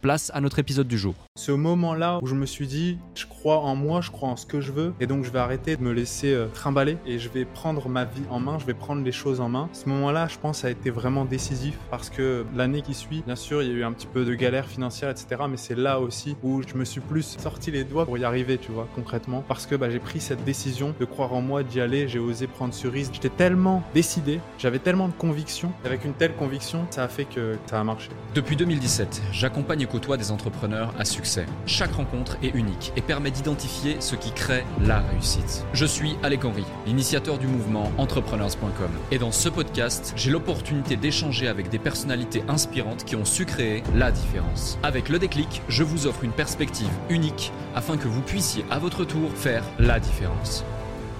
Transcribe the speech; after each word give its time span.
place 0.00 0.30
à 0.34 0.40
notre 0.40 0.58
épisode 0.58 0.88
du 0.88 0.98
jour. 0.98 1.14
Ce 1.36 1.52
moment-là 1.52 2.18
où 2.22 2.26
je 2.26 2.34
me 2.34 2.46
suis 2.46 2.66
dit, 2.66 2.98
je 3.14 3.26
crois 3.26 3.58
en 3.58 3.76
moi, 3.76 4.00
je 4.00 4.10
crois 4.10 4.28
en 4.28 4.36
ce 4.36 4.46
que 4.46 4.60
je 4.60 4.72
veux, 4.72 4.94
et 5.00 5.06
donc 5.06 5.24
je 5.24 5.30
vais 5.30 5.38
arrêter 5.38 5.76
de 5.76 5.82
me 5.82 5.92
laisser 5.92 6.32
euh, 6.32 6.46
trimballer 6.46 6.96
et 7.06 7.18
je 7.18 7.28
vais 7.28 7.44
prendre 7.44 7.88
ma 7.88 8.04
vie 8.04 8.22
en 8.30 8.40
main, 8.40 8.58
je 8.58 8.66
vais 8.66 8.74
prendre 8.74 9.04
les 9.04 9.12
choses 9.12 9.40
en 9.40 9.48
main. 9.48 9.68
Ce 9.72 9.88
moment-là, 9.88 10.28
je 10.28 10.38
pense, 10.38 10.64
a 10.64 10.70
été 10.70 10.90
vraiment 10.90 11.24
décisif 11.24 11.76
parce 11.90 12.10
que 12.10 12.44
l'année 12.56 12.82
qui 12.82 12.94
suit, 12.94 13.22
bien 13.26 13.36
sûr, 13.36 13.62
il 13.62 13.68
y 13.68 13.72
a 13.72 13.74
eu 13.74 13.84
un 13.84 13.92
petit 13.92 14.06
peu 14.06 14.24
de 14.24 14.34
galère 14.34 14.66
financière, 14.66 15.10
etc. 15.10 15.42
Mais 15.48 15.56
c'est 15.56 15.76
là 15.76 16.00
aussi 16.00 16.36
où 16.42 16.62
je 16.66 16.74
me 16.74 16.84
suis 16.84 17.00
plus 17.00 17.36
sorti 17.38 17.70
les 17.70 17.84
doigts 17.84 18.06
pour 18.06 18.18
y 18.18 18.24
arriver, 18.24 18.58
tu 18.58 18.72
vois, 18.72 18.88
concrètement, 18.94 19.44
parce 19.46 19.66
que 19.66 19.74
bah, 19.74 19.90
j'ai 19.90 19.98
pris 19.98 20.20
cette 20.20 20.44
décision 20.44 20.94
de 20.98 21.04
croire 21.04 21.32
en 21.34 21.42
moi, 21.42 21.62
d'y 21.62 21.80
aller, 21.80 22.08
j'ai 22.08 22.18
osé 22.18 22.46
prendre 22.46 22.74
ce 22.74 22.88
risque. 22.88 23.14
J'étais 23.14 23.28
tellement 23.28 23.82
décidé, 23.94 24.40
j'avais 24.58 24.78
tellement 24.78 25.08
de 25.08 25.12
conviction. 25.12 25.72
Avec 25.84 26.04
une 26.04 26.14
telle 26.14 26.34
conviction, 26.34 26.86
ça 26.90 27.04
a 27.04 27.08
fait 27.08 27.24
que 27.24 27.56
ça 27.66 27.80
a 27.80 27.84
marché. 27.84 28.08
Depuis 28.34 28.56
2017, 28.56 29.22
j'accompagne 29.32 29.82
et 29.82 29.86
côtoie 29.90 30.16
des 30.16 30.30
entrepreneurs 30.30 30.94
à 30.98 31.04
succès. 31.04 31.46
Chaque 31.66 31.92
rencontre 31.92 32.36
est 32.42 32.54
unique 32.54 32.92
et 32.96 33.02
permet 33.02 33.30
d'identifier 33.30 33.96
ce 34.00 34.14
qui 34.14 34.32
crée 34.32 34.64
la 34.80 35.00
réussite. 35.00 35.64
Je 35.72 35.84
suis 35.84 36.16
Alec 36.22 36.44
Henry, 36.44 36.64
l'initiateur 36.86 37.38
du 37.38 37.46
mouvement 37.46 37.92
entrepreneurs.com. 37.98 38.90
Et 39.10 39.18
dans 39.18 39.32
ce 39.32 39.48
podcast, 39.48 40.12
j'ai 40.16 40.30
l'opportunité 40.30 40.96
d'échanger 40.96 41.48
avec 41.48 41.68
des 41.68 41.78
personnalités 41.78 42.42
inspirantes 42.48 43.04
qui 43.04 43.16
ont 43.16 43.24
su 43.24 43.44
créer 43.44 43.82
la 43.94 44.12
différence. 44.12 44.78
Avec 44.82 45.08
le 45.08 45.18
déclic, 45.18 45.62
je 45.68 45.82
vous 45.82 46.06
offre 46.06 46.24
une 46.24 46.32
perspective 46.32 46.90
unique 47.08 47.52
afin 47.74 47.96
que 47.96 48.08
vous 48.08 48.22
puissiez 48.22 48.64
à 48.70 48.78
votre 48.78 49.04
tour 49.04 49.30
faire 49.34 49.64
la 49.78 50.00
différence. 50.00 50.64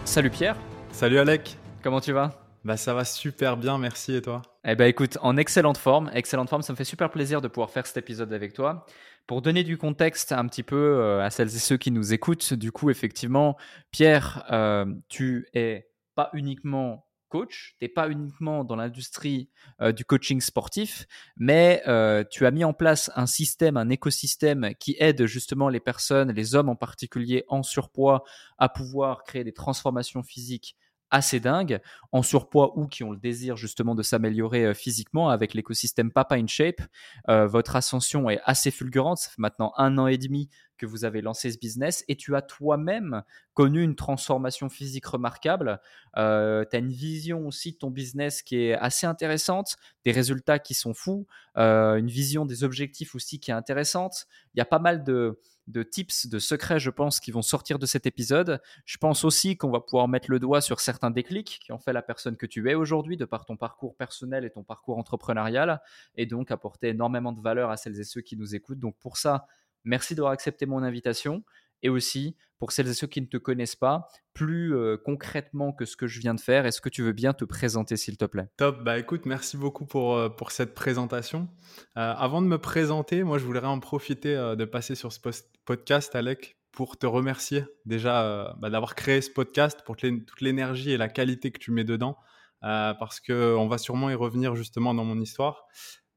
Salut 0.05 0.31
Pierre. 0.31 0.57
Salut 0.93 1.19
Alec. 1.19 1.57
Comment 1.83 2.01
tu 2.01 2.13
vas? 2.13 2.33
Bah 2.65 2.77
ça 2.77 2.95
va 2.95 3.05
super 3.05 3.57
bien, 3.57 3.79
merci 3.79 4.15
et 4.15 4.23
toi? 4.23 4.43
Eh 4.63 4.75
ben 4.75 4.87
écoute, 4.87 5.17
en 5.23 5.39
excellente 5.39 5.79
forme, 5.79 6.11
excellente 6.13 6.51
forme, 6.51 6.61
ça 6.61 6.75
me 6.75 6.77
fait 6.77 6.85
super 6.85 7.11
plaisir 7.11 7.41
de 7.41 7.49
pouvoir 7.49 7.71
faire 7.71 7.87
cet 7.87 7.97
épisode 7.97 8.31
avec 8.35 8.53
toi. 8.53 8.85
Pour 9.27 9.41
donner 9.41 9.65
du 9.65 9.79
contexte 9.79 10.33
un 10.33 10.47
petit 10.47 10.63
peu 10.63 10.77
euh, 10.77 11.25
à 11.25 11.31
celles 11.31 11.49
et 11.49 11.59
ceux 11.59 11.79
qui 11.79 11.91
nous 11.91 12.13
écoutent, 12.13 12.53
du 12.53 12.71
coup 12.71 12.91
effectivement, 12.91 13.57
Pierre, 13.91 14.45
euh, 14.53 14.85
tu 15.09 15.47
es 15.55 15.89
pas 16.15 16.29
uniquement 16.35 17.07
coach, 17.31 17.75
tu 17.79 17.85
n'es 17.85 17.89
pas 17.89 18.11
uniquement 18.11 18.63
dans 18.63 18.77
l'industrie 18.77 19.49
euh, 19.81 19.93
du 19.93 20.05
coaching 20.05 20.43
sportif, 20.43 21.07
mais 21.39 21.83
tu 22.31 22.45
as 22.45 22.51
mis 22.51 22.65
en 22.65 22.75
place 22.75 23.11
un 23.17 23.27
système, 23.27 23.79
un 23.79 23.89
écosystème 23.89 24.75
qui 24.79 24.95
aide 24.99 25.25
justement 25.25 25.71
les 25.71 25.81
personnes, 25.81 26.33
les 26.33 26.55
hommes 26.55 26.69
en 26.69 26.77
particulier 26.77 27.45
en 27.49 27.63
surpoids, 27.63 28.25
à 28.59 28.69
pouvoir 28.69 29.25
créer 29.25 29.43
des 29.43 29.55
transformations 29.55 30.23
physiques 30.23 30.77
assez 31.11 31.41
dingues, 31.41 31.81
en 32.13 32.23
surpoids 32.23 32.79
ou 32.79 32.87
qui 32.87 33.05
ont 33.05 33.11
le 33.11 33.19
désir 33.19 33.57
justement 33.57 33.95
de 33.95 34.03
s'améliorer 34.03 34.67
euh, 34.67 34.75
physiquement 34.75 35.29
avec 35.29 35.55
l'écosystème 35.55 36.11
Papa 36.13 36.37
in 36.37 36.47
Shape. 36.47 36.81
Euh, 37.29 37.47
votre 37.47 37.77
ascension 37.77 38.31
est 38.31 38.41
assez 38.45 38.71
fulgurante. 38.71 39.19
Ça 39.19 39.31
fait 39.31 39.41
maintenant 39.41 39.73
un 39.77 39.99
an 39.99 40.07
et 40.07 40.19
demi 40.19 40.49
que 40.81 40.87
vous 40.87 41.05
avez 41.05 41.21
lancé 41.21 41.53
ce 41.53 41.59
business 41.59 42.05
et 42.09 42.17
tu 42.17 42.35
as 42.35 42.43
toi-même 42.43 43.23
connu 43.53 43.83
une 43.83 43.95
transformation 43.95 44.71
physique 44.71 45.05
remarquable. 45.05 45.81
Euh, 46.17 46.65
tu 46.71 46.77
as 46.77 46.79
une 46.79 46.93
vision 46.93 47.47
aussi 47.47 47.73
de 47.73 47.77
ton 47.77 47.91
business 47.91 48.43
qui 48.43 48.57
est 48.57 48.75
assez 48.75 49.07
intéressante, 49.07 49.77
des 50.05 50.13
résultats 50.13 50.59
qui 50.59 50.73
sont 50.73 50.95
fous, 50.95 51.27
une 51.57 52.09
vision 52.09 52.47
des 52.47 52.65
objectifs 52.65 53.15
aussi 53.15 53.39
qui 53.39 53.51
est 53.51 53.55
intéressante. 53.55 54.27
Il 54.55 54.59
y 54.59 54.61
a 54.63 54.65
pas 54.65 54.79
mal 54.79 55.05
de, 55.05 55.39
de 55.67 55.83
tips, 55.83 56.27
de 56.27 56.39
secrets, 56.39 56.81
je 56.81 56.91
pense, 56.91 57.21
qui 57.21 57.31
vont 57.31 57.43
sortir 57.43 57.79
de 57.79 57.87
cet 57.87 58.07
épisode. 58.07 58.61
Je 58.85 58.99
pense 58.99 59.25
aussi 59.25 59.57
qu'on 59.57 59.71
va 59.71 59.81
pouvoir 59.81 60.09
mettre 60.09 60.31
le 60.31 60.39
doigt 60.39 60.61
sur 60.61 60.81
certains 60.81 61.11
déclics 61.11 61.61
qui 61.63 61.73
ont 61.73 61.79
fait 61.79 61.93
la 61.93 62.03
personne 62.03 62.37
que 62.37 62.47
tu 62.47 62.71
es 62.71 62.75
aujourd'hui, 62.75 63.17
de 63.17 63.25
par 63.25 63.45
ton 63.45 63.57
parcours 63.57 63.97
personnel 63.97 64.45
et 64.45 64.51
ton 64.51 64.63
parcours 64.63 64.99
entrepreneurial, 64.99 65.81
et 66.17 66.27
donc 66.27 66.51
apporter 66.51 66.89
énormément 66.89 67.33
de 67.33 67.41
valeur 67.41 67.71
à 67.71 67.77
celles 67.77 67.99
et 68.01 68.05
ceux 68.05 68.21
qui 68.21 68.37
nous 68.37 68.55
écoutent. 68.55 68.81
Donc 68.81 68.97
pour 68.99 69.17
ça, 69.17 69.47
merci 69.85 70.15
d'avoir 70.15 70.33
accepté 70.33 70.67
mon 70.67 70.83
invitation. 70.83 71.43
Et 71.83 71.89
aussi, 71.89 72.37
pour 72.61 72.73
celles 72.73 72.89
et 72.89 72.95
ceux 72.95 73.07
qui 73.07 73.23
ne 73.23 73.27
te 73.27 73.39
connaissent 73.39 73.75
pas, 73.75 74.07
plus 74.35 74.77
euh, 74.77 74.99
concrètement 75.03 75.73
que 75.73 75.87
ce 75.87 75.97
que 75.97 76.07
je 76.07 76.21
viens 76.21 76.35
de 76.35 76.41
faire, 76.41 76.67
est-ce 76.67 76.83
que 76.83 76.91
tu 76.91 77.03
veux 77.03 77.13
bien 77.13 77.33
te 77.33 77.47
présenter, 77.47 77.97
s'il 77.97 78.19
te 78.19 78.27
plaît? 78.27 78.49
Top, 78.59 78.85
bah 78.85 78.99
écoute, 78.99 79.25
merci 79.25 79.57
beaucoup 79.57 79.87
pour, 79.87 80.15
euh, 80.15 80.29
pour 80.29 80.51
cette 80.51 80.75
présentation. 80.75 81.49
Euh, 81.97 82.13
avant 82.17 82.43
de 82.43 82.47
me 82.47 82.59
présenter, 82.59 83.25
moi 83.25 83.39
je 83.39 83.47
voudrais 83.47 83.67
en 83.67 83.81
profiter 83.81 84.35
de 84.35 84.65
passer 84.67 84.95
sur 84.95 85.11
ce 85.11 85.21
podcast, 85.65 86.15
Alec, 86.15 86.59
pour 86.71 86.99
te 86.99 87.07
remercier 87.07 87.65
déjà 87.87 88.55
bah, 88.59 88.69
d'avoir 88.69 88.95
créé 88.95 89.23
ce 89.23 89.31
podcast, 89.31 89.81
pour 89.87 89.97
toute 89.97 90.41
l'énergie 90.43 90.93
et 90.93 90.99
la 90.99 91.09
qualité 91.09 91.51
que 91.51 91.59
tu 91.59 91.71
mets 91.71 91.85
dedans, 91.85 92.19
parce 92.61 93.21
qu'on 93.21 93.69
va 93.69 93.79
sûrement 93.79 94.11
y 94.11 94.15
revenir 94.15 94.55
justement 94.55 94.93
dans 94.93 95.05
mon 95.05 95.19
histoire. 95.19 95.65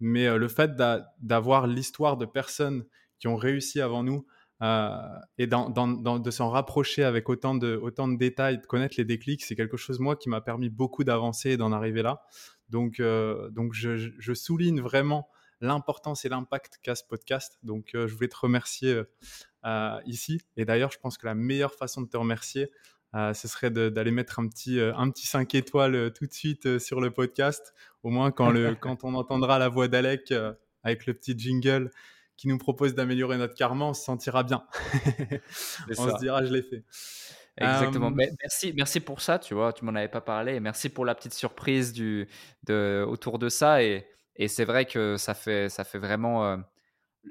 Mais 0.02 0.38
le 0.38 0.48
fait 0.50 0.72
d'avoir 1.22 1.68
l'histoire 1.68 2.18
de 2.18 2.26
personnes 2.26 2.84
qui 3.24 3.30
ont 3.30 3.38
réussi 3.38 3.80
avant 3.80 4.04
nous, 4.04 4.26
euh, 4.62 4.98
et 5.38 5.48
dans, 5.48 5.70
de 5.70 6.32
s'en 6.32 6.50
rapprocher 6.50 7.06
avec 7.06 7.30
autant 7.30 7.56
de, 7.56 7.80
autant 7.82 8.10
de 8.10 8.18
détails, 8.18 8.60
de 8.60 8.66
connaître 8.66 8.96
les 8.98 9.06
déclics, 9.06 9.46
c'est 9.46 9.56
quelque 9.56 9.78
chose, 9.78 10.02
moi, 10.02 10.18
qui 10.18 10.28
m'a 10.28 10.42
permis 10.42 10.68
beaucoup 10.68 11.06
d'avancer 11.06 11.52
et 11.52 11.58
d'en 11.58 11.72
arriver 11.72 12.02
là. 12.02 12.24
Donc, 12.68 13.00
euh, 13.00 13.50
donc 13.52 13.74
je, 13.74 14.34
souligne 14.34 14.82
vraiment 14.82 15.30
l'importance 15.62 16.26
et 16.26 16.30
l'impact 16.30 16.80
qu'a 16.84 16.96
ce 16.96 17.06
podcast. 17.08 17.60
Donc, 17.64 17.96
euh, 17.96 18.10
je 18.10 18.14
voulais 18.14 18.28
te 18.28 18.36
remercier 18.36 19.04
ici. 20.06 20.42
Et 20.58 20.66
d'ailleurs, 20.66 20.92
je 20.92 21.00
pense 21.00 21.18
que 21.18 21.26
la 21.26 21.36
meilleure 21.36 21.76
façon 21.76 22.02
de 22.02 22.10
te 22.10 22.18
remercier, 22.18 22.72
ce 23.14 23.48
serait 23.48 23.72
d'aller 23.72 24.12
mettre 24.12 24.40
un 24.40 24.50
petit, 24.50 24.82
un 24.82 25.10
petit 25.12 25.28
5 25.28 25.56
étoiles 25.56 26.12
tout 26.12 26.26
de 26.26 26.34
suite 26.34 26.78
sur 26.78 27.00
le 27.00 27.10
podcast. 27.10 27.74
Au 28.04 28.10
moins, 28.10 28.32
quand, 28.32 28.52
le, 28.52 28.76
quand 28.82 29.06
on 29.06 29.14
entendra 29.14 29.60
la 29.60 29.70
voix 29.70 29.88
d'Alec 29.88 30.34
avec 30.84 31.06
le 31.06 31.14
petit 31.14 31.40
jingle 31.40 31.90
qui 32.38 32.48
nous 32.48 32.58
propose 32.58 32.96
d'améliorer 32.96 33.38
notre 33.38 33.56
karma, 33.56 33.86
on 33.86 33.94
se 33.94 34.04
sentira 34.04 34.44
bien. 34.44 34.66
on 35.98 36.10
se 36.10 36.20
dira, 36.20 36.44
je 36.44 36.54
l'ai 36.54 36.64
fait. 36.64 36.84
Exactement. 37.58 38.12
Euh, 38.12 38.28
merci, 38.42 38.74
merci 38.76 39.00
pour 39.00 39.22
ça. 39.22 39.40
Tu 39.40 39.54
vois, 39.54 39.74
tu 39.74 39.86
m'en 39.86 39.94
avais 39.94 40.08
pas 40.08 40.22
parlé. 40.22 40.56
Et 40.56 40.60
merci 40.60 40.90
pour 40.90 41.06
la 41.06 41.16
petite 41.16 41.34
surprise 41.34 41.94
du, 41.94 42.28
de, 42.64 43.06
autour 43.08 43.40
de 43.40 43.50
ça. 43.50 43.84
Et, 43.84 44.08
et 44.36 44.48
c'est 44.48 44.66
vrai 44.66 44.86
que 44.86 45.18
ça 45.18 45.34
fait, 45.34 45.70
ça 45.70 45.84
fait 45.84 46.00
vraiment. 46.00 46.46
Euh, 46.46 46.58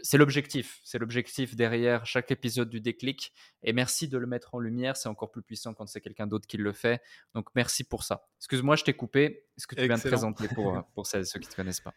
c'est 0.03 0.17
l'objectif. 0.17 0.81
C'est 0.85 0.99
l'objectif 0.99 1.55
derrière 1.55 2.07
chaque 2.07 2.31
épisode 2.31 2.71
du 2.71 2.81
déclic. 2.81 3.33
Et 3.63 3.73
merci 3.73 4.09
de 4.09 4.17
le 4.17 4.27
mettre 4.27 4.55
en 4.55 4.59
lumière. 4.59 4.97
C'est 4.97 5.09
encore 5.09 5.31
plus 5.31 5.43
puissant 5.43 5.75
quand 5.75 5.87
c'est 5.87 6.01
quelqu'un 6.01 6.27
d'autre 6.27 6.47
qui 6.47 6.57
le 6.57 6.73
fait. 6.73 7.03
Donc 7.35 7.49
merci 7.55 7.85
pour 7.85 8.05
ça. 8.05 8.27
Excuse-moi, 8.39 8.77
je 8.77 8.85
t'ai 8.85 8.95
coupé. 8.95 9.45
Est-ce 9.59 9.67
que 9.67 9.75
tu 9.75 9.87
viens 9.87 9.97
de 9.97 10.03
présenter 10.03 10.49
pour, 10.55 10.83
pour 10.95 11.07
celles 11.07 11.27
ceux 11.27 11.41
qui 11.41 11.47
ne 11.47 11.51
te 11.51 11.57
connaissent 11.57 11.81
pas? 11.81 11.93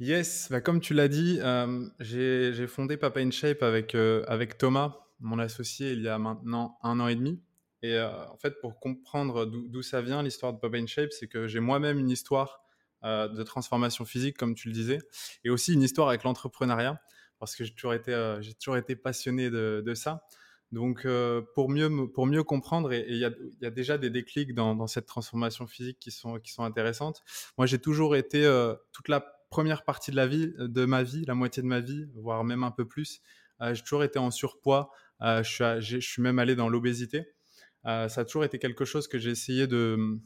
Yes, 0.00 0.46
bah 0.48 0.60
comme 0.60 0.80
tu 0.80 0.94
l'as 0.94 1.08
dit, 1.08 1.40
euh, 1.42 1.88
j'ai 1.98 2.68
fondé 2.68 2.96
Papa 2.96 3.18
in 3.18 3.32
Shape 3.32 3.64
avec, 3.64 3.96
euh, 3.96 4.24
avec 4.28 4.56
Thomas, 4.56 4.96
mon 5.18 5.40
associé, 5.40 5.90
il 5.90 6.02
y 6.02 6.08
a 6.08 6.18
maintenant 6.18 6.78
un 6.84 7.00
an 7.00 7.08
et 7.08 7.16
demi. 7.16 7.42
Et 7.82 7.94
euh, 7.94 8.08
en 8.28 8.36
fait, 8.36 8.60
pour 8.60 8.78
comprendre 8.78 9.44
d'où 9.44 9.82
ça 9.82 10.00
vient, 10.00 10.22
l'histoire 10.22 10.52
de 10.52 10.60
Papa 10.60 10.76
in 10.76 10.86
Shape, 10.86 11.10
c'est 11.10 11.26
que 11.26 11.48
j'ai 11.48 11.58
moi-même 11.58 11.98
une 11.98 12.10
histoire 12.10 12.62
de 13.02 13.42
transformation 13.44 14.04
physique, 14.04 14.36
comme 14.36 14.56
tu 14.56 14.68
le 14.68 14.74
disais, 14.74 14.98
et 15.44 15.50
aussi 15.50 15.72
une 15.72 15.82
histoire 15.82 16.08
avec 16.08 16.24
l'entrepreneuriat, 16.24 17.00
parce 17.38 17.54
que 17.54 17.62
j'ai 17.62 17.72
toujours, 17.72 17.94
été, 17.94 18.12
toujours 18.60 18.76
été 18.76 18.96
passionné 18.96 19.50
de, 19.50 19.94
ça. 19.94 20.24
Donc, 20.72 21.06
pour, 21.54 21.70
mieux, 21.70 22.08
pour 22.12 22.26
mieux 22.26 22.42
comprendre, 22.42 22.92
et 22.92 23.06
il 23.08 23.18
y, 23.18 23.24
a, 23.24 23.70
déjà 23.70 23.98
des 23.98 24.10
déclics 24.10 24.52
dans, 24.52 24.88
cette 24.88 25.06
transformation 25.06 25.68
physique 25.68 26.00
qui 26.00 26.10
sont, 26.10 26.40
qui 26.40 26.52
sont 26.52 26.64
intéressantes. 26.64 27.22
Moi, 27.56 27.66
j'ai 27.66 27.78
toujours 27.78 28.16
été, 28.16 28.42
toute 28.92 29.08
la 29.08 29.37
première 29.50 29.84
partie 29.84 30.10
de, 30.10 30.16
la 30.16 30.26
vie, 30.26 30.52
de 30.58 30.84
ma 30.84 31.02
vie, 31.02 31.24
la 31.26 31.34
moitié 31.34 31.62
de 31.62 31.68
ma 31.68 31.80
vie, 31.80 32.06
voire 32.14 32.44
même 32.44 32.64
un 32.64 32.70
peu 32.70 32.86
plus, 32.86 33.20
euh, 33.60 33.74
j'ai 33.74 33.82
toujours 33.82 34.04
été 34.04 34.18
en 34.18 34.30
surpoids. 34.30 34.90
je, 35.20 35.42
suis 35.42 36.00
je, 36.00 36.06
suis 36.06 36.22
même 36.22 36.38
allé 36.38 36.54
dans 36.54 36.68
l'obésité. 36.68 37.26
ça 37.84 38.06
a 38.06 38.24
toujours 38.24 38.44
été 38.44 38.58
quelque 38.58 38.84
chose 38.84 39.08
que 39.08 39.18
j'ai 39.18 39.30
essayé 39.30 39.66
de, 39.66 40.18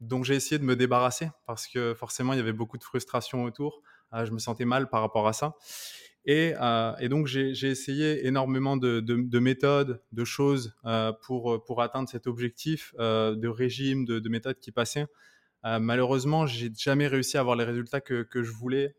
dont 0.00 0.22
j'ai 0.22 0.34
essayé 0.34 0.58
de 0.58 0.64
me 0.64 0.76
débarrasser 0.76 1.30
parce 1.46 1.66
que 1.66 1.94
forcément, 1.94 2.32
il 2.32 2.36
y 2.36 2.40
avait 2.40 2.52
beaucoup 2.52 2.78
de 2.78 2.84
frustration 2.84 3.44
autour. 3.44 3.82
je 4.12 4.30
me 4.30 4.38
sentais 4.38 4.64
mal 4.64 4.88
par 4.88 5.00
rapport 5.00 5.26
à 5.26 5.32
ça. 5.32 5.56
Euh, 6.28 6.96
et, 6.98 7.08
donc, 7.08 7.26
j'ai 7.26 7.68
essayé 7.68 8.26
énormément 8.26 8.76
de, 8.76 9.38
méthodes, 9.38 10.00
de 10.12 10.24
choses 10.24 10.74
euh, 10.84 11.12
pour, 11.22 11.64
pour 11.64 11.82
atteindre 11.82 12.08
cet 12.08 12.26
objectif, 12.26 12.94
euh, 12.98 13.34
de 13.34 13.48
régime, 13.48 14.04
de, 14.04 14.28
méthodes 14.28 14.58
qui 14.58 14.72
passaient. 14.72 15.06
Malheureusement, 15.64 16.46
j'ai 16.46 16.70
jamais 16.76 17.06
réussi 17.06 17.36
à 17.36 17.40
avoir 17.40 17.56
les 17.56 17.64
résultats 17.64 18.00
que, 18.00 18.26
je 18.34 18.50
voulais 18.52 18.94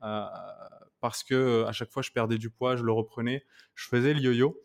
parce 1.02 1.24
que 1.24 1.66
à 1.66 1.72
chaque 1.72 1.92
fois, 1.92 2.02
je 2.02 2.12
perdais 2.12 2.38
du 2.38 2.50
poids, 2.50 2.76
je 2.76 2.84
le 2.84 2.92
reprenais, 2.92 3.44
je 3.76 3.88
faisais 3.88 4.14
le 4.14 4.20
yo-yo. 4.22 4.58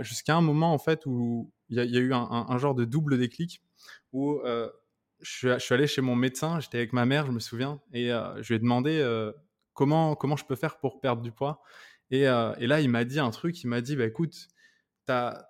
Jusqu'à 0.00 0.36
un 0.36 0.40
moment, 0.40 0.72
en 0.72 0.78
fait, 0.78 1.06
où 1.06 1.52
il 1.68 1.76
y, 1.76 1.96
a 1.96 2.00
eu 2.00 2.12
un, 2.12 2.58
genre 2.58 2.74
de 2.74 2.84
double 2.84 3.18
déclic 3.18 3.62
où 4.12 4.40
je 5.20 5.58
suis, 5.58 5.74
allé 5.74 5.86
chez 5.86 6.00
mon 6.00 6.16
médecin, 6.16 6.60
j'étais 6.60 6.78
avec 6.78 6.92
ma 6.92 7.06
mère, 7.06 7.26
je 7.26 7.32
me 7.32 7.40
souviens, 7.40 7.80
et 7.92 8.08
je 8.08 8.48
lui 8.48 8.54
ai 8.56 8.58
demandé 8.58 9.00
comment, 9.74 10.16
comment 10.16 10.36
je 10.36 10.44
peux 10.44 10.56
faire 10.56 10.78
pour 10.78 11.00
perdre 11.00 11.22
du 11.22 11.32
poids 11.32 11.62
euh, 12.12 12.54
et, 12.58 12.66
là, 12.66 12.80
il 12.80 12.88
m'a 12.88 13.04
dit 13.04 13.18
un 13.18 13.30
truc, 13.30 13.62
il 13.62 13.68
m'a 13.68 13.80
dit, 13.80 13.96
bah, 13.96 14.04
écoute, 14.04 14.48
as, 15.08 15.48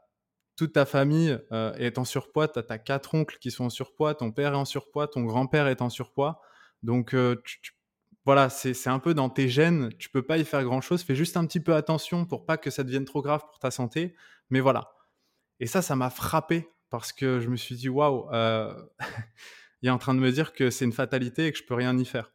toute 0.56 0.72
ta 0.72 0.86
famille 0.86 1.38
euh, 1.52 1.74
est 1.74 1.98
en 1.98 2.04
surpoids, 2.04 2.48
tu 2.48 2.58
as, 2.58 2.78
quatre 2.78 3.14
oncles 3.14 3.38
qui 3.40 3.50
sont 3.50 3.64
en 3.64 3.70
surpoids, 3.70 4.14
ton 4.14 4.32
père 4.32 4.52
est 4.52 4.56
en 4.56 4.64
surpoids, 4.64 5.08
ton 5.08 5.22
grand-père 5.22 5.68
est 5.68 5.82
en 5.82 5.90
surpoids. 5.90 6.40
Donc, 6.82 7.14
euh, 7.14 7.42
voilà, 8.24 8.48
c'est 8.48 8.88
un 8.88 8.98
peu 8.98 9.14
dans 9.14 9.30
tes 9.30 9.48
gènes, 9.48 9.90
tu 9.98 10.10
peux 10.10 10.22
pas 10.22 10.38
y 10.38 10.44
faire 10.44 10.64
grand-chose, 10.64 11.02
fais 11.02 11.14
juste 11.14 11.36
un 11.36 11.46
petit 11.46 11.60
peu 11.60 11.74
attention 11.74 12.24
pour 12.24 12.44
pas 12.44 12.56
que 12.56 12.70
ça 12.70 12.82
devienne 12.82 13.04
trop 13.04 13.22
grave 13.22 13.42
pour 13.46 13.58
ta 13.58 13.70
santé, 13.70 14.16
mais 14.50 14.60
voilà. 14.60 14.92
Et 15.60 15.66
ça, 15.66 15.80
ça 15.80 15.94
m'a 15.94 16.10
frappé 16.10 16.68
parce 16.90 17.12
que 17.12 17.38
je 17.40 17.48
me 17.48 17.56
suis 17.56 17.76
dit, 17.76 17.88
waouh, 17.88 18.28
il 19.82 19.88
est 19.88 19.90
en 19.90 19.98
train 19.98 20.14
de 20.14 20.20
me 20.20 20.32
dire 20.32 20.52
que 20.52 20.70
c'est 20.70 20.84
une 20.84 20.92
fatalité 20.92 21.46
et 21.46 21.52
que 21.52 21.58
je 21.58 21.64
peux 21.64 21.74
rien 21.74 21.96
y 21.96 22.04
faire. 22.04 22.32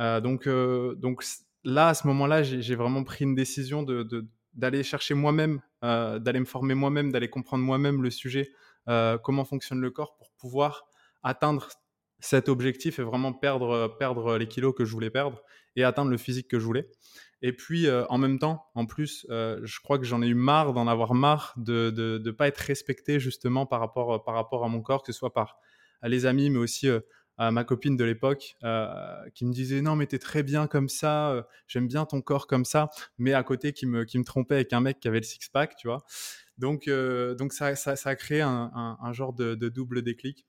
Euh, 0.00 0.20
donc, 0.20 0.46
euh, 0.46 0.94
donc 0.96 1.24
là, 1.62 1.88
à 1.88 1.94
ce 1.94 2.06
moment-là, 2.06 2.42
j'ai 2.42 2.74
vraiment 2.74 3.04
pris 3.04 3.24
une 3.24 3.34
décision 3.34 3.82
de, 3.82 4.26
d'aller 4.54 4.82
chercher 4.82 5.14
moi-même, 5.14 5.60
euh, 5.84 6.18
d'aller 6.18 6.40
me 6.40 6.44
former 6.44 6.74
moi-même, 6.74 7.12
d'aller 7.12 7.30
comprendre 7.30 7.64
moi-même 7.64 8.02
le 8.02 8.10
sujet, 8.10 8.50
comment 9.22 9.44
fonctionne 9.44 9.80
le 9.80 9.90
corps 9.92 10.16
pour 10.16 10.32
pouvoir 10.32 10.88
atteindre 11.22 11.68
cet 12.18 12.48
objectif 12.48 12.98
et 12.98 13.02
vraiment 13.04 13.32
perdre, 13.32 13.94
perdre 14.00 14.36
les 14.36 14.48
kilos 14.48 14.74
que 14.76 14.84
je 14.84 14.90
voulais 14.92 15.10
perdre 15.10 15.42
et 15.76 15.84
atteindre 15.84 16.10
le 16.10 16.16
physique 16.16 16.48
que 16.48 16.58
je 16.58 16.64
voulais. 16.64 16.90
Et 17.40 17.52
puis, 17.52 17.88
en 17.88 18.18
même 18.18 18.40
temps, 18.40 18.64
en 18.74 18.86
plus, 18.86 19.26
je 19.28 19.80
crois 19.80 20.00
que 20.00 20.04
j'en 20.04 20.22
ai 20.22 20.26
eu 20.26 20.34
marre 20.34 20.72
d'en 20.72 20.88
avoir 20.88 21.14
marre 21.14 21.54
de 21.56 22.20
ne 22.24 22.30
pas 22.32 22.48
être 22.48 22.58
respecté 22.58 23.20
justement 23.20 23.64
par 23.64 23.78
rapport, 23.78 24.24
par 24.24 24.34
rapport 24.34 24.64
à 24.64 24.68
mon 24.68 24.80
corps, 24.82 25.04
que 25.04 25.12
ce 25.12 25.18
soit 25.18 25.32
par 25.32 25.60
les 26.02 26.26
amis, 26.26 26.50
mais 26.50 26.58
aussi 26.58 26.88
ma 27.50 27.64
copine 27.64 27.96
de 27.96 28.04
l'époque 28.04 28.56
euh, 28.64 28.94
qui 29.34 29.46
me 29.46 29.52
disait 29.52 29.80
non 29.80 29.96
mais 29.96 30.06
t'es 30.06 30.18
très 30.18 30.42
bien 30.42 30.66
comme 30.66 30.90
ça, 30.90 31.30
euh, 31.30 31.42
j'aime 31.66 31.88
bien 31.88 32.04
ton 32.04 32.20
corps 32.20 32.46
comme 32.46 32.66
ça, 32.66 32.90
mais 33.16 33.32
à 33.32 33.42
côté 33.42 33.72
qui 33.72 33.86
me, 33.86 34.04
qui 34.04 34.18
me 34.18 34.24
trompait 34.24 34.56
avec 34.56 34.72
un 34.74 34.80
mec 34.80 35.00
qui 35.00 35.08
avait 35.08 35.20
le 35.20 35.24
six-pack, 35.24 35.76
tu 35.76 35.88
vois. 35.88 36.04
Donc, 36.58 36.86
euh, 36.86 37.34
donc 37.34 37.54
ça, 37.54 37.74
ça, 37.76 37.94
a 38.04 38.16
créé 38.16 38.42
un, 38.42 38.98
un, 39.00 39.12
genre 39.14 39.32
de, 39.32 39.54
double 39.54 40.02
déclic. 40.02 40.46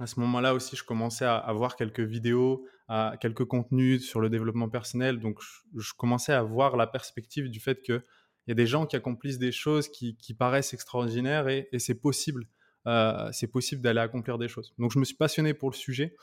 À 0.00 0.08
ce 0.08 0.18
moment-là 0.18 0.54
aussi, 0.54 0.74
je 0.74 0.82
commençais 0.82 1.24
à, 1.24 1.52
voir 1.52 1.76
quelques 1.76 2.00
vidéos, 2.00 2.66
à, 2.88 3.14
quelques 3.20 3.44
contenus 3.44 4.04
sur 4.04 4.20
le 4.20 4.28
développement 4.28 4.68
personnel. 4.68 5.20
Donc, 5.20 5.38
je, 5.76 5.92
commençais 5.96 6.32
à 6.32 6.42
voir 6.42 6.76
la 6.76 6.88
perspective 6.88 7.48
du 7.48 7.60
fait 7.60 7.80
qu'il 7.82 8.02
y 8.48 8.50
a 8.50 8.54
des 8.54 8.66
gens 8.66 8.86
qui 8.86 8.96
accomplissent 8.96 9.38
des 9.38 9.52
choses 9.52 9.88
qui, 9.88 10.16
qui 10.16 10.34
paraissent 10.34 10.74
extraordinaires 10.74 11.48
et, 11.48 11.68
et 11.70 11.78
c'est 11.78 12.00
possible. 12.00 12.46
Euh, 12.90 13.28
c'est 13.30 13.46
possible 13.46 13.82
d'aller 13.82 14.00
accomplir 14.00 14.36
des 14.36 14.48
choses. 14.48 14.74
Donc 14.78 14.90
je 14.90 14.98
me 14.98 15.04
suis 15.04 15.14
passionné 15.14 15.54
pour 15.54 15.70
le 15.70 15.76
sujet 15.76 16.16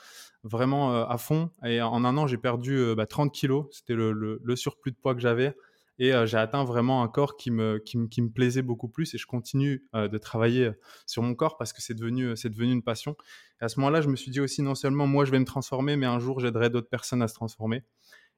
vraiment 0.43 0.93
euh, 0.93 1.05
à 1.05 1.17
fond 1.17 1.49
et 1.63 1.81
en 1.81 2.03
un 2.03 2.17
an 2.17 2.27
j'ai 2.27 2.37
perdu 2.37 2.77
30 2.77 2.79
euh, 2.79 2.95
bah, 2.95 3.05
kilos, 3.31 3.67
c'était 3.71 3.93
le, 3.95 4.55
surplus 4.55 4.91
de 4.91 4.97
poids 4.97 5.15
que 5.15 5.21
j'avais 5.21 5.55
et 5.97 6.11
j'ai 6.25 6.37
atteint 6.37 6.63
vraiment 6.63 7.01
un 7.03 7.07
corps 7.07 7.37
qui 7.37 7.51
me, 7.51 7.81
plaisait 8.29 8.61
beaucoup 8.61 8.89
plus 8.89 9.15
et 9.15 9.17
je 9.17 9.25
continue 9.25 9.87
de 9.95 10.17
travailler 10.19 10.69
sur 11.07 11.23
mon 11.23 11.33
corps 11.33 11.57
parce 11.57 11.73
que 11.73 11.81
c'est 11.81 11.95
devenu, 11.95 12.35
une 12.59 12.83
passion. 12.83 13.15
Et 13.59 13.65
à 13.65 13.67
ce 13.67 13.79
moment-là, 13.79 14.01
je 14.01 14.07
me 14.07 14.15
suis 14.15 14.29
dit 14.29 14.39
aussi 14.39 14.61
non 14.61 14.75
seulement 14.75 15.07
moi 15.07 15.25
je 15.25 15.31
vais 15.31 15.39
me 15.39 15.45
transformer, 15.45 15.95
mais 15.95 16.05
un 16.05 16.19
jour 16.19 16.39
j'aiderai 16.39 16.69
d'autres 16.69 16.89
personnes 16.89 17.23
à 17.23 17.27
se 17.27 17.33
transformer. 17.33 17.83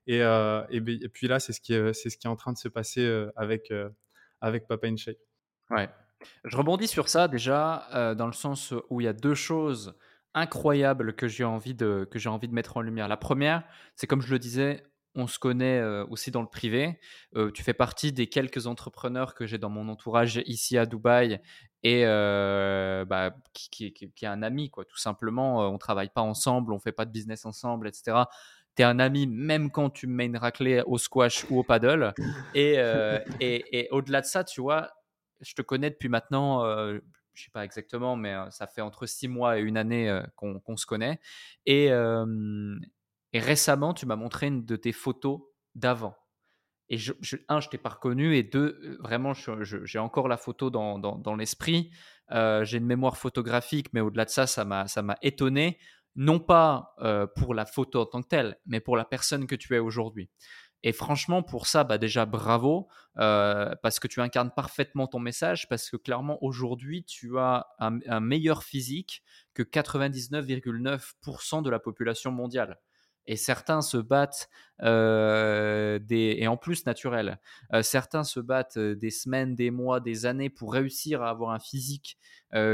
Et, 0.07 0.21
puis 1.11 1.27
là, 1.27 1.41
c'est 1.41 1.51
ce, 1.51 1.59
qui 1.59 1.73
est, 1.73 2.27
en 2.27 2.37
train 2.37 2.53
de 2.53 2.57
se 2.57 2.69
passer 2.69 3.25
avec, 3.35 3.73
avec 4.39 4.65
Papa 4.65 4.87
in 4.87 4.95
Shape. 4.95 5.17
Ouais, 5.69 5.89
je 6.43 6.57
rebondis 6.57 6.87
sur 6.87 7.09
ça 7.09 7.27
déjà, 7.27 7.87
euh, 7.93 8.15
dans 8.15 8.27
le 8.27 8.33
sens 8.33 8.73
où 8.89 9.01
il 9.01 9.05
y 9.05 9.07
a 9.07 9.13
deux 9.13 9.35
choses 9.35 9.95
incroyables 10.33 11.15
que 11.15 11.27
j'ai 11.27 11.43
envie 11.43 11.73
de, 11.73 12.07
envie 12.27 12.47
de 12.47 12.53
mettre 12.53 12.77
en 12.77 12.81
lumière. 12.81 13.07
La 13.07 13.17
première, 13.17 13.63
c'est 13.95 14.07
comme 14.07 14.21
je 14.21 14.31
le 14.31 14.39
disais, 14.39 14.83
on 15.15 15.25
se 15.25 15.39
connaît 15.39 15.79
euh, 15.79 16.05
aussi 16.09 16.29
dans 16.29 16.41
le 16.41 16.47
privé. 16.47 16.99
Euh, 17.35 17.51
tu 17.51 17.63
fais 17.63 17.73
partie 17.73 18.13
des 18.13 18.27
quelques 18.27 18.67
entrepreneurs 18.67 19.33
que 19.33 19.47
j'ai 19.47 19.57
dans 19.57 19.69
mon 19.69 19.89
entourage 19.89 20.41
ici 20.45 20.77
à 20.77 20.85
Dubaï 20.85 21.41
et 21.81 22.03
bah, 22.05 23.35
qui, 23.53 23.85
est 23.85 24.25
un 24.25 24.43
ami, 24.43 24.69
quoi. 24.69 24.85
Tout 24.85 24.97
simplement, 24.97 25.67
on 25.69 25.77
travaille 25.77 26.09
pas 26.09 26.21
ensemble, 26.21 26.73
on 26.73 26.79
fait 26.79 26.91
pas 26.91 27.05
de 27.05 27.11
business 27.11 27.45
ensemble, 27.45 27.87
etc. 27.87 28.17
Tu 28.75 28.83
es 28.83 28.85
un 28.85 28.99
ami 28.99 29.27
même 29.27 29.71
quand 29.71 29.89
tu 29.89 30.05
me 30.05 30.13
mets 30.13 30.25
une 30.25 30.37
raclée 30.37 30.83
au 30.85 30.97
squash 30.97 31.45
ou 31.49 31.59
au 31.59 31.63
paddle. 31.63 32.13
Et, 32.53 32.75
et 33.39 33.87
au-delà 33.91 34.21
de 34.21 34.25
ça, 34.25 34.43
tu 34.43 34.61
vois, 34.61 34.91
je 35.41 35.53
te 35.53 35.61
connais 35.61 35.89
depuis 35.89 36.09
maintenant, 36.09 36.63
je 36.63 36.69
euh, 36.69 36.99
je 37.33 37.45
sais 37.45 37.51
pas 37.51 37.63
exactement, 37.63 38.15
mais 38.15 38.35
ça 38.49 38.67
fait 38.67 38.81
entre 38.81 39.05
six 39.05 39.27
mois 39.27 39.59
et 39.59 39.61
une 39.61 39.77
année 39.77 40.21
qu'on 40.35 40.77
se 40.77 40.85
connaît. 40.85 41.21
Et, 41.65 41.89
récemment, 43.33 43.93
tu 43.93 44.05
m'as 44.05 44.17
montré 44.17 44.47
une 44.47 44.65
de 44.65 44.75
tes 44.75 44.91
photos 44.91 45.39
d'avant. 45.73 46.15
Et 46.89 46.97
je, 46.97 47.13
un, 47.47 47.61
je 47.61 47.69
t'ai 47.69 47.77
pas 47.77 47.89
reconnu, 47.89 48.35
et 48.35 48.43
deux, 48.43 48.97
vraiment, 48.99 49.31
j'ai 49.33 49.99
encore 49.99 50.27
la 50.27 50.35
photo 50.35 50.69
dans, 50.69 50.99
dans, 50.99 51.35
l'esprit. 51.35 51.91
j'ai 52.29 52.77
une 52.77 52.85
mémoire 52.85 53.15
photographique, 53.15 53.93
mais 53.93 54.01
au-delà 54.01 54.25
de 54.25 54.31
ça, 54.31 54.45
ça 54.45 54.65
m'a 54.65 55.17
étonné, 55.21 55.79
non 56.17 56.41
pas 56.41 56.93
pour 57.37 57.53
la 57.53 57.65
photo 57.65 58.01
en 58.01 58.05
tant 58.05 58.21
que 58.21 58.27
telle, 58.27 58.59
mais 58.65 58.81
pour 58.81 58.97
la 58.97 59.05
personne 59.05 59.47
que 59.47 59.55
tu 59.55 59.73
es 59.75 59.79
aujourd'hui. 59.79 60.29
Et 60.83 60.93
franchement, 60.93 61.43
pour 61.43 61.67
ça, 61.67 61.83
bah 61.83 61.97
déjà 61.97 62.25
bravo, 62.25 62.87
euh, 63.17 63.75
parce 63.83 63.99
que 63.99 64.07
tu 64.07 64.21
incarnes 64.21 64.51
parfaitement 64.55 65.07
ton 65.07 65.19
message, 65.19 65.67
parce 65.67 65.89
que 65.89 65.97
clairement, 65.97 66.41
aujourd'hui, 66.43 67.03
tu 67.03 67.37
as 67.37 67.67
un, 67.79 68.19
meilleur 68.21 68.63
physique 68.63 69.21
que 69.53 69.63
99,9% 69.63 71.61
de 71.61 71.69
la 71.69 71.79
population 71.79 72.31
mondiale. 72.31 72.79
Et 73.27 73.35
certains 73.35 73.81
se 73.81 73.97
battent, 73.97 74.49
euh, 74.81 75.99
des, 75.99 76.37
et 76.39 76.47
en 76.47 76.57
plus 76.57 76.85
naturel, 76.85 77.39
euh, 77.73 77.83
certains 77.83 78.23
se 78.23 78.39
battent 78.39 78.79
des 78.79 79.11
semaines, 79.11 79.55
des 79.55 79.71
mois, 79.71 79.99
des 79.99 80.25
années 80.25 80.49
pour 80.49 80.73
réussir 80.73 81.21
à 81.21 81.29
avoir 81.29 81.51
un 81.51 81.59
physique 81.59 82.17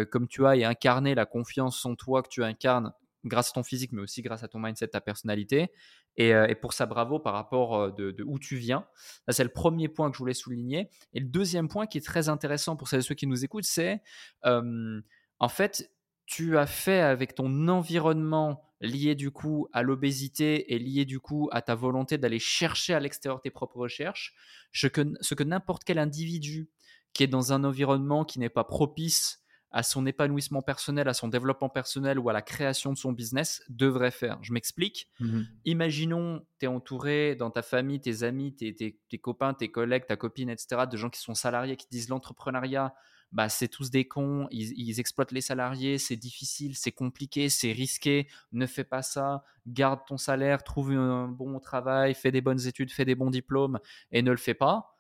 comme 0.10 0.30
tu 0.30 0.46
as 0.46 0.56
et 0.56 0.64
incarner 0.64 1.16
la 1.16 1.26
confiance 1.26 1.86
en 1.86 1.96
toi 1.96 2.24
que 2.24 2.30
tu 2.30 2.42
incarnes 2.46 2.94
grâce 3.26 3.50
à 3.50 3.54
ton 3.54 3.64
physique, 3.64 3.92
mais 3.92 4.02
aussi 4.02 4.22
grâce 4.22 4.44
à 4.44 4.48
ton 4.48 4.60
mindset, 4.60 4.90
ta 4.90 5.02
personnalité. 5.02 5.72
Euh, 6.20 6.48
et, 6.48 6.56
pour 6.56 6.74
ça, 6.74 6.86
bravo 6.86 7.20
par 7.20 7.34
rapport 7.34 7.76
euh, 7.76 7.92
de, 7.92 8.24
où 8.26 8.40
tu 8.40 8.56
viens. 8.56 8.86
c'est 9.30 9.44
le 9.44 9.50
premier 9.50 9.88
point 9.88 10.10
que 10.10 10.16
je 10.16 10.20
voulais 10.20 10.34
souligner. 10.34 10.90
Et 11.14 11.20
le 11.20 11.28
deuxième 11.28 11.68
point 11.68 11.88
qui 11.88 11.98
est 11.98 12.06
très 12.06 12.30
intéressant 12.30 12.76
pour 12.76 12.88
ceux 12.88 13.02
qui 13.16 13.28
nous 13.28 13.44
écoutent, 13.44 13.66
c'est 13.66 14.02
en 14.44 15.50
fait, 15.50 15.92
tu 16.26 16.58
as 16.58 16.66
fait 16.66 17.02
avec 17.02 17.36
ton 17.36 17.68
environnement 17.68 18.64
lié 18.82 19.16
du 19.16 19.32
coup 19.32 19.68
à 19.74 19.84
l'obésité 19.84 20.74
et 20.74 20.80
lié 20.80 21.06
du 21.06 21.20
coup 21.20 21.50
à 21.52 21.62
ta 21.62 21.76
volonté 21.76 22.18
d'aller 22.18 22.40
chercher 22.40 22.94
à 22.94 23.00
l'extérieur 23.00 23.42
tes 23.42 23.50
propres 23.50 23.78
recherches, 23.78 24.34
ce 24.72 24.88
que 24.88 25.44
n'importe 25.44 25.84
quel 25.84 25.98
individu 25.98 26.70
qui 27.14 27.24
est 27.24 27.28
dans 27.28 27.54
un 27.54 27.64
environnement 27.64 28.26
qui 28.26 28.40
n'est 28.40 28.50
pas 28.50 28.64
propice 28.64 29.45
à 29.76 29.84
son 29.84 30.06
épanouissement 30.06 30.62
personnel, 30.62 31.10
à 31.10 31.14
son 31.14 31.28
développement 31.28 31.68
personnel 31.68 32.18
ou 32.18 32.30
à 32.30 32.34
la 32.34 32.42
création 32.42 32.94
de 32.94 32.98
son 32.98 33.12
business 33.12 33.62
devrait 33.68 34.10
faire. 34.10 34.40
Je 34.42 34.54
m'explique. 34.54 35.10
Mmh 35.20 35.42
Imaginons, 35.66 36.46
tu 36.60 36.66
es 36.66 36.70
entouré 36.70 37.36
dans 37.36 37.52
ta 37.52 37.62
famille, 37.62 38.00
tes 38.00 38.24
amis, 38.24 38.56
tes, 38.56 38.74
tes, 38.74 39.18
copains, 39.20 39.54
tes 39.54 39.70
collègues, 39.70 40.06
ta 40.08 40.16
copine, 40.16 40.50
etc., 40.50 40.84
de 40.90 40.96
gens 40.96 41.10
qui 41.10 41.20
sont 41.20 41.36
salariés, 41.36 41.76
qui 41.76 41.88
disent 41.92 42.08
l'entrepreneuriat, 42.08 42.94
bah, 43.34 43.50
c'est 43.50 43.68
tous 43.68 43.92
des 43.92 44.08
cons, 44.08 44.48
ils, 44.50 44.98
exploitent 45.02 45.34
les 45.34 45.42
salariés, 45.42 45.98
c'est 45.98 46.16
difficile, 46.16 46.78
c'est 46.78 46.94
compliqué, 46.94 47.50
c'est 47.50 47.74
risqué, 47.74 48.30
ne 48.54 48.66
fais 48.68 48.86
pas 48.86 49.02
ça, 49.02 49.44
garde 49.68 50.00
ton 50.08 50.16
salaire, 50.16 50.64
trouve 50.64 50.92
un 50.92 51.28
bon 51.28 51.60
travail, 51.60 52.14
fais 52.14 52.32
des 52.32 52.40
bonnes 52.40 52.66
études, 52.66 52.92
fais 52.92 53.04
des 53.04 53.16
bons 53.16 53.30
diplômes 53.30 53.80
et 54.14 54.22
ne 54.22 54.32
le 54.32 54.38
fais 54.38 54.54
pas 54.54 54.95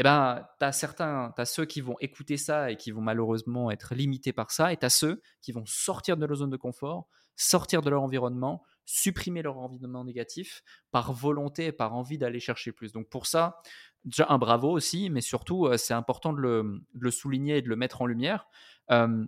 eh 0.00 0.04
ben, 0.04 0.46
tu 0.60 0.64
as 0.64 0.70
certains, 0.70 1.34
as 1.36 1.44
ceux 1.44 1.64
qui 1.64 1.80
vont 1.80 1.96
écouter 1.98 2.36
ça 2.36 2.70
et 2.70 2.76
qui 2.76 2.92
vont 2.92 3.00
malheureusement 3.00 3.68
être 3.72 3.96
limités 3.96 4.32
par 4.32 4.52
ça, 4.52 4.72
et 4.72 4.76
tu 4.76 4.86
as 4.86 4.90
ceux 4.90 5.20
qui 5.42 5.50
vont 5.50 5.66
sortir 5.66 6.16
de 6.16 6.24
leur 6.24 6.36
zone 6.36 6.50
de 6.50 6.56
confort, 6.56 7.08
sortir 7.34 7.82
de 7.82 7.90
leur 7.90 8.02
environnement, 8.02 8.62
supprimer 8.84 9.42
leur 9.42 9.58
environnement 9.58 10.04
négatif 10.04 10.62
par 10.92 11.12
volonté 11.12 11.66
et 11.66 11.72
par 11.72 11.94
envie 11.94 12.16
d'aller 12.16 12.38
chercher 12.38 12.70
plus. 12.70 12.92
Donc 12.92 13.08
pour 13.08 13.26
ça, 13.26 13.60
déjà 14.04 14.26
un 14.28 14.38
bravo 14.38 14.70
aussi, 14.70 15.10
mais 15.10 15.20
surtout, 15.20 15.66
euh, 15.66 15.76
c'est 15.76 15.94
important 15.94 16.32
de 16.32 16.40
le, 16.40 17.10
souligner 17.10 17.56
et 17.56 17.62
de 17.62 17.68
le 17.68 17.74
mettre 17.74 18.00
en 18.00 18.06
lumière. 18.06 18.46
Euh, 18.92 19.26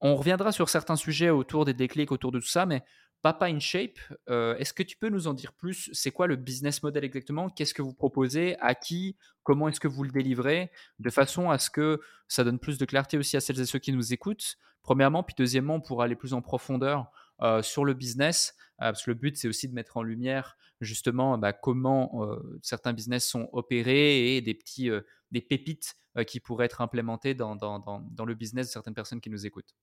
on 0.00 0.16
reviendra 0.16 0.50
sur 0.50 0.68
certains 0.68 0.96
sujets 0.96 1.30
autour 1.30 1.64
des 1.64 1.74
déclics, 1.74 2.10
autour 2.10 2.32
de 2.32 2.40
tout 2.40 2.48
ça, 2.48 2.66
mais 2.66 2.82
Papa 3.22 3.46
in 3.46 3.58
Shape, 3.58 3.98
euh, 4.30 4.56
est-ce 4.56 4.72
que 4.72 4.82
tu 4.82 4.96
peux 4.96 5.10
nous 5.10 5.26
en 5.26 5.34
dire 5.34 5.52
plus? 5.52 5.90
C'est 5.92 6.10
quoi 6.10 6.26
le 6.26 6.36
business 6.36 6.82
model 6.82 7.04
exactement? 7.04 7.50
Qu'est-ce 7.50 7.74
que 7.74 7.82
vous 7.82 7.92
proposez? 7.92 8.56
À 8.60 8.74
qui? 8.74 9.16
Comment 9.42 9.68
est-ce 9.68 9.80
que 9.80 9.88
vous 9.88 10.04
le 10.04 10.10
délivrez? 10.10 10.70
De 10.98 11.10
façon 11.10 11.50
à 11.50 11.58
ce 11.58 11.68
que 11.68 12.00
ça 12.28 12.44
donne 12.44 12.58
plus 12.58 12.78
de 12.78 12.84
clarté 12.86 13.18
aussi 13.18 13.36
à 13.36 13.40
celles 13.40 13.60
et 13.60 13.66
ceux 13.66 13.78
qui 13.78 13.92
nous 13.92 14.14
écoutent, 14.14 14.56
premièrement. 14.82 15.22
Puis 15.22 15.34
deuxièmement, 15.36 15.80
pour 15.80 16.02
aller 16.02 16.16
plus 16.16 16.32
en 16.32 16.40
profondeur 16.40 17.10
euh, 17.42 17.62
sur 17.62 17.84
le 17.84 17.92
business, 17.92 18.54
euh, 18.80 18.92
parce 18.92 19.04
que 19.04 19.10
le 19.10 19.16
but, 19.16 19.36
c'est 19.36 19.48
aussi 19.48 19.68
de 19.68 19.74
mettre 19.74 19.98
en 19.98 20.02
lumière 20.02 20.56
justement 20.80 21.36
bah, 21.36 21.52
comment 21.52 22.38
certains 22.62 22.94
business 22.94 23.28
sont 23.28 23.50
opérés 23.52 24.36
et 24.36 24.40
des 24.40 24.54
petits 24.54 24.88
des 25.30 25.42
pépites 25.42 25.94
qui 26.26 26.40
pourraient 26.40 26.64
être 26.64 26.80
implémentées 26.80 27.34
dans, 27.34 27.54
dans 27.54 28.24
le 28.24 28.34
business 28.34 28.68
de 28.68 28.72
certaines 28.72 28.94
personnes 28.94 29.20
qui 29.20 29.28
nous 29.28 29.44
écoutent. 29.44 29.74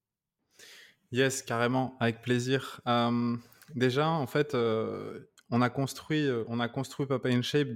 Yes, 1.12 1.42
carrément, 1.42 1.96
avec 2.00 2.22
plaisir. 2.22 2.82
déjà, 3.76 4.10
en 4.10 4.28
fait, 4.28 4.56
on 5.50 5.62
a 5.62 5.70
construit, 5.70 6.28
on 6.48 6.60
a 6.60 6.68
construit 6.68 7.08
Papa 7.08 7.30
in 7.30 7.42
Shape 7.42 7.70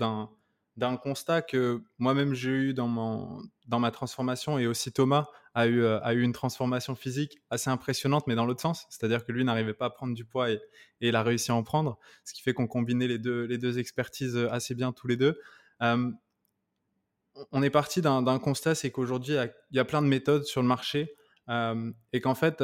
d'un 0.77 0.97
constat 0.97 1.41
que 1.41 1.81
moi-même 1.97 2.33
j'ai 2.33 2.51
eu 2.51 2.73
dans, 2.73 2.87
mon, 2.87 3.41
dans 3.67 3.79
ma 3.79 3.91
transformation 3.91 4.57
et 4.59 4.67
aussi 4.67 4.91
Thomas 4.91 5.27
a 5.53 5.67
eu, 5.67 5.85
a 5.85 6.13
eu 6.13 6.21
une 6.21 6.33
transformation 6.33 6.95
physique 6.95 7.39
assez 7.49 7.69
impressionnante, 7.69 8.25
mais 8.27 8.35
dans 8.35 8.45
l'autre 8.45 8.61
sens. 8.61 8.85
C'est-à-dire 8.89 9.25
que 9.25 9.31
lui 9.31 9.43
n'arrivait 9.43 9.73
pas 9.73 9.85
à 9.85 9.89
prendre 9.89 10.13
du 10.13 10.25
poids 10.25 10.49
et, 10.49 10.61
et, 11.01 11.09
il 11.09 11.15
a 11.15 11.23
réussi 11.23 11.51
à 11.51 11.55
en 11.55 11.63
prendre, 11.63 11.97
ce 12.23 12.33
qui 12.33 12.41
fait 12.41 12.53
qu'on 12.53 12.67
combinait 12.67 13.07
les 13.07 13.19
deux, 13.19 13.45
les 13.45 13.57
deux 13.57 13.79
expertises 13.79 14.37
assez 14.51 14.75
bien 14.75 14.91
tous 14.91 15.07
les 15.07 15.17
deux. 15.17 15.39
on 15.79 17.63
est 17.63 17.69
parti 17.69 18.01
d'un 18.01 18.39
constat, 18.39 18.75
c'est 18.75 18.91
qu'aujourd'hui, 18.91 19.35
il 19.35 19.77
y, 19.77 19.79
a 19.79 19.85
plein 19.85 20.01
de 20.01 20.07
méthodes 20.07 20.43
sur 20.43 20.61
le 20.61 20.67
marché 20.67 21.15
et 21.49 22.21
qu'en 22.21 22.35
fait, 22.35 22.63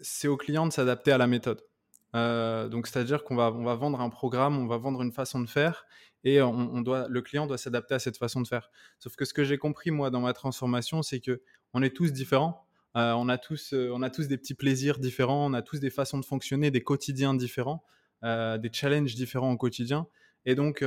c'est 0.00 0.28
au 0.28 0.36
client 0.36 0.66
de 0.66 0.72
s'adapter 0.72 1.12
à 1.12 1.18
la 1.18 1.26
méthode. 1.26 1.62
Euh, 2.14 2.68
donc, 2.68 2.86
c'est-à-dire 2.86 3.24
qu'on 3.24 3.36
va, 3.36 3.52
on 3.52 3.64
va 3.64 3.74
vendre 3.74 4.00
un 4.00 4.08
programme, 4.08 4.58
on 4.58 4.66
va 4.66 4.78
vendre 4.78 5.02
une 5.02 5.12
façon 5.12 5.40
de 5.40 5.48
faire, 5.48 5.86
et 6.24 6.42
on, 6.42 6.80
doit, 6.80 7.06
le 7.08 7.22
client 7.22 7.46
doit 7.46 7.58
s'adapter 7.58 7.94
à 7.94 7.98
cette 7.98 8.16
façon 8.16 8.40
de 8.40 8.48
faire. 8.48 8.70
Sauf 8.98 9.14
que 9.14 9.24
ce 9.24 9.32
que 9.32 9.44
j'ai 9.44 9.58
compris 9.58 9.92
moi 9.92 10.10
dans 10.10 10.20
ma 10.20 10.32
transformation, 10.32 11.02
c'est 11.02 11.20
que 11.20 11.42
on 11.72 11.82
est 11.82 11.94
tous 11.94 12.12
différents. 12.12 12.66
Euh, 12.96 13.12
on 13.12 13.28
a 13.28 13.38
tous, 13.38 13.74
euh, 13.74 13.90
on 13.92 14.02
a 14.02 14.10
tous 14.10 14.26
des 14.26 14.38
petits 14.38 14.54
plaisirs 14.54 14.98
différents, 14.98 15.46
on 15.46 15.52
a 15.52 15.62
tous 15.62 15.78
des 15.78 15.90
façons 15.90 16.18
de 16.18 16.24
fonctionner, 16.24 16.70
des 16.70 16.82
quotidiens 16.82 17.34
différents, 17.34 17.84
des 18.22 18.70
challenges 18.72 19.14
différents 19.14 19.52
au 19.52 19.56
quotidien. 19.56 20.08
Et 20.46 20.56
donc, 20.56 20.84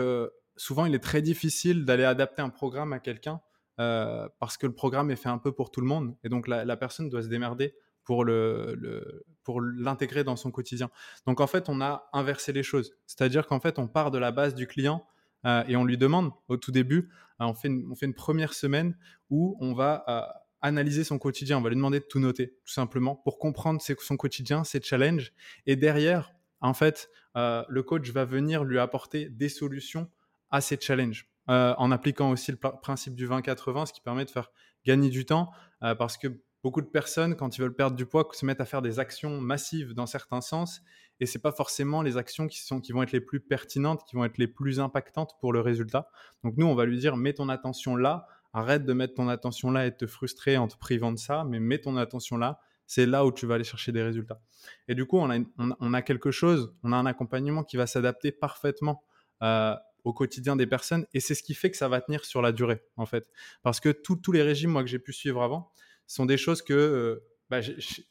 souvent, 0.58 0.86
il 0.86 0.94
est 0.94 1.00
très 1.00 1.22
difficile 1.22 1.86
d'aller 1.86 2.04
adapter 2.04 2.42
un 2.42 2.50
programme 2.50 2.92
à 2.92 3.00
quelqu'un 3.00 3.40
parce 3.78 4.58
que 4.58 4.68
le 4.68 4.74
programme 4.74 5.10
est 5.10 5.16
fait 5.16 5.30
un 5.30 5.38
peu 5.38 5.54
pour 5.54 5.72
tout 5.72 5.80
le 5.80 5.88
monde, 5.88 6.18
et 6.26 6.30
donc 6.30 6.50
la 6.50 6.76
personne 6.76 7.08
doit 7.08 7.24
se 7.24 7.30
démerder 7.30 7.76
pour 8.04 8.26
le, 8.26 9.24
pour 9.44 9.62
l'intégrer 9.62 10.24
dans 10.24 10.36
son 10.36 10.52
quotidien. 10.52 10.90
Donc 11.26 11.42
en 11.42 11.48
fait, 11.48 11.70
on 11.70 11.82
a 11.82 12.10
inversé 12.14 12.54
les 12.54 12.64
choses. 12.64 12.92
C'est-à-dire 13.06 13.48
qu'en 13.48 13.60
fait, 13.60 13.80
on 13.80 13.88
part 13.88 14.12
de 14.12 14.18
la 14.18 14.32
base 14.32 14.56
du 14.56 14.68
client 14.68 15.06
euh, 15.46 15.64
et 15.68 15.76
on 15.76 15.86
lui 15.86 15.98
demande 15.98 16.32
au 16.48 16.58
tout 16.58 16.72
début, 16.72 17.10
euh, 17.42 17.46
on, 17.46 17.54
fait 17.54 17.68
une, 17.68 17.88
on 17.90 17.96
fait 17.96 18.06
une 18.06 18.14
première 18.14 18.54
semaine 18.54 18.98
où 19.30 19.58
on 19.60 19.74
va 19.74 20.04
euh, 20.08 20.22
analyser 20.62 21.04
son 21.04 21.18
quotidien. 21.18 21.58
On 21.58 21.62
va 21.62 21.70
lui 21.70 21.76
demander 21.76 22.00
de 22.00 22.06
tout 22.06 22.20
noter, 22.20 22.58
tout 22.66 22.74
simplement, 22.74 23.16
pour 23.16 23.40
comprendre 23.40 23.82
son 23.82 24.18
quotidien, 24.18 24.64
ses 24.64 24.82
challenges. 24.82 25.32
Et 25.66 25.76
derrière, 25.76 26.34
en 26.62 26.74
fait, 26.74 27.10
le 27.36 27.82
coach 27.82 28.10
va 28.12 28.26
venir 28.26 28.66
lui 28.66 28.80
apporter 28.80 29.30
des 29.30 29.48
solutions 29.48 30.12
à 30.52 30.60
ces 30.60 30.78
challenges. 30.78 31.30
en 31.48 31.92
appliquant 31.92 32.32
aussi 32.32 32.52
le 32.52 32.58
principe 32.58 33.16
du 33.16 33.26
20-80, 33.30 33.86
ce 33.86 33.94
qui 33.94 34.02
permet 34.02 34.26
de 34.26 34.30
faire 34.30 34.52
gagner 34.86 35.10
du 35.10 35.26
temps, 35.26 35.50
parce 35.80 36.18
que 36.18 36.28
beaucoup 36.64 36.82
de 36.82 36.88
personnes, 36.88 37.36
quand 37.36 37.58
ils 37.58 37.62
veulent 37.62 37.76
perdre 37.76 37.96
du 37.96 38.06
poids, 38.06 38.28
se 38.32 38.46
mettent 38.46 38.62
à 38.62 38.66
faire 38.66 38.82
des 38.82 39.00
actions 39.00 39.40
massives 39.40 39.94
dans 39.94 40.06
certains 40.06 40.42
sens, 40.42 40.82
et 41.20 41.26
c'est 41.26 41.40
pas 41.40 41.52
forcément 41.52 42.02
les 42.02 42.18
actions 42.18 42.48
qui, 42.48 42.62
sont, 42.62 42.80
qui 42.80 42.92
vont 42.92 43.04
être 43.04 43.12
les 43.12 43.22
plus 43.22 43.40
pertinentes, 43.40 44.04
qui 44.08 44.16
vont 44.16 44.26
être 44.26 44.38
les 44.38 44.48
plus 44.48 44.80
impactantes 44.80 45.36
pour 45.42 45.54
le 45.54 45.60
résultat. 45.60 46.10
Donc 46.44 46.56
nous, 46.58 46.66
on 46.66 46.76
va 46.76 46.86
lui 46.86 46.98
dire, 46.98 47.18
mets 47.18 47.34
ton 47.34 47.50
attention 47.50 47.96
là, 47.96 48.28
arrête 48.54 48.86
de 48.86 48.94
mettre 48.94 49.16
ton 49.16 49.28
attention 49.28 49.72
là 49.72 49.86
et 49.86 49.92
de 49.92 49.96
te 49.96 50.08
frustrer 50.08 50.58
en 50.58 50.68
te 50.68 50.78
privant 50.78 51.12
de 51.12 51.20
ça, 51.20 51.44
mais 51.48 51.60
mets 51.60 51.80
ton 51.80 51.98
attention 51.98 52.38
là, 52.38 52.60
c'est 52.86 53.06
là 53.06 53.26
où 53.26 53.32
tu 53.32 53.46
vas 53.46 53.56
aller 53.56 53.64
chercher 53.64 53.92
des 53.92 54.02
résultats. 54.02 54.42
Et 54.88 54.96
du 54.96 55.06
coup, 55.06 55.20
on 55.20 55.94
a, 55.94 56.02
quelque 56.02 56.32
chose, 56.32 56.74
on 56.84 56.92
a 56.92 56.96
un 56.96 57.06
accompagnement 57.06 57.64
qui 57.64 57.78
va 57.78 57.86
s'adapter 57.86 58.32
parfaitement 58.32 59.04
euh, 59.44 59.76
au 60.04 60.14
quotidien 60.14 60.56
des 60.56 60.66
personnes, 60.66 61.06
et 61.14 61.20
c'est 61.20 61.36
ce 61.36 61.44
qui 61.44 61.54
fait 61.54 61.70
que 61.70 61.78
ça 61.78 61.88
va 61.88 62.02
tenir 62.02 62.26
sur 62.26 62.42
la 62.42 62.52
durée, 62.52 62.82
en 62.96 63.06
fait. 63.06 63.28
Parce 63.62 63.80
que 63.80 63.90
tous 63.90 64.32
les 64.32 64.42
régimes, 64.42 64.72
moi, 64.72 64.82
que 64.82 64.90
j'ai 64.90 64.98
pu 64.98 65.14
suivre 65.14 65.44
avant, 65.44 65.72
sont 66.10 66.26
des 66.26 66.38
choses 66.38 66.62
que 66.62 66.74
euh, 66.74 67.24
bah, 67.50 67.60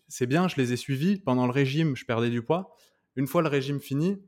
c'est 0.06 0.26
bien, 0.26 0.48
je 0.48 0.56
les 0.56 0.72
ai 0.72 0.76
suivies. 0.76 1.18
Pendant 1.18 1.46
le 1.46 1.52
régime, 1.52 1.96
je 1.96 2.04
perdais 2.04 2.30
du 2.30 2.42
poids. 2.42 2.74
Une 3.16 3.26
fois 3.26 3.42
le 3.42 3.48
régime 3.48 3.80
fini, 3.80 4.22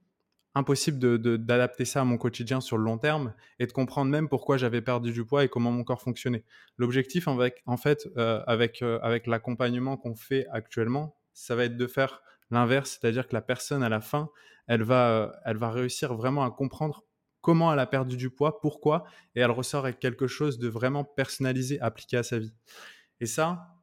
impossible 0.56 0.98
d'adapter 1.38 1.84
ça 1.84 2.00
à 2.00 2.04
mon 2.04 2.18
quotidien 2.18 2.60
sur 2.60 2.76
le 2.76 2.82
long 2.82 2.98
terme 2.98 3.32
et 3.60 3.66
de 3.66 3.72
comprendre 3.72 4.10
même 4.10 4.28
pourquoi 4.28 4.56
j'avais 4.56 4.82
perdu 4.82 5.12
du 5.12 5.24
poids 5.24 5.44
et 5.44 5.48
comment 5.48 5.70
mon 5.70 5.84
corps 5.84 6.02
fonctionnait. 6.02 6.44
L'objectif, 6.76 7.28
en 7.28 7.76
fait, 7.76 8.08
euh, 8.16 8.42
avec, 8.48 8.82
euh, 8.82 8.98
avec 9.02 9.28
l'accompagnement 9.28 9.96
qu'on 9.96 10.16
fait 10.16 10.46
actuellement, 10.50 11.16
ça 11.32 11.54
va 11.54 11.64
être 11.64 11.76
de 11.76 11.86
faire 11.86 12.22
l'inverse, 12.50 12.98
c'est-à-dire 13.00 13.28
que 13.28 13.34
la 13.34 13.42
personne, 13.42 13.84
à 13.84 13.88
la 13.88 14.00
fin, 14.00 14.28
elle 14.66 14.82
va, 14.82 15.32
elle 15.44 15.58
va 15.58 15.70
réussir 15.70 16.14
vraiment 16.14 16.42
à 16.42 16.50
comprendre 16.50 17.04
comment 17.40 17.72
elle 17.72 17.78
a 17.78 17.86
perdu 17.86 18.16
du 18.16 18.30
poids, 18.30 18.60
pourquoi, 18.60 19.04
et 19.36 19.40
elle 19.40 19.52
ressort 19.52 19.84
avec 19.84 20.00
quelque 20.00 20.26
chose 20.26 20.58
de 20.58 20.66
vraiment 20.66 21.04
personnalisé, 21.04 21.80
appliqué 21.80 22.16
à 22.16 22.24
sa 22.24 22.40
vie. 22.40 22.52
Et 23.20 23.26
ça, 23.26 23.76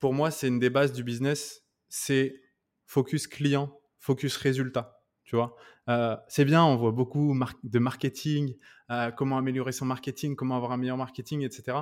pour 0.00 0.12
moi, 0.12 0.30
c'est 0.30 0.48
une 0.48 0.58
des 0.58 0.70
bases 0.70 0.92
du 0.92 1.04
business. 1.04 1.62
C'est 1.88 2.42
focus 2.86 3.26
client, 3.26 3.80
focus 3.98 4.36
résultat. 4.36 5.02
Tu 5.24 5.36
vois, 5.36 5.56
euh, 5.88 6.16
c'est 6.28 6.44
bien, 6.44 6.64
on 6.64 6.76
voit 6.76 6.92
beaucoup 6.92 7.34
de 7.62 7.78
marketing, 7.78 8.54
euh, 8.90 9.10
comment 9.12 9.38
améliorer 9.38 9.72
son 9.72 9.86
marketing, 9.86 10.36
comment 10.36 10.56
avoir 10.56 10.72
un 10.72 10.76
meilleur 10.76 10.96
marketing, 10.96 11.42
etc. 11.42 11.78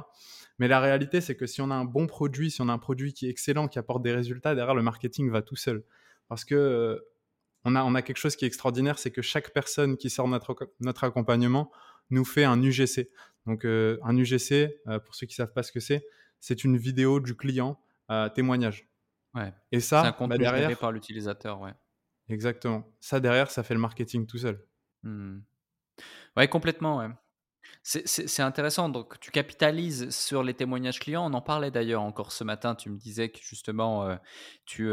Mais 0.59 0.69
la 0.69 0.78
réalité, 0.78 1.21
c'est 1.21 1.37
que 1.37 1.47
si 1.47 1.61
on 1.61 1.71
a 1.71 1.75
un 1.75 1.85
bon 1.85 2.07
produit, 2.07 2.50
si 2.50 2.61
on 2.61 2.69
a 2.69 2.73
un 2.73 2.78
produit 2.78 3.12
qui 3.12 3.26
est 3.26 3.30
excellent, 3.30 3.66
qui 3.66 3.78
apporte 3.78 4.02
des 4.02 4.12
résultats, 4.12 4.54
derrière 4.54 4.75
le 4.75 4.83
marketing 4.83 5.30
va 5.30 5.42
tout 5.42 5.57
seul. 5.57 5.83
Parce 6.28 6.45
que 6.45 6.54
euh, 6.54 6.99
on, 7.64 7.75
a, 7.75 8.02
quelque 8.02 8.19
chose 8.19 8.37
qui 8.37 8.45
est 8.45 8.49
extraordinaire, 8.49 8.99
c'est 8.99 9.11
que 9.11 9.23
chaque 9.23 9.52
personne 9.52 9.97
qui 9.97 10.11
sort 10.11 10.28
notre, 10.28 10.57
notre 10.80 11.04
accompagnement 11.04 11.73
nous 12.11 12.25
fait 12.25 12.45
un 12.45 12.62
UGC. 12.62 13.11
Donc 13.47 13.64
un 13.64 14.16
UGC, 14.16 14.83
pour 15.04 15.14
ceux 15.14 15.26
qui 15.26 15.35
savent 15.35 15.52
pas 15.52 15.62
ce 15.62 15.73
que 15.73 15.80
c'est, 15.80 16.07
c'est 16.40 16.64
une 16.64 16.76
vidéo 16.76 17.20
du 17.20 17.37
client 17.37 17.78
euh, 18.11 18.28
témoignage. 18.28 18.88
Ouais. 19.35 19.52
Et 19.70 19.80
ça, 19.80 20.02
c'est 20.02 20.09
un 20.09 20.12
contenu 20.12 20.38
bah, 20.38 20.38
derrière, 20.38 20.76
par 20.78 20.90
l'utilisateur, 20.90 21.61
ouais. 21.61 21.75
Exactement. 22.28 22.85
Ça 23.00 23.20
derrière, 23.20 23.50
ça 23.50 23.62
fait 23.62 23.75
le 23.75 23.80
marketing 23.80 24.26
tout 24.26 24.38
seul. 24.38 24.64
Mmh. 25.02 25.38
Ouais, 26.37 26.49
complètement. 26.49 26.99
Ouais. 26.99 27.09
C'est 27.82 28.42
intéressant. 28.42 28.88
Donc, 28.88 29.18
tu 29.20 29.30
capitalises 29.30 30.11
sur 30.11 30.42
les 30.42 30.54
témoignages 30.54 30.99
clients. 30.99 31.30
On 31.30 31.35
en 31.35 31.40
parlait 31.40 31.70
d'ailleurs 31.70 32.02
encore 32.02 32.32
ce 32.32 32.44
matin. 32.44 32.75
Tu 32.75 32.90
me 32.90 32.99
disais 32.99 33.30
que 33.30 33.38
justement, 33.42 34.06
euh, 34.06 34.16
tu, 34.64 34.90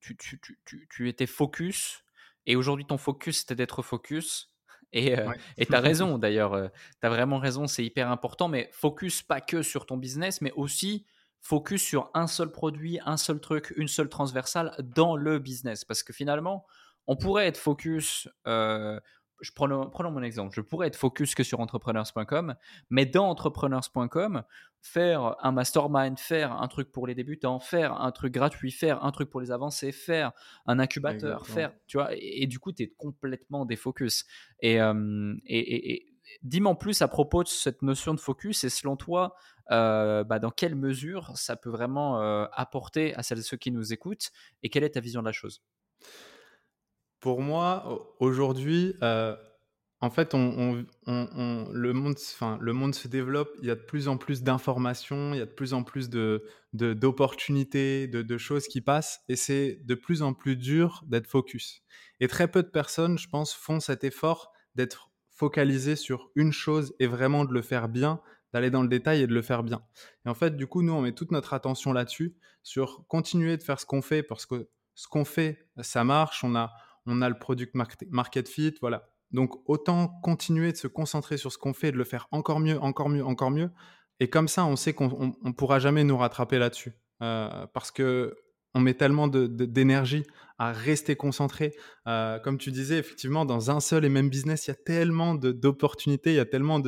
tu, 0.00 0.16
tu, 0.16 0.40
tu, 0.64 0.88
tu, 0.90 1.08
étais 1.08 1.26
focus. 1.26 2.02
Et 2.46 2.56
aujourd'hui, 2.56 2.86
ton 2.86 2.98
focus, 2.98 3.40
c'était 3.40 3.54
d'être 3.54 3.82
focus. 3.82 4.55
Et 4.92 5.18
euh, 5.18 5.30
tu 5.58 5.74
as 5.74 5.80
raison 5.80 6.18
d'ailleurs, 6.18 6.54
euh, 6.54 6.68
tu 7.00 7.06
as 7.06 7.10
vraiment 7.10 7.38
raison, 7.38 7.66
c'est 7.66 7.84
hyper 7.84 8.10
important, 8.10 8.48
mais 8.48 8.68
focus 8.72 9.22
pas 9.22 9.40
que 9.40 9.62
sur 9.62 9.86
ton 9.86 9.96
business, 9.96 10.40
mais 10.40 10.52
aussi 10.52 11.04
focus 11.40 11.82
sur 11.82 12.10
un 12.14 12.26
seul 12.26 12.50
produit, 12.50 12.98
un 13.04 13.16
seul 13.16 13.40
truc, 13.40 13.72
une 13.76 13.88
seule 13.88 14.08
transversale 14.08 14.74
dans 14.82 15.16
le 15.16 15.38
business. 15.38 15.84
Parce 15.84 16.02
que 16.02 16.12
finalement, 16.12 16.66
on 17.06 17.16
pourrait 17.16 17.46
être 17.46 17.58
focus 17.58 18.28
euh, 18.46 18.98
je 19.40 19.52
prenons, 19.52 19.90
mon 20.10 20.22
exemple, 20.22 20.54
je 20.54 20.60
pourrais 20.60 20.88
être 20.88 20.96
focus 20.96 21.34
que 21.34 21.42
sur 21.42 21.60
entrepreneurs.com, 21.60 22.54
mais 22.90 23.06
dans 23.06 23.28
entrepreneurs.com, 23.28 24.42
faire 24.80 25.36
un 25.42 25.52
mastermind, 25.52 26.18
faire 26.18 26.52
un 26.52 26.68
truc 26.68 26.92
pour 26.92 27.06
les 27.06 27.14
débutants, 27.14 27.58
faire 27.58 28.00
un 28.00 28.12
truc 28.12 28.32
gratuit, 28.32 28.70
faire 28.70 29.04
un 29.04 29.10
truc 29.12 29.30
pour 29.30 29.40
les 29.40 29.50
avancés, 29.50 29.92
faire 29.92 30.32
un 30.66 30.78
incubateur, 30.78 31.46
faire, 31.46 31.72
tu 31.86 31.98
vois, 31.98 32.10
et, 32.12 32.46
du 32.46 32.58
coup, 32.58 32.72
tu 32.72 32.84
es 32.84 32.94
complètement 32.96 33.66
défocus. 33.66 34.24
Et, 34.60 34.80
euh, 34.80 35.34
et, 35.46 35.92
et, 35.92 36.16
dis-moi 36.42 36.72
en 36.72 36.76
plus 36.76 37.02
à 37.02 37.08
propos 37.08 37.42
de 37.42 37.48
cette 37.48 37.82
notion 37.82 38.14
de 38.14 38.20
focus, 38.20 38.64
et 38.64 38.70
selon 38.70 38.96
toi, 38.96 39.34
euh, 39.70 40.24
bah, 40.24 40.38
dans 40.38 40.50
quelle 40.50 40.74
mesure 40.74 41.32
ça 41.36 41.56
peut 41.56 41.70
vraiment 41.70 42.22
euh, 42.22 42.46
apporter 42.52 43.14
à 43.14 43.22
celles 43.22 43.38
et 43.38 43.42
ceux 43.42 43.56
qui 43.56 43.70
nous 43.70 43.92
écoutent, 43.92 44.30
et 44.62 44.70
quelle 44.70 44.84
est 44.84 44.90
ta 44.90 45.00
vision 45.00 45.20
de 45.20 45.26
la 45.26 45.32
chose? 45.32 45.62
Pour 47.20 47.40
moi, 47.40 48.14
aujourd'hui, 48.20 48.94
euh, 49.02 49.34
en 50.00 50.10
fait, 50.10 50.34
le, 50.34 51.92
monde, 51.92 52.18
se 52.94 53.08
développe, 53.08 53.50
il 53.60 53.66
y 53.66 53.70
a 53.70 53.74
de 53.74 53.80
plus 53.80 54.08
en 54.08 54.18
plus 54.18 54.42
d'informations, 54.42 55.32
il 55.32 55.38
y 55.38 55.42
a 55.42 55.46
de 55.46 55.50
plus 55.50 55.72
en 55.72 55.82
plus 55.82 56.10
d'opportunités, 56.72 58.06
de, 58.06 58.22
de, 58.22 58.38
choses 58.38 58.68
qui 58.68 58.80
passent, 58.80 59.20
et 59.28 59.36
c'est 59.36 59.80
de 59.84 59.94
plus 59.94 60.22
en 60.22 60.34
plus 60.34 60.56
dur 60.56 61.02
d'être 61.06 61.26
focus. 61.26 61.82
Et 62.20 62.28
très 62.28 62.48
peu 62.48 62.62
de 62.62 62.68
personnes, 62.68 63.18
je 63.18 63.28
pense, 63.28 63.54
font 63.54 63.80
cet 63.80 64.04
effort 64.04 64.52
d'être 64.74 65.10
focalisé 65.30 65.96
sur 65.96 66.30
une 66.34 66.52
chose 66.52 66.94
et 66.98 67.06
vraiment 67.06 67.44
de 67.44 67.52
le 67.52 67.62
faire 67.62 67.88
bien, 67.88 68.20
d'aller 68.52 68.70
dans 68.70 68.82
le 68.82 68.88
détail 68.88 69.22
et 69.22 69.26
de 69.26 69.34
le 69.34 69.42
faire 69.42 69.62
bien. 69.62 69.82
Et 70.24 70.28
en 70.28 70.34
fait, 70.34 70.56
du 70.56 70.66
coup, 70.66 70.82
nous, 70.82 70.92
on 70.92 71.02
met 71.02 71.12
toute 71.12 71.30
notre 71.30 71.54
attention 71.54 71.92
là-dessus, 71.92 72.36
sur 72.62 73.06
continuer 73.06 73.56
de 73.56 73.62
faire 73.62 73.80
ce 73.80 73.86
qu'on 73.86 74.02
fait, 74.02 74.22
parce 74.22 74.46
que 74.46 74.68
ce 74.94 75.08
qu'on 75.08 75.24
fait, 75.24 75.68
ça 75.80 76.04
marche, 76.04 76.42
on 76.42 76.54
a, 76.54 76.72
on 77.06 77.22
a 77.22 77.28
le 77.28 77.38
product 77.38 77.74
market 78.10 78.48
fit, 78.48 78.74
voilà 78.80 79.08
donc 79.32 79.60
autant 79.66 80.08
continuer 80.22 80.72
de 80.72 80.76
se 80.76 80.86
concentrer 80.86 81.36
sur 81.36 81.52
ce 81.52 81.58
qu'on 81.58 81.74
fait, 81.74 81.92
de 81.92 81.96
le 81.96 82.04
faire 82.04 82.28
encore 82.30 82.60
mieux, 82.60 82.80
encore 82.80 83.08
mieux, 83.08 83.24
encore 83.24 83.50
mieux. 83.50 83.70
Et 84.20 84.30
comme 84.30 84.48
ça, 84.48 84.64
on 84.64 84.76
sait 84.76 84.92
qu'on 84.92 85.34
ne 85.42 85.52
pourra 85.52 85.78
jamais 85.78 86.04
nous 86.04 86.16
rattraper 86.16 86.58
là-dessus. 86.58 86.92
Euh, 87.22 87.66
parce 87.72 87.90
que 87.90 88.36
on 88.74 88.80
met 88.80 88.94
tellement 88.94 89.26
d'énergie 89.26 90.22
à 90.58 90.70
rester 90.70 91.16
concentré. 91.16 91.74
Euh, 92.06 92.38
comme 92.38 92.58
tu 92.58 92.70
disais, 92.70 92.98
effectivement, 92.98 93.46
dans 93.46 93.70
un 93.70 93.80
seul 93.80 94.04
et 94.04 94.10
même 94.10 94.28
business, 94.28 94.66
il 94.66 94.70
y 94.70 94.72
a 94.72 94.76
tellement 94.76 95.34
d'opportunités, 95.34 96.32
il 96.32 96.36
y 96.36 96.40
a 96.40 96.44
tellement 96.44 96.78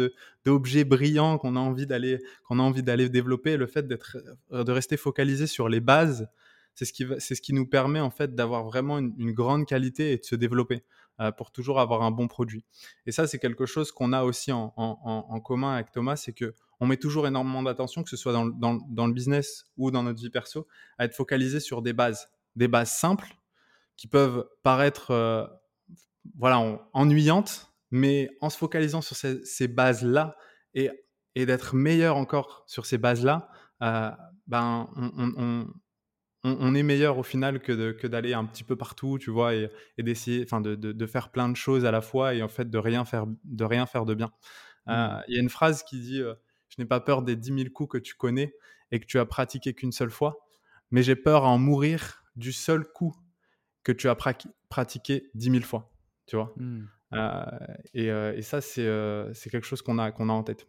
d'objets 0.45 0.85
brillants 0.85 1.39
qu'on 1.39 1.57
a 1.57 1.61
envie 1.61 1.87
d'aller 1.87 3.09
développer. 3.09 3.57
Le 3.57 3.67
fait 3.67 3.89
de 3.89 4.71
rester 4.71 4.99
focalisé 4.99 5.47
sur 5.47 5.71
les 5.71 5.81
bases, 5.81 6.29
c'est 6.79 6.85
ce 6.85 6.93
qui 6.93 7.05
c'est 7.19 7.35
ce 7.35 7.43
qui 7.43 7.53
nous 7.53 7.67
permet 7.67 7.99
en 7.99 8.11
fait 8.11 8.37
d'avoir 8.37 8.63
vraiment 8.63 8.99
une, 8.99 9.33
grande 9.33 9.67
qualité 9.67 10.13
et 10.13 10.19
de 10.19 10.25
se 10.25 10.37
développer. 10.37 10.85
Euh, 11.21 11.33
pour 11.33 11.51
toujours 11.51 11.81
avoir 11.81 12.03
un 12.03 12.13
bon 12.13 12.29
produit. 12.29 12.65
Et 13.05 13.11
ça, 13.11 13.27
c'est 13.27 13.41
quelque 13.41 13.67
chose 13.67 13.91
qu'on 13.91 14.13
a 14.13 14.23
aussi 14.23 14.53
en, 14.53 15.41
commun 15.45 15.75
avec 15.75 15.91
Thomas, 15.91 16.15
c'est 16.15 16.33
que 16.33 16.55
on 16.79 16.87
met 16.87 16.97
toujours 16.97 17.27
énormément 17.27 17.65
d'attention, 17.65 18.05
que 18.05 18.09
ce 18.09 18.17
soit 18.17 18.33
dans, 18.33 19.07
le 19.07 19.13
business 19.13 19.65
ou 19.77 19.91
dans 19.91 20.05
notre 20.05 20.21
vie 20.21 20.31
perso, 20.31 20.69
à 20.97 21.07
être 21.07 21.17
focalisé 21.17 21.59
sur 21.59 21.83
des 21.83 21.93
bases, 21.93 22.29
des 22.55 22.69
bases 22.69 22.93
simples 22.93 23.35
qui 23.97 24.07
peuvent 24.07 24.47
paraître 24.63 25.11
euh, 25.11 25.45
voilà, 26.37 26.61
ennuyantes, 26.93 27.73
mais 27.91 28.31
en 28.41 28.49
se 28.49 28.57
focalisant 28.57 29.01
sur 29.01 29.17
ces, 29.17 29.67
bases-là 29.67 30.37
et, 30.75 30.89
d'être 31.35 31.75
meilleur 31.75 32.17
encore 32.17 32.63
sur 32.69 32.87
ces 32.87 32.97
bases-là, 32.97 33.51
euh, 33.83 34.13
ben, 34.47 34.89
on, 34.95 35.67
est 36.45 36.83
meilleur 36.83 37.19
au 37.19 37.23
final 37.23 37.61
que, 37.61 38.07
d'aller 38.07 38.35
un 38.35 38.45
petit 38.45 38.65
peu 38.65 38.77
partout, 38.77 39.19
tu 39.19 39.31
vois, 39.31 39.55
et, 39.55 39.71
d'essayer, 39.99 40.43
enfin, 40.45 40.61
de, 40.61 41.07
faire 41.07 41.31
plein 41.31 41.49
de 41.49 41.57
choses 41.57 41.85
à 41.85 41.91
la 41.91 42.01
fois 42.01 42.35
et 42.35 42.43
en 42.43 42.49
fait 42.49 42.71
de 42.71 42.79
rien 42.79 43.05
faire 43.05 43.27
de, 43.45 43.65
rien 43.65 43.87
faire 43.87 44.05
de 44.05 44.15
bien. 44.15 44.31
Euh, 44.89 44.93
mmh. 44.93 45.23
Il 45.29 45.35
y 45.35 45.39
a 45.39 45.43
une 45.43 45.49
phrase 45.49 45.83
qui 45.83 46.01
dit 46.01 46.21
euh, 46.21 46.35
Je 46.69 46.81
n'ai 46.81 46.87
pas 46.87 47.01
peur 47.01 47.23
des 47.23 47.37
10 47.37 47.55
000 47.55 47.71
coups 47.75 47.93
que 47.93 47.99
tu 47.99 48.15
connais 48.15 48.55
et 48.91 49.01
que 49.01 49.07
tu 49.07 49.19
as 49.19 49.27
pratiqué 49.27 49.75
qu'une 49.75 49.93
seule 49.93 50.11
fois, 50.11 50.47
mais 50.91 51.03
j'ai 51.03 51.17
peur 51.17 51.45
à 51.45 51.49
en 51.49 51.59
mourir 51.59 52.25
du 52.37 52.53
seul 52.53 52.85
coup 52.85 53.15
que 53.83 53.93
tu 53.93 54.09
as 54.09 54.17
pratiqué 54.69 55.31
10 55.35 55.51
000 55.51 55.63
fois, 55.63 55.93
tu 56.27 56.37
vois. 56.37 56.55
Mmh. 56.57 56.87
Euh, 57.15 58.33
et, 58.37 58.43
ça, 58.43 58.61
c'est 58.61 59.51
quelque 59.51 59.67
chose 59.67 59.83
qu'on 59.83 59.99
a, 59.99 60.13
qu'on 60.13 60.29
a 60.29 60.33
en 60.33 60.43
tête. 60.43 60.67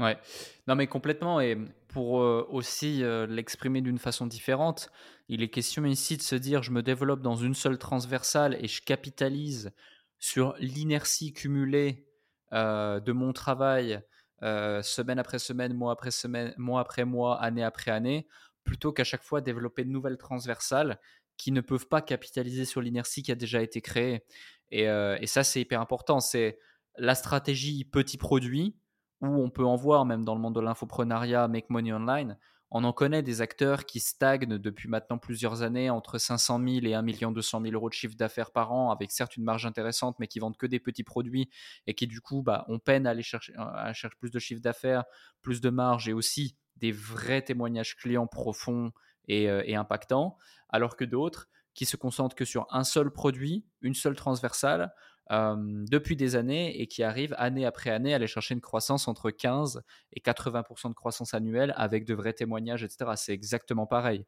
Ouais, 0.00 0.18
non 0.66 0.76
mais 0.76 0.86
complètement. 0.86 1.40
Et 1.40 1.58
pour 1.88 2.22
euh, 2.22 2.46
aussi 2.50 3.04
euh, 3.04 3.26
l'exprimer 3.26 3.82
d'une 3.82 3.98
façon 3.98 4.26
différente, 4.26 4.90
il 5.28 5.42
est 5.42 5.50
question 5.50 5.84
ici 5.84 6.16
de 6.16 6.22
se 6.22 6.34
dire 6.34 6.62
je 6.62 6.70
me 6.70 6.82
développe 6.82 7.20
dans 7.20 7.36
une 7.36 7.54
seule 7.54 7.78
transversale 7.78 8.56
et 8.64 8.66
je 8.66 8.82
capitalise 8.82 9.72
sur 10.18 10.54
l'inertie 10.58 11.34
cumulée 11.34 12.08
euh, 12.54 12.98
de 13.00 13.12
mon 13.12 13.32
travail 13.32 14.00
semaine 14.42 15.18
après 15.18 15.38
semaine, 15.38 15.74
mois 15.74 15.92
après 15.92 16.10
semaine, 16.10 16.54
mois 16.56 16.80
après 16.80 17.04
mois, 17.04 17.38
année 17.42 17.62
après 17.62 17.90
année, 17.90 18.26
plutôt 18.64 18.90
qu'à 18.90 19.04
chaque 19.04 19.22
fois 19.22 19.42
développer 19.42 19.84
de 19.84 19.90
nouvelles 19.90 20.16
transversales 20.16 20.98
qui 21.36 21.52
ne 21.52 21.60
peuvent 21.60 21.88
pas 21.88 22.00
capitaliser 22.00 22.64
sur 22.64 22.80
l'inertie 22.80 23.22
qui 23.22 23.32
a 23.32 23.34
déjà 23.34 23.60
été 23.60 23.82
créée. 23.82 24.24
Et, 24.70 24.84
et 24.84 25.26
ça, 25.26 25.44
c'est 25.44 25.60
hyper 25.60 25.78
important. 25.82 26.20
C'est 26.20 26.58
la 26.96 27.14
stratégie 27.14 27.84
petit 27.84 28.16
produit 28.16 28.78
où 29.20 29.26
on 29.26 29.50
peut 29.50 29.64
en 29.64 29.76
voir 29.76 30.04
même 30.04 30.24
dans 30.24 30.34
le 30.34 30.40
monde 30.40 30.54
de 30.54 30.60
l'infoprenariat, 30.60 31.48
Make 31.48 31.70
Money 31.70 31.92
Online, 31.92 32.36
on 32.72 32.84
en 32.84 32.92
connaît 32.92 33.22
des 33.22 33.40
acteurs 33.40 33.84
qui 33.84 33.98
stagnent 33.98 34.58
depuis 34.58 34.88
maintenant 34.88 35.18
plusieurs 35.18 35.62
années 35.62 35.90
entre 35.90 36.18
500 36.18 36.60
000 36.64 36.86
et 36.86 36.94
1 36.94 37.32
200 37.32 37.62
000 37.62 37.74
euros 37.74 37.88
de 37.88 37.94
chiffre 37.94 38.14
d'affaires 38.14 38.52
par 38.52 38.72
an, 38.72 38.92
avec 38.92 39.10
certes 39.10 39.36
une 39.36 39.42
marge 39.42 39.66
intéressante, 39.66 40.16
mais 40.20 40.28
qui 40.28 40.38
vendent 40.38 40.56
que 40.56 40.66
des 40.66 40.78
petits 40.78 41.02
produits 41.02 41.50
et 41.88 41.94
qui 41.94 42.06
du 42.06 42.20
coup, 42.20 42.42
bah, 42.42 42.66
peine 42.84 43.08
à 43.08 43.10
aller 43.10 43.24
chercher, 43.24 43.54
à 43.56 43.92
chercher 43.92 44.16
plus 44.20 44.30
de 44.30 44.38
chiffre 44.38 44.62
d'affaires, 44.62 45.04
plus 45.42 45.60
de 45.60 45.68
marge 45.68 46.08
et 46.08 46.12
aussi 46.12 46.56
des 46.76 46.92
vrais 46.92 47.42
témoignages 47.42 47.96
clients 47.96 48.28
profonds 48.28 48.92
et, 49.26 49.50
euh, 49.50 49.62
et 49.66 49.74
impactants, 49.74 50.36
alors 50.68 50.96
que 50.96 51.04
d'autres 51.04 51.48
qui 51.74 51.86
se 51.86 51.96
concentrent 51.96 52.36
que 52.36 52.44
sur 52.44 52.66
un 52.70 52.84
seul 52.84 53.10
produit, 53.10 53.66
une 53.80 53.94
seule 53.94 54.16
transversale, 54.16 54.92
depuis 55.30 56.16
des 56.16 56.34
années 56.34 56.80
et 56.80 56.86
qui 56.88 57.02
arrive 57.02 57.34
année 57.38 57.64
après 57.64 57.90
année 57.90 58.12
à 58.12 58.16
aller 58.16 58.26
chercher 58.26 58.54
une 58.54 58.60
croissance 58.60 59.06
entre 59.06 59.30
15 59.30 59.82
et 60.12 60.20
80% 60.20 60.88
de 60.88 60.94
croissance 60.94 61.34
annuelle 61.34 61.72
avec 61.76 62.04
de 62.04 62.14
vrais 62.14 62.32
témoignages, 62.32 62.82
etc. 62.82 63.12
C'est 63.14 63.32
exactement 63.32 63.86
pareil. 63.86 64.24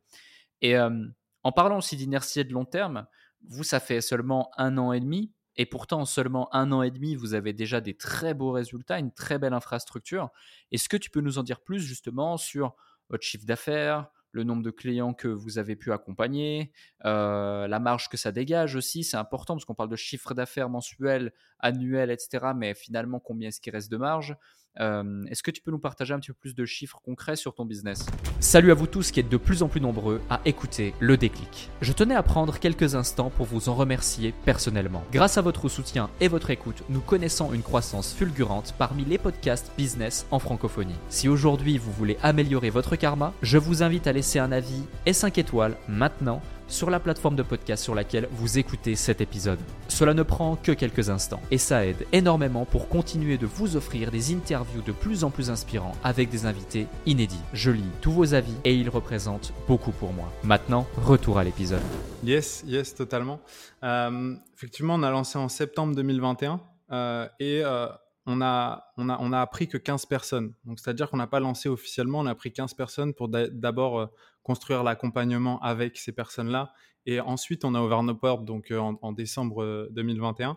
Et 0.60 0.76
en 0.78 1.52
parlant 1.52 1.78
aussi 1.78 1.96
d'inertie 1.96 2.40
et 2.40 2.44
de 2.44 2.52
long 2.52 2.64
terme, 2.64 3.06
vous, 3.48 3.64
ça 3.64 3.80
fait 3.80 4.00
seulement 4.00 4.52
un 4.56 4.78
an 4.78 4.92
et 4.92 5.00
demi. 5.00 5.32
Et 5.56 5.66
pourtant, 5.66 6.00
en 6.02 6.04
seulement 6.04 6.54
un 6.54 6.72
an 6.72 6.82
et 6.82 6.90
demi, 6.90 7.14
vous 7.14 7.34
avez 7.34 7.52
déjà 7.52 7.80
des 7.80 7.94
très 7.94 8.32
beaux 8.32 8.52
résultats, 8.52 8.98
une 8.98 9.12
très 9.12 9.38
belle 9.38 9.52
infrastructure. 9.52 10.30
Est-ce 10.70 10.88
que 10.88 10.96
tu 10.96 11.10
peux 11.10 11.20
nous 11.20 11.38
en 11.38 11.42
dire 11.42 11.60
plus 11.60 11.80
justement 11.80 12.36
sur 12.36 12.74
votre 13.10 13.24
chiffre 13.24 13.44
d'affaires, 13.44 14.08
le 14.32 14.44
nombre 14.44 14.62
de 14.62 14.70
clients 14.70 15.14
que 15.14 15.28
vous 15.28 15.58
avez 15.58 15.76
pu 15.76 15.92
accompagner, 15.92 16.72
euh, 17.04 17.68
la 17.68 17.78
marge 17.78 18.08
que 18.08 18.16
ça 18.16 18.32
dégage 18.32 18.74
aussi, 18.74 19.04
c'est 19.04 19.16
important 19.16 19.54
parce 19.54 19.64
qu'on 19.64 19.74
parle 19.74 19.90
de 19.90 19.96
chiffre 19.96 20.34
d'affaires 20.34 20.68
mensuel, 20.68 21.32
annuel, 21.58 22.10
etc. 22.10 22.52
Mais 22.56 22.74
finalement, 22.74 23.20
combien 23.20 23.48
est-ce 23.48 23.60
qu'il 23.60 23.72
reste 23.72 23.90
de 23.90 23.98
marge? 23.98 24.36
Euh, 24.80 25.24
Est-ce 25.26 25.42
que 25.42 25.50
tu 25.50 25.62
peux 25.62 25.70
nous 25.70 25.78
partager 25.78 26.14
un 26.14 26.18
petit 26.18 26.30
peu 26.30 26.38
plus 26.38 26.54
de 26.54 26.64
chiffres 26.64 27.00
concrets 27.04 27.36
sur 27.36 27.54
ton 27.54 27.64
business? 27.64 28.06
Salut 28.40 28.70
à 28.70 28.74
vous 28.74 28.86
tous 28.86 29.10
qui 29.10 29.20
êtes 29.20 29.28
de 29.28 29.36
plus 29.36 29.62
en 29.62 29.68
plus 29.68 29.80
nombreux 29.80 30.20
à 30.30 30.40
écouter 30.44 30.94
le 31.00 31.16
déclic. 31.16 31.70
Je 31.80 31.92
tenais 31.92 32.14
à 32.14 32.22
prendre 32.22 32.58
quelques 32.58 32.94
instants 32.94 33.30
pour 33.30 33.46
vous 33.46 33.68
en 33.68 33.74
remercier 33.74 34.34
personnellement. 34.44 35.04
Grâce 35.12 35.38
à 35.38 35.42
votre 35.42 35.68
soutien 35.68 36.10
et 36.20 36.28
votre 36.28 36.50
écoute, 36.50 36.82
nous 36.88 37.00
connaissons 37.00 37.52
une 37.52 37.62
croissance 37.62 38.12
fulgurante 38.12 38.74
parmi 38.78 39.04
les 39.04 39.18
podcasts 39.18 39.72
business 39.76 40.26
en 40.30 40.38
francophonie. 40.38 40.94
Si 41.08 41.28
aujourd'hui 41.28 41.78
vous 41.78 41.92
voulez 41.92 42.16
améliorer 42.22 42.70
votre 42.70 42.96
karma, 42.96 43.32
je 43.42 43.58
vous 43.58 43.82
invite 43.82 44.06
à 44.06 44.12
laisser 44.12 44.38
un 44.38 44.52
avis 44.52 44.82
et 45.06 45.12
5 45.12 45.38
étoiles 45.38 45.76
maintenant 45.88 46.42
sur 46.72 46.88
la 46.88 46.98
plateforme 47.00 47.36
de 47.36 47.42
podcast 47.42 47.84
sur 47.84 47.94
laquelle 47.94 48.28
vous 48.32 48.58
écoutez 48.58 48.96
cet 48.96 49.20
épisode. 49.20 49.58
Cela 49.88 50.14
ne 50.14 50.22
prend 50.22 50.56
que 50.56 50.72
quelques 50.72 51.10
instants 51.10 51.42
et 51.50 51.58
ça 51.58 51.86
aide 51.86 52.06
énormément 52.12 52.64
pour 52.64 52.88
continuer 52.88 53.36
de 53.36 53.46
vous 53.46 53.76
offrir 53.76 54.10
des 54.10 54.34
interviews 54.34 54.80
de 54.80 54.92
plus 54.92 55.22
en 55.22 55.30
plus 55.30 55.50
inspirants 55.50 55.94
avec 56.02 56.30
des 56.30 56.46
invités 56.46 56.86
inédits. 57.04 57.42
Je 57.52 57.70
lis 57.70 57.84
tous 58.00 58.10
vos 58.10 58.34
avis 58.34 58.54
et 58.64 58.74
ils 58.74 58.88
représentent 58.88 59.52
beaucoup 59.68 59.92
pour 59.92 60.12
moi. 60.12 60.32
Maintenant, 60.44 60.86
retour 60.96 61.38
à 61.38 61.44
l'épisode. 61.44 61.82
Yes, 62.24 62.64
yes, 62.66 62.94
totalement. 62.94 63.40
Euh, 63.84 64.34
effectivement, 64.54 64.94
on 64.94 65.02
a 65.02 65.10
lancé 65.10 65.38
en 65.38 65.48
septembre 65.48 65.94
2021 65.94 66.60
euh, 66.90 67.28
et 67.38 67.62
euh, 67.62 67.86
on 68.26 68.40
a, 68.40 68.92
on, 68.96 69.08
a, 69.08 69.18
on 69.20 69.32
a 69.32 69.40
appris 69.40 69.68
que 69.68 69.78
15 69.78 70.06
personnes. 70.06 70.54
Donc, 70.64 70.78
c'est-à-dire 70.78 71.10
qu'on 71.10 71.16
n'a 71.16 71.26
pas 71.26 71.40
lancé 71.40 71.68
officiellement, 71.68 72.20
on 72.20 72.26
a 72.26 72.34
pris 72.34 72.52
15 72.52 72.74
personnes 72.74 73.14
pour 73.14 73.28
d'abord 73.28 74.10
construire 74.42 74.82
l'accompagnement 74.82 75.60
avec 75.60 75.96
ces 75.96 76.12
personnes-là. 76.12 76.72
Et 77.06 77.20
ensuite, 77.20 77.64
on 77.64 77.74
a 77.74 77.82
ouvert 77.82 78.02
nos 78.02 78.14
portes 78.14 78.44
donc, 78.44 78.70
euh, 78.70 78.78
en, 78.78 79.12
décembre 79.12 79.88
2021. 79.90 80.50
Euh, 80.50 80.54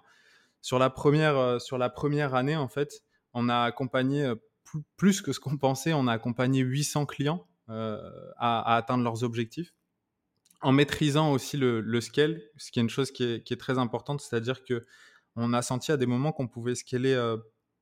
sur 0.61 0.79
la, 0.79 0.89
première, 0.89 1.37
euh, 1.37 1.59
sur 1.59 1.77
la 1.77 1.89
première 1.89 2.35
année, 2.35 2.55
en 2.55 2.67
fait, 2.67 3.03
on 3.33 3.49
a 3.49 3.61
accompagné 3.61 4.31
plus, 4.97 5.21
que 5.21 5.33
ce 5.33 5.39
qu'on 5.39 5.57
pensait. 5.57 5.93
On 5.93 6.07
a 6.07 6.13
accompagné 6.13 6.61
800 6.61 7.05
clients 7.05 7.47
à, 7.67 8.75
atteindre 8.75 9.03
leurs 9.03 9.23
objectifs 9.23 9.73
en 10.61 10.71
maîtrisant 10.71 11.31
aussi 11.31 11.57
le, 11.57 12.01
scale, 12.01 12.41
ce 12.57 12.71
qui 12.71 12.79
est 12.79 12.81
une 12.81 12.89
chose 12.89 13.11
qui 13.11 13.23
est, 13.23 13.59
très 13.59 13.77
importante, 13.77 14.21
c'est-à-dire 14.21 14.63
que 14.63 14.85
on 15.35 15.51
a 15.51 15.61
senti 15.61 15.91
à 15.91 15.97
des 15.97 16.05
moments 16.05 16.31
qu'on 16.31 16.47
pouvait 16.47 16.75
scaler 16.75 17.13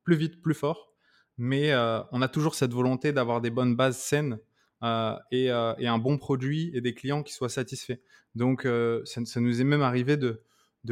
plus 0.04 0.16
vite, 0.16 0.42
plus 0.42 0.54
fort, 0.54 0.92
mais 1.38 1.74
on 2.12 2.22
a 2.22 2.28
toujours 2.28 2.54
cette 2.54 2.72
volonté 2.72 3.12
d'avoir 3.12 3.40
des 3.40 3.50
bonnes 3.50 3.74
bases 3.74 3.98
saines 3.98 4.38
euh, 4.84 5.16
euh, 5.32 5.74
et, 5.78 5.86
un 5.86 5.98
bon 5.98 6.18
produit 6.18 6.70
et 6.74 6.82
des 6.82 6.94
clients 6.94 7.22
qui 7.22 7.32
soient 7.32 7.48
satisfaits. 7.48 7.98
Donc, 8.34 8.66
euh, 8.66 9.02
ça, 9.04 9.40
nous 9.40 9.60
est 9.60 9.64
même 9.64 9.82
arrivé 9.82 10.16
de, 10.16 10.42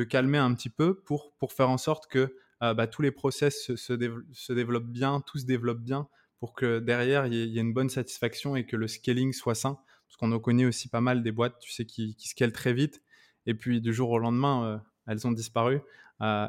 calmer 0.05 0.39
un 0.39 0.55
petit 0.55 0.71
peu 0.71 1.01
pour, 1.03 1.35
faire 1.51 1.69
en 1.69 1.77
sorte 1.77 2.07
que 2.07 2.35
bah, 2.61 2.87
tous 2.87 3.03
les 3.03 3.11
process 3.11 3.67
se, 3.67 3.77
se, 3.77 4.53
développent 4.53 4.91
bien, 4.91 5.21
tout 5.21 5.39
se 5.39 5.45
développe 5.45 5.81
bien, 5.81 6.09
pour 6.39 6.55
que 6.55 6.79
derrière, 6.79 7.27
il 7.27 7.35
y, 7.35 7.59
ait 7.59 7.61
une 7.61 7.75
bonne 7.75 7.91
satisfaction 7.91 8.57
et 8.57 8.65
que 8.65 8.77
le 8.77 8.89
scaling 8.89 9.33
soit 9.33 9.55
sain. 9.55 9.79
Parce 10.07 10.17
qu'on 10.17 10.33
en 10.33 10.39
connaît 10.39 10.65
aussi 10.65 10.89
pas 10.89 11.01
mal 11.01 11.23
des 11.23 11.33
boîtes, 11.33 11.59
tu 11.61 11.73
sais, 11.73 11.85
qui, 11.85 12.15
qui 12.17 12.29
scalent 12.29 12.53
très 12.53 12.73
vite. 12.73 13.03
Et 13.47 13.55
puis, 13.55 13.81
du 13.81 13.93
jour 13.93 14.11
au 14.11 14.19
lendemain, 14.19 14.83
elles 15.07 15.27
ont 15.27 15.33
disparu. 15.33 15.81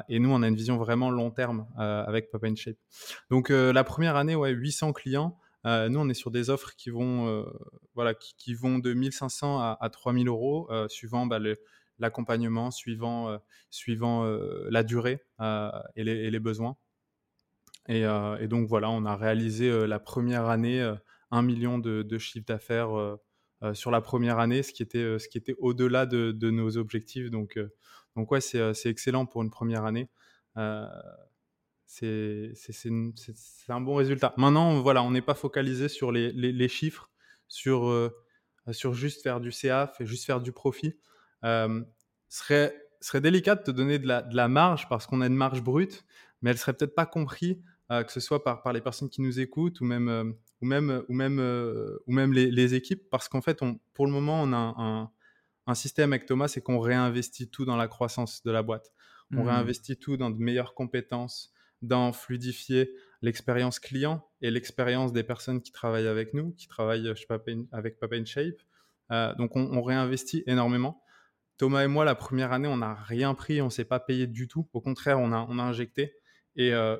Et 0.08 0.18
nous, 0.18 0.30
on 0.30 0.42
a 0.42 0.48
une 0.48 0.54
vision 0.54 0.76
vraiment 0.76 1.10
long 1.10 1.30
terme 1.30 1.66
avec 1.76 2.30
Pop 2.30 2.44
Shape. 2.56 2.76
Donc 3.30 3.50
la 3.50 3.84
première 3.84 4.16
année, 4.16 4.34
ouais, 4.34 4.50
800 4.50 4.92
clients. 4.92 5.38
nous, 5.64 5.98
on 5.98 6.08
est 6.08 6.14
sur 6.14 6.30
des 6.30 6.50
offres 6.50 6.74
qui 6.76 6.90
vont, 6.90 7.44
voilà, 7.94 8.14
qui, 8.14 8.54
vont 8.54 8.78
de 8.78 8.92
1500 8.92 9.58
à, 9.58 9.76
à 9.80 9.90
3000 9.90 10.28
euros, 10.28 10.68
suivant 10.88 11.26
bah, 11.26 11.38
l'accompagnement, 11.98 12.70
suivant, 12.70 13.38
la 14.70 14.82
durée 14.82 15.20
et 15.96 16.04
les, 16.04 16.40
besoins. 16.40 16.76
Et, 17.88 18.04
donc 18.48 18.68
voilà, 18.68 18.90
on 18.90 19.04
a 19.04 19.16
réalisé 19.16 19.86
la 19.86 19.98
première 19.98 20.46
année 20.46 20.94
1 21.30 21.42
million 21.42 21.78
de, 21.78 22.02
de 22.02 22.18
chiffre 22.18 22.46
d'affaires 22.46 23.18
euh, 23.64 23.72
sur 23.72 23.90
la 23.90 24.00
première 24.00 24.38
année, 24.38 24.62
ce 24.62 24.72
qui 24.72 24.82
était, 24.82 24.98
euh, 24.98 25.18
au-delà 25.58 26.06
de, 26.06 26.50
nos 26.50 26.76
objectifs. 26.76 27.30
Donc, 27.30 27.56
euh, 27.56 27.72
donc 28.16 28.30
ouais, 28.30 28.40
c'est 28.40 28.86
excellent 28.86 29.26
pour 29.26 29.42
une 29.42 29.50
première 29.50 29.84
année. 29.84 30.08
c'est 31.86 32.52
un 33.68 33.80
bon 33.80 33.94
résultat. 33.94 34.34
Maintenant, 34.36 34.80
voilà, 34.80 35.02
on 35.02 35.10
n'est 35.10 35.22
pas 35.22 35.34
focalisé 35.34 35.88
sur 35.88 36.12
les, 36.12 36.32
les, 36.32 36.68
chiffres, 36.68 37.10
sur, 37.48 38.12
sur 38.70 38.94
juste 38.94 39.22
faire 39.22 39.40
du 39.40 39.52
CA, 39.52 39.92
juste 40.00 40.24
faire 40.24 40.40
du 40.40 40.52
profit. 40.52 40.98
Euh, 41.44 41.82
serait, 42.28 42.74
serait 43.00 43.20
délicat 43.20 43.54
de 43.54 43.62
te 43.62 43.70
donner 43.70 43.98
de 43.98 44.06
la, 44.06 44.22
de 44.22 44.34
la 44.34 44.48
marge 44.48 44.88
parce 44.88 45.06
qu'on 45.06 45.20
a 45.20 45.26
une 45.26 45.34
marge 45.34 45.62
brute, 45.62 46.04
mais 46.40 46.50
elle 46.50 46.58
serait 46.58 46.72
peut-être 46.72 46.94
pas 46.94 47.06
comprise 47.06 47.62
que 47.90 48.10
ce 48.10 48.18
soit 48.18 48.42
par, 48.42 48.62
par 48.62 48.72
les 48.72 48.80
personnes 48.80 49.08
qui 49.08 49.20
nous 49.20 49.38
écoutent 49.38 49.80
ou 49.80 49.84
même, 49.84 50.34
ou 50.60 50.66
même, 50.66 51.04
ou 51.08 51.14
même, 51.14 51.38
euh, 51.38 51.98
ou 52.06 52.12
même 52.12 52.32
les, 52.32 52.74
équipes, 52.74 53.08
parce 53.10 53.28
qu'en 53.28 53.42
fait, 53.42 53.62
on, 53.62 53.78
pour 53.92 54.06
le 54.06 54.12
moment, 54.12 54.42
on 54.42 54.52
a 54.52 54.74
un 54.78 55.10
système 55.72 56.12
avec 56.12 56.26
Thomas, 56.26 56.48
c'est 56.48 56.60
qu'on 56.60 56.78
réinvestit 56.78 57.48
tout 57.48 57.64
dans 57.64 57.76
la 57.76 57.88
croissance 57.88 58.42
de 58.42 58.50
la 58.50 58.62
boîte. 58.62 58.92
On 59.32 59.44
mmh. 59.44 59.48
réinvestit 59.48 59.96
tout 59.96 60.18
dans 60.18 60.28
de 60.28 60.38
meilleures 60.38 60.74
compétences, 60.74 61.54
dans 61.80 62.12
fluidifier 62.12 62.92
l'expérience 63.22 63.78
client 63.78 64.28
et 64.42 64.50
l'expérience 64.50 65.14
des 65.14 65.22
personnes 65.22 65.62
qui 65.62 65.72
travaillent 65.72 66.06
avec 66.06 66.34
nous, 66.34 66.52
qui 66.52 66.68
travaillent 66.68 67.08
je 67.08 67.14
sais 67.14 67.26
pas, 67.26 67.38
avec 67.72 67.98
Papa 67.98 68.16
in 68.16 68.26
Shape. 68.26 68.60
Euh, 69.10 69.34
donc, 69.36 69.56
on, 69.56 69.82
réinvestit 69.82 70.42
énormément. 70.46 71.02
Thomas 71.56 71.84
et 71.84 71.86
moi, 71.86 72.04
la 72.04 72.14
première 72.14 72.52
année, 72.52 72.68
on 72.68 72.78
n'a 72.78 72.94
rien 72.94 73.34
pris, 73.34 73.62
on 73.62 73.66
ne 73.66 73.70
s'est 73.70 73.84
pas 73.86 74.00
payé 74.00 74.26
du 74.26 74.48
tout. 74.48 74.68
Au 74.74 74.80
contraire, 74.82 75.18
on 75.20 75.32
a, 75.32 75.46
on 75.48 75.58
a 75.58 75.62
injecté. 75.62 76.14
Et 76.56 76.74
euh, 76.74 76.96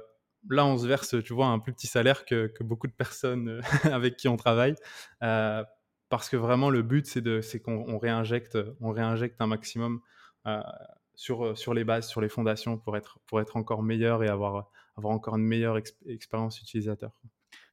là, 0.51 0.67
on 0.67 0.77
se 0.79 0.87
verse, 0.87 1.17
tu 1.25 1.33
vois, 1.33 1.47
un 1.47 1.59
plus 1.59 1.73
petit 1.73 1.87
salaire 1.87 2.25
que, 2.25 2.51
beaucoup 2.61 2.87
de 2.87 2.93
personnes 2.93 3.49
euh, 3.49 3.61
avec 3.85 4.17
qui 4.17 4.29
on 4.29 4.37
travaille. 4.37 4.75
Euh, 5.23 5.65
parce 6.09 6.29
que 6.29 6.37
vraiment, 6.37 6.71
le 6.71 6.83
but, 6.83 7.07
c'est 7.07 7.61
qu'on 7.61 7.99
réinjecte, 7.99 8.59
on 8.81 8.91
réinjecte 8.91 9.41
un 9.41 9.47
maximum 9.47 10.01
euh, 10.47 10.61
sur, 11.15 11.57
sur 11.57 11.75
les 11.75 11.85
bases, 11.85 12.09
sur 12.09 12.21
les 12.21 12.29
fondations 12.29 12.79
pour 12.79 12.97
être, 12.97 13.19
pour 13.27 13.41
être 13.41 13.57
encore 13.57 13.83
meilleur 13.83 14.23
et 14.23 14.29
avoir, 14.29 14.71
avoir 14.97 15.15
encore 15.15 15.37
une 15.37 15.45
meilleure 15.45 15.79
expérience 16.07 16.61
utilisateur. 16.61 17.11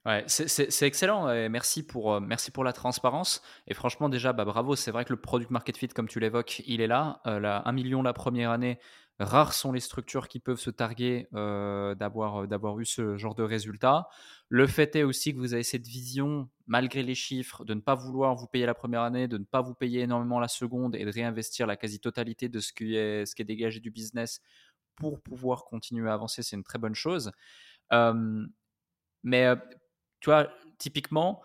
Ouais, 0.05 0.23
c'est 0.25 0.81
excellent. 0.81 1.27
Merci, 1.49 1.85
pour, 1.85 2.19
merci 2.19 2.49
pour 2.49 2.63
la 2.63 2.73
transparence. 2.73 3.43
Et 3.67 3.75
franchement, 3.75 4.09
déjà, 4.09 4.33
bah, 4.33 4.45
bravo. 4.45 4.75
C'est 4.75 4.89
vrai 4.89 5.05
que 5.05 5.13
le 5.13 5.21
product 5.21 5.51
market 5.51 5.77
fit, 5.77 5.89
comme 5.89 6.07
tu 6.07 6.19
l'évoques, 6.19 6.63
il 6.65 6.81
est 6.81 6.87
là. 6.87 7.21
là. 7.25 7.61
1 7.65 7.71
million 7.71 8.01
la 8.01 8.13
première 8.13 8.49
année, 8.49 8.79
Rares 9.19 9.53
sont 9.53 9.71
les 9.71 9.79
structures 9.79 10.27
qui 10.27 10.39
peuvent 10.39 10.59
se 10.59 10.69
targuer 10.71 11.27
d'avoir, 11.31 12.47
d'avoir 12.47 12.79
eu 12.79 12.85
ce 12.85 13.17
genre 13.17 13.35
de 13.35 13.43
résultat. 13.43 14.07
Le 14.49 14.65
fait 14.67 14.95
est 14.95 15.03
aussi 15.03 15.33
que 15.33 15.39
vous 15.39 15.53
avez 15.53 15.63
cette 15.63 15.85
vision, 15.85 16.49
malgré 16.65 17.03
les 17.03 17.15
chiffres, 17.15 17.63
de 17.63 17.73
ne 17.73 17.81
pas 17.81 17.95
vouloir 17.95 18.35
vous 18.35 18.47
payer 18.47 18.65
la 18.65 18.73
première 18.73 19.01
année, 19.01 19.27
de 19.27 19.37
ne 19.37 19.43
pas 19.45 19.61
vous 19.61 19.75
payer 19.75 20.01
énormément 20.01 20.39
la 20.39 20.47
seconde 20.47 20.95
et 20.95 21.05
de 21.05 21.11
réinvestir 21.11 21.67
la 21.67 21.77
quasi-totalité 21.77 22.49
de 22.49 22.59
ce 22.59 22.73
qui 22.73 22.95
est, 22.95 23.25
ce 23.25 23.35
qui 23.35 23.43
est 23.43 23.45
dégagé 23.45 23.79
du 23.79 23.91
business 23.91 24.41
pour 24.95 25.21
pouvoir 25.21 25.65
continuer 25.65 26.09
à 26.09 26.13
avancer. 26.13 26.43
C'est 26.43 26.55
une 26.55 26.63
très 26.63 26.79
bonne 26.79 26.95
chose. 26.95 27.31
mais 29.23 29.55
tu 30.19 30.29
vois, 30.29 30.49
typiquement, 30.77 31.41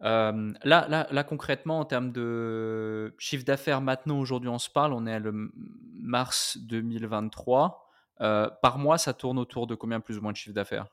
là, 0.00 0.32
là, 0.64 1.06
là, 1.10 1.24
concrètement, 1.24 1.80
en 1.80 1.84
termes 1.84 2.12
de 2.12 3.14
chiffre 3.18 3.44
d'affaires, 3.44 3.80
maintenant, 3.80 4.18
aujourd'hui, 4.18 4.48
on 4.48 4.58
se 4.58 4.70
parle, 4.70 4.92
on 4.92 5.06
est 5.06 5.12
à 5.12 5.18
le 5.18 5.52
mars 6.00 6.58
2023. 6.62 7.86
par 8.20 8.78
mois, 8.78 8.98
ça 8.98 9.14
tourne 9.14 9.38
autour 9.38 9.66
de 9.66 9.74
combien 9.74 10.00
plus 10.00 10.18
ou 10.18 10.22
moins 10.22 10.32
de 10.32 10.36
chiffre 10.36 10.54
d'affaires? 10.54 10.86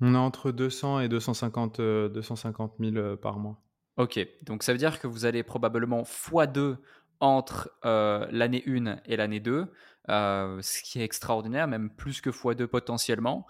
On 0.00 0.14
est 0.14 0.18
entre 0.18 0.50
200 0.50 1.00
et 1.00 1.08
250, 1.08 1.80
250 1.80 2.74
000 2.80 3.16
par 3.16 3.38
mois. 3.38 3.60
Ok, 3.96 4.26
donc 4.42 4.62
ça 4.62 4.72
veut 4.72 4.78
dire 4.78 4.98
que 4.98 5.06
vous 5.06 5.26
allez 5.26 5.42
probablement 5.42 6.02
x2 6.02 6.76
entre 7.20 7.70
l'année 8.30 8.64
1 8.66 8.98
et 9.06 9.16
l'année 9.16 9.40
2, 9.40 9.72
ce 10.08 10.82
qui 10.82 11.00
est 11.00 11.04
extraordinaire, 11.04 11.68
même 11.68 11.90
plus 11.90 12.20
que 12.20 12.30
x2 12.30 12.66
potentiellement. 12.66 13.46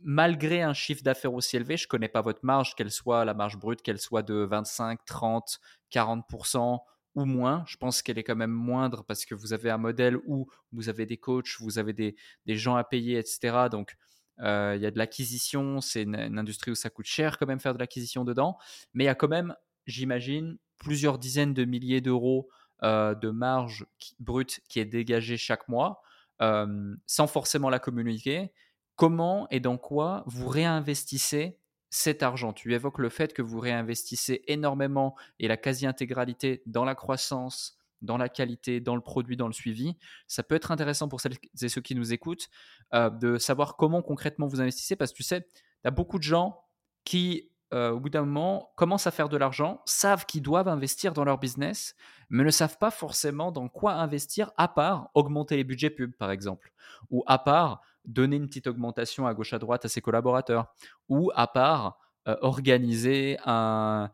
Malgré 0.00 0.62
un 0.62 0.74
chiffre 0.74 1.02
d'affaires 1.02 1.34
aussi 1.34 1.56
élevé, 1.56 1.76
je 1.76 1.84
ne 1.84 1.88
connais 1.88 2.08
pas 2.08 2.22
votre 2.22 2.40
marge, 2.42 2.74
qu'elle 2.74 2.90
soit 2.90 3.24
la 3.24 3.34
marge 3.34 3.56
brute, 3.58 3.82
qu'elle 3.82 4.00
soit 4.00 4.22
de 4.22 4.34
25, 4.34 5.04
30, 5.04 5.60
40% 5.92 6.80
ou 7.14 7.24
moins. 7.24 7.64
Je 7.66 7.76
pense 7.76 8.02
qu'elle 8.02 8.18
est 8.18 8.24
quand 8.24 8.36
même 8.36 8.50
moindre 8.50 9.04
parce 9.04 9.24
que 9.24 9.34
vous 9.34 9.52
avez 9.52 9.70
un 9.70 9.78
modèle 9.78 10.18
où 10.26 10.48
vous 10.72 10.88
avez 10.88 11.06
des 11.06 11.16
coachs, 11.16 11.56
vous 11.60 11.78
avez 11.78 11.92
des, 11.92 12.16
gens 12.46 12.76
à 12.76 12.84
payer, 12.84 13.18
etc. 13.18 13.68
Donc, 13.70 13.96
il 14.38 14.44
y 14.80 14.86
a 14.86 14.90
de 14.90 14.98
l'acquisition, 14.98 15.80
c'est 15.80 16.02
une, 16.02 16.38
industrie 16.38 16.70
où 16.70 16.76
ça 16.76 16.90
coûte 16.90 17.06
cher 17.06 17.38
quand 17.38 17.46
même 17.46 17.60
faire 17.60 17.74
de 17.74 17.78
l'acquisition 17.78 18.24
dedans, 18.24 18.56
mais 18.94 19.04
il 19.04 19.06
y 19.08 19.10
a 19.10 19.14
quand 19.14 19.28
même, 19.28 19.54
j'imagine, 19.86 20.58
plusieurs 20.78 21.18
dizaines 21.18 21.54
de 21.54 21.64
milliers 21.64 22.00
d'euros 22.00 22.48
euh, 22.82 23.14
de 23.14 23.30
marge 23.30 23.86
brute 24.20 24.60
qui 24.68 24.80
est 24.80 24.84
dégagée 24.84 25.36
chaque 25.36 25.68
mois, 25.68 26.02
euh, 26.40 26.94
sans 27.06 27.26
forcément 27.26 27.70
la 27.70 27.78
communiquer, 27.78 28.52
comment 28.96 29.48
et 29.50 29.60
dans 29.60 29.78
quoi 29.78 30.24
vous 30.26 30.48
réinvestissez 30.48 31.58
cet 31.90 32.22
argent? 32.22 32.52
Tu 32.52 32.74
évoques 32.74 32.98
le 32.98 33.08
fait 33.08 33.32
que 33.32 33.42
vous 33.42 33.60
réinvestissez 33.60 34.42
énormément 34.46 35.16
et 35.38 35.48
la 35.48 35.56
quasi-intégralité 35.56 36.62
dans 36.66 36.84
la 36.84 36.94
croissance, 36.94 37.78
dans 38.02 38.16
la 38.16 38.28
qualité, 38.28 38.80
dans 38.80 38.94
le 38.94 39.00
produit, 39.00 39.36
dans 39.36 39.46
le 39.46 39.52
suivi. 39.52 39.96
Ça 40.26 40.42
peut 40.42 40.54
être 40.54 40.70
intéressant 40.70 41.08
pour 41.08 41.20
celles 41.20 41.36
et 41.60 41.68
ceux 41.68 41.80
qui 41.80 41.94
nous 41.94 42.12
écoutent 42.12 42.48
euh, 42.94 43.10
de 43.10 43.38
savoir 43.38 43.76
comment 43.76 44.02
concrètement 44.02 44.46
vous 44.46 44.60
investissez 44.60 44.96
parce 44.96 45.12
que 45.12 45.16
tu 45.16 45.22
sais, 45.22 45.46
il 45.56 45.86
y 45.86 45.88
a 45.88 45.92
beaucoup 45.92 46.18
de 46.18 46.24
gens 46.24 46.64
qui 47.04 47.50
euh, 47.74 47.90
au 47.90 48.00
bout 48.00 48.08
d'un 48.08 48.24
moment, 48.24 48.72
commencent 48.76 49.06
à 49.06 49.10
faire 49.10 49.28
de 49.28 49.36
l'argent, 49.36 49.82
savent 49.84 50.24
qu'ils 50.24 50.42
doivent 50.42 50.68
investir 50.68 51.12
dans 51.12 51.24
leur 51.24 51.38
business, 51.38 51.94
mais 52.30 52.42
ne 52.42 52.50
savent 52.50 52.78
pas 52.78 52.90
forcément 52.90 53.52
dans 53.52 53.68
quoi 53.68 53.94
investir, 53.94 54.52
à 54.56 54.68
part 54.68 55.10
augmenter 55.14 55.56
les 55.56 55.64
budgets 55.64 55.90
pub, 55.90 56.14
par 56.16 56.30
exemple, 56.30 56.72
ou 57.10 57.22
à 57.26 57.38
part 57.38 57.82
donner 58.04 58.36
une 58.36 58.46
petite 58.46 58.66
augmentation 58.66 59.26
à 59.26 59.34
gauche 59.34 59.52
à 59.52 59.58
droite 59.58 59.84
à 59.84 59.88
ses 59.88 60.00
collaborateurs, 60.00 60.74
ou 61.08 61.30
à 61.34 61.46
part 61.46 61.98
euh, 62.26 62.36
organiser 62.40 63.36
un, 63.44 64.10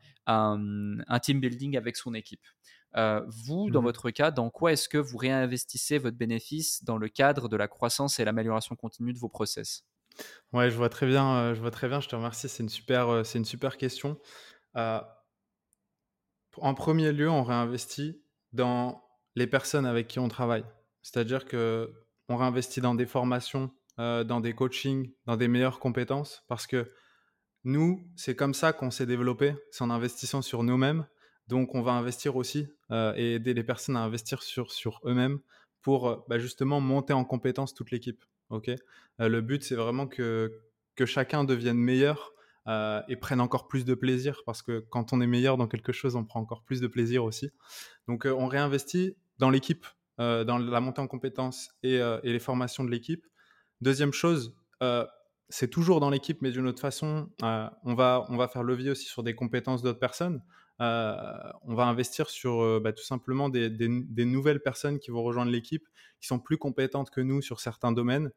team 1.23 1.41
building 1.41 1.77
avec 1.77 1.97
son 1.97 2.15
équipe. 2.15 2.45
Euh, 2.97 3.23
vous, 3.29 3.71
dans 3.71 3.83
mmh 3.83 3.85
votre 3.85 4.11
cas, 4.11 4.31
dans 4.31 4.51
quoi 4.51 4.73
est-ce 4.73 4.89
que 4.89 4.99
vous 4.99 5.19
réinvestissez 5.19 5.99
votre 5.99 6.17
bénéfice 6.17 6.85
dans 6.85 6.97
le 6.97 7.09
cadre 7.09 7.49
de 7.49 7.57
la 7.57 7.67
croissance 7.67 8.21
et 8.21 8.25
l'amélioration 8.25 8.77
continue 8.77 9.13
de 9.13 9.19
vos 9.19 9.29
process? 9.29 9.85
Ouais, 10.53 10.71
je 10.71 10.77
vois 10.77 10.89
très 10.89 11.07
bien, 11.07 11.37
euh, 11.37 11.55
je 11.55 11.61
vois 11.61 11.71
très 11.71 11.89
bien, 11.89 12.01
je 12.01 12.09
te 12.09 12.15
remercie, 12.17 12.49
c'est 12.49 12.63
une 12.63 12.69
super, 12.69 13.09
euh, 13.09 13.25
c'est 13.25 13.39
une 13.39 13.45
super 13.45 13.77
question. 13.77 14.19
Euh, 14.77 15.01
en 16.59 16.75
premier 16.75 17.13
lieu, 17.13 17.29
on 17.31 17.43
réinvestit 17.43 18.23
dans 18.53 19.05
les 19.35 19.47
personnes 19.47 19.87
avec 19.87 20.07
qui 20.09 20.19
on 20.19 20.29
travaille. 20.29 20.65
C'est-à-dire 21.03 21.45
que 21.45 21.93
on 22.29 22.37
réinvestit 22.37 22.81
dans 22.81 22.95
des 22.95 23.07
formations, 23.07 23.71
dans 23.99 24.41
des 24.41 24.55
coachings, 24.55 25.13
dans 25.27 25.37
des 25.37 25.49
meilleures 25.49 25.79
compétences 25.79 26.43
parce 26.49 26.67
que 26.67 26.91
nous, 27.65 28.09
c'est 28.17 28.37
comme 28.37 28.55
ça 28.55 28.73
qu'on 28.73 28.91
s'est 28.91 29.07
développé, 29.07 29.55
c'est 29.71 29.85
en 29.85 29.91
investissant 29.91 30.43
sur 30.43 30.63
nous-mêmes. 30.63 31.07
Donc 31.49 31.75
on 31.75 31.83
va 31.83 31.93
investir 31.93 32.37
aussi, 32.37 32.69
et 33.17 33.35
aider 33.35 33.55
les 33.55 33.65
personnes 33.65 33.97
à 33.97 34.01
investir 34.03 34.43
sur 34.43 34.73
sur 34.73 35.01
eux-mêmes 35.05 35.41
pour, 35.83 36.25
bah, 36.29 36.39
justement 36.39 36.81
monter 36.81 37.13
en 37.15 37.25
compétence 37.25 37.75
toute 37.75 37.91
l'équipe. 37.91 38.25
OK. 38.51 38.71
le 39.19 39.41
but, 39.41 39.63
c'est 39.63 39.75
vraiment 39.75 40.07
que, 40.07 40.61
chacun 41.05 41.45
devienne 41.45 41.79
meilleur 41.79 42.33
et 43.09 43.17
prenne 43.17 43.41
encore 43.41 43.69
plus 43.69 43.85
de 43.85 43.95
plaisir 43.95 44.43
parce 44.47 44.63
que 44.63 44.85
quand 44.91 45.13
on 45.13 45.21
est 45.21 45.27
meilleur 45.27 45.57
dans 45.57 45.67
quelque 45.67 45.93
chose, 45.93 46.17
on 46.17 46.25
prend 46.25 46.41
encore 46.41 46.63
plus 46.63 46.81
de 46.81 46.87
plaisir 46.87 47.25
aussi. 47.25 47.51
Donc, 48.09 48.27
on 48.27 48.47
réinvestit 48.47 49.17
dans 49.39 49.51
l'équipe, 49.51 49.87
dans 50.19 50.59
la 50.59 50.81
montée 50.81 51.01
en 51.01 51.07
compétences 51.07 51.71
et, 51.83 51.97
et 51.97 52.33
les 52.33 52.39
formations 52.39 52.85
de 52.85 52.91
l'équipe. 52.91 53.27
Deuxième 53.81 54.13
chose, 54.13 54.55
c'est 55.49 55.69
toujours 55.69 56.01
dans 56.01 56.11
l'équipe, 56.11 56.41
mais 56.43 56.51
d'une 56.51 56.67
autre 56.67 56.81
façon, 56.81 57.31
on, 57.43 57.95
va, 57.95 58.25
on 58.29 58.37
va 58.37 58.49
faire 58.49 58.63
levier 58.63 58.91
aussi 58.91 59.07
sur 59.07 59.23
des 59.23 59.35
compétences 59.35 59.83
d'autres 59.83 59.99
personnes. 59.99 60.43
On 60.81 61.75
va 61.75 61.85
investir 61.85 62.31
sur 62.31 62.81
bah, 62.81 62.93
tout 62.93 63.05
simplement 63.05 63.49
des, 63.49 63.71
nouvelles 63.89 64.61
personnes 64.61 64.99
qui 64.99 65.11
vont 65.11 65.23
rejoindre 65.23 65.51
l'équipe, 65.51 65.87
qui 66.21 66.27
sont 66.27 66.39
plus 66.39 66.59
compétentes 66.59 67.11
que 67.11 67.21
nous 67.21 67.43
sur 67.43 67.61
certains 67.61 67.93
domaines, 67.93 68.31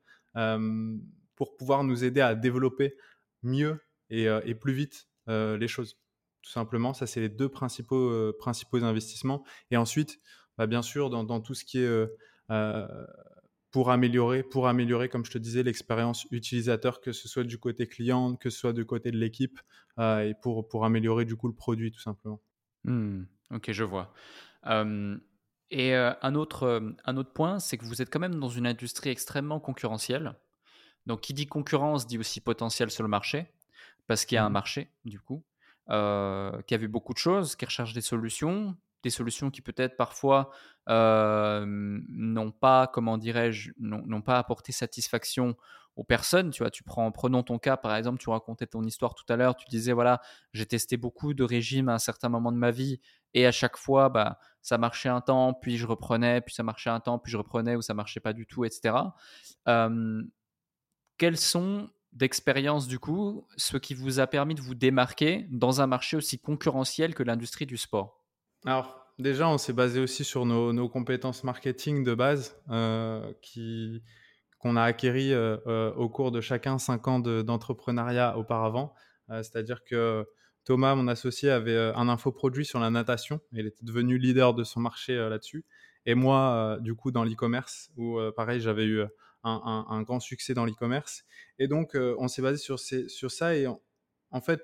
pour 1.36 1.56
pouvoir 1.58 1.84
nous 1.84 2.04
aider 2.04 2.22
à 2.22 2.36
développer 2.36 2.96
mieux 3.44 3.80
et, 4.10 4.56
plus 4.56 4.74
vite 4.74 5.08
les 5.28 5.68
choses. 5.68 5.98
Tout 6.44 6.52
simplement, 6.52 6.94
ça 6.94 7.08
c'est 7.08 7.20
les 7.20 7.30
deux 7.30 7.50
principaux, 7.50 8.34
principaux 8.40 8.84
investissements. 8.84 9.44
Et 9.72 9.78
ensuite, 9.78 10.20
bah, 10.58 10.68
bien 10.68 10.82
sûr, 10.82 11.10
dans, 11.10 11.24
dans, 11.24 11.42
tout 11.42 11.54
ce 11.54 11.66
qui 11.66 11.80
est 11.80 12.08
pour 13.72 13.92
améliorer, 13.92 14.44
pour 14.44 14.68
améliorer, 14.68 15.10
comme 15.10 15.26
je 15.26 15.32
te 15.32 15.38
disais, 15.38 15.64
l'expérience 15.64 16.26
utilisateur, 16.32 17.02
que 17.02 17.12
ce 17.12 17.28
soit 17.28 17.44
du 17.44 17.58
côté 17.58 17.88
client, 17.88 18.36
que 18.36 18.50
ce 18.50 18.60
soit 18.60 18.74
du 18.74 18.86
côté 18.86 19.12
de 19.12 19.18
l'équipe, 19.18 19.60
et 20.00 20.34
pour, 20.42 20.68
pour 20.68 20.86
améliorer 20.86 21.26
du 21.26 21.36
coup 21.36 21.48
le 21.48 21.56
produit 21.56 21.92
tout 21.92 22.00
simplement. 22.00 22.40
Mmh. 22.84 23.24
ok, 23.52 23.72
je 23.72 23.84
vois. 23.84 24.14
et 25.72 25.96
un, 25.96 26.36
autre, 26.36 26.96
un 27.06 27.18
autre 27.18 27.34
point, 27.34 27.60
c'est 27.60 27.78
que 27.78 27.86
vous 27.86 28.02
êtes 28.02 28.10
quand 28.12 28.20
même 28.20 28.40
dans 28.40 28.50
une 28.50 28.68
industrie 28.68 29.10
extrêmement 29.10 29.60
concurrentielle. 29.60 30.36
Donc, 31.06 31.22
qui 31.22 31.34
dit 31.34 31.48
concurrence 31.48 32.06
dit 32.06 32.18
aussi 32.18 32.42
potentiel 32.42 32.92
sur 32.92 33.04
le 33.04 33.10
marché, 33.10 33.48
parce 34.08 34.26
qu'il 34.26 34.36
y 34.36 34.40
a 34.40 34.46
un 34.46 34.50
mmh 34.50 34.54
marché, 34.54 34.92
du 35.06 35.20
coup, 35.20 35.44
qui 35.88 35.94
a 35.94 36.78
vu 36.78 36.88
beaucoup 36.88 37.14
de 37.14 37.18
choses, 37.18 37.56
qui 37.56 37.66
recherche 37.66 37.94
des 37.94 38.02
solutions, 38.02 38.76
des 39.04 39.10
solutions 39.10 39.50
qui 39.52 39.62
peut-être 39.62 39.96
parfois 39.96 40.52
n'ont 40.88 42.52
pas, 42.52 42.88
comment 42.88 43.18
dirais-je, 43.18 43.72
n'ont 43.80 44.22
pas 44.22 44.38
apporté 44.38 44.72
satisfaction 44.72 45.56
aux 45.98 46.04
personnes. 46.04 46.52
Tu 46.52 46.64
vois, 46.64 46.72
tu 46.72 46.84
prends, 46.84 47.12
prenons 47.12 47.44
ton 47.44 47.58
cas 47.60 47.76
par 47.76 47.96
exemple, 47.96 48.20
tu 48.20 48.30
racontais 48.30 48.68
ton 48.68 48.84
histoire 48.84 49.16
tout 49.16 49.26
à 49.28 49.36
l'heure, 49.36 49.56
tu 49.56 49.66
disais 49.68 49.92
voilà, 49.92 50.22
j'ai 50.54 50.66
testé 50.66 50.96
beaucoup 50.96 51.34
de 51.34 51.44
régimes 51.44 51.90
à 51.90 51.96
un 51.96 52.00
certain 52.00 52.30
moment 52.30 52.52
de 52.52 52.58
ma 52.58 52.72
vie 52.72 53.02
et 53.34 53.46
à 53.46 53.52
chaque 53.52 53.78
fois, 53.78 54.10
bah, 54.10 54.40
ça 54.62 54.78
marchait 54.78 55.10
un 55.10 55.22
temps, 55.22 55.54
puis 55.54 55.78
je 55.78 55.86
reprenais, 55.86 56.42
puis 56.42 56.54
ça 56.54 56.64
marchait 56.64 56.90
un 56.90 57.00
temps, 57.00 57.20
puis 57.20 57.32
je 57.32 57.38
reprenais 57.38 57.76
ou 57.76 57.82
ça 57.82 57.94
marchait 57.94 58.20
pas 58.20 58.34
du 58.34 58.46
tout, 58.46 58.64
etc. 58.64 58.96
quels 61.18 61.38
sont 61.38 61.90
d'expérience 62.14 62.88
du 62.88 63.00
coup 63.00 63.46
ce 63.58 63.78
qui 63.78 63.94
vous 63.94 64.20
a 64.20 64.28
permis 64.28 64.56
de 64.56 64.62
vous 64.62 64.76
démarquer 64.76 65.46
dans 65.52 65.82
un 65.82 65.88
marché 65.88 66.18
aussi 66.18 66.40
concurrentiel 66.40 67.14
que 67.14 67.24
l'industrie 67.24 67.66
du 67.66 67.78
sport? 67.78 68.24
Alors, 68.66 69.08
déjà, 69.20 69.48
on 69.50 69.58
s'est 69.58 69.74
basé 69.74 70.00
aussi 70.00 70.24
sur 70.24 70.46
nos, 70.46 70.90
compétences 70.90 71.44
marketing 71.44 72.04
de 72.04 72.14
base 72.14 72.56
euh, 72.70 73.34
qui, 73.42 74.02
qu'on 74.60 74.76
a 74.76 74.84
acquéries 74.84 75.34
euh, 75.34 75.58
euh, 75.68 75.94
au 75.94 76.10
cours 76.10 76.32
de 76.32 76.42
chacun 76.42 76.78
cinq 76.78 77.08
ans 77.08 77.20
d'entrepreneuriat 77.20 78.38
auparavant. 78.38 78.94
C'est-à-dire 79.30 79.84
que 79.84 80.26
Thomas, 80.64 80.96
mon 80.96 81.10
associé, 81.10 81.50
avait 81.50 81.78
un 81.78 82.08
infoproduit 82.08 82.64
sur 82.64 82.80
la 82.80 82.90
natation. 82.90 83.42
Il 83.52 83.68
était 83.68 83.84
devenu 83.84 84.18
leader 84.18 84.54
de 84.54 84.64
son 84.64 84.80
marché 84.80 85.18
là-dessus. 85.18 85.66
Et 86.06 86.16
moi, 86.16 86.78
du 86.80 86.96
coup, 86.96 87.12
dans 87.12 87.26
l'e-commerce, 87.26 87.92
où 87.98 88.18
pareil, 88.38 88.62
j'avais 88.62 88.86
eu 88.86 89.04
un, 89.44 90.02
grand 90.04 90.22
succès 90.22 90.54
dans 90.54 90.64
l'e-commerce. 90.64 91.26
Et 91.60 91.68
donc, 91.68 91.92
on 91.96 92.30
s'est 92.30 92.42
basé 92.42 92.58
sur, 92.58 92.80
ça. 93.32 93.54
Et 93.58 93.68
en 93.68 94.40
fait, 94.40 94.62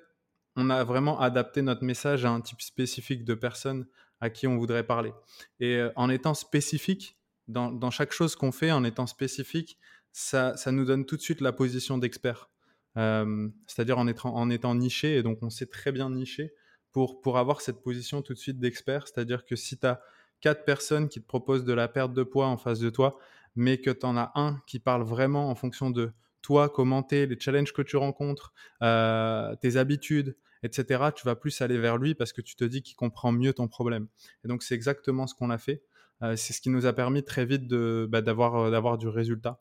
on 0.56 0.70
a 0.70 0.86
vraiment 0.86 1.20
adapté 1.20 1.62
notre 1.62 1.84
message 1.84 2.24
à 2.24 2.30
un 2.30 2.40
type 2.40 2.62
spécifique 2.62 3.26
de 3.26 3.34
personnes 3.34 3.86
à 4.24 4.30
qui 4.30 4.48
on 4.48 4.58
voudrait 4.58 4.86
parler. 4.86 5.12
Et 5.60 5.76
euh, 5.76 5.92
en 5.96 6.10
étant 6.10 6.34
spécifique, 6.34 7.18
dans, 7.48 7.92
chaque 7.92 8.12
chose 8.12 8.36
qu'on 8.36 8.52
fait, 8.52 8.72
en 8.72 8.84
étant 8.84 9.08
spécifique, 9.08 9.78
ça, 10.12 10.56
nous 10.72 10.86
donne 10.86 11.06
tout 11.06 11.18
de 11.18 11.22
suite 11.22 11.42
la 11.42 11.52
position 11.52 11.98
d'expert. 11.98 12.50
Euh, 12.98 13.50
c'est-à-dire 13.66 13.98
en 13.98 14.08
étant, 14.08 14.36
en 14.36 14.50
étant 14.50 14.76
niché, 14.76 15.18
et 15.18 15.24
donc 15.24 15.40
on 15.42 15.50
sait 15.50 15.66
très 15.66 15.92
bien 15.92 16.12
nicher 16.12 16.54
pour, 16.92 17.22
pour 17.22 17.40
avoir 17.40 17.62
cette 17.62 17.82
position 17.82 18.22
tout 18.22 18.34
de 18.34 18.40
suite 18.40 18.60
d'expert. 18.60 19.08
C'est-à-dire 19.08 19.46
que 19.46 19.56
si 19.56 19.80
tu 19.80 19.88
as 19.88 20.02
quatre 20.42 20.64
personnes 20.66 21.10
qui 21.10 21.22
te 21.22 21.26
proposent 21.26 21.66
de 21.66 21.74
la 21.74 21.88
perte 21.88 22.14
de 22.14 22.24
poids 22.24 22.48
en 22.48 22.58
face 22.58 22.80
de 22.80 22.90
toi, 22.90 23.18
mais 23.56 23.80
que 23.80 23.90
tu 23.90 24.06
en 24.06 24.18
as 24.18 24.32
un 24.36 24.62
qui 24.68 24.80
parle 24.80 25.04
vraiment 25.04 25.50
en 25.50 25.56
fonction 25.56 25.90
de 25.90 26.12
toi, 26.42 26.70
commenter 26.70 27.26
les 27.26 27.40
challenges 27.40 27.74
que 27.74 27.82
tu 27.82 27.98
rencontres, 27.98 28.54
euh, 28.82 29.56
tes 29.56 29.78
habitudes, 29.78 30.36
etc., 30.62 31.06
tu 31.16 31.26
vas 31.26 31.36
plus 31.36 31.62
aller 31.62 31.78
vers 31.78 31.98
lui 31.98 32.16
parce 32.16 32.34
que 32.34 32.42
tu 32.42 32.56
te 32.56 32.64
dis 32.64 32.82
qu'il 32.82 32.96
comprend 32.96 33.32
mieux 33.32 33.54
ton 33.54 33.68
problème. 33.68 34.08
Et 34.44 34.48
donc, 34.48 34.64
c'est 34.64 34.76
exactement 34.76 35.26
ce 35.26 35.34
qu'on 35.34 35.50
a 35.50 35.58
fait. 35.58 35.84
Euh, 36.24 36.36
c'est 36.36 36.54
ce 36.54 36.62
qui 36.62 36.70
nous 36.70 36.86
a 36.86 36.94
permis 36.94 37.24
très 37.24 37.46
vite 37.46 37.68
de, 37.68 38.08
bah, 38.10 38.22
d'avoir, 38.22 38.56
euh, 38.56 38.72
d'avoir 38.72 38.98
du 38.98 39.08
résultat 39.08 39.60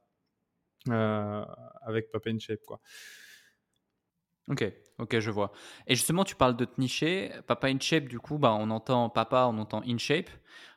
avec 1.82 2.10
Papa 2.10 2.30
in 2.30 2.38
Shape. 2.40 2.62
Quoi. 2.66 2.80
Ok, 4.48 4.64
ok, 4.98 5.20
je 5.20 5.30
vois. 5.30 5.52
Et 5.86 5.94
justement, 5.94 6.24
tu 6.24 6.34
parles 6.34 6.56
de 6.56 6.64
te 6.64 6.80
nicher. 6.80 7.30
Papa 7.46 7.68
in 7.68 7.78
Shape, 7.78 8.08
du 8.08 8.18
coup, 8.18 8.38
bah, 8.38 8.52
on 8.58 8.68
entend 8.70 9.08
papa, 9.08 9.48
on 9.48 9.58
entend 9.58 9.82
in 9.86 9.98
shape. 9.98 10.30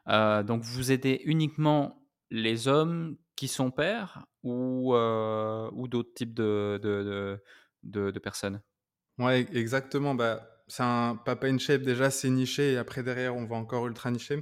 donc, 0.07 0.61
vous 0.61 0.91
aidez 0.91 1.21
uniquement 1.25 2.05
les 2.29 2.67
hommes 2.67 3.17
qui 3.35 3.47
sont 3.47 3.71
pères 3.71 4.25
ou, 4.43 4.93
euh, 4.93 5.69
ou 5.73 5.87
d'autres 5.87 6.13
types 6.13 6.33
de, 6.33 6.79
de, 6.81 7.39
de, 7.83 8.11
de, 8.11 8.19
personnes? 8.19 8.61
Ouais, 9.17 9.45
exactement. 9.53 10.15
Bah, 10.15 10.47
c'est 10.67 10.83
un 10.83 11.15
papa 11.15 11.47
in 11.47 11.57
shape 11.57 11.81
déjà, 11.81 12.09
c'est 12.09 12.29
niché 12.29 12.73
et 12.73 12.77
après 12.77 13.03
derrière, 13.03 13.35
on 13.35 13.45
va 13.45 13.55
encore 13.55 13.87
ultra 13.87 14.11
nicher. 14.11 14.41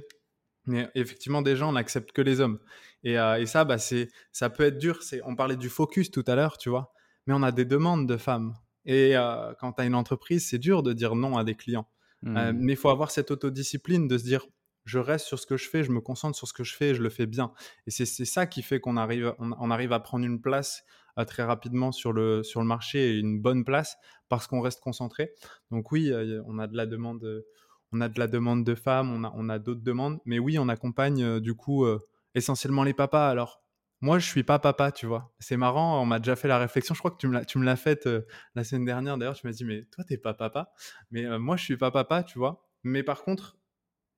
Mais 0.66 0.88
effectivement, 0.94 1.42
déjà, 1.42 1.66
on 1.66 1.72
n'accepte 1.72 2.12
que 2.12 2.22
les 2.22 2.40
hommes. 2.40 2.58
Et, 3.02 3.18
euh, 3.18 3.38
et 3.38 3.46
ça, 3.46 3.64
bah, 3.64 3.78
c'est, 3.78 4.08
ça 4.32 4.50
peut 4.50 4.64
être 4.64 4.78
dur. 4.78 5.02
C'est, 5.02 5.20
on 5.24 5.36
parlait 5.36 5.56
du 5.56 5.68
focus 5.68 6.10
tout 6.10 6.24
à 6.26 6.34
l'heure, 6.34 6.58
tu 6.58 6.70
vois. 6.70 6.92
Mais 7.26 7.34
on 7.34 7.42
a 7.42 7.52
des 7.52 7.64
demandes 7.64 8.08
de 8.08 8.16
femmes. 8.16 8.54
Et 8.86 9.16
euh, 9.16 9.52
quand 9.60 9.72
tu 9.72 9.82
as 9.82 9.84
une 9.84 9.94
entreprise, 9.94 10.48
c'est 10.48 10.58
dur 10.58 10.82
de 10.82 10.92
dire 10.92 11.14
non 11.14 11.36
à 11.36 11.44
des 11.44 11.54
clients. 11.54 11.88
Mmh. 12.22 12.52
mais 12.54 12.72
il 12.72 12.76
faut 12.76 12.88
avoir 12.88 13.10
cette 13.10 13.30
autodiscipline 13.30 14.08
de 14.08 14.16
se 14.16 14.24
dire 14.24 14.46
je 14.86 14.98
reste 14.98 15.26
sur 15.26 15.38
ce 15.38 15.46
que 15.46 15.58
je 15.58 15.68
fais, 15.68 15.84
je 15.84 15.90
me 15.90 16.00
concentre 16.00 16.38
sur 16.38 16.48
ce 16.48 16.54
que 16.54 16.64
je 16.64 16.74
fais 16.74 16.90
et 16.90 16.94
je 16.94 17.02
le 17.02 17.10
fais 17.10 17.26
bien. 17.26 17.52
Et 17.86 17.90
c'est 17.90 18.06
ça 18.06 18.46
qui 18.46 18.62
fait 18.62 18.80
qu'on 18.80 18.96
arrive, 18.96 19.34
on, 19.38 19.70
arrive 19.70 19.92
à 19.92 20.00
prendre 20.00 20.24
une 20.24 20.40
place 20.40 20.84
euh, 21.18 21.26
très 21.26 21.42
rapidement 21.42 21.92
sur 21.92 22.14
le, 22.14 22.42
sur 22.42 22.62
le 22.62 22.66
marché 22.66 23.10
et 23.10 23.18
une 23.18 23.42
bonne 23.42 23.62
place 23.64 23.98
parce 24.30 24.46
qu'on 24.46 24.62
reste 24.62 24.80
concentré. 24.80 25.32
Donc 25.70 25.92
oui, 25.92 26.10
on 26.46 26.58
a 26.58 26.66
de 26.66 26.76
la 26.78 26.86
demande, 26.86 27.44
on 27.92 28.00
a 28.00 28.08
de 28.08 28.18
la 28.18 28.26
demande 28.26 28.64
de 28.64 28.74
femmes, 28.74 29.12
on 29.12 29.24
a, 29.24 29.32
on 29.36 29.48
a 29.48 29.58
d'autres 29.58 29.82
demandes, 29.82 30.18
mais 30.24 30.38
oui, 30.38 30.58
on 30.58 30.68
accompagne 30.68 31.22
euh, 31.22 31.40
du 31.40 31.54
coup 31.54 31.84
euh, 31.84 31.98
essentiellement 32.34 32.84
les 32.84 32.94
papas. 32.94 33.28
Alors 33.28 33.62
moi, 34.00 34.18
je 34.18 34.26
suis 34.26 34.42
pas 34.42 34.58
papa, 34.58 34.92
tu 34.92 35.06
vois. 35.06 35.32
C'est 35.38 35.56
marrant, 35.56 36.02
on 36.02 36.06
m'a 36.06 36.18
déjà 36.18 36.36
fait 36.36 36.48
la 36.48 36.58
réflexion. 36.58 36.94
Je 36.94 36.98
crois 36.98 37.10
que 37.10 37.16
tu 37.16 37.58
me 37.58 37.64
l'as 37.64 37.76
faite 37.76 38.06
la 38.54 38.62
semaine 38.62 38.84
dernière. 38.84 39.16
D'ailleurs, 39.16 39.34
tu 39.34 39.46
m'as 39.46 39.52
dit, 39.52 39.64
mais 39.64 39.84
toi, 39.92 40.04
t'es 40.04 40.18
pas 40.18 40.34
papa. 40.34 40.72
Mais 41.10 41.38
moi, 41.38 41.56
je 41.56 41.64
suis 41.64 41.78
pas 41.78 41.90
papa, 41.90 42.22
tu 42.22 42.38
vois. 42.38 42.68
Mais 42.82 43.02
par 43.02 43.22
contre, 43.22 43.56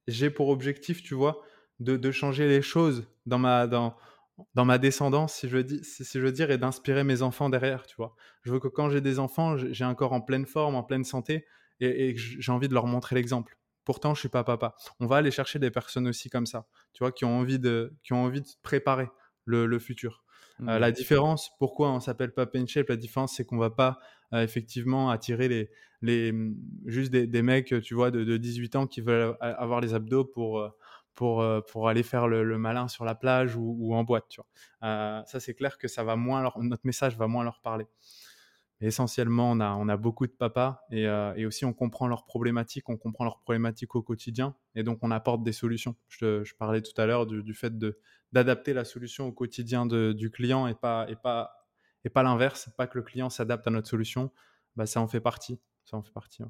j'ai 0.08 0.30
pour 0.30 0.48
objectif, 0.48 1.02
tu 1.02 1.14
vois, 1.14 1.40
de, 1.80 1.96
de, 1.96 2.10
changer 2.10 2.48
les 2.48 2.62
choses 2.62 3.06
dans 3.26 3.38
ma, 3.38 3.66
dans, 3.66 3.96
dans 4.54 4.64
ma 4.64 4.78
descendance, 4.78 5.34
si 5.34 5.48
je, 5.48 5.56
veux 5.56 5.64
dire, 5.64 5.80
si, 5.82 6.04
je 6.04 6.20
veux 6.20 6.32
dire, 6.32 6.50
et 6.50 6.58
d'inspirer 6.58 7.04
mes 7.04 7.22
enfants 7.22 7.48
derrière, 7.48 7.86
tu 7.86 7.96
vois. 7.96 8.14
Je 8.42 8.52
veux 8.52 8.60
que 8.60 8.68
quand 8.68 8.90
j'ai 8.90 9.00
des 9.00 9.18
enfants, 9.18 9.56
j'ai 9.56 9.84
un 9.84 9.94
corps 9.94 10.12
en 10.12 10.20
pleine 10.20 10.46
forme, 10.46 10.74
en 10.74 10.82
pleine 10.82 11.04
santé, 11.04 11.46
et, 11.80 12.10
et 12.10 12.16
j'ai 12.16 12.52
envie 12.52 12.68
de 12.68 12.74
leur 12.74 12.86
montrer 12.86 13.16
l'exemple. 13.16 13.58
Pourtant, 13.84 14.14
je 14.14 14.20
suis 14.20 14.28
pas 14.28 14.42
papa. 14.42 14.74
On 14.98 15.06
va 15.06 15.16
aller 15.16 15.30
chercher 15.30 15.58
des 15.58 15.70
personnes 15.70 16.08
aussi 16.08 16.28
comme 16.28 16.46
ça, 16.46 16.66
tu 16.92 17.04
vois, 17.04 17.12
qui 17.12 17.24
ont 17.24 17.38
envie 17.38 17.60
de, 17.60 17.94
qui 18.02 18.12
ont 18.12 18.24
envie 18.24 18.40
de 18.40 18.48
préparer 18.62 19.08
le, 19.44 19.66
le 19.66 19.78
futur. 19.78 20.24
Euh, 20.62 20.78
la 20.78 20.90
mmh. 20.90 20.92
différence, 20.92 21.50
pourquoi 21.58 21.92
on 21.92 22.00
s'appelle 22.00 22.32
pas 22.32 22.46
Pain 22.46 22.66
Shape 22.66 22.88
La 22.88 22.96
différence, 22.96 23.36
c'est 23.36 23.44
qu'on 23.44 23.58
va 23.58 23.70
pas 23.70 23.98
euh, 24.32 24.42
effectivement 24.42 25.10
attirer 25.10 25.48
les, 25.48 25.70
les, 26.02 26.32
mmh, 26.32 26.56
juste 26.86 27.12
des, 27.12 27.26
des, 27.26 27.42
mecs, 27.42 27.74
tu 27.82 27.94
vois, 27.94 28.10
de, 28.10 28.24
de, 28.24 28.36
18 28.36 28.76
ans 28.76 28.86
qui 28.86 29.00
veulent 29.02 29.36
avoir 29.40 29.80
les 29.80 29.94
abdos 29.94 30.24
pour, 30.24 30.60
euh, 30.60 30.70
pour, 31.14 31.44
pour 31.70 31.88
aller 31.88 32.02
faire 32.02 32.26
le, 32.26 32.58
malin 32.58 32.88
sur 32.88 33.04
la 33.04 33.14
plage 33.14 33.56
ou, 33.56 33.76
ou 33.78 33.94
en 33.94 34.04
boîte. 34.04 34.26
Tu 34.28 34.40
vois. 34.40 35.24
ça, 35.26 35.40
c'est 35.40 35.54
clair 35.54 35.78
que 35.78 35.88
ça 35.88 36.04
va 36.04 36.16
moins 36.16 36.42
leur, 36.42 36.58
notre 36.62 36.86
message 36.86 37.16
va 37.16 37.26
moins 37.26 37.44
leur 37.44 37.60
parler 37.60 37.86
essentiellement, 38.80 39.52
on 39.52 39.88
a, 39.88 39.96
beaucoup 39.96 40.26
de 40.26 40.32
papas 40.32 40.84
et, 40.90 41.06
euh, 41.06 41.32
et, 41.36 41.46
aussi 41.46 41.64
on 41.64 41.72
comprend 41.72 42.06
leurs 42.06 42.26
problématiques, 42.26 42.88
on 42.88 42.96
comprend 42.96 43.24
leurs 43.24 43.40
problématiques 43.40 43.94
au 43.94 44.02
quotidien 44.02 44.54
et 44.74 44.82
donc 44.82 44.98
on 45.02 45.10
apporte 45.10 45.42
des 45.42 45.52
solutions. 45.52 45.96
Je, 46.08 46.42
parlais 46.54 46.82
tout 46.82 46.98
à 47.00 47.06
l'heure 47.06 47.26
du, 47.26 47.54
fait 47.54 47.72
d'adapter 48.32 48.74
la 48.74 48.84
solution 48.84 49.26
au 49.28 49.32
quotidien 49.32 49.86
du 49.86 50.30
client 50.30 50.66
et 50.66 50.74
pas, 50.74 51.06
l'inverse, 52.14 52.68
pas 52.76 52.86
que 52.86 52.98
le 52.98 53.04
client 53.04 53.30
s'adapte 53.30 53.66
à 53.66 53.70
notre 53.70 53.88
solution. 53.88 54.30
Bah, 54.76 54.84
ça 54.84 55.00
en 55.00 55.08
fait 55.08 55.20
partie. 55.20 55.58
Ça 55.84 55.96
en 55.96 56.02
fait 56.02 56.12
partie. 56.12 56.42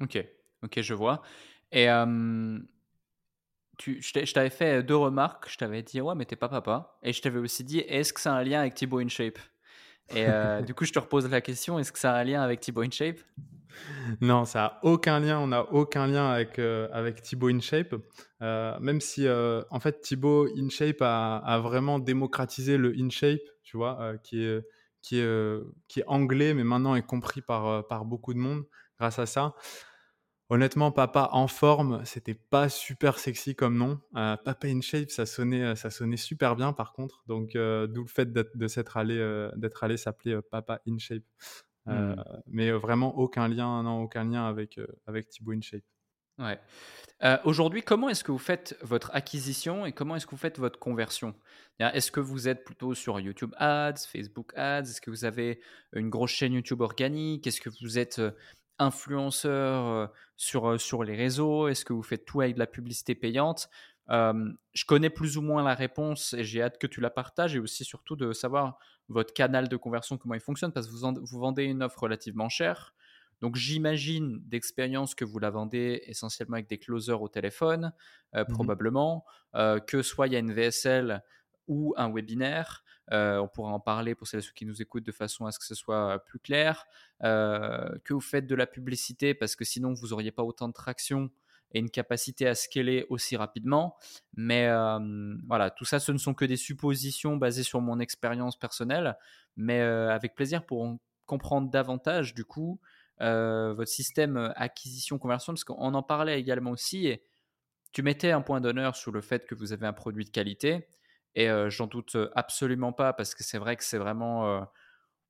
Ok, 0.00 0.24
ok, 0.62 0.80
je 0.80 0.94
vois. 0.94 1.22
Tu, 3.76 4.00
je 4.00 4.32
t'avais 4.32 4.50
fait 4.50 4.84
deux 4.84 4.94
remarques. 4.94 5.50
Je 5.50 5.58
t'avais 5.58 5.82
dit, 5.82 6.00
ouais, 6.00 6.14
mais 6.14 6.24
t'es 6.24 6.36
pas 6.36 6.48
papa. 6.48 6.96
Et 7.02 7.12
je 7.12 7.20
t'avais 7.20 7.40
aussi 7.40 7.64
dit, 7.64 7.80
est-ce 7.80 8.12
que 8.12 8.20
c'est 8.20 8.28
un 8.28 8.44
lien 8.44 8.60
avec 8.60 8.74
Thibaut 8.74 9.00
InShape? 9.00 9.40
Et 10.10 10.26
euh, 10.28 10.62
du 10.62 10.74
coup, 10.74 10.84
je 10.84 10.92
te 10.92 10.98
repose 10.98 11.28
la 11.28 11.40
question 11.40 11.78
est-ce 11.78 11.92
que 11.92 11.98
ça 11.98 12.12
a 12.12 12.20
un 12.20 12.24
lien 12.24 12.42
avec 12.42 12.60
Thibaut 12.60 12.82
InShape? 12.82 13.18
Non, 14.20 14.44
ça 14.44 14.58
n'a 14.60 14.78
aucun 14.82 15.18
lien. 15.18 15.38
On 15.40 15.48
n'a 15.48 15.62
aucun 15.72 16.06
lien 16.06 16.30
avec, 16.30 16.58
euh, 16.58 17.12
Thibaut 17.22 17.48
InShape. 17.48 17.94
Euh, 18.42 18.78
même 18.80 19.00
si, 19.00 19.26
en 19.28 19.80
fait, 19.80 20.00
Thibaut 20.00 20.46
InShape 20.56 21.00
a, 21.00 21.58
vraiment 21.62 21.98
démocratisé 21.98 22.76
le 22.76 22.94
InShape, 22.96 23.40
tu 23.62 23.76
vois, 23.76 24.14
qui, 24.22 24.44
est, 24.44 26.04
anglais, 26.06 26.54
mais 26.54 26.64
maintenant 26.64 26.94
est 26.94 27.06
compris 27.06 27.40
par 27.40 28.04
beaucoup 28.04 28.34
de 28.34 28.38
monde 28.38 28.64
grâce 28.98 29.18
à 29.18 29.26
ça. 29.26 29.54
Honnêtement, 30.54 30.92
Papa 30.92 31.30
en 31.32 31.48
forme, 31.48 32.04
c'était 32.04 32.34
pas 32.34 32.68
super 32.68 33.18
sexy 33.18 33.56
comme 33.56 33.76
nom. 33.76 33.98
Euh, 34.14 34.36
Papa 34.36 34.68
in 34.68 34.82
shape, 34.82 35.10
ça 35.10 35.26
sonnait, 35.26 35.64
euh, 35.64 35.74
ça 35.74 35.90
sonnait 35.90 36.16
super 36.16 36.54
bien 36.54 36.72
par 36.72 36.92
contre. 36.92 37.24
Donc, 37.26 37.56
euh, 37.56 37.88
d'où 37.88 38.02
le 38.02 38.08
fait 38.08 38.32
de 38.32 38.68
s'être 38.68 38.96
allé, 38.96 39.18
d'être 39.56 39.82
allé 39.82 39.96
s'appeler 39.96 40.38
Papa 40.52 40.80
in 40.86 40.96
shape. 40.98 41.24
Mmh. 41.86 42.14
Mais 42.46 42.70
vraiment 42.70 43.18
aucun 43.18 43.48
lien, 43.48 43.82
non, 43.82 44.02
aucun 44.02 44.22
lien 44.22 44.46
avec 44.46 44.78
avec 45.08 45.28
Thibaut 45.28 45.54
in 45.54 45.60
shape. 45.60 45.82
Ouais. 46.38 46.60
Aujourd'hui, 47.44 47.82
comment 47.82 48.08
est-ce 48.08 48.22
que 48.22 48.30
vous 48.30 48.38
faites 48.38 48.78
votre 48.80 49.10
acquisition 49.12 49.86
et 49.86 49.92
comment 49.92 50.14
est-ce 50.14 50.26
que 50.26 50.32
vous 50.32 50.36
faites 50.36 50.60
votre 50.60 50.78
conversion? 50.78 51.34
est-ce 51.80 52.12
que 52.12 52.20
vous 52.20 52.46
êtes 52.46 52.62
plutôt 52.62 52.94
sur 52.94 53.18
YouTube 53.18 53.52
Ads, 53.56 54.06
Facebook 54.08 54.52
Ads? 54.54 54.82
Est-ce 54.82 55.00
que 55.00 55.10
vous 55.10 55.24
avez 55.24 55.60
une 55.94 56.10
grosse 56.10 56.30
chaîne 56.30 56.52
YouTube 56.52 56.80
organique? 56.80 57.44
Est-ce 57.48 57.60
que 57.60 57.70
vous 57.82 57.98
êtes, 57.98 58.20
influenceur, 58.78 60.12
sur, 60.36 60.80
sur 60.80 61.04
les 61.04 61.16
réseaux? 61.16 61.68
Est-ce 61.68 61.84
que 61.84 61.92
vous 61.92 62.02
faites 62.02 62.24
tout 62.24 62.40
avec 62.40 62.54
de 62.54 62.58
la 62.58 62.66
publicité 62.66 63.14
payante? 63.14 63.68
Je 64.08 64.84
connais 64.86 65.10
plus 65.10 65.36
ou 65.36 65.42
moins 65.42 65.62
la 65.62 65.74
réponse 65.74 66.34
et 66.34 66.44
j'ai 66.44 66.62
hâte 66.62 66.78
que 66.78 66.86
tu 66.86 67.00
la 67.00 67.10
partages 67.10 67.56
et 67.56 67.58
aussi 67.58 67.84
surtout 67.84 68.16
de 68.16 68.32
savoir 68.32 68.78
votre 69.08 69.34
canal 69.34 69.68
de 69.68 69.76
conversion, 69.76 70.16
comment 70.18 70.34
il 70.34 70.40
fonctionne 70.40 70.72
parce 70.72 70.86
que 70.86 70.92
vous 70.92 71.14
vous 71.22 71.38
vendez 71.38 71.64
une 71.64 71.82
offre 71.82 72.02
relativement 72.02 72.48
chère. 72.48 72.94
Donc 73.40 73.56
j'imagine 73.56 74.40
d'expérience 74.46 75.14
que 75.14 75.24
vous 75.24 75.38
la 75.38 75.50
vendez 75.50 76.02
essentiellement 76.06 76.54
avec 76.54 76.68
des 76.68 76.78
closers 76.78 77.20
au 77.20 77.28
téléphone, 77.28 77.92
euh, 78.34 78.44
Mmh 78.48 78.52
probablement, 78.52 79.24
euh, 79.54 79.80
que 79.80 80.02
soit 80.02 80.28
il 80.28 80.32
y 80.32 80.36
a 80.36 80.38
une 80.38 80.52
VSL 80.52 81.22
ou 81.68 81.94
un 81.96 82.10
webinaire. 82.10 82.84
Euh, 83.12 83.38
on 83.38 83.48
pourra 83.48 83.70
en 83.70 83.80
parler 83.80 84.14
pour 84.14 84.26
celles 84.26 84.42
ceux 84.42 84.52
qui 84.52 84.66
nous 84.66 84.80
écoutent 84.80 85.04
de 85.04 85.12
façon 85.12 85.46
à 85.46 85.52
ce 85.52 85.58
que 85.58 85.64
ce 85.64 85.74
soit 85.74 86.24
plus 86.24 86.38
clair. 86.38 86.86
que 87.20 88.12
vous 88.12 88.20
faites 88.20 88.46
de 88.46 88.54
la 88.54 88.66
publicité 88.66 89.34
parce 89.34 89.56
que 89.56 89.64
sinon 89.64 89.92
vous 89.92 90.08
n'auriez 90.08 90.32
pas 90.32 90.42
autant 90.42 90.68
de 90.68 90.72
traction 90.72 91.30
et 91.72 91.80
une 91.80 91.90
capacité 91.90 92.46
à 92.46 92.54
scaler 92.54 93.04
aussi 93.10 93.36
rapidement. 93.36 93.96
Mais 94.36 94.68
voilà, 95.46 95.70
tout 95.70 95.84
ça, 95.84 96.00
ce 96.00 96.12
ne 96.12 96.18
sont 96.18 96.34
que 96.34 96.44
des 96.44 96.56
suppositions 96.56 97.36
basées 97.36 97.62
sur 97.62 97.80
mon 97.80 98.00
expérience 98.00 98.58
personnelle, 98.58 99.16
mais 99.56 99.80
avec 99.80 100.34
plaisir 100.34 100.64
pour 100.64 100.82
en 100.82 100.98
comprendre 101.26 101.70
davantage 101.70 102.34
du 102.34 102.44
coup 102.44 102.78
euh, 103.20 103.74
votre 103.74 103.90
système 103.90 104.36
euh, 104.36 104.52
acquisition-conversion, 104.56 105.52
parce 105.52 105.64
qu'on 105.64 105.94
en 105.94 106.02
parlait 106.02 106.38
également 106.38 106.72
aussi, 106.72 107.06
et 107.06 107.22
tu 107.92 108.02
mettais 108.02 108.32
un 108.32 108.40
point 108.40 108.60
d'honneur 108.60 108.96
sur 108.96 109.12
le 109.12 109.20
fait 109.20 109.46
que 109.46 109.54
vous 109.54 109.72
avez 109.72 109.86
un 109.86 109.92
produit 109.92 110.24
de 110.24 110.30
qualité, 110.30 110.88
et 111.34 111.48
j'en 111.68 111.86
doute 111.86 112.16
absolument 112.34 112.92
pas, 112.92 113.12
parce 113.12 113.34
que 113.34 113.42
c'est 113.44 113.58
vrai 113.58 113.76
que 113.76 113.84
c'est 113.84 113.98
vraiment 113.98 114.66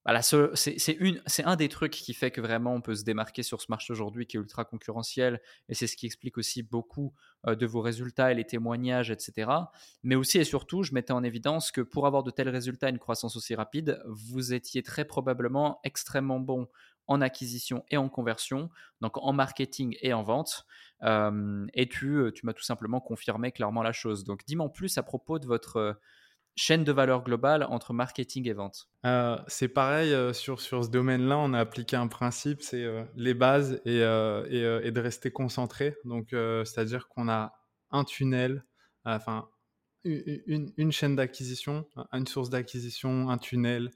bah, 0.04 0.20
c'est 0.20 1.44
un 1.44 1.56
des 1.56 1.68
trucs 1.70 1.92
qui 1.92 2.12
fait 2.12 2.30
que 2.30 2.42
vraiment 2.42 2.74
on 2.74 2.82
peut 2.82 2.94
se 2.94 3.04
démarquer 3.04 3.42
sur 3.42 3.62
ce 3.62 3.66
marché 3.70 3.90
aujourd'hui 3.90 4.26
qui 4.26 4.36
est 4.36 4.40
ultra 4.40 4.66
concurrentiel 4.66 5.40
et 5.70 5.74
c'est 5.74 5.86
ce 5.86 5.96
qui 5.96 6.04
explique 6.04 6.36
aussi 6.36 6.62
beaucoup 6.62 7.14
de 7.46 7.66
vos 7.66 7.80
résultats 7.80 8.30
et 8.30 8.34
les 8.34 8.44
témoignages, 8.44 9.10
etc. 9.10 9.50
Mais 10.02 10.14
aussi 10.14 10.38
et 10.38 10.44
surtout, 10.44 10.82
je 10.82 10.92
mettais 10.92 11.14
en 11.14 11.22
évidence 11.24 11.72
que 11.72 11.80
pour 11.80 12.06
avoir 12.06 12.22
de 12.22 12.30
tels 12.30 12.50
résultats 12.50 12.90
une 12.90 12.98
croissance 12.98 13.34
aussi 13.36 13.54
rapide, 13.54 14.02
vous 14.06 14.52
étiez 14.52 14.82
très 14.82 15.06
probablement 15.06 15.80
extrêmement 15.84 16.38
bon 16.38 16.68
en 17.06 17.20
acquisition 17.20 17.84
et 17.90 17.96
en 17.96 18.08
conversion, 18.08 18.70
donc 19.00 19.18
en 19.18 19.32
marketing 19.32 19.96
et 20.00 20.12
en 20.12 20.22
vente. 20.22 20.66
Euh, 21.02 21.66
et 21.74 21.88
tu, 21.88 22.16
euh, 22.16 22.32
tu 22.32 22.46
m'as 22.46 22.54
tout 22.54 22.62
simplement 22.62 23.00
confirmé 23.00 23.52
clairement 23.52 23.82
la 23.82 23.92
chose. 23.92 24.24
Donc 24.24 24.42
dis-moi 24.46 24.66
en 24.66 24.70
plus 24.70 24.96
à 24.98 25.02
propos 25.02 25.38
de 25.38 25.46
votre 25.46 25.98
chaîne 26.56 26.84
de 26.84 26.92
valeur 26.92 27.24
globale 27.24 27.64
entre 27.64 27.92
marketing 27.92 28.48
et 28.48 28.52
vente 28.52 28.88
euh, 29.04 29.36
C'est 29.48 29.68
pareil, 29.68 30.12
euh, 30.12 30.32
sur, 30.32 30.60
sur 30.60 30.84
ce 30.84 30.90
domaine-là, 30.90 31.36
on 31.38 31.52
a 31.52 31.60
appliqué 31.60 31.96
un 31.96 32.06
principe, 32.06 32.62
c'est 32.62 32.84
euh, 32.84 33.04
les 33.16 33.34
bases 33.34 33.80
et, 33.84 33.98
et, 33.98 34.80
et, 34.86 34.90
de 34.90 35.00
rester 35.00 35.30
concentré. 35.30 35.96
Donc, 36.04 36.28
c'est-à-dire 36.30 37.08
qu'on 37.08 37.28
a 37.28 37.52
un 37.90 38.04
tunnel, 38.04 38.64
enfin, 39.04 39.48
une, 40.04 40.72
une, 40.76 40.92
chaîne 40.92 41.16
d'acquisition, 41.16 41.86
une 42.12 42.26
source 42.26 42.50
d'acquisition, 42.50 43.30
un 43.30 43.38
tunnel, 43.38 43.90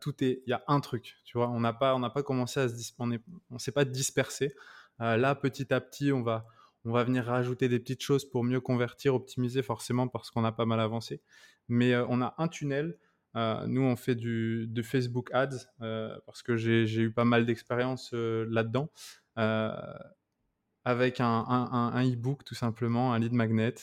tout 0.00 0.24
est, 0.24 0.42
il 0.46 0.50
y 0.50 0.52
a 0.52 0.62
un 0.68 0.80
truc, 0.80 1.16
tu 1.24 1.38
vois. 1.38 1.48
On 1.48 1.60
n'a 1.60 1.72
pas, 1.72 1.94
on 1.94 2.00
n'a 2.00 2.10
pas 2.10 2.22
commencé 2.22 2.60
à 2.60 2.68
se, 2.68 2.92
on, 2.98 3.10
on 3.50 3.58
s'est 3.58 3.72
pas 3.72 3.84
dispersé. 3.84 4.54
là, 4.98 5.34
petit 5.34 5.72
à 5.72 5.80
petit, 5.80 6.12
on 6.12 6.22
va, 6.22 6.46
on 6.84 6.92
va 6.92 7.04
venir 7.04 7.24
rajouter 7.24 7.68
des 7.68 7.78
petites 7.78 8.02
choses 8.02 8.24
pour 8.24 8.44
mieux 8.44 8.60
convertir, 8.60 9.14
optimiser 9.14 9.62
forcément 9.62 10.08
parce 10.08 10.30
qu'on 10.30 10.44
a 10.44 10.52
pas 10.52 10.64
mal 10.64 10.80
avancé. 10.80 11.20
Mais 11.68 11.92
euh, 11.92 12.06
on 12.08 12.22
a 12.22 12.34
un 12.38 12.48
tunnel. 12.48 12.96
Euh, 13.36 13.66
nous, 13.66 13.82
on 13.82 13.96
fait 13.96 14.14
du, 14.14 14.68
Facebook 14.82 15.30
Ads 15.32 15.66
euh, 15.82 16.18
parce 16.26 16.42
que 16.42 16.56
j'ai 16.56 16.84
eu 16.84 17.12
pas 17.12 17.24
mal 17.24 17.46
d'expérience 17.46 18.12
là-dedans. 18.12 18.90
avec 20.84 21.20
un, 21.20 22.02
e-book 22.04 22.44
tout 22.44 22.54
simplement, 22.54 23.12
un 23.12 23.18
lead 23.18 23.32
magnet. 23.32 23.74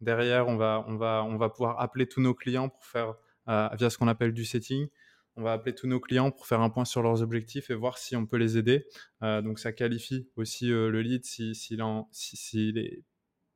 Derrière, 0.00 0.48
on 0.48 0.56
va, 0.56 0.84
on, 0.86 0.96
va, 0.96 1.24
on 1.24 1.36
va 1.36 1.48
pouvoir 1.50 1.80
appeler 1.80 2.06
tous 2.06 2.20
nos 2.20 2.34
clients 2.34 2.68
pour 2.68 2.84
faire 2.86 3.14
via 3.46 3.90
ce 3.90 3.98
qu'on 3.98 4.08
appelle 4.08 4.32
du 4.32 4.44
setting 4.44 4.88
on 5.36 5.42
va 5.42 5.52
appeler 5.52 5.74
tous 5.74 5.86
nos 5.86 6.00
clients 6.00 6.30
pour 6.30 6.46
faire 6.46 6.60
un 6.60 6.70
point 6.70 6.84
sur 6.84 7.02
leurs 7.02 7.22
objectifs 7.22 7.70
et 7.70 7.74
voir 7.74 7.98
si 7.98 8.16
on 8.16 8.26
peut 8.26 8.36
les 8.36 8.56
aider. 8.56 8.86
Euh, 9.22 9.42
donc 9.42 9.58
ça 9.58 9.72
qualifie 9.72 10.28
aussi 10.36 10.72
euh, 10.72 10.90
le 10.90 11.02
lead 11.02 11.24
s'il 11.24 11.54
si, 11.54 11.76
si, 12.12 12.72
est 12.76 13.02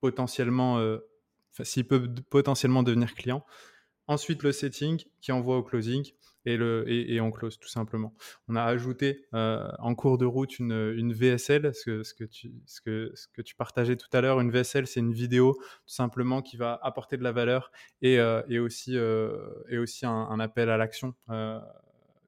potentiellement, 0.00 0.78
euh, 0.78 0.98
s'il 1.62 1.86
peut 1.86 2.12
potentiellement 2.30 2.82
devenir 2.82 3.14
client. 3.14 3.44
Ensuite 4.06 4.42
le 4.42 4.52
setting 4.52 5.02
qui 5.20 5.32
envoie 5.32 5.56
au 5.56 5.62
closing 5.62 6.04
et, 6.48 6.56
le, 6.56 7.30
close 7.30 7.58
tout 7.58 7.68
simplement. 7.68 8.14
On 8.48 8.56
a 8.56 8.62
ajouté 8.62 9.26
euh, 9.34 9.68
en 9.78 9.94
cours 9.94 10.18
de 10.18 10.24
route 10.24 10.58
une, 10.58 11.12
VSL, 11.12 11.74
ce 11.74 12.14
que, 12.14 13.42
tu, 13.42 13.54
partageais 13.56 13.96
tout 13.96 14.08
à 14.12 14.20
l'heure. 14.20 14.40
Une 14.40 14.50
VSL, 14.50 14.87
c'est 14.87 15.00
une 15.00 15.12
vidéo 15.12 15.54
tout 15.54 15.94
simplement 15.94 16.42
qui 16.42 16.56
va 16.56 16.78
apporter 16.82 17.16
de 17.16 17.22
la 17.22 17.32
valeur 17.32 17.70
et, 18.00 18.18
euh, 18.18 18.42
aussi, 18.64 18.96
euh, 18.96 19.37
un, 20.02 20.40
appel 20.40 20.70
à 20.70 20.76
l'action 20.76 21.14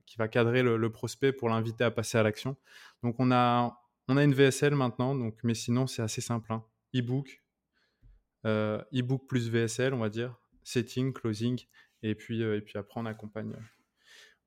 qui 0.06 0.18
va 0.18 0.28
cadrer 0.28 0.62
le, 0.62 0.90
prospect 0.90 1.33
pour 1.33 1.48
l'inviter 1.48 1.85
à 1.85 1.90
passer 1.90 2.18
à 2.18 2.22
l'action. 2.22 2.56
Donc 3.02 3.16
on 3.18 3.33
a, 3.33 3.76
une 4.09 4.35
VSL 4.35 4.74
maintenant, 4.74 5.16
mais 5.44 5.54
sinon 5.54 5.87
c'est 5.87 6.02
assez 6.02 6.20
simple. 6.20 6.52
Hein. 6.52 6.64
E-book, 6.94 7.42
e-book 8.44 9.26
plus 9.28 9.48
VSL, 9.48 9.94
on 9.94 9.98
va 9.98 10.11
dire, 10.11 10.35
setting, 10.62 11.12
closing, 11.12 11.61
et 12.02 12.14
puis, 12.14 12.42
et 12.42 12.61
puis 12.61 12.76
après 12.76 13.00
on 13.00 13.06
accompagne 13.06 13.54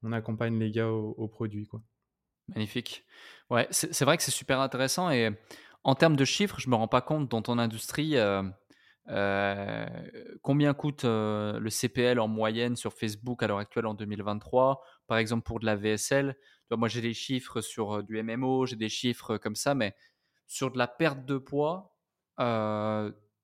on 0.03 0.11
accompagne 0.11 0.59
les 0.59 0.71
gars 0.71 0.89
au, 0.89 1.27
produit. 1.27 1.65
Quoi. 1.65 1.81
Magnifique. 2.49 3.05
Ouais, 3.49 3.67
c'est 3.71 4.03
vrai 4.03 4.17
que 4.17 4.23
c'est 4.23 4.31
super 4.31 4.59
intéressant 4.59 5.09
et 5.09 5.31
en 5.83 5.95
termes 5.95 6.15
de 6.15 6.25
chiffres, 6.25 6.59
je 6.59 6.69
me 6.69 6.75
rends 6.75 6.87
pas 6.87 7.01
compte 7.01 7.29
dans 7.29 7.41
ton 7.41 7.59
industrie 7.59 8.15
euh, 8.15 8.43
euh, 9.09 9.85
combien 10.41 10.73
coûte 10.73 11.03
euh, 11.03 11.59
le 11.59 11.69
CPL 11.69 12.19
en 12.19 12.27
moyenne 12.29 12.75
sur 12.75 12.93
Facebook 12.93 13.43
à 13.43 13.47
l'heure 13.47 13.57
actuelle 13.59 13.85
en 13.85 13.93
2023, 13.93 14.81
par 15.07 15.17
exemple 15.17 15.43
pour 15.43 15.59
de 15.59 15.65
la 15.65 15.75
VSL. 15.75 16.37
moi 16.71 16.87
j'ai 16.87 17.01
des 17.01 17.13
chiffres 17.13 17.61
sur 17.61 18.01
du 18.03 18.21
MMO, 18.21 18.65
j'ai 18.65 18.77
des 18.77 18.89
chiffres 18.89 19.37
comme 19.37 19.55
ça, 19.55 19.75
mais 19.75 19.93
sur 20.47 20.71
de 20.71 20.77
la 20.77 20.87
perte 20.87 21.25
de 21.25 21.37
poids 21.37 21.97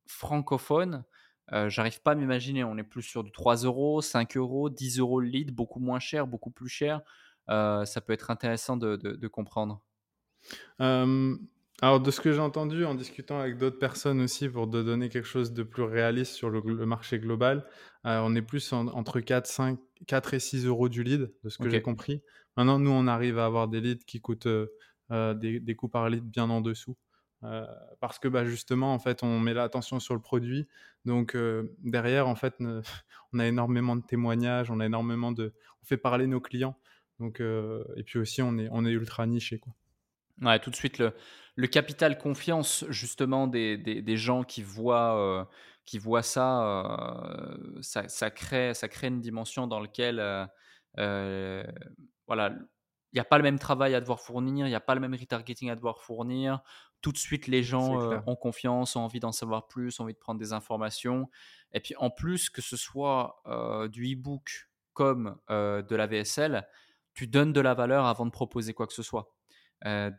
francophone, 0.07 1.03
euh, 1.53 1.69
j'arrive 1.69 2.01
pas 2.01 2.11
à 2.11 2.15
m'imaginer. 2.15 2.63
On 2.63 2.77
est 2.77 2.83
plus 2.83 3.01
sur 3.01 3.23
du 3.23 3.31
3 3.31 3.63
euros, 3.63 4.01
5 4.01 4.37
euros, 4.37 4.69
10 4.69 4.99
euros 4.99 5.19
le 5.19 5.27
lead, 5.27 5.51
beaucoup 5.51 5.79
moins 5.79 5.99
cher, 5.99 6.27
beaucoup 6.27 6.51
plus 6.51 6.69
cher. 6.69 7.01
Euh, 7.49 7.85
ça 7.85 8.01
peut 8.01 8.13
être 8.13 8.29
intéressant 8.29 8.77
de, 8.77 9.27
comprendre. 9.27 9.81
alors, 10.79 11.99
de 11.99 12.11
ce 12.11 12.21
que 12.21 12.31
j'ai 12.31 12.39
entendu 12.39 12.85
en 12.85 12.93
discutant 12.93 13.39
avec 13.39 13.57
d'autres 13.57 13.79
personnes 13.79 14.21
aussi, 14.21 14.47
pour 14.47 14.69
te 14.69 14.81
donner 14.81 15.09
quelque 15.09 15.27
chose 15.27 15.53
de 15.53 15.63
plus 15.63 15.83
réaliste 15.83 16.33
sur 16.33 16.49
le, 16.49 16.61
marché 16.85 17.19
global, 17.19 17.65
euh, 18.05 18.21
on 18.23 18.35
est 18.35 18.41
plus 18.41 18.71
entre 18.73 19.19
4, 19.19 19.47
5, 19.47 19.79
4 20.05 20.33
et 20.35 20.39
6 20.39 20.65
euros 20.65 20.89
du 20.89 21.03
lead, 21.03 21.33
de 21.43 21.49
ce 21.49 21.57
que 21.57 21.69
j'ai 21.69 21.81
compris. 21.81 22.21
Maintenant, 22.57 22.77
nous, 22.77 22.91
on 22.91 23.07
arrive 23.07 23.39
à 23.39 23.45
avoir 23.45 23.67
des 23.67 23.81
leads 23.81 24.05
qui 24.05 24.21
coûtent 24.21 24.47
des, 25.09 25.59
des, 25.59 25.75
coûts 25.75 25.89
par 25.89 26.09
lead 26.09 26.23
bien 26.23 26.49
en 26.51 26.61
dessous. 26.61 26.95
Euh, 27.43 27.65
parce 27.99 28.19
que 28.19 28.27
bah, 28.27 28.45
justement, 28.45 28.93
en 28.93 28.99
fait, 28.99 29.23
on 29.23 29.39
met 29.39 29.53
l'attention 29.53 29.99
sur 29.99 30.13
le 30.13 30.21
produit. 30.21 30.67
Donc 31.05 31.35
euh, 31.35 31.75
derrière, 31.79 32.27
en 32.27 32.35
fait, 32.35 32.55
on 33.33 33.39
a 33.39 33.47
énormément 33.47 33.95
de 33.95 34.05
témoignages, 34.05 34.69
on 34.71 34.79
a 34.79 34.85
énormément 34.85 35.31
de, 35.31 35.53
on 35.81 35.85
fait 35.85 35.97
parler 35.97 36.27
nos 36.27 36.41
clients. 36.41 36.77
Donc 37.19 37.39
euh, 37.39 37.83
et 37.95 38.03
puis 38.03 38.19
aussi, 38.19 38.41
on 38.41 38.57
est, 38.57 38.67
on 38.71 38.85
est 38.85 38.91
ultra 38.91 39.25
niché, 39.25 39.59
quoi. 39.59 39.73
Ouais, 40.41 40.57
tout 40.57 40.69
de 40.69 40.75
suite 40.75 40.99
le, 40.99 41.13
le 41.55 41.67
capital 41.67 42.17
confiance 42.17 42.85
justement 42.87 43.45
des, 43.45 43.77
des, 43.77 44.01
des 44.01 44.15
gens 44.15 44.45
qui 44.45 44.63
voient, 44.63 45.49
qui 45.83 45.97
voient 45.97 46.23
ça, 46.23 47.57
ça, 47.81 48.31
crée, 48.31 48.73
ça 48.73 48.87
crée 48.87 49.07
une 49.07 49.19
dimension 49.19 49.67
dans 49.67 49.81
laquelle 49.81 50.47
voilà, 50.95 52.55
il 53.11 53.15
n'y 53.15 53.19
a 53.19 53.25
pas 53.25 53.37
le 53.37 53.43
même 53.43 53.59
travail 53.59 53.95
à 53.95 54.01
devoir 54.01 54.19
fournir, 54.19 54.67
il 54.67 54.69
n'y 54.69 54.75
a 54.75 54.79
pas 54.79 54.93
le 54.93 55.01
même 55.01 55.15
retargeting 55.15 55.69
à 55.69 55.75
devoir 55.75 56.01
fournir. 56.01 56.61
Tout 57.01 57.11
de 57.11 57.17
suite, 57.17 57.47
les 57.47 57.63
gens 57.63 58.01
euh, 58.01 58.19
ont 58.27 58.35
confiance, 58.35 58.95
ont 58.95 59.01
envie 59.01 59.19
d'en 59.19 59.31
savoir 59.31 59.67
plus, 59.67 59.99
ont 59.99 60.03
envie 60.03 60.13
de 60.13 60.19
prendre 60.19 60.39
des 60.39 60.53
informations. 60.53 61.29
Et 61.71 61.79
puis 61.79 61.95
en 61.97 62.09
plus, 62.09 62.49
que 62.49 62.61
ce 62.61 62.75
soit 62.75 63.41
euh, 63.45 63.87
du 63.87 64.13
e-book 64.13 64.69
comme 64.93 65.37
euh, 65.49 65.81
de 65.81 65.95
la 65.95 66.07
VSL, 66.07 66.67
tu 67.13 67.27
donnes 67.27 67.53
de 67.53 67.61
la 67.61 67.73
valeur 67.73 68.05
avant 68.05 68.25
de 68.25 68.31
proposer 68.31 68.73
quoi 68.73 68.87
que 68.87 68.93
ce 68.93 69.03
soit. 69.03 69.33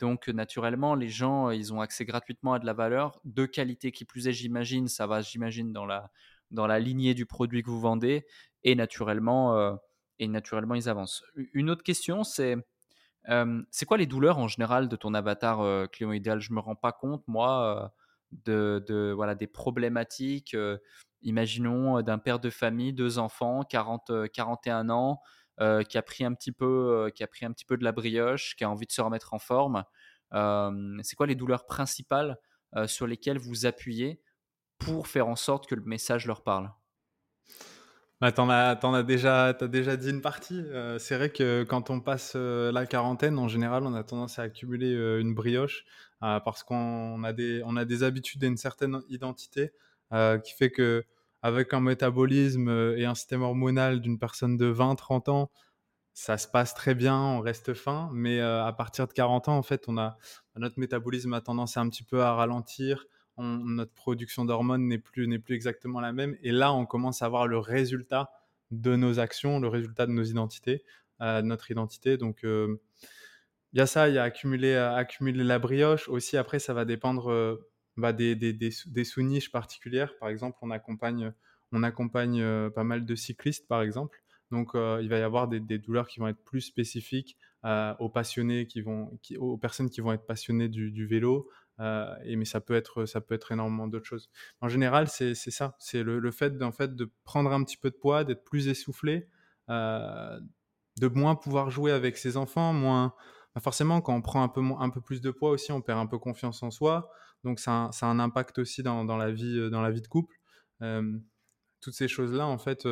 donc 0.00 0.28
naturellement, 0.28 0.94
les 0.94 1.08
gens, 1.08 1.50
ils 1.50 1.72
ont 1.74 1.80
accès 1.80 2.04
gratuitement 2.04 2.54
à 2.54 2.58
de 2.58 2.66
la 2.66 2.72
valeur 2.72 3.20
de 3.24 3.44
qualité 3.44 3.92
qui 3.92 4.04
plus 4.04 4.26
est, 4.26 4.32
j'imagine. 4.32 4.88
Ça 4.88 5.06
va, 5.06 5.20
j'imagine, 5.20 5.72
dans 5.72 5.86
la, 5.86 6.10
dans 6.50 6.66
la 6.66 6.78
lignée 6.78 7.14
du 7.14 7.26
produit 7.26 7.62
que 7.62 7.70
vous 7.70 7.80
vendez. 7.80 8.26
Et 8.64 8.74
naturellement, 8.74 9.78
et 10.18 10.28
naturellement 10.28 10.74
ils 10.74 10.88
avancent. 10.88 11.24
Une 11.52 11.70
autre 11.70 11.82
question, 11.82 12.24
c'est 12.24 12.56
c'est 13.70 13.86
quoi 13.86 13.96
les 13.96 14.06
douleurs 14.06 14.38
en 14.38 14.48
général 14.48 14.88
de 14.88 14.96
ton 14.96 15.14
avatar 15.14 15.60
euh, 15.60 15.86
idéal 16.00 16.40
Je 16.40 16.52
me 16.52 16.60
rends 16.60 16.74
pas 16.74 16.92
compte, 16.92 17.22
moi, 17.26 17.92
de, 18.44 19.12
voilà, 19.14 19.34
des 19.34 19.46
problématiques. 19.46 20.56
imaginons 21.22 22.02
d'un 22.02 22.18
père 22.18 22.40
de 22.40 22.50
famille, 22.50 22.92
deux 22.92 23.18
enfants, 23.18 23.62
40, 23.62 24.28
41 24.32 24.90
ans, 24.90 25.20
qui 25.88 25.98
a 25.98 26.02
pris 26.02 26.24
un 26.24 26.34
petit 26.34 26.52
peu, 26.52 27.10
qui 27.14 27.22
a 27.22 27.26
pris 27.26 27.44
un 27.44 27.52
petit 27.52 27.64
peu 27.64 27.76
de 27.76 27.84
la 27.84 27.92
brioche, 27.92 28.56
qui 28.56 28.64
a 28.64 28.70
envie 28.70 28.86
de 28.86 28.92
se 28.92 29.00
remettre 29.00 29.34
en 29.34 29.38
forme. 29.38 29.84
c'est 31.02 31.16
quoi 31.16 31.26
les 31.26 31.36
douleurs 31.36 31.66
principales 31.66 32.38
sur 32.86 33.06
lesquelles 33.06 33.38
vous 33.38 33.66
appuyez 33.66 34.20
pour 34.78 35.06
faire 35.06 35.28
en 35.28 35.36
sorte 35.36 35.66
que 35.66 35.74
le 35.74 35.82
message 35.82 36.26
leur 36.26 36.42
parle? 36.42 36.70
Bah, 38.20 38.32
t'en 38.32 38.50
as, 38.50 39.02
déjà, 39.02 39.46
as 39.46 39.68
déjà 39.68 39.96
dit 39.96 40.10
une 40.10 40.20
partie. 40.20 40.60
Euh, 40.60 40.98
c'est 40.98 41.16
vrai 41.16 41.30
que 41.30 41.64
quand 41.64 41.88
on 41.88 42.00
passe 42.00 42.34
euh, 42.36 42.70
la 42.70 42.84
quarantaine, 42.84 43.38
en 43.38 43.48
général, 43.48 43.84
on 43.84 43.94
a 43.94 44.04
tendance 44.04 44.38
à 44.38 44.42
accumuler 44.42 44.92
euh, 44.94 45.20
une 45.20 45.34
brioche 45.34 45.84
parce 46.20 46.62
qu'on 46.64 47.24
a 47.24 47.32
des, 47.32 47.62
a 47.62 47.84
des 47.86 48.02
habitudes 48.02 48.44
et 48.44 48.46
une 48.46 48.58
certaine 48.58 49.00
identité 49.08 49.72
qui 50.44 50.52
fait 50.54 50.70
que 50.70 51.02
avec 51.40 51.72
un 51.72 51.80
métabolisme 51.80 52.68
et 52.94 53.06
un 53.06 53.14
système 53.14 53.40
hormonal 53.40 54.02
d'une 54.02 54.18
personne 54.18 54.58
de 54.58 54.70
20-30 54.70 55.30
ans, 55.30 55.50
ça 56.12 56.36
se 56.36 56.46
passe 56.46 56.74
très 56.74 56.94
bien, 56.94 57.16
on 57.16 57.40
reste 57.40 57.72
fin. 57.72 58.10
Mais 58.12 58.38
à 58.38 58.70
partir 58.76 59.08
de 59.08 59.14
40 59.14 59.48
ans, 59.48 59.56
en 59.56 59.62
fait, 59.62 59.84
on 59.88 59.96
a 59.96 60.18
notre 60.56 60.78
métabolisme 60.78 61.32
a 61.32 61.40
tendance 61.40 61.78
à 61.78 61.80
un 61.80 61.88
petit 61.88 62.04
peu 62.04 62.22
à 62.22 62.34
ralentir 62.34 63.06
notre 63.40 63.92
production 63.92 64.44
d'hormones 64.44 64.86
n'est 64.86 64.98
plus, 64.98 65.26
n'est 65.26 65.38
plus 65.38 65.54
exactement 65.54 66.00
la 66.00 66.12
même. 66.12 66.36
Et 66.42 66.52
là, 66.52 66.72
on 66.72 66.86
commence 66.86 67.22
à 67.22 67.28
voir 67.28 67.46
le 67.46 67.58
résultat 67.58 68.30
de 68.70 68.96
nos 68.96 69.18
actions, 69.18 69.60
le 69.60 69.68
résultat 69.68 70.06
de 70.06 70.12
nos 70.12 70.22
identités, 70.22 70.84
euh, 71.20 71.42
notre 71.42 71.70
identité. 71.70 72.16
Donc, 72.16 72.44
euh, 72.44 72.80
il 73.72 73.78
y 73.78 73.82
a 73.82 73.86
ça, 73.86 74.08
il 74.08 74.14
y 74.14 74.18
a 74.18 74.22
accumuler, 74.22 74.74
accumuler 74.74 75.44
la 75.44 75.58
brioche. 75.58 76.08
Aussi, 76.08 76.36
après, 76.36 76.58
ça 76.58 76.74
va 76.74 76.84
dépendre 76.84 77.30
euh, 77.30 77.56
bah, 77.96 78.12
des, 78.12 78.34
des, 78.34 78.52
des, 78.52 79.04
sous-niches 79.04 79.50
particulières. 79.50 80.16
Par 80.18 80.28
exemple, 80.28 80.58
on 80.62 80.70
accompagne, 80.70 81.32
on 81.72 81.82
accompagne 81.82 82.70
pas 82.70 82.84
mal 82.84 83.04
de 83.04 83.14
cyclistes, 83.14 83.68
par 83.68 83.82
exemple. 83.82 84.22
Donc, 84.50 84.70
il 84.74 85.08
va 85.08 85.18
y 85.18 85.22
avoir 85.22 85.46
des, 85.46 85.60
douleurs 85.78 86.08
qui 86.08 86.18
vont 86.18 86.26
être 86.26 86.42
plus 86.42 86.60
spécifiques 86.60 87.36
aux 87.62 88.08
passionnés, 88.08 88.66
qui 88.66 88.80
vont, 88.80 89.16
aux 89.38 89.56
personnes 89.58 89.90
qui 89.90 90.00
vont 90.00 90.12
être 90.12 90.26
passionnées 90.26 90.68
du 90.68 91.06
vélo, 91.06 91.48
euh, 91.80 92.14
mais 92.36 92.44
ça 92.44 92.60
peut 92.60 92.74
être, 92.74 93.06
ça 93.06 93.20
peut 93.20 93.34
être 93.34 93.52
énormément 93.52 93.88
d'autres 93.88 94.06
choses. 94.06 94.30
En 94.60 94.68
général, 94.68 95.08
c'est 95.08 95.34
ça. 95.34 95.76
C'est 95.78 96.02
le, 96.02 96.30
fait, 96.30 96.62
en 96.62 96.72
fait 96.72 96.94
de 96.94 97.10
prendre 97.24 97.52
un 97.52 97.64
petit 97.64 97.78
peu 97.78 97.90
de 97.90 97.96
poids, 97.96 98.24
d'être 98.24 98.44
plus 98.44 98.68
essoufflé, 98.68 99.28
euh, 99.70 100.38
de 100.98 101.08
moins 101.08 101.34
pouvoir 101.34 101.70
jouer 101.70 101.92
avec 101.92 102.18
ses 102.18 102.36
enfants, 102.36 102.72
moins. 102.72 103.14
Bah, 103.54 103.60
forcément, 103.60 104.00
quand 104.00 104.14
on 104.14 104.22
prend 104.22 104.42
un 104.42 104.48
peu, 104.48 104.60
un 104.78 104.90
peu 104.90 105.00
plus 105.00 105.20
de 105.20 105.30
poids 105.30 105.50
aussi, 105.50 105.72
on 105.72 105.80
perd 105.80 105.98
un 105.98 106.06
peu 106.06 106.18
confiance 106.18 106.62
en 106.62 106.70
soi. 106.70 107.10
Donc, 107.44 107.58
ça, 107.58 107.90
a 108.00 108.06
un 108.06 108.18
impact 108.20 108.58
aussi 108.58 108.82
dans, 108.82 109.04
dans, 109.04 109.16
la, 109.16 109.30
vie, 109.30 109.58
euh, 109.58 109.70
dans 109.70 109.80
la 109.80 109.90
vie 109.90 110.02
de 110.02 110.08
couple. 110.08 110.36
toutes 111.80 111.94
ces 111.94 112.08
choses-là, 112.08 112.46
en 112.46 112.58
fait, 112.58 112.86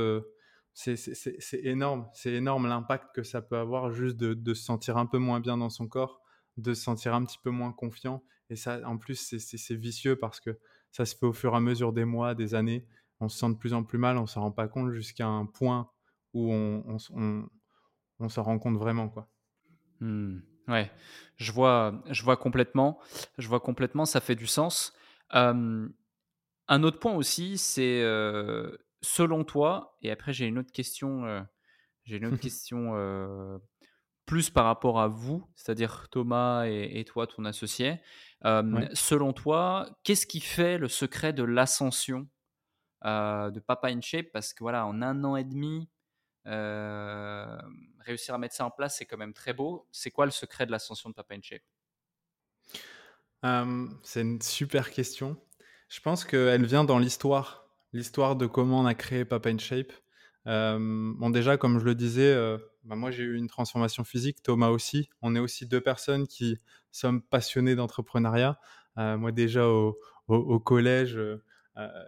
c'est 0.72 1.60
énorme. 1.62 2.08
C'est 2.14 2.32
énorme 2.32 2.66
l'impact 2.66 3.14
que 3.14 3.22
ça 3.22 3.42
peut 3.42 3.58
avoir 3.58 3.92
juste 3.92 4.16
de, 4.16 4.32
de, 4.32 4.54
se 4.54 4.64
sentir 4.64 4.96
un 4.96 5.06
peu 5.06 5.18
moins 5.18 5.40
bien 5.40 5.58
dans 5.58 5.70
son 5.70 5.88
corps, 5.88 6.22
de 6.56 6.72
se 6.72 6.82
sentir 6.82 7.14
un 7.14 7.24
petit 7.24 7.38
peu 7.42 7.50
moins 7.50 7.72
confiant 7.72 8.22
et 8.50 8.56
ça, 8.56 8.80
en 8.84 8.96
plus, 8.96 9.36
c'est 9.38 9.74
vicieux 9.74 10.16
parce 10.16 10.40
que 10.40 10.58
ça 10.90 11.04
se 11.04 11.16
fait 11.16 11.26
au 11.26 11.32
fur 11.32 11.52
et 11.52 11.56
à 11.56 11.60
mesure 11.60 11.92
des 11.92 12.04
mois, 12.04 12.34
des 12.34 12.54
années. 12.54 12.86
On 13.20 13.28
se 13.28 13.38
sent 13.38 13.50
de 13.50 13.54
plus 13.54 13.74
en 13.74 13.84
plus 13.84 13.98
mal, 13.98 14.16
on 14.16 14.22
ne 14.22 14.26
s'en 14.26 14.42
rend 14.42 14.52
pas 14.52 14.68
compte 14.68 14.92
jusqu'à 14.92 15.26
un 15.26 15.44
point 15.44 15.90
où 16.32 16.52
on, 16.52 16.98
on, 17.10 17.48
on, 18.20 18.28
s'en 18.28 18.42
rend 18.42 18.58
compte 18.58 18.76
vraiment. 18.76 19.08
Quoi. 19.08 19.28
Mmh. 20.00 20.38
ouais, 20.68 20.90
je 21.36 21.52
vois, 21.52 22.00
je 22.10 22.22
vois 22.22 22.36
complètement. 22.36 23.00
Je 23.38 23.48
vois 23.48 23.60
complètement, 23.60 24.04
ça 24.04 24.20
fait 24.20 24.36
du 24.36 24.46
sens. 24.46 24.94
un 25.30 25.92
autre 26.70 26.98
point 27.00 27.14
aussi, 27.14 27.58
c'est 27.58 28.02
selon 29.02 29.44
toi, 29.44 29.96
et 30.02 30.10
après 30.10 30.32
j'ai 30.32 30.46
une 30.46 30.58
autre 30.58 30.72
question, 30.72 31.44
j'ai 32.04 32.16
une 32.16 32.26
autre 32.26 32.36
question 32.40 32.94
plus 34.28 34.50
par 34.50 34.66
rapport 34.66 35.00
à 35.00 35.08
vous, 35.08 35.42
c'est-à-dire 35.56 36.06
Thomas 36.10 36.66
et, 36.66 37.04
toi, 37.04 37.26
ton 37.26 37.46
associé. 37.46 37.98
Selon 38.42 39.32
toi, 39.32 39.88
qu'est-ce 40.04 40.26
qui 40.26 40.40
fait 40.40 40.78
le 40.78 40.88
secret 40.88 41.32
de 41.32 41.42
l'ascension 41.42 42.28
de 43.04 43.58
Papa 43.60 43.88
in 43.88 44.00
Shape? 44.00 44.26
Parce 44.32 44.54
que 44.54 44.62
voilà, 44.62 44.86
en 44.86 45.02
un 45.02 45.24
an 45.24 45.36
et 45.36 45.44
demi, 45.44 45.88
réussir 46.44 48.34
à 48.34 48.38
mettre 48.38 48.54
ça 48.54 48.64
en 48.64 48.70
place, 48.70 48.96
c'est 48.96 49.06
quand 49.06 49.16
même 49.16 49.34
très 49.34 49.52
beau. 49.52 49.86
C'est 49.92 50.10
quoi 50.10 50.24
le 50.24 50.30
secret 50.30 50.66
de 50.66 50.70
l'ascension 50.70 51.10
de 51.10 51.14
Papa 51.14 51.34
in 51.34 51.42
Shape? 51.42 51.62
C'est 54.02 54.20
une 54.22 54.40
super 54.40 54.90
question. 54.90 55.36
Je 55.88 56.00
pense 56.00 56.24
qu'elle 56.24 56.66
vient 56.66 56.84
dans 56.84 56.98
l'histoire, 56.98 57.66
l'histoire 57.92 58.36
de 58.36 58.46
comment 58.46 58.80
on 58.80 58.86
a 58.86 58.94
créé 58.94 59.24
Papa 59.24 59.50
in 59.50 59.58
Shape. 59.58 59.92
Bon, 60.48 61.30
déjà, 61.30 61.56
comme 61.56 61.78
je 61.78 61.84
le 61.84 61.94
disais, 61.94 62.34
bah, 62.88 62.96
moi 62.96 63.10
j'ai 63.10 63.24
eu 63.24 63.36
une 63.36 63.48
transformation 63.48 64.02
physique, 64.02 64.42
Thomas 64.42 64.68
aussi. 64.68 65.10
On 65.20 65.36
est 65.36 65.38
aussi 65.38 65.66
deux 65.66 65.80
personnes 65.80 66.26
qui 66.26 66.58
sommes 66.90 67.20
passionnés 67.22 67.74
d'entrepreneuriat. 67.74 68.58
Euh, 68.96 69.18
moi 69.18 69.30
déjà 69.30 69.68
au, 69.68 70.60
collège, 70.60 71.16
euh, 71.16 71.36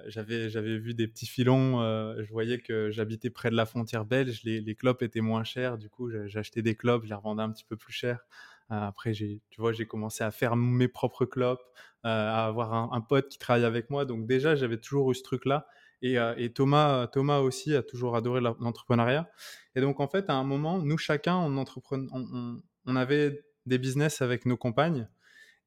j'avais, 0.07 0.49
vu 0.79 0.95
des 0.95 1.07
petits 1.07 1.27
filons, 1.27 1.83
euh, 1.83 2.23
je 2.23 2.33
voyais 2.33 2.59
que 2.59 2.91
j'habitais 2.91 3.31
près 3.31 3.51
de 3.51 3.57
la 3.57 3.67
frontière 3.67 4.07
belge, 4.07 4.43
les, 4.45 4.61
les 4.61 4.75
clopes 4.75 5.03
étaient 5.03 5.21
moins 5.21 5.45
chères, 5.45 5.79
du 5.79 5.89
coup 5.89 6.11
j'achetais 6.27 6.63
des 6.63 6.75
clopes, 6.75 7.05
je 7.05 7.11
les 7.11 7.15
revendais 7.15 7.43
un 7.43 7.51
petit 7.51 7.65
peu 7.65 7.77
plus 7.77 7.93
cher. 7.93 8.25
après, 8.71 9.13
tu 9.13 9.41
vois, 9.59 9.73
j'ai 9.73 9.87
commencé 9.87 10.25
à 10.25 10.31
faire 10.31 10.57
mes 10.57 10.89
propres 10.89 11.27
clopes, 11.27 11.63
à 12.03 12.47
avoir 12.47 12.73
un, 12.73 12.91
un, 12.93 13.01
pote 13.01 13.29
qui 13.29 13.39
travaille 13.39 13.65
avec 13.65 13.91
moi. 13.91 14.05
Donc 14.07 14.27
déjà, 14.27 14.55
j'avais 14.55 14.79
toujours 14.79 15.11
eu 15.11 15.15
ce 15.15 15.23
truc-là. 15.23 15.67
Euh, 16.05 16.35
et, 16.37 16.53
Thomas, 16.53 17.07
Thomas 17.09 17.39
aussi 17.39 17.75
a 17.75 17.83
toujours 17.83 18.17
adoré 18.17 18.41
l'entrepreneuriat. 18.41 19.29
Et 19.75 19.81
donc, 19.81 20.01
en 20.01 20.09
fait, 20.09 20.29
à 20.31 20.35
un 20.35 20.45
moment, 20.45 20.79
nous, 20.79 20.99
chacun, 20.99 21.37
on, 21.37 22.97
avait 22.97 23.45
des 23.67 23.79
business 23.79 24.23
avec 24.23 24.47
nos 24.47 24.57
compagnes. 24.57 25.09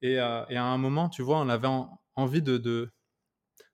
Et, 0.02 0.20
euh, 0.20 0.44
à 0.46 0.64
un 0.64 0.78
moment, 0.78 1.10
tu 1.10 1.22
vois, 1.22 1.40
on 1.40 1.50
avait 1.50 1.70
envie 2.16 2.42
de, 2.42 2.58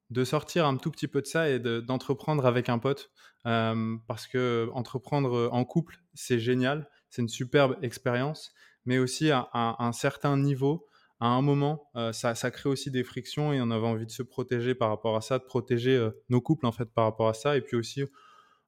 de, 0.09 0.23
sortir 0.23 0.65
un 0.65 0.77
tout 0.77 0.91
petit 0.91 1.07
peu 1.07 1.21
de 1.21 1.27
ça 1.27 1.49
et 1.49 1.59
d'entreprendre 1.59 2.45
avec 2.45 2.69
un 2.69 2.79
pote. 2.79 3.11
Euh, 3.45 3.95
parce 4.07 4.27
que 4.27 4.69
entreprendre 4.73 5.49
en 5.51 5.63
couple, 5.63 5.97
c'est 6.13 6.39
génial. 6.39 6.89
C'est 7.09 7.21
une 7.21 7.29
superbe 7.29 7.77
expérience. 7.81 8.53
Mais 8.85 8.97
aussi 8.97 9.29
à 9.31 9.49
un 9.53 9.91
certain 9.91 10.35
niveau, 10.37 10.88
à 11.19 11.27
un 11.27 11.41
moment, 11.41 11.89
euh, 11.95 12.13
ça, 12.13 12.33
crée 12.51 12.69
aussi 12.69 12.91
des 12.91 13.03
frictions 13.03 13.51
et 13.51 13.61
on 13.61 13.71
avait 13.71 13.87
envie 13.87 14.05
de 14.05 14.11
se 14.11 14.23
protéger 14.23 14.73
par 14.73 14.89
rapport 14.89 15.17
à 15.17 15.21
ça, 15.21 15.37
de 15.37 15.43
protéger 15.43 15.95
euh, 15.95 16.11
nos 16.29 16.39
couples 16.39 16.65
en 16.65 16.71
fait 16.71 16.85
par 16.85 17.03
rapport 17.03 17.27
à 17.27 17.33
ça. 17.33 17.57
Et 17.57 17.61
puis 17.61 17.75
aussi, 17.75 18.03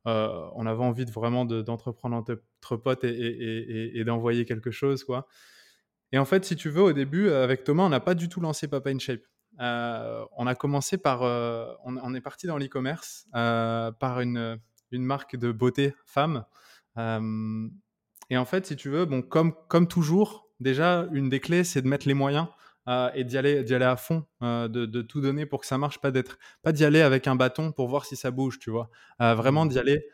euh, 0.07 0.49
on 0.55 0.65
avait 0.65 0.83
envie 0.83 1.05
de 1.05 1.11
vraiment 1.11 1.45
d'entreprendre 1.45 2.17
entre 2.17 2.75
potes 2.75 3.05
et, 3.05 4.03
d'envoyer 4.05 4.45
quelque 4.45 4.71
chose, 4.71 5.03
quoi. 5.03 5.27
Et 6.11 6.17
en 6.17 6.25
fait, 6.25 6.43
si 6.43 6.57
tu 6.57 6.69
veux, 6.69 6.81
au 6.81 6.91
début, 6.91 7.29
avec 7.29 7.63
Thomas, 7.63 7.83
on 7.83 7.89
n'a 7.89 8.01
pas 8.01 8.15
du 8.15 8.27
tout 8.27 8.41
lancé 8.41 8.67
Papa 8.67 8.89
in 8.89 8.99
Shape. 8.99 9.21
on 9.57 10.45
a 10.45 10.55
commencé 10.55 10.97
par, 10.97 11.21
on, 11.85 12.13
est 12.13 12.21
parti 12.21 12.47
dans 12.47 12.57
l'e-commerce 12.57 13.27
par 13.31 14.19
une, 14.19 14.59
une 14.91 15.03
marque 15.05 15.37
de 15.37 15.53
beauté 15.53 15.93
femme. 16.05 16.43
et 16.97 18.37
en 18.37 18.45
fait, 18.45 18.65
si 18.65 18.75
tu 18.75 18.89
veux, 18.89 19.05
bon, 19.05 19.21
comme, 19.21 19.53
comme 19.69 19.87
toujours, 19.87 20.50
déjà, 20.61 21.07
une 21.11 21.29
des 21.29 21.39
clés, 21.39 21.63
c'est 21.63 21.81
de 21.81 21.87
mettre 21.87 22.07
les 22.07 22.13
moyens 22.13 22.47
euh, 22.87 23.11
et 23.13 23.23
d'y 23.23 23.37
aller, 23.37 23.63
d'y 23.63 23.75
aller 23.75 23.85
à 23.85 23.95
fond, 23.95 24.25
euh, 24.41 24.67
de, 24.67 25.01
tout 25.01 25.21
donner 25.21 25.45
pour 25.45 25.61
que 25.61 25.67
ça 25.67 25.77
marche, 25.77 25.99
pas 25.99 26.11
d'être, 26.11 26.39
pas 26.63 26.71
d'y 26.71 26.83
aller 26.83 27.01
avec 27.01 27.27
un 27.27 27.35
bâton 27.35 27.71
pour 27.71 27.87
voir 27.87 28.05
si 28.05 28.15
ça 28.15 28.31
bouge, 28.31 28.59
tu 28.59 28.71
vois. 28.71 28.89
Euh, 29.21 29.35
vraiment 29.35 29.65
d'y 29.65 29.77
aller, 29.77 30.05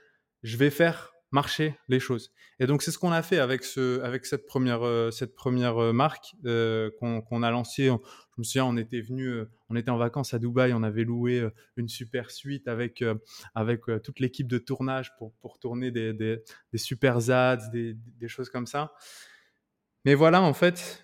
je 0.43 0.57
vais 0.57 0.69
faire 0.69 1.13
marcher 1.31 1.75
les 1.87 1.99
choses. 1.99 2.31
Et 2.59 2.67
donc 2.67 2.81
c'est 2.81 2.91
ce 2.91 2.97
qu'on 2.97 3.11
a 3.11 3.21
fait 3.21 3.39
avec 3.39 3.63
ce, 3.63 4.01
avec 4.01 4.25
cette 4.25 4.45
première, 4.45 4.81
cette 5.11 5.35
première 5.35 5.93
marque 5.93 6.35
qu'on, 6.99 7.43
a 7.43 7.51
lancée. 7.51 7.87
Je 7.87 7.91
me 8.37 8.43
souviens, 8.43 8.65
on 8.65 8.77
était 8.77 9.01
venu, 9.01 9.43
on 9.69 9.75
était 9.75 9.91
en 9.91 9.97
vacances 9.97 10.33
à 10.33 10.39
Dubaï, 10.39 10.73
on 10.73 10.83
avait 10.83 11.03
loué 11.03 11.45
une 11.75 11.89
super 11.89 12.31
suite 12.31 12.69
avec 12.69 13.03
avec 13.55 13.81
toute 14.03 14.21
l'équipe 14.21 14.47
de 14.47 14.57
tournage 14.57 15.15
pour 15.17 15.33
pour 15.41 15.59
tourner 15.59 15.91
des, 15.91 16.13
des, 16.13 16.41
des 16.71 16.77
super 16.77 17.29
ads, 17.29 17.69
des, 17.73 17.93
des 17.93 18.27
choses 18.29 18.49
comme 18.49 18.65
ça. 18.65 18.93
Mais 20.07 20.15
voilà, 20.15 20.41
en 20.41 20.53
fait, 20.53 21.03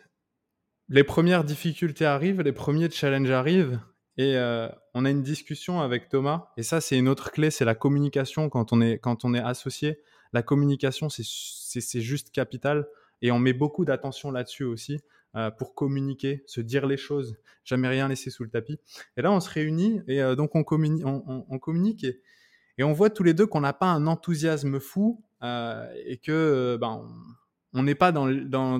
les 0.88 1.04
premières 1.04 1.44
difficultés 1.44 2.06
arrivent, 2.06 2.40
les 2.40 2.54
premiers 2.54 2.90
challenges 2.90 3.32
arrivent, 3.32 3.82
et 4.16 4.38
euh, 4.38 4.70
on 4.94 5.04
a 5.04 5.10
une 5.10 5.22
discussion 5.22 5.82
avec 5.82 6.08
Thomas. 6.08 6.48
Et 6.56 6.64
ça, 6.64 6.80
c'est 6.80 6.98
une 6.98 7.10
autre 7.10 7.30
clé, 7.30 7.52
c'est 7.52 7.66
la 7.66 7.76
communication 7.76 8.48
quand 8.48 8.72
on 8.72 8.80
est, 8.80 9.00
quand 9.00 9.26
on 9.26 9.34
est 9.34 9.42
associé. 9.42 10.00
La 10.32 10.42
communication, 10.42 11.10
c'est 11.10 12.00
juste 12.00 12.32
capital. 12.32 12.88
Et 13.22 13.30
on 13.30 13.40
met 13.40 13.52
beaucoup 13.52 13.84
d'attention 13.84 14.32
là-dessus 14.32 14.64
aussi 14.64 15.02
euh, 15.36 15.52
pour 15.52 15.76
communiquer, 15.76 16.42
se 16.48 16.62
dire 16.62 16.88
les 16.88 16.96
choses, 16.96 17.36
jamais 17.66 17.90
rien 17.90 18.08
laisser 18.08 18.30
sous 18.30 18.46
le 18.46 18.50
tapis. 18.52 18.80
Et 19.18 19.22
là, 19.22 19.34
on 19.34 19.42
se 19.42 19.50
réunit 19.50 20.00
et 20.08 20.22
euh, 20.22 20.36
donc 20.36 20.56
on, 20.56 20.64
communique, 20.64 22.06
et, 22.78 22.84
on 22.86 22.94
voit 22.94 23.10
tous 23.10 23.24
les 23.24 23.34
deux 23.34 23.48
qu'on 23.48 23.60
n'a 23.60 23.74
pas 23.74 23.88
un 23.88 24.08
enthousiasme 24.08 24.80
fou 24.80 25.22
et 25.42 26.22
que 26.24 26.78
ben, 26.80 27.06
n'est 27.82 27.96
pas 27.96 28.12
dans, 28.12 28.28
dans, 28.28 28.80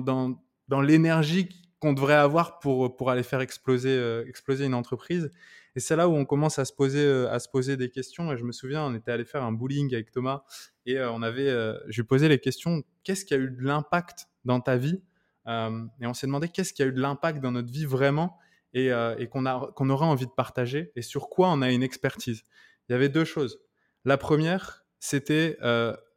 dans, 0.68 0.80
l'énergie 0.80 1.48
qu'on 1.80 1.92
devrait 1.92 2.14
avoir 2.14 2.60
pour, 2.60 2.96
pour 2.96 3.10
aller 3.10 3.24
faire 3.24 3.40
exploser, 3.40 4.22
exploser 4.28 4.66
une 4.66 4.74
entreprise. 4.74 5.30
Et 5.76 5.80
c'est 5.80 5.96
là 5.96 6.08
où 6.08 6.12
on 6.12 6.24
commence 6.24 6.60
à 6.60 6.64
se 6.64 6.72
poser, 6.72 7.04
à 7.28 7.40
se 7.40 7.48
poser 7.48 7.76
des 7.76 7.90
questions. 7.90 8.32
Et 8.32 8.36
je 8.36 8.44
me 8.44 8.52
souviens, 8.52 8.84
on 8.84 8.94
était 8.94 9.10
allé 9.10 9.24
faire 9.24 9.42
un 9.42 9.50
bowling 9.50 9.92
avec 9.92 10.12
Thomas 10.12 10.44
et 10.86 11.00
on 11.00 11.22
avait, 11.22 11.48
je 11.88 12.00
lui 12.00 12.06
posais 12.06 12.28
les 12.28 12.38
questions 12.38 12.84
qu'est-ce 13.02 13.24
qui 13.24 13.34
a 13.34 13.38
eu 13.38 13.50
de 13.50 13.60
l'impact 13.60 14.28
dans 14.44 14.60
ta 14.60 14.76
vie? 14.76 15.02
Et 15.46 16.06
on 16.06 16.14
s'est 16.14 16.28
demandé 16.28 16.48
qu'est-ce 16.48 16.72
qui 16.72 16.82
a 16.82 16.86
eu 16.86 16.92
de 16.92 17.00
l'impact 17.00 17.40
dans 17.42 17.50
notre 17.50 17.72
vie 17.72 17.86
vraiment 17.86 18.38
et, 18.72 18.90
et 19.18 19.26
qu'on 19.28 19.44
qu'on 19.74 19.90
aurait 19.90 20.06
envie 20.06 20.26
de 20.26 20.32
partager 20.32 20.92
et 20.94 21.02
sur 21.02 21.28
quoi 21.28 21.48
on 21.50 21.60
a 21.60 21.72
une 21.72 21.82
expertise. 21.82 22.44
Il 22.88 22.92
y 22.92 22.94
avait 22.94 23.08
deux 23.08 23.24
choses. 23.24 23.58
La 24.04 24.16
première, 24.16 24.84
c'était 25.00 25.58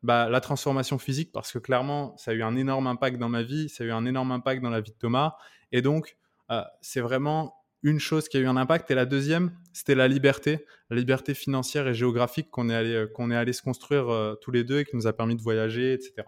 bah, 0.07 0.29
la 0.29 0.39
transformation 0.39 0.97
physique 0.97 1.33
parce 1.33 1.51
que 1.51 1.59
clairement, 1.59 2.15
ça 2.15 2.31
a 2.31 2.33
eu 2.33 2.41
un 2.41 2.55
énorme 2.55 2.87
impact 2.87 3.17
dans 3.17 3.27
ma 3.27 3.43
vie, 3.43 3.67
ça 3.67 3.83
a 3.83 3.87
eu 3.87 3.91
un 3.91 4.05
énorme 4.05 4.31
impact 4.31 4.63
dans 4.63 4.69
la 4.69 4.79
vie 4.79 4.91
de 4.91 4.97
Thomas. 4.97 5.35
Et 5.73 5.81
donc, 5.81 6.15
euh, 6.49 6.61
c'est 6.79 7.01
vraiment 7.01 7.53
une 7.83 7.99
chose 7.99 8.29
qui 8.29 8.37
a 8.37 8.39
eu 8.39 8.47
un 8.47 8.55
impact. 8.55 8.89
Et 8.89 8.95
la 8.95 9.05
deuxième, 9.05 9.51
c'était 9.73 9.95
la 9.95 10.07
liberté, 10.07 10.65
la 10.89 10.95
liberté 10.95 11.33
financière 11.33 11.89
et 11.89 11.93
géographique 11.93 12.49
qu'on 12.49 12.69
est 12.69 12.73
allé, 12.73 12.93
euh, 12.93 13.07
qu'on 13.07 13.31
est 13.31 13.35
allé 13.35 13.51
se 13.51 13.61
construire 13.61 14.07
euh, 14.07 14.35
tous 14.35 14.51
les 14.51 14.63
deux 14.63 14.79
et 14.79 14.85
qui 14.85 14.95
nous 14.95 15.07
a 15.07 15.13
permis 15.13 15.35
de 15.35 15.41
voyager, 15.41 15.91
etc. 15.91 16.23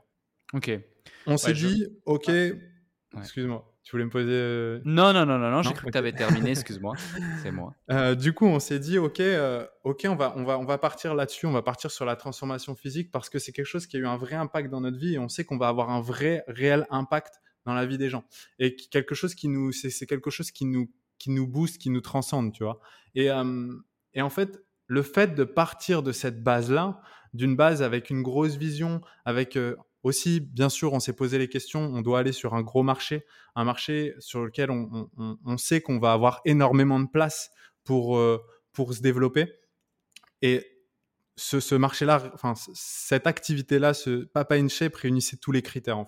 Ok. 0.51 0.71
On 1.25 1.38
s'est 1.38 1.53
dit, 1.53 1.88
ok, 2.05 2.30
excuse-moi. 3.17 3.65
Tu 3.90 3.96
voulais 3.96 4.06
me 4.06 4.12
poser. 4.12 4.30
Euh, 4.30 4.82
non, 4.86 5.14
non, 5.14 5.26
non, 5.26 5.40
non, 5.40 5.50
non 5.50 5.64
j'ai 5.64 5.74
cru 5.74 5.88
que 5.88 5.92
tu 5.92 5.98
avais 5.98 6.12
terminé, 6.12 6.52
excuse-moi. 6.52 6.94
C'est 7.42 7.50
moi. 7.50 7.74
Euh, 7.90 8.14
du 8.14 8.34
coup, 8.34 8.46
on 8.46 8.60
s'est 8.60 8.78
dit, 8.78 9.00
OK, 9.00 9.20
euh, 9.20 9.66
OK 9.84 10.06
on, 10.08 10.16
va, 10.16 10.32
on, 10.36 10.44
va, 10.44 10.60
on 10.60 10.64
va 10.64 10.78
partir 10.78 11.16
là-dessus, 11.16 11.48
on 11.48 11.52
va 11.52 11.64
partir 11.64 11.90
sur 11.90 12.06
la 12.06 12.16
transformation 12.16 12.76
physique 12.76 13.10
parce 13.10 13.32
que 13.32 13.40
c'est 13.40 13.52
quelque 13.52 13.66
chose 13.66 13.88
qui 13.88 13.98
a 13.98 14.00
eu 14.00 14.06
un 14.06 14.16
vrai 14.16 14.36
impact 14.36 14.70
dans 14.70 14.80
notre 14.80 15.00
vie 15.00 15.16
et 15.16 15.18
on 15.18 15.28
sait 15.28 15.44
qu'on 15.44 15.58
va 15.58 15.70
avoir 15.70 15.90
un 15.90 16.02
vrai, 16.02 16.44
réel 16.48 16.86
impact 16.92 17.42
dans 17.66 17.74
la 17.74 17.88
vie 17.88 17.98
des 17.98 18.10
gens. 18.12 18.26
Et 18.60 18.76
quelque 18.76 19.16
chose 19.16 19.34
qui 19.34 19.48
nous, 19.48 19.72
c'est 19.72 20.06
quelque 20.06 20.30
chose 20.30 20.52
qui 20.52 20.66
nous, 20.66 20.92
qui 21.18 21.32
nous 21.32 21.48
booste, 21.48 21.80
qui 21.80 21.90
nous 21.90 22.02
transcende, 22.02 22.54
tu 22.54 22.64
vois. 22.64 22.80
Et, 23.16 23.30
et 24.14 24.22
en 24.22 24.30
fait, 24.30 24.64
le 24.86 25.02
fait 25.02 25.34
de 25.34 25.44
partir 25.46 26.04
de 26.04 26.12
cette 26.12 26.44
base-là, 26.44 27.02
d'une 27.34 27.56
base 27.56 27.82
avec 27.82 28.12
une 28.12 28.22
grosse 28.22 28.56
vision, 28.56 29.02
avec 29.26 29.58
aussi, 30.04 30.39
bien 30.39 30.70
sûr, 30.70 30.93
on 30.93 31.00
s'est 31.00 31.14
posé 31.14 31.38
les 31.38 31.50
questions, 31.50 31.82
on 31.82 32.02
doit 32.02 32.20
aller 32.20 32.32
sur 32.32 32.54
un 32.54 32.62
gros 32.62 32.84
marché, 32.84 33.26
un 33.56 33.64
marché 33.64 34.14
sur 34.20 34.45
lequel 34.45 34.70
on, 34.72 35.58
sait 35.58 35.82
qu'on 35.82 36.00
va 36.00 36.14
avoir 36.14 36.41
énormément 36.45 37.00
de 37.00 37.08
place 37.08 37.52
pour, 37.84 38.18
euh, 38.18 38.39
se 38.91 39.02
développer. 39.02 39.54
Et 40.41 40.66
ce, 41.36 41.76
marché-là, 41.76 42.32
enfin, 42.34 42.54
cette 42.74 43.28
activité-là, 43.28 43.93
ce 43.93 44.24
Papa 44.24 44.56
in 44.56 44.70
Shape 44.70 44.95
réunissait 44.95 45.38
tous 45.38 45.52
les 45.52 45.62
critères. 45.62 46.02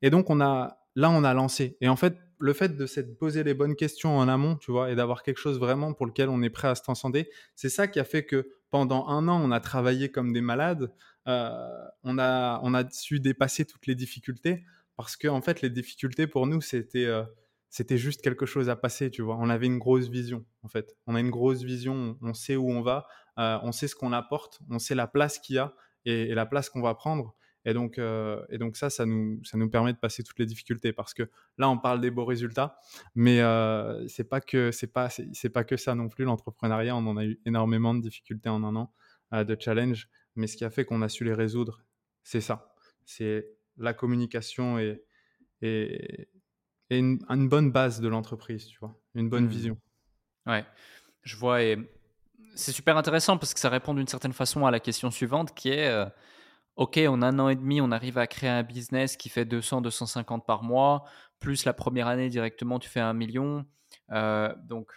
Et 0.00 0.08
donc, 0.08 0.28
là, 0.30 0.78
on 0.96 1.24
a 1.24 1.34
lancé. 1.34 1.76
Et 1.82 1.88
en 1.88 1.96
fait, 1.96 2.16
le 2.38 2.52
fait 2.52 2.76
de 2.76 2.86
se 2.86 3.00
poser 3.00 3.44
les 3.44 3.54
bonnes 3.54 3.74
questions 3.74 4.16
en 4.16 4.28
amont, 4.28 4.56
tu 4.56 4.70
vois, 4.70 4.90
et 4.90 4.94
d'avoir 4.94 5.22
quelque 5.22 5.38
chose 5.38 5.58
vraiment 5.58 5.92
pour 5.92 6.06
lequel 6.06 6.28
on 6.28 6.42
est 6.42 6.50
prêt 6.50 6.68
à 6.68 6.74
se 6.74 6.82
transcender, 6.82 7.28
c'est 7.54 7.68
ça 7.68 7.88
qui 7.88 7.98
a 7.98 8.04
fait 8.04 8.24
que 8.24 8.48
pendant 8.70 9.08
un 9.08 9.28
an, 9.28 9.40
on 9.42 9.50
a 9.50 9.60
travaillé 9.60 10.10
comme 10.10 10.32
des 10.32 10.40
malades. 10.40 10.92
Euh, 11.28 11.84
on, 12.02 12.18
a, 12.18 12.90
su 12.90 13.20
dépasser 13.20 13.64
toutes 13.64 13.86
les 13.86 13.94
difficultés 13.94 14.64
parce 14.96 15.16
que, 15.16 15.28
en 15.28 15.42
fait, 15.42 15.60
les 15.62 15.70
difficultés 15.70 16.26
pour 16.26 16.46
nous, 16.46 16.60
c'était. 16.60 17.06
Euh, 17.06 17.24
c'était 17.70 17.98
juste 17.98 18.22
quelque 18.22 18.46
chose 18.46 18.70
à 18.70 18.76
passer, 18.76 19.10
tu 19.10 19.20
vois. 19.20 19.36
On 19.38 19.50
avait 19.50 19.66
une 19.66 19.78
grosse 19.78 20.08
vision, 20.08 20.46
en 20.62 20.68
fait. 20.68 20.96
On 21.06 21.14
a 21.14 21.20
une 21.20 21.28
grosse 21.28 21.62
vision, 21.62 22.16
on 22.22 22.32
sait 22.32 22.56
où 22.56 22.70
on 22.70 22.80
va, 22.80 23.06
euh, 23.38 23.58
on 23.62 23.72
sait 23.72 23.88
ce 23.88 23.94
qu'on 23.94 24.12
apporte, 24.12 24.60
on 24.70 24.78
sait 24.78 24.94
la 24.94 25.06
place 25.06 25.38
qu'il 25.38 25.56
y 25.56 25.58
a 25.58 25.74
et 26.06 26.34
la 26.34 26.46
place 26.46 26.70
qu'on 26.70 26.80
va 26.80 26.94
prendre. 26.94 27.34
Et 27.66 27.74
donc, 27.74 27.96
ça, 28.76 28.88
ça 28.88 29.04
nous, 29.04 29.42
permet 29.70 29.92
de 29.92 29.98
passer 29.98 30.22
toutes 30.22 30.38
les 30.38 30.46
difficultés 30.46 30.94
parce 30.94 31.12
que 31.12 31.24
là, 31.58 31.68
on 31.68 31.76
parle 31.76 32.00
des 32.00 32.10
beaux 32.10 32.24
résultats, 32.24 32.78
mais 33.14 33.42
euh, 33.42 34.08
c'est 34.08 34.24
pas 34.24 34.40
que 34.40 34.70
pas 35.48 35.64
que 35.64 35.76
ça 35.76 35.94
non 35.94 36.08
plus. 36.08 36.24
L'entrepreneuriat, 36.24 36.96
on 36.96 37.06
en 37.06 37.18
a 37.18 37.26
eu 37.26 37.38
énormément 37.44 37.94
de 37.94 38.00
difficultés 38.00 38.48
en 38.48 38.64
un 38.64 38.74
an, 38.74 38.94
de 39.32 39.56
challenges, 39.60 40.08
mais 40.38 40.46
ce 40.46 40.56
qui 40.56 40.64
a 40.64 40.70
fait 40.70 40.84
qu'on 40.84 41.02
a 41.02 41.08
su 41.08 41.24
les 41.24 41.34
résoudre, 41.34 41.84
c'est 42.22 42.40
ça. 42.40 42.74
C'est 43.04 43.46
la 43.76 43.92
communication 43.92 44.78
et, 44.78 45.04
et, 45.62 46.28
une, 46.90 47.18
bonne 47.48 47.70
base 47.70 48.00
de 48.00 48.08
l'entreprise, 48.08 48.66
tu 48.66 48.78
vois, 48.78 48.98
une 49.14 49.28
bonne 49.28 49.44
mmh. 49.44 49.48
vision. 49.48 49.78
Ouais, 50.46 50.64
je 51.22 51.36
vois 51.36 51.62
et 51.62 51.76
c'est 52.54 52.72
super 52.72 52.96
intéressant 52.96 53.36
parce 53.36 53.52
que 53.52 53.60
ça 53.60 53.68
répond 53.68 53.94
d'une 53.94 54.08
certaine 54.08 54.32
façon 54.32 54.66
à 54.66 54.70
la 54.70 54.80
question 54.80 55.10
suivante 55.10 55.54
qui 55.54 55.68
est 55.68 55.88
euh, 55.88 56.06
OK, 56.76 56.96
en 56.96 57.22
un 57.22 57.38
an 57.40 57.48
et 57.48 57.56
demi, 57.56 57.80
on 57.80 57.90
arrive 57.90 58.18
à 58.18 58.26
créer 58.26 58.50
un 58.50 58.62
business 58.62 59.16
qui 59.16 59.28
fait 59.28 59.44
200, 59.44 59.80
250 59.80 60.46
par 60.46 60.62
mois, 60.62 61.04
plus 61.40 61.64
la 61.64 61.72
première 61.72 62.06
année 62.06 62.28
directement, 62.28 62.78
tu 62.78 62.88
fais 62.88 63.00
un 63.00 63.14
million. 63.14 63.66
Euh, 64.12 64.54
donc, 64.64 64.92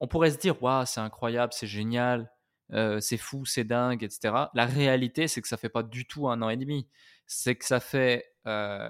on 0.00 0.08
pourrait 0.08 0.30
se 0.30 0.38
dire, 0.38 0.62
waouh, 0.62 0.86
c'est 0.86 1.00
incroyable, 1.00 1.52
c'est 1.52 1.66
génial, 1.66 2.30
euh, 2.72 3.00
c'est 3.00 3.16
fou, 3.16 3.44
c'est 3.44 3.64
dingue, 3.64 4.02
etc. 4.02 4.34
La 4.54 4.66
réalité, 4.66 5.28
c'est 5.28 5.42
que 5.42 5.48
ça 5.48 5.56
fait 5.56 5.68
pas 5.68 5.82
du 5.82 6.06
tout 6.06 6.28
un 6.28 6.42
an 6.42 6.48
et 6.48 6.56
demi. 6.56 6.88
C'est 7.26 7.54
que 7.54 7.64
ça 7.64 7.80
fait 7.80 8.32
euh, 8.46 8.88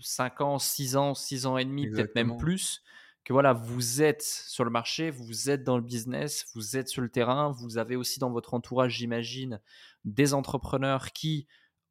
5 0.00 0.40
ans, 0.40 0.58
6 0.58 0.96
ans, 0.96 1.14
6 1.14 1.46
ans 1.46 1.58
et 1.58 1.64
demi, 1.64 1.88
peut-être 1.88 2.14
même 2.14 2.36
plus, 2.36 2.82
que 3.24 3.32
voilà, 3.32 3.52
vous 3.52 4.02
êtes 4.02 4.22
sur 4.22 4.64
le 4.64 4.70
marché, 4.70 5.10
vous 5.10 5.50
êtes 5.50 5.64
dans 5.64 5.76
le 5.76 5.82
business, 5.82 6.46
vous 6.54 6.76
êtes 6.76 6.88
sur 6.88 7.02
le 7.02 7.08
terrain, 7.08 7.50
vous 7.50 7.78
avez 7.78 7.96
aussi 7.96 8.20
dans 8.20 8.30
votre 8.30 8.54
entourage, 8.54 8.92
j'imagine, 8.92 9.60
des 10.04 10.34
entrepreneurs 10.34 11.12
qui 11.12 11.46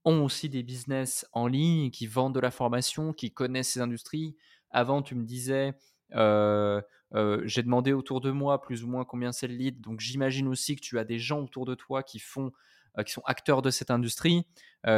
ont 0.06 0.24
aussi 0.24 0.50
des 0.50 0.64
business 0.64 1.26
en 1.34 1.48
ligne, 1.48 1.92
qui 1.92 2.08
vendent 2.08 2.36
de 2.36 2.40
la 2.40 2.52
formation, 2.52 3.12
qui 3.12 3.32
connaissent 3.32 3.72
ces 3.72 3.82
industries. 3.82 4.38
Avant, 4.70 5.02
tu 5.02 5.16
me 5.16 5.26
disais, 5.26 5.74
j'ai 6.14 7.64
demandé 7.64 7.94
autour 7.94 8.22
de 8.22 8.32
moi 8.32 8.62
plus 8.62 8.84
ou 8.84 8.88
moins 8.88 9.06
combien 9.06 9.32
c'est 9.32 9.48
le 9.48 9.56
lead. 9.56 9.82
Donc, 9.82 10.00
j'imagine 10.00 10.48
aussi 10.48 10.76
que 10.76 10.82
tu 10.82 11.00
as 11.00 11.04
des 11.04 11.20
gens 11.20 11.42
autour 11.42 11.66
de 11.66 11.76
toi 11.76 12.04
qui 12.04 12.20
font, 12.20 12.52
euh, 12.98 13.04
qui 13.04 13.12
sont 13.14 13.24
acteurs 13.26 13.62
de 13.62 13.70
cette 13.70 13.92
industrie. 13.92 14.46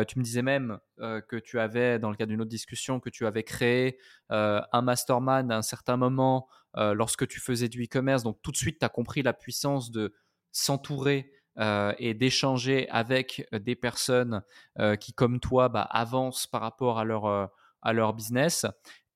tu 0.07 0.19
me 0.19 0.23
disais 0.23 0.41
même 0.41 0.79
que 0.97 1.37
tu 1.37 1.59
avais, 1.59 1.99
dans 1.99 2.09
le 2.09 2.15
cadre 2.17 2.31
d'une 2.31 2.41
autre 2.41 2.49
discussion, 2.49 2.99
que 2.99 3.09
tu 3.09 3.25
avais 3.25 3.43
créé 3.43 3.99
un 4.29 4.81
mastermind 4.81 5.51
à 5.51 5.57
un 5.57 5.61
certain 5.61 5.97
moment 5.97 6.47
lorsque 6.75 7.27
tu 7.27 7.39
faisais 7.39 7.69
du 7.69 7.83
e-commerce. 7.83 8.23
Donc, 8.23 8.41
tout 8.41 8.51
de 8.51 8.57
suite, 8.57 8.79
tu 8.79 8.85
as 8.85 8.89
compris 8.89 9.21
la 9.21 9.33
puissance 9.33 9.91
de 9.91 10.13
s'entourer 10.51 11.31
euh, 11.59 11.91
et 11.97 12.13
d'échanger 12.13 12.87
avec 12.89 13.47
euh, 13.51 13.57
des 13.57 13.75
personnes 13.75 14.43
euh, 14.77 14.95
qui, 14.95 15.11
comme 15.13 15.39
toi, 15.39 15.69
bah, 15.69 15.87
avancent 15.89 16.45
par 16.45 16.61
rapport 16.61 16.99
à 16.99 17.03
leur, 17.03 17.49
à 17.81 17.93
leur 17.93 18.13
business. 18.13 18.67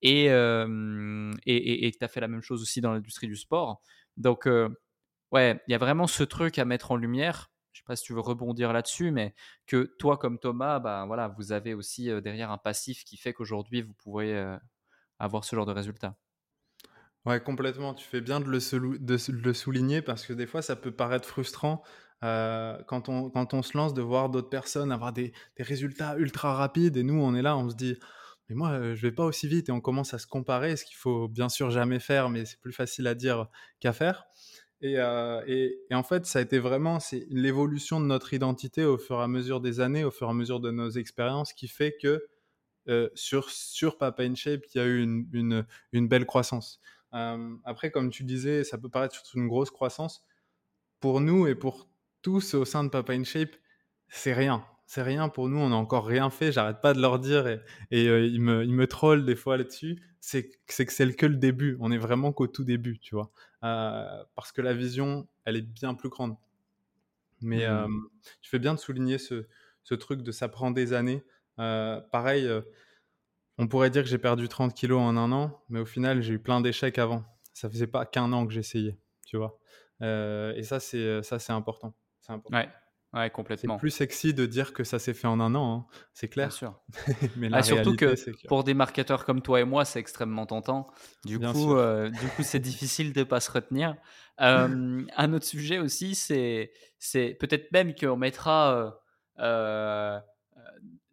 Et 0.01 0.25
tu 0.25 1.39
et, 1.45 1.97
as 2.01 2.07
fait 2.07 2.21
la 2.21 2.27
même 2.27 2.41
chose 2.41 2.61
aussi 2.61 2.81
dans 2.81 2.91
l'industrie 2.91 3.27
du 3.27 3.35
sport. 3.35 3.81
Donc, 4.17 4.47
ouais, 5.31 5.61
il 5.67 5.71
y 5.71 5.75
a 5.75 5.77
vraiment 5.77 6.07
ce 6.07 6.23
truc 6.23 6.59
à 6.59 6.65
mettre 6.65 6.91
en 6.91 6.95
lumière. 6.95 7.51
Je 7.73 7.79
sais 7.79 7.85
pas 7.85 7.95
si 7.95 8.03
tu 8.03 8.13
veux 8.13 8.19
rebondir 8.19 8.73
là-dessus, 8.73 9.11
mais 9.11 9.33
que 9.65 9.95
toi, 9.97 10.17
comme 10.17 10.39
Thomas, 10.39 10.79
bah, 10.79 11.05
voilà, 11.07 11.29
vous 11.29 11.51
avez 11.51 11.73
aussi 11.73 12.09
derrière 12.21 12.51
un 12.51 12.57
passif 12.57 13.03
qui 13.05 13.17
fait 13.17 13.33
qu'aujourd'hui, 13.33 13.81
vous 13.81 13.93
pourrez 13.93 14.35
avoir 15.19 15.45
ce 15.45 15.55
genre 15.55 15.65
de 15.65 15.71
résultat. 15.71 16.15
Ouais, 17.25 17.39
complètement. 17.39 17.93
Tu 17.93 18.05
fais 18.05 18.21
bien 18.21 18.39
de 18.39 18.45
le, 18.45 19.53
souligner 19.53 20.01
parce 20.01 20.25
que 20.25 20.33
des 20.33 20.47
fois, 20.47 20.61
ça 20.61 20.75
peut 20.75 20.91
paraître 20.91 21.27
frustrant 21.27 21.83
quand, 22.21 23.09
on, 23.09 23.29
quand 23.29 23.53
on 23.53 23.61
se 23.61 23.77
lance 23.77 23.93
de 23.93 24.01
voir 24.01 24.29
d'autres 24.29 24.49
personnes 24.49 24.91
avoir 24.91 25.13
des, 25.13 25.33
des, 25.57 25.63
résultats 25.63 26.15
ultra 26.17 26.53
rapides 26.53 26.97
et 26.97 27.03
nous 27.03 27.19
on 27.19 27.33
est 27.33 27.41
là, 27.41 27.57
on 27.57 27.69
se 27.69 27.75
dit 27.75 27.97
mais 28.51 28.55
moi 28.55 28.93
je 28.95 29.01
vais 29.01 29.13
pas 29.13 29.23
aussi 29.23 29.47
vite 29.47 29.69
et 29.69 29.71
on 29.71 29.79
commence 29.79 30.13
à 30.13 30.19
se 30.19 30.27
comparer, 30.27 30.75
ce 30.75 30.83
qu'il 30.83 30.97
faut 30.97 31.29
bien 31.29 31.47
sûr 31.47 31.71
jamais 31.71 31.99
faire, 31.99 32.29
mais 32.29 32.43
c'est 32.43 32.59
plus 32.59 32.73
facile 32.73 33.07
à 33.07 33.15
dire 33.15 33.47
qu'à 33.79 33.93
faire. 33.93 34.25
Et, 34.81 34.99
en 34.99 36.03
fait, 36.03 36.25
ça 36.25 36.39
a 36.39 36.41
été 36.41 36.59
vraiment 36.59 36.99
c'est 36.99 37.25
l'évolution 37.29 38.01
de 38.01 38.05
notre 38.05 38.33
identité 38.33 38.83
au 38.83 38.97
fur 38.97 39.19
et 39.19 39.23
à 39.23 39.27
mesure 39.27 39.61
des 39.61 39.79
années, 39.79 40.03
au 40.03 40.11
fur 40.11 40.27
et 40.27 40.31
à 40.31 40.33
mesure 40.33 40.59
de 40.59 40.71
nos 40.71 40.89
expériences, 40.89 41.53
qui 41.53 41.67
fait 41.67 41.95
que 42.01 42.27
sur, 43.13 43.97
Papa 43.97 44.23
in 44.23 44.35
Shape, 44.35 44.63
il 44.73 44.77
y 44.77 44.81
a 44.81 44.85
eu 44.85 45.01
une, 45.01 45.65
belle 45.93 46.25
croissance. 46.25 46.81
après, 47.11 47.91
comme 47.91 48.09
tu 48.09 48.23
disais, 48.23 48.63
ça 48.63 48.77
peut 48.77 48.89
paraître 48.89 49.23
une 49.35 49.47
grosse 49.47 49.71
croissance. 49.71 50.25
Pour 50.99 51.21
nous 51.21 51.47
et 51.47 51.55
pour 51.55 51.87
tous 52.21 52.53
au 52.53 52.65
sein 52.65 52.83
de 52.83 52.89
Papa 52.89 53.13
in 53.13 53.23
Shape, 53.23 53.55
c'est 54.09 54.33
rien. 54.33 54.65
C'est 54.91 55.03
rien 55.03 55.29
pour 55.29 55.47
nous, 55.47 55.57
on 55.57 55.69
n'a 55.69 55.77
encore 55.77 56.05
rien 56.05 56.29
fait. 56.29 56.51
J'arrête 56.51 56.81
pas 56.81 56.93
de 56.93 56.99
leur 56.99 57.17
dire 57.17 57.47
et, 57.47 58.09
euh, 58.09 58.27
ils, 58.27 58.41
me, 58.41 58.65
ils 58.65 58.73
me 58.73 58.87
trollent 58.87 59.23
des 59.23 59.37
fois 59.37 59.55
là-dessus. 59.55 60.03
C'est 60.19 60.49
que 60.49 60.57
c'est 60.67 61.15
que 61.15 61.25
le 61.25 61.37
début. 61.37 61.77
On 61.79 61.93
est 61.93 61.97
vraiment 61.97 62.33
qu'au 62.33 62.47
tout 62.47 62.65
début, 62.65 62.99
tu 62.99 63.15
vois. 63.15 63.31
Euh, 63.63 64.21
parce 64.35 64.51
que 64.51 64.61
la 64.61 64.73
vision, 64.73 65.29
elle 65.45 65.55
est 65.55 65.61
bien 65.61 65.93
plus 65.93 66.09
grande. 66.09 66.35
Mais 67.39 67.61
je 67.61 67.71
mmh. 67.71 68.03
euh, 68.03 68.09
fais 68.41 68.59
bien 68.59 68.73
de 68.73 68.79
souligner 68.79 69.17
ce, 69.17 69.47
ce 69.85 69.95
truc 69.95 70.23
de 70.23 70.31
ça 70.33 70.49
prend 70.49 70.71
des 70.71 70.91
années. 70.91 71.23
pareil, 71.55 72.49
on 73.57 73.69
pourrait 73.69 73.91
dire 73.91 74.03
que 74.03 74.09
j'ai 74.09 74.17
perdu 74.17 74.49
30 74.49 74.73
kilos 74.73 74.99
en 74.99 75.15
un 75.15 75.31
an, 75.31 75.63
mais 75.69 75.79
au 75.79 75.85
final, 75.85 76.21
j'ai 76.21 76.33
eu 76.33 76.39
plein 76.39 76.59
d'échecs 76.59 76.99
avant. 76.99 77.23
Ça 77.53 77.69
faisait 77.69 77.87
pas 77.87 78.05
qu'un 78.05 78.33
an 78.33 78.45
que 78.45 78.51
j'essayais, 78.51 78.97
tu 79.25 79.37
vois. 79.37 79.57
et 80.01 80.63
ça, 80.63 80.81
c'est 80.81 81.23
ça, 81.23 81.39
c'est 81.39 81.53
important. 81.53 81.95
Ouais. 82.49 82.67
Ouais, 83.13 83.29
C'est 83.55 83.69
complètement. 83.69 83.77
plus 83.77 83.91
sexy 83.91 84.33
de 84.33 84.45
dire 84.45 84.73
que 84.73 84.83
ça 84.83 84.99
s'est 84.99 85.13
fait 85.13 85.27
en 85.27 85.39
un 85.39 85.55
an, 85.55 85.87
hein, 85.89 85.99
c'est 86.13 86.29
Bien 86.39 86.49
clair. 86.49 86.49
sûr. 86.49 86.81
Mais 87.35 87.49
Ah, 87.51 87.61
la 87.61 87.63
surtout 87.63 87.93
réalité, 87.93 87.95
que 87.95 88.17
c'est 88.17 88.35
que 88.35 88.47
pour 88.47 88.63
des 88.63 88.73
marketeurs 88.73 89.25
comme 89.25 89.41
toi 89.41 89.61
et 89.61 89.65
moi, 89.65 89.85
c'est 89.85 89.99
extrêmement 89.99 90.45
tentant. 90.45 90.87
Du 91.25 91.39
bien 91.39 91.53
coup, 91.53 91.75
heu, 91.75 92.11
du 92.11 92.31
coup, 92.31 92.43
c'est 92.43 92.59
difficile 92.59 93.13
de 93.13 93.23
pas 93.23 93.39
se 93.41 93.51
retenir. 93.51 93.97
Un 95.17 95.33
autre 95.33 95.45
sujet 95.45 95.79
aussi, 95.79 96.15
c'est 96.15 96.73
c'est 96.99 97.35
peut-être 97.39 97.71
même 97.71 97.95
qu'on 97.95 98.17
mettra, 98.17 98.75
heu 99.39 99.43
heu 99.43 100.19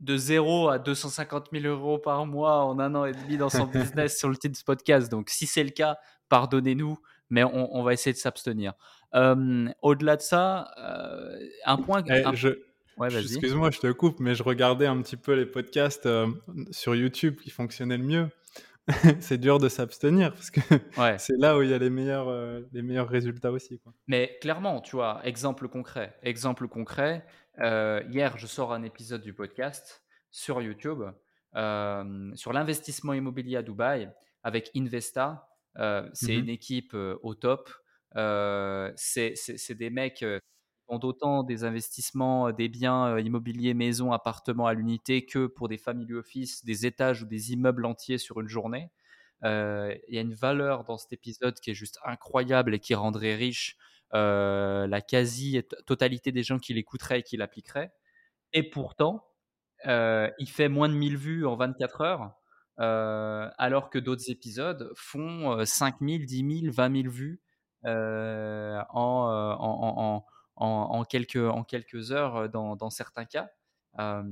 de 0.00 0.16
0 0.16 0.68
à 0.68 0.78
250 0.78 1.52
000 1.52 1.98
€ 1.98 2.02
par 2.02 2.26
mois 2.26 2.64
en 2.64 2.78
un 2.78 2.94
an 2.94 3.04
et 3.04 3.14
demi 3.14 3.36
dans 3.38 3.50
son 3.50 3.66
business 3.66 4.16
sur 4.18 4.28
le 4.28 4.36
titre 4.36 4.60
podcast. 4.64 5.10
Donc, 5.10 5.30
si 5.30 5.46
c'est 5.46 5.64
le 5.64 5.70
cas, 5.70 5.96
pardonnez-nous, 6.28 6.98
mais 7.30 7.44
on, 7.44 7.76
on 7.76 7.82
va 7.82 7.92
essayer 7.94 8.12
de 8.12 8.18
s'abstenir. 8.18 8.74
Au-delà 9.12 10.16
de 10.16 10.22
ça, 10.22 10.70
euh, 10.78 11.38
un 11.64 11.76
point. 11.78 12.02
Eh, 12.06 12.24
un- 12.24 12.34
je, 12.34 12.48
Ouais, 12.96 13.10
je- 13.10 13.14
vas-y. 13.16 13.24
excuse-moi, 13.26 13.70
je 13.70 13.78
te 13.78 13.92
coupe, 13.92 14.18
mais 14.20 14.34
je 14.34 14.42
regardais 14.42 14.86
un 14.86 15.00
petit 15.02 15.16
peu 15.16 15.34
les 15.34 15.46
podcasts 15.46 16.08
sur 16.72 16.94
YouTube 16.96 17.36
qui 17.40 17.50
fonctionnaient 17.50 17.96
le 17.98 18.04
mieux. 18.04 18.28
c'est 19.20 19.36
dur 19.38 19.58
de 19.58 19.68
s'abstenir 19.68 20.32
parce 20.32 20.50
que 20.50 20.60
Ouais. 20.98 21.16
c'est 21.18 21.36
là 21.38 21.58
où 21.58 21.62
il 21.62 21.68
y 21.70 21.74
a 21.74 21.78
les 21.78 21.90
meilleurs, 21.90 22.28
euh, 22.28 22.60
les 22.72 22.80
meilleurs 22.82 23.08
résultats 23.08 23.52
aussi. 23.52 23.78
Quoi. 23.80 23.92
Mais 24.06 24.38
clairement, 24.40 24.80
tu 24.80 24.96
vois, 24.96 25.20
exemple 25.24 25.68
concret. 25.68 26.16
Exemple 26.22 26.68
concret. 26.68 27.24
euh, 27.60 28.02
hier, 28.10 28.38
je 28.38 28.46
sors 28.46 28.72
un 28.72 28.82
épisode 28.84 29.20
du 29.22 29.32
podcast 29.34 30.02
sur 30.30 30.62
YouTube 30.62 31.02
euh, 31.56 32.30
sur 32.34 32.52
l'investissement 32.52 33.12
immobilier 33.14 33.56
à 33.56 33.62
Dubaï 33.62 34.10
avec 34.42 34.70
Investa. 34.76 35.48
C'est 36.14 36.32
Mhm. 36.34 36.40
une 36.44 36.48
équipe 36.48 36.94
au 36.94 37.34
top. 37.34 37.68
C'est 38.14 39.74
des 39.74 39.90
mecs 39.90 40.16
qui 40.16 40.24
font 40.88 41.00
autant 41.02 41.42
des 41.42 41.64
investissements, 41.64 42.52
des 42.52 42.68
biens 42.68 43.18
immobiliers, 43.18 43.74
maisons, 43.74 44.12
appartements 44.12 44.66
à 44.66 44.74
l'unité 44.74 45.26
que 45.26 45.46
pour 45.46 45.68
des 45.68 45.78
family 45.78 46.14
office, 46.14 46.64
des 46.64 46.86
étages 46.86 47.22
ou 47.22 47.26
des 47.26 47.52
immeubles 47.52 47.84
entiers 47.86 48.18
sur 48.18 48.40
une 48.40 48.48
journée. 48.48 48.90
Il 49.42 50.00
y 50.08 50.18
a 50.18 50.20
une 50.20 50.34
valeur 50.34 50.84
dans 50.84 50.98
cet 50.98 51.12
épisode 51.12 51.60
qui 51.60 51.70
est 51.70 51.74
juste 51.74 51.98
incroyable 52.04 52.74
et 52.74 52.80
qui 52.80 52.94
rendrait 52.94 53.34
riche 53.34 53.76
la 54.12 55.00
quasi-totalité 55.00 56.32
des 56.32 56.42
gens 56.42 56.58
qui 56.58 56.74
l'écouteraient 56.74 57.20
et 57.20 57.22
qui 57.22 57.36
l'appliqueraient. 57.36 57.92
Et 58.52 58.62
pourtant, 58.68 59.26
il 59.84 60.48
fait 60.48 60.68
moins 60.68 60.88
de 60.88 60.94
1000 60.94 61.16
vues 61.16 61.46
en 61.46 61.56
24 61.56 62.00
heures, 62.00 62.32
alors 62.78 63.90
que 63.90 63.98
d'autres 63.98 64.30
épisodes 64.30 64.90
font 64.94 65.58
euh, 65.58 65.64
5000, 65.64 66.26
10 66.26 66.60
000, 66.62 66.72
20 66.72 67.02
000 67.02 67.12
vues 67.12 67.40
en, 67.84 67.88
euh, 67.90 68.80
en, 68.90 69.54
en, 69.58 70.26
en, 70.56 70.66
en 70.66 71.04
quelques, 71.04 71.36
en 71.36 71.64
quelques 71.64 72.12
heures 72.12 72.36
euh, 72.36 72.48
dans, 72.48 72.76
dans 72.76 72.90
certains 72.90 73.24
cas. 73.24 73.50
Euh, 73.98 74.22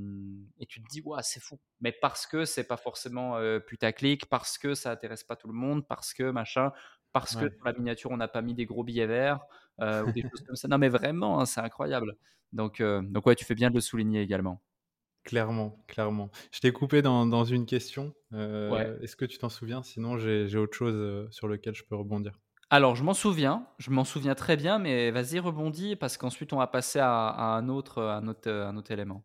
et 0.59 0.67
tu 0.67 0.83
te 0.83 0.89
dis, 0.89 1.01
ouais, 1.03 1.21
c'est 1.23 1.41
fou. 1.41 1.59
Mais 1.81 1.93
parce 1.93 2.27
que 2.27 2.45
c'est 2.45 2.65
pas 2.65 2.77
forcément 2.77 3.37
euh, 3.37 3.59
putaclic, 3.59 4.27
parce 4.27 4.59
que 4.59 4.75
ça 4.75 4.91
intéresse 4.93 5.25
pas 5.25 5.35
tout 5.35 5.49
le 5.49 5.55
monde, 5.55 5.87
parce 5.89 6.15
que 6.15 6.31
machin, 6.31 6.73
parce 7.13 7.35
que 7.35 7.49
sur 7.49 7.65
la 7.65 7.73
miniature 7.73 8.11
on 8.11 8.19
n'a 8.19 8.29
pas 8.29 8.43
mis 8.43 8.55
des 8.55 8.67
gros 8.67 8.85
billets 8.85 9.07
verts 9.07 9.41
euh, 9.81 10.05
ou 10.05 10.13
des 10.13 10.23
choses 10.23 10.43
comme 10.47 10.55
ça. 10.55 10.69
Non, 10.69 10.79
mais 10.79 10.91
vraiment, 10.91 11.41
hein, 11.41 11.47
c'est 11.47 11.61
incroyable. 11.61 12.17
Donc, 12.53 12.81
euh, 12.81 13.01
donc 13.03 13.27
ouais, 13.27 13.35
tu 13.35 13.45
fais 13.45 13.55
bien 13.55 13.71
de 13.71 13.75
le 13.75 13.81
souligner 13.81 14.21
également. 14.21 14.63
Clairement, 15.25 15.83
clairement. 15.89 16.31
Je 16.53 16.61
t'ai 16.61 16.73
coupé 16.73 17.03
dans, 17.03 17.27
dans 17.27 17.45
une 17.45 17.67
question. 17.67 18.15
Euh, 18.33 18.71
Ouais. 18.71 18.97
Est-ce 19.03 19.17
que 19.17 19.25
tu 19.25 19.39
t'en 19.39 19.49
souviens? 19.49 19.83
Sinon, 19.83 20.19
j'ai 20.19 20.57
autre 20.57 20.77
chose 20.77 20.95
euh, 20.95 21.27
sur 21.31 21.49
lequel 21.49 21.75
je 21.75 21.83
peux 21.83 21.97
rebondir. 21.97 22.39
Alors, 22.69 22.97
je 22.97 23.05
m'en 23.05 23.15
souviens, 23.15 23.69
je 23.79 23.91
m'en 23.91 24.05
souviens 24.05 24.35
très 24.35 24.57
bien, 24.57 24.79
mais 24.79 25.13
vas-y, 25.13 25.39
rebondis, 25.39 25.95
parce 25.95 26.17
qu'ensuite, 26.17 26.53
on 26.53 26.59
va 26.59 26.67
passer 26.67 26.99
à, 26.99 27.57
un, 27.57 27.69
autre, 27.69 28.03
un, 28.03 28.27
autre, 28.27 28.51
un 28.51 28.77
autre 28.77 28.91
élément. 28.91 29.25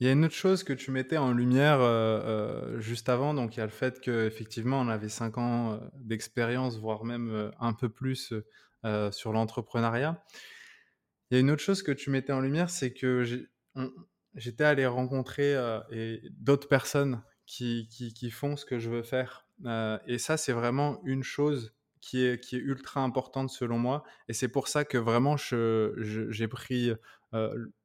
Il 0.00 0.06
y 0.06 0.10
a 0.10 0.12
une 0.12 0.24
autre 0.24 0.34
chose 0.34 0.62
que 0.62 0.72
tu 0.72 0.92
mettais 0.92 1.16
en 1.16 1.32
lumière 1.32 1.80
euh, 1.80 2.20
euh, 2.22 2.80
juste 2.80 3.08
avant, 3.08 3.34
donc 3.34 3.56
il 3.56 3.58
y 3.58 3.62
a 3.62 3.66
le 3.66 3.72
fait 3.72 4.00
qu'effectivement 4.00 4.80
on 4.80 4.86
avait 4.88 5.08
5 5.08 5.38
ans 5.38 5.72
euh, 5.72 5.78
d'expérience, 5.96 6.78
voire 6.78 7.04
même 7.04 7.50
un 7.58 7.72
peu 7.72 7.88
plus 7.88 8.32
sur 9.10 9.32
l'entrepreneuriat. 9.32 10.22
Il 11.30 11.34
y 11.34 11.36
a 11.36 11.40
une 11.40 11.50
autre 11.50 11.62
chose 11.62 11.82
que 11.82 11.90
tu 11.90 12.10
mettais 12.10 12.32
en 12.32 12.40
lumière, 12.40 12.70
c'est 12.70 12.94
que 12.94 13.24
j'étais 14.34 14.64
allé 14.64 14.86
rencontrer 14.86 15.56
d'autres 16.30 16.68
personnes 16.68 17.22
qui, 17.44 17.88
qui, 17.90 18.14
qui 18.14 18.30
font 18.30 18.56
ce 18.56 18.64
que 18.64 18.78
je 18.78 18.88
veux 18.88 19.02
faire. 19.02 19.46
Et 20.06 20.18
ça, 20.18 20.36
c'est 20.36 20.52
vraiment 20.52 21.00
une 21.04 21.24
chose 21.24 21.74
qui 22.00 22.24
est, 22.24 22.52
ultra 22.52 23.02
importante 23.02 23.50
selon 23.50 23.78
moi. 23.78 24.02
Et 24.28 24.32
c'est 24.32 24.48
pour 24.48 24.68
ça 24.68 24.84
que 24.84 24.98
vraiment, 24.98 25.36
j'ai 25.36 26.48
pris 26.48 26.92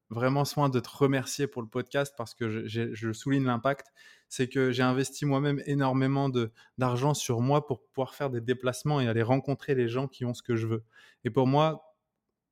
vraiment 0.10 0.46
soin 0.46 0.70
de 0.70 0.80
te 0.80 0.90
remercier 0.90 1.48
pour 1.48 1.62
le 1.62 1.68
podcast 1.68 2.14
parce 2.18 2.34
que 2.34 2.68
je, 2.68 3.14
souligne 3.14 3.46
l'impact. 3.46 3.88
C'est 4.30 4.48
que 4.48 4.72
j'ai 4.72 4.84
investi 4.84 5.26
moi-même 5.26 5.62
énormément 5.66 6.30
d'argent 6.78 7.14
sur 7.14 7.42
moi 7.42 7.66
pour 7.66 7.84
pouvoir 7.84 8.16
faire 8.16 8.30
des 8.30 8.42
déplacements 8.42 9.02
et 9.02 9.08
aller 9.08 9.24
rencontrer 9.24 9.76
les 9.76 9.88
gens 9.88 10.08
qui 10.08 10.26
ont 10.26 10.34
ce 10.34 10.42
que 10.42 10.56
je 10.56 10.68
veux. 10.68 10.84
Et 11.24 11.30
pour 11.30 11.48
moi, 11.48 11.96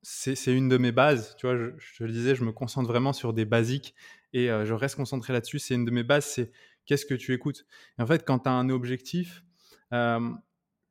c'est 0.03 0.35
une 0.47 0.69
de 0.69 0.77
mes 0.77 0.91
bases. 0.91 1.35
Tu 1.37 1.45
vois, 1.45 1.57
je, 1.57 1.69
je 1.77 2.03
le 2.03 2.11
disais, 2.11 2.35
je 2.35 2.43
me 2.43 2.51
concentre 2.51 2.87
vraiment 2.87 3.13
sur 3.13 3.33
des 3.33 3.45
basiques 3.45 3.95
et 4.33 4.47
je 4.47 4.73
reste 4.73 4.95
concentré 4.95 5.33
là-dessus. 5.33 5.59
C'est 5.59 5.75
une 5.75 5.85
de 5.85 5.91
mes 5.91 6.03
bases, 6.03 6.25
c'est 6.25 6.51
qu'est-ce 6.85 7.05
que 7.05 7.13
tu 7.13 7.33
écoutes? 7.33 7.65
Et 7.97 8.01
en 8.01 8.07
fait, 8.07 8.25
quand 8.25 8.39
tu 8.39 8.49
as 8.49 8.53
un 8.53 8.69
objectif, 8.69 9.43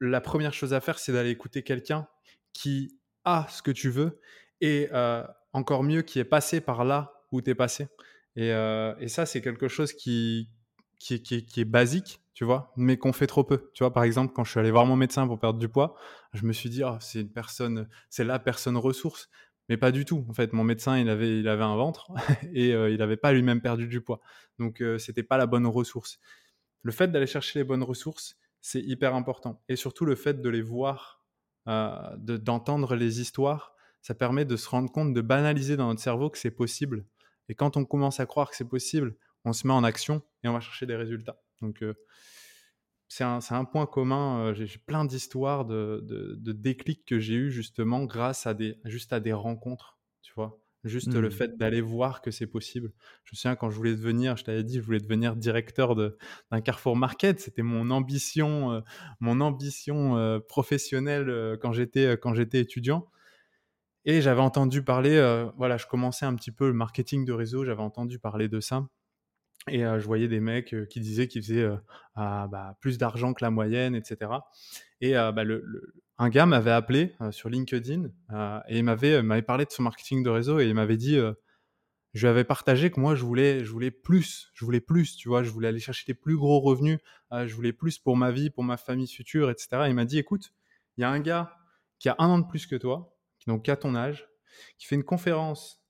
la 0.00 0.20
première 0.20 0.52
chose 0.54 0.72
à 0.74 0.80
faire, 0.80 0.98
c'est 0.98 1.12
d'aller 1.12 1.30
écouter 1.30 1.62
quelqu'un 1.62 2.06
qui 2.52 2.98
a 3.24 3.46
ce 3.50 3.62
que 3.62 3.70
tu 3.70 3.90
veux 3.90 4.20
et 4.60 4.88
euh, 4.92 5.24
encore 5.52 5.82
mieux, 5.82 6.02
qui 6.02 6.18
est 6.18 6.24
passé 6.24 6.60
par 6.60 6.84
là 6.84 7.12
où 7.32 7.42
tu 7.42 7.50
es 7.50 7.54
passé. 7.54 7.88
Et, 8.36 8.52
euh, 8.52 8.94
et 8.98 9.08
ça, 9.08 9.26
c'est 9.26 9.40
quelque 9.40 9.68
chose 9.68 9.92
qui, 9.92 10.50
est- 11.10 11.64
basique, 11.64 12.20
tu 12.34 12.44
vois, 12.44 12.72
mais 12.76 12.96
qu'on 12.96 13.12
fait 13.12 13.26
trop 13.26 13.44
peu. 13.44 13.70
Tu 13.74 13.82
vois, 13.82 13.92
par 13.92 14.04
exemple, 14.04 14.32
quand 14.34 14.44
je 14.44 14.50
suis 14.50 14.60
allé 14.60 14.70
voir 14.70 14.86
mon 14.86 14.96
médecin 14.96 15.26
pour 15.26 15.38
perdre 15.38 15.58
du 15.58 15.68
poids, 15.68 15.94
je 16.32 16.44
me 16.44 16.52
suis 16.52 16.70
dit, 16.70 16.82
Ah, 16.82 16.98
c'est 17.00 17.20
une 17.20 17.32
personne, 17.32 17.88
c'est 18.10 18.24
la 18.24 18.38
personne 18.38 18.76
ressource. 18.76 19.28
Mais 19.68 19.76
pas 19.76 19.92
du 19.92 20.04
tout. 20.04 20.26
En 20.28 20.32
fait, 20.32 20.52
mon 20.52 20.64
médecin, 20.64 20.98
il 20.98 21.08
avait, 21.08 21.46
un 21.46 21.76
ventre 21.76 22.10
et 22.52 22.74
euh, 22.74 22.90
il 22.90 22.98
n'avait 22.98 23.16
pas 23.16 23.32
lui-même 23.32 23.60
perdu 23.60 23.86
du 23.86 24.00
poids. 24.00 24.20
Donc, 24.58 24.82
c'était 24.98 25.22
pas 25.22 25.36
la 25.38 25.46
bonne 25.46 25.66
ressource. 25.66 26.18
Le 26.82 26.92
fait 26.92 27.08
d'aller 27.08 27.26
chercher 27.26 27.60
les 27.60 27.64
bonnes 27.64 27.82
ressources, 27.82 28.36
c'est 28.60 28.80
hyper 28.82 29.14
important. 29.14 29.62
Et 29.68 29.76
surtout, 29.76 30.04
le 30.04 30.14
fait 30.16 30.40
de 30.40 30.48
les 30.48 30.62
voir, 30.62 31.22
euh, 31.68 32.16
de- 32.18 32.36
d'entendre 32.36 32.94
les 32.96 33.20
histoires, 33.20 33.74
ça 34.02 34.14
permet 34.14 34.44
de 34.44 34.56
se 34.56 34.68
rendre 34.68 34.90
compte, 34.90 35.12
de 35.14 35.20
banaliser 35.20 35.76
dans 35.76 35.88
notre 35.88 36.00
cerveau 36.00 36.30
que 36.30 36.38
c'est 36.38 36.50
possible. 36.50 37.04
Et 37.48 37.54
quand 37.54 37.76
on 37.76 37.84
commence 37.84 38.20
à 38.20 38.26
croire 38.26 38.50
que 38.50 38.56
c'est 38.56 38.68
possible, 38.68 39.16
on 39.44 39.52
se 39.52 39.66
met 39.66 39.72
en 39.72 39.84
action 39.84 40.22
et 40.44 40.48
on 40.48 40.52
va 40.52 40.60
chercher 40.60 40.86
des 40.86 40.96
résultats. 40.96 41.42
Donc, 41.60 41.82
euh, 41.82 41.94
c'est 43.08 43.24
un, 43.24 43.40
un 43.50 43.64
point 43.64 43.86
commun. 43.86 44.46
euh, 44.46 44.54
j'ai 44.54 44.66
j'ai 44.66 44.78
plein 44.78 45.04
d'histoires 45.04 45.64
de, 45.64 46.00
de, 46.04 46.36
de 46.36 46.52
déclics 46.52 47.04
que 47.04 47.18
j'ai 47.18 47.34
eu 47.34 47.50
justement 47.50 48.04
grâce 48.04 48.46
à 48.46 48.54
des, 48.54 48.78
juste 48.84 49.12
à 49.12 49.20
des 49.20 49.32
rencontres, 49.32 49.98
tu 50.22 50.32
vois. 50.34 50.59
Juste 50.84 51.14
le 51.14 51.28
Hmm. 51.28 51.30
fait 51.30 51.58
d'aller 51.58 51.82
voir 51.82 52.22
que 52.22 52.30
c'est 52.30 52.46
possible. 52.46 52.92
Je 53.24 53.32
me 53.32 53.36
souviens 53.36 53.54
quand 53.56 53.70
je 53.70 53.76
voulais 53.76 53.94
devenir, 53.94 54.36
je 54.38 54.44
t'avais 54.44 54.64
dit, 54.64 54.76
je 54.76 54.82
voulais 54.82 54.98
devenir 55.00 55.36
directeur 55.36 55.94
de- 55.94 56.16
d'un 56.50 56.60
Carrefour 56.62 56.96
Market. 56.96 57.38
C'était 57.40 57.62
mon 57.62 57.90
ambition, 57.90 58.72
euh, 58.72 58.80
mon 59.20 59.40
ambition 59.42 60.16
euh, 60.16 60.38
professionnelle 60.40 61.28
euh, 61.28 61.56
quand 61.60 61.72
j'étais 61.72 62.16
quand 62.20 62.32
j'étais 62.34 62.60
étudiant. 62.60 63.08
Et 64.06 64.22
j'avais 64.22 64.40
entendu 64.40 64.82
parler, 64.82 65.18
voilà, 65.56 65.76
je 65.76 65.86
commençais 65.86 66.24
un 66.26 66.34
petit 66.34 66.52
peu 66.52 66.68
le 66.68 66.72
marketing 66.74 67.24
de 67.24 67.32
réseau. 67.32 67.64
J'avais 67.64 67.82
entendu 67.82 68.18
parler 68.18 68.48
de 68.48 68.60
ça. 68.60 68.88
Et 69.68 69.80
je 69.80 70.06
voyais 70.06 70.28
des 70.28 70.40
mecs 70.40 70.74
qui 70.88 71.00
disaient 71.00 71.28
qu'ils 71.28 71.42
faisaient 71.42 71.68
ah, 72.16 72.48
bah, 72.50 72.76
plus 72.80 72.98
d'argent 72.98 73.34
que 73.34 73.44
la 73.44 73.50
moyenne, 73.50 73.94
etc. 73.94 74.48
Et 75.00 75.16
euh, 75.16 75.32
bah, 75.32 75.42
un 76.18 76.28
gars 76.28 76.46
m'avait 76.46 76.70
appelé 76.70 77.14
euh, 77.20 77.30
sur 77.30 77.48
LinkedIn 77.48 78.10
euh, 78.32 78.60
et 78.68 78.78
il 78.78 78.84
m'avait, 78.84 79.42
parlé 79.42 79.64
de 79.64 79.70
son 79.70 79.82
marketing 79.82 80.22
de 80.22 80.30
réseau 80.30 80.60
et 80.60 80.66
il 80.66 80.74
m'avait 80.74 80.98
dit, 80.98 81.18
je 82.12 82.26
lui 82.26 82.28
avais 82.28 82.44
partagé 82.44 82.90
que 82.90 83.00
moi 83.00 83.14
je 83.14 83.24
voulais, 83.24 83.90
plus, 83.90 84.50
je 84.52 84.64
voulais 84.64 84.80
plus, 84.80 85.16
tu 85.16 85.28
vois, 85.28 85.42
je 85.42 85.50
voulais 85.50 85.68
aller 85.68 85.80
chercher 85.80 86.04
des 86.06 86.14
plus 86.14 86.36
gros 86.36 86.60
revenus, 86.60 86.98
je 87.32 87.54
voulais 87.54 87.72
plus 87.72 87.98
pour 87.98 88.16
ma 88.16 88.30
vie, 88.30 88.50
pour 88.50 88.64
ma 88.64 88.76
famille 88.76 89.08
future, 89.08 89.50
etc. 89.50 89.68
Et 89.86 89.88
il 89.88 89.94
m'a 89.94 90.04
dit, 90.04 90.18
écoute, 90.18 90.52
il 90.96 91.02
y 91.02 91.04
a 91.04 91.10
un 91.10 91.20
gars 91.20 91.56
qui 91.98 92.08
a 92.08 92.16
un 92.18 92.28
an 92.28 92.38
de 92.38 92.46
plus 92.46 92.66
que 92.66 92.76
toi, 92.76 93.16
qui 93.38 93.48
donc 93.48 93.64
qu'à 93.64 93.76
ton 93.76 93.94
âge, 93.94 94.28
qui 94.78 94.86
fait 94.86 94.96
une 94.96 95.04
conférence 95.04 95.82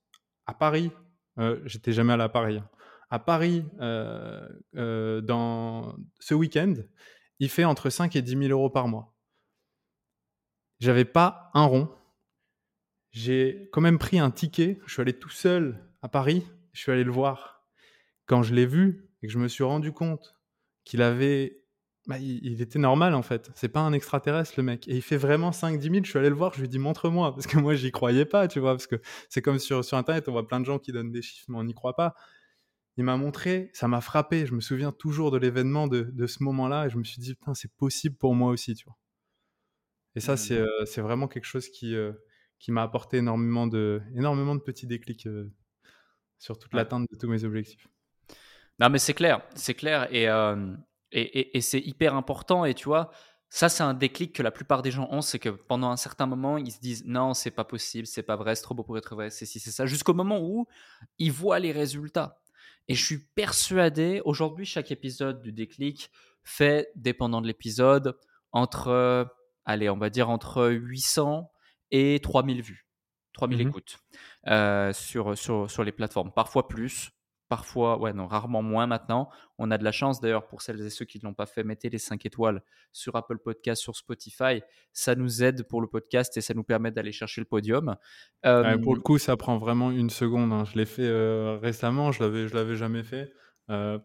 à 0.45 0.53
Paris. 0.53 0.91
Euh, 1.39 1.59
J'étais 1.65 1.91
jamais 1.91 2.13
allé 2.13 2.23
à 2.23 2.29
Paris. 2.29 2.57
hein. 2.57 2.69
À 3.09 3.19
Paris, 3.19 3.65
dans 3.81 5.97
ce 6.21 6.33
week-end, 6.33 6.75
il 7.41 7.49
fait 7.49 7.65
entre 7.65 7.89
5 7.89 8.15
et 8.15 8.21
10 8.21 8.37
000 8.37 8.43
euros 8.51 8.69
par 8.69 8.87
mois. 8.87 9.17
J'avais 10.79 11.05
pas 11.05 11.49
un 11.55 11.65
rond. 11.65 11.89
J'ai 13.09 13.67
quand 13.73 13.81
même 13.81 13.97
pris 13.97 14.19
un 14.19 14.29
ticket. 14.29 14.79
Je 14.85 14.93
suis 14.93 15.01
allé 15.01 15.13
tout 15.13 15.29
seul 15.29 15.83
à 16.03 16.07
Paris. 16.07 16.45
Je 16.71 16.81
suis 16.81 16.91
allé 16.91 17.03
le 17.03 17.11
voir. 17.11 17.65
Quand 18.27 18.43
je 18.43 18.53
l'ai 18.53 18.67
vu 18.67 19.09
et 19.21 19.27
que 19.27 19.33
je 19.33 19.39
me 19.39 19.47
suis 19.47 19.63
rendu 19.63 19.91
compte 19.91 20.35
qu'il 20.85 21.01
avait 21.01 21.63
bah, 22.05 22.19
il, 22.19 22.61
était 22.61 22.77
normal 22.77 23.15
en 23.15 23.23
fait. 23.23 23.49
C'est 23.55 23.69
pas 23.69 23.79
un 23.79 23.93
extraterrestre 23.93 24.53
le 24.57 24.63
mec. 24.63 24.87
Et 24.87 24.95
il 24.95 25.01
fait 25.01 25.17
vraiment 25.17 25.49
5-10 25.49 25.81
000. 25.81 25.95
Je 26.03 26.09
suis 26.11 26.19
allé 26.19 26.29
le 26.29 26.35
voir, 26.35 26.53
je 26.53 26.59
lui 26.59 26.65
ai 26.65 26.67
dit 26.67 26.79
montre-moi. 26.79 27.33
Parce 27.33 27.47
que 27.47 27.57
moi, 27.57 27.73
j'y 27.73 27.91
croyais 27.91 28.25
pas, 28.25 28.47
tu 28.47 28.59
vois. 28.59 28.73
Parce 28.73 28.85
que 28.87 29.01
c'est 29.29 29.41
comme 29.41 29.57
sur, 29.57 29.83
sur 29.83 29.97
Internet, 29.97 30.29
on 30.29 30.31
voit 30.31 30.47
plein 30.47 30.59
de 30.59 30.65
gens 30.65 30.77
qui 30.77 30.91
donnent 30.91 31.11
des 31.11 31.23
chiffres, 31.23 31.45
mais 31.49 31.57
on 31.57 31.63
n'y 31.63 31.73
croit 31.73 31.95
pas. 31.95 32.13
Il 33.01 33.05
m'a 33.05 33.17
montré, 33.17 33.71
ça 33.73 33.87
m'a 33.87 33.99
frappé. 33.99 34.45
Je 34.45 34.53
me 34.53 34.61
souviens 34.61 34.91
toujours 34.91 35.31
de 35.31 35.37
l'événement 35.37 35.87
de, 35.87 36.01
de, 36.13 36.27
ce 36.27 36.43
moment-là. 36.43 36.85
Et 36.85 36.89
je 36.91 36.99
me 36.99 37.03
suis 37.03 37.19
dit, 37.19 37.33
putain, 37.33 37.55
c'est 37.55 37.73
possible 37.73 38.15
pour 38.15 38.35
moi 38.35 38.51
aussi, 38.51 38.75
tu 38.75 38.85
vois. 38.85 38.95
Et 40.13 40.19
ça, 40.19 40.37
c'est 40.37 40.59
euh, 40.59 40.85
vraiment 40.97 41.27
quelque 41.27 41.45
chose 41.45 41.67
qui, 41.67 41.95
euh, 41.95 42.13
qui 42.59 42.71
m'a 42.71 42.83
apporté 42.83 43.17
énormément 43.17 43.65
de, 43.65 44.03
énormément 44.15 44.53
de 44.53 44.59
petits 44.61 44.85
déclics 44.85 45.25
euh, 45.25 45.51
sur 46.37 46.59
toute 46.59 46.75
l'atteinte 46.75 47.07
de 47.11 47.17
tous 47.17 47.27
mes 47.27 47.43
objectifs. 47.43 47.87
Non, 48.79 48.89
mais 48.89 48.99
c'est 48.99 49.15
clair, 49.15 49.41
c'est 49.55 49.73
clair. 49.73 50.07
Et 50.13 50.27
et, 51.11 51.59
c'est 51.61 51.79
hyper 51.79 52.15
important. 52.15 52.65
Et 52.65 52.73
tu 52.73 52.85
vois, 52.85 53.11
ça, 53.49 53.67
c'est 53.67 53.83
un 53.83 53.93
déclic 53.93 54.33
que 54.33 54.43
la 54.43 54.51
plupart 54.51 54.81
des 54.81 54.91
gens 54.91 55.07
ont, 55.11 55.21
c'est 55.21 55.39
que 55.39 55.49
pendant 55.49 55.89
un 55.89 55.97
certain 55.97 56.25
moment, 56.25 56.57
ils 56.57 56.71
se 56.71 56.79
disent 56.79 57.03
non, 57.05 57.33
c'est 57.33 57.51
pas 57.51 57.65
possible, 57.65 58.07
c'est 58.07 58.23
pas 58.23 58.35
vrai, 58.35 58.55
c'est 58.55 58.61
trop 58.61 58.75
beau 58.75 58.83
pour 58.83 58.97
être 58.97 59.15
vrai, 59.15 59.29
c'est 59.29 59.45
si, 59.45 59.59
c'est 59.59 59.71
ça, 59.71 59.85
jusqu'au 59.85 60.13
moment 60.13 60.39
où 60.41 60.67
ils 61.17 61.31
voient 61.31 61.59
les 61.59 61.71
résultats. 61.71 62.40
Et 62.87 62.95
je 62.95 63.05
suis 63.05 63.19
persuadé, 63.35 64.21
aujourd'hui, 64.25 64.65
chaque 64.65 64.91
épisode 64.91 65.41
du 65.41 65.51
déclic 65.51 66.09
fait, 66.43 66.91
dépendant 66.95 67.41
de 67.41 67.47
l'épisode, 67.47 68.17
entre, 68.51 69.27
allez, 69.65 69.89
on 69.89 69.97
va 69.97 70.09
dire 70.09 70.29
entre 70.29 70.67
800 70.67 71.51
et 71.91 72.19
3000 72.21 72.61
vues, 72.61 72.87
3000 73.33 73.57
mmh 73.57 73.69
écoutes 73.69 73.99
euh, 74.47 74.93
sur, 74.93 75.37
sur, 75.37 75.69
sur 75.69 75.83
les 75.83 75.91
plateformes, 75.91 76.31
parfois 76.33 76.67
plus, 76.67 77.11
parfois, 77.51 77.99
ouais, 77.99 78.13
non, 78.13 78.27
rarement 78.27 78.61
moins 78.61 78.87
maintenant. 78.87 79.29
On 79.57 79.71
a 79.71 79.77
de 79.77 79.83
la 79.83 79.91
chance 79.91 80.21
d'ailleurs 80.21 80.47
pour 80.47 80.61
celles 80.61 80.79
et 80.79 80.89
ceux 80.89 81.03
qui 81.03 81.17
ne 81.17 81.23
l'ont 81.23 81.33
pas 81.33 81.45
fait, 81.45 81.65
mettez 81.65 81.89
les 81.89 81.97
5 81.97 82.25
étoiles 82.25 82.63
sur 82.93 83.17
Apple 83.17 83.39
Podcast, 83.39 83.81
sur 83.81 83.97
Spotify. 83.97 84.61
Ça 84.93 85.15
nous 85.15 85.43
aide 85.43 85.67
pour 85.67 85.81
le 85.81 85.87
podcast 85.87 86.37
et 86.37 86.41
ça 86.41 86.53
nous 86.53 86.63
permet 86.63 86.91
d'aller 86.91 87.11
chercher 87.11 87.41
le 87.41 87.45
podium. 87.45 87.97
pour 88.41 88.95
le 88.95 89.01
coup, 89.01 89.17
ça 89.17 89.35
prend 89.35 89.57
vraiment 89.57 89.91
une 89.91 90.09
seconde. 90.09 90.53
Hein. 90.53 90.63
Je 90.63 90.77
l'ai 90.77 90.85
fait 90.85 91.03
euh, 91.03 91.59
récemment, 91.61 92.13
je 92.13 92.23
l'avais, 92.23 92.47
je 92.47 92.55
l'avais 92.55 92.77
jamais 92.77 93.03
fait. 93.03 93.33
Euh, 93.69 93.99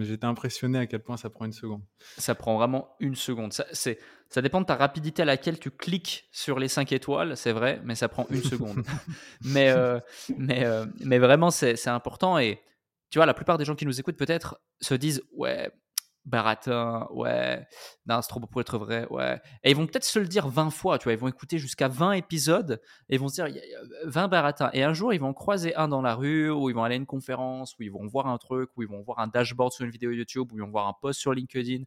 j'étais 0.00 0.24
impressionné 0.24 0.78
à 0.78 0.86
quel 0.86 1.02
point 1.02 1.18
ça 1.18 1.28
prend 1.28 1.44
une 1.44 1.52
seconde. 1.52 1.82
Ça 2.16 2.34
prend 2.34 2.56
vraiment 2.56 2.96
une 3.00 3.16
seconde. 3.16 3.52
Ça, 3.52 3.66
ça 3.74 4.40
dépend 4.40 4.62
de 4.62 4.66
ta 4.66 4.76
rapidité 4.76 5.20
à 5.20 5.26
laquelle 5.26 5.58
tu 5.58 5.70
cliques 5.70 6.26
sur 6.32 6.58
les 6.58 6.68
5 6.68 6.90
étoiles, 6.92 7.36
c'est 7.36 7.52
vrai, 7.52 7.82
mais 7.84 7.96
ça 7.96 8.08
prend 8.08 8.26
une 8.30 8.42
seconde. 8.42 8.82
mais, 9.44 9.72
euh, 9.72 10.00
mais, 10.38 10.64
mais 11.04 11.18
vraiment, 11.18 11.50
c'est, 11.50 11.76
c'est 11.76 11.90
important 11.90 12.38
et 12.38 12.62
tu 13.10 13.18
vois, 13.18 13.26
la 13.26 13.34
plupart 13.34 13.58
des 13.58 13.64
gens 13.64 13.74
qui 13.74 13.86
nous 13.86 14.00
écoutent 14.00 14.16
peut-être 14.16 14.60
se 14.80 14.94
disent 14.94 15.22
ouais, 15.32 15.70
baratin, 16.28 17.08
ouais, 17.10 17.66
non, 18.06 18.20
c'est 18.22 18.28
trop 18.28 18.40
beau 18.40 18.46
pour 18.46 18.60
être 18.60 18.78
vrai, 18.78 19.06
ouais. 19.10 19.40
Et 19.64 19.70
ils 19.70 19.76
vont 19.76 19.86
peut-être 19.86 20.04
se 20.04 20.18
le 20.18 20.26
dire 20.26 20.48
20 20.48 20.70
fois, 20.70 20.98
tu 20.98 21.04
vois, 21.04 21.12
ils 21.12 21.18
vont 21.18 21.28
écouter 21.28 21.58
jusqu'à 21.58 21.88
20 21.88 22.12
épisodes 22.12 22.80
et 23.08 23.14
ils 23.14 23.20
vont 23.20 23.28
se 23.28 23.34
dire 23.34 23.48
20 24.04 24.28
baratins. 24.28 24.70
Et 24.72 24.82
un 24.84 24.92
jour, 24.92 25.12
ils 25.12 25.20
vont 25.20 25.32
croiser 25.32 25.74
un 25.74 25.88
dans 25.88 26.02
la 26.02 26.14
rue, 26.14 26.50
ou 26.50 26.70
ils 26.70 26.74
vont 26.74 26.84
aller 26.84 26.94
à 26.94 26.98
une 26.98 27.06
conférence, 27.06 27.76
ou 27.78 27.82
ils 27.82 27.90
vont 27.90 28.06
voir 28.06 28.26
un 28.26 28.38
truc, 28.38 28.70
ou 28.76 28.82
ils 28.82 28.88
vont 28.88 29.02
voir 29.02 29.18
un 29.18 29.28
dashboard 29.28 29.72
sur 29.72 29.84
une 29.84 29.90
vidéo 29.90 30.10
YouTube, 30.10 30.52
ou 30.52 30.56
ils 30.56 30.62
vont 30.62 30.70
voir 30.70 30.86
un 30.86 30.94
post 31.00 31.20
sur 31.20 31.32
LinkedIn 31.32 31.84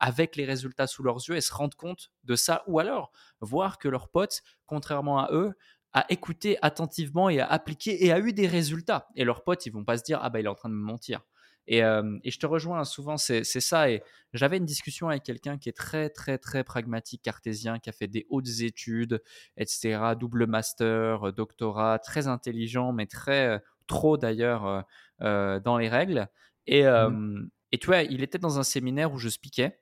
avec 0.00 0.36
les 0.36 0.44
résultats 0.44 0.86
sous 0.86 1.02
leurs 1.02 1.18
yeux 1.28 1.36
et 1.36 1.40
se 1.40 1.52
rendre 1.52 1.76
compte 1.76 2.10
de 2.24 2.34
ça, 2.34 2.62
ou 2.66 2.78
alors 2.78 3.12
voir 3.40 3.78
que 3.78 3.88
leurs 3.88 4.08
potes, 4.08 4.42
contrairement 4.66 5.20
à 5.20 5.32
eux, 5.32 5.52
a 5.94 6.06
écouté 6.10 6.58
attentivement 6.62 7.28
et 7.28 7.40
a 7.40 7.46
appliqué 7.46 8.04
et 8.04 8.12
a 8.12 8.18
eu 8.18 8.32
des 8.32 8.46
résultats. 8.46 9.08
Et 9.14 9.24
leurs 9.24 9.44
potes, 9.44 9.66
ils 9.66 9.72
vont 9.72 9.84
pas 9.84 9.98
se 9.98 10.04
dire 10.04 10.18
ah 10.22 10.30
bah 10.30 10.40
il 10.40 10.46
est 10.46 10.48
en 10.48 10.54
train 10.54 10.68
de 10.68 10.74
me 10.74 10.82
mentir. 10.82 11.22
Et, 11.68 11.84
euh, 11.84 12.18
et 12.24 12.30
je 12.30 12.38
te 12.40 12.46
rejoins 12.46 12.84
souvent, 12.84 13.16
c'est 13.16 13.44
ça. 13.44 13.90
Et 13.90 14.02
j'avais 14.32 14.56
une 14.56 14.64
discussion 14.64 15.08
avec 15.08 15.22
quelqu'un 15.22 15.58
qui 15.58 15.68
est 15.68 15.76
très 15.76 16.10
très 16.10 16.38
très 16.38 16.64
pragmatique, 16.64 17.22
cartésien, 17.22 17.78
qui 17.78 17.88
a 17.88 17.92
fait 17.92 18.08
des 18.08 18.26
hautes 18.30 18.60
études, 18.60 19.22
etc., 19.56 20.00
double 20.18 20.46
master, 20.46 21.28
euh, 21.28 21.32
doctorat, 21.32 21.98
très 21.98 22.26
intelligent, 22.26 22.92
mais 22.92 23.06
très 23.06 23.46
euh, 23.48 23.58
trop 23.86 24.16
d'ailleurs 24.16 24.84
dans 25.20 25.76
les 25.78 25.88
règles. 25.88 26.28
Et, 26.66 26.84
mmh. 26.84 27.50
et 27.72 27.78
tu 27.78 27.86
vois, 27.86 28.02
il 28.02 28.22
était 28.22 28.38
dans 28.38 28.58
un 28.58 28.62
séminaire 28.62 29.12
où 29.12 29.18
je 29.18 29.28
speakais 29.28 29.78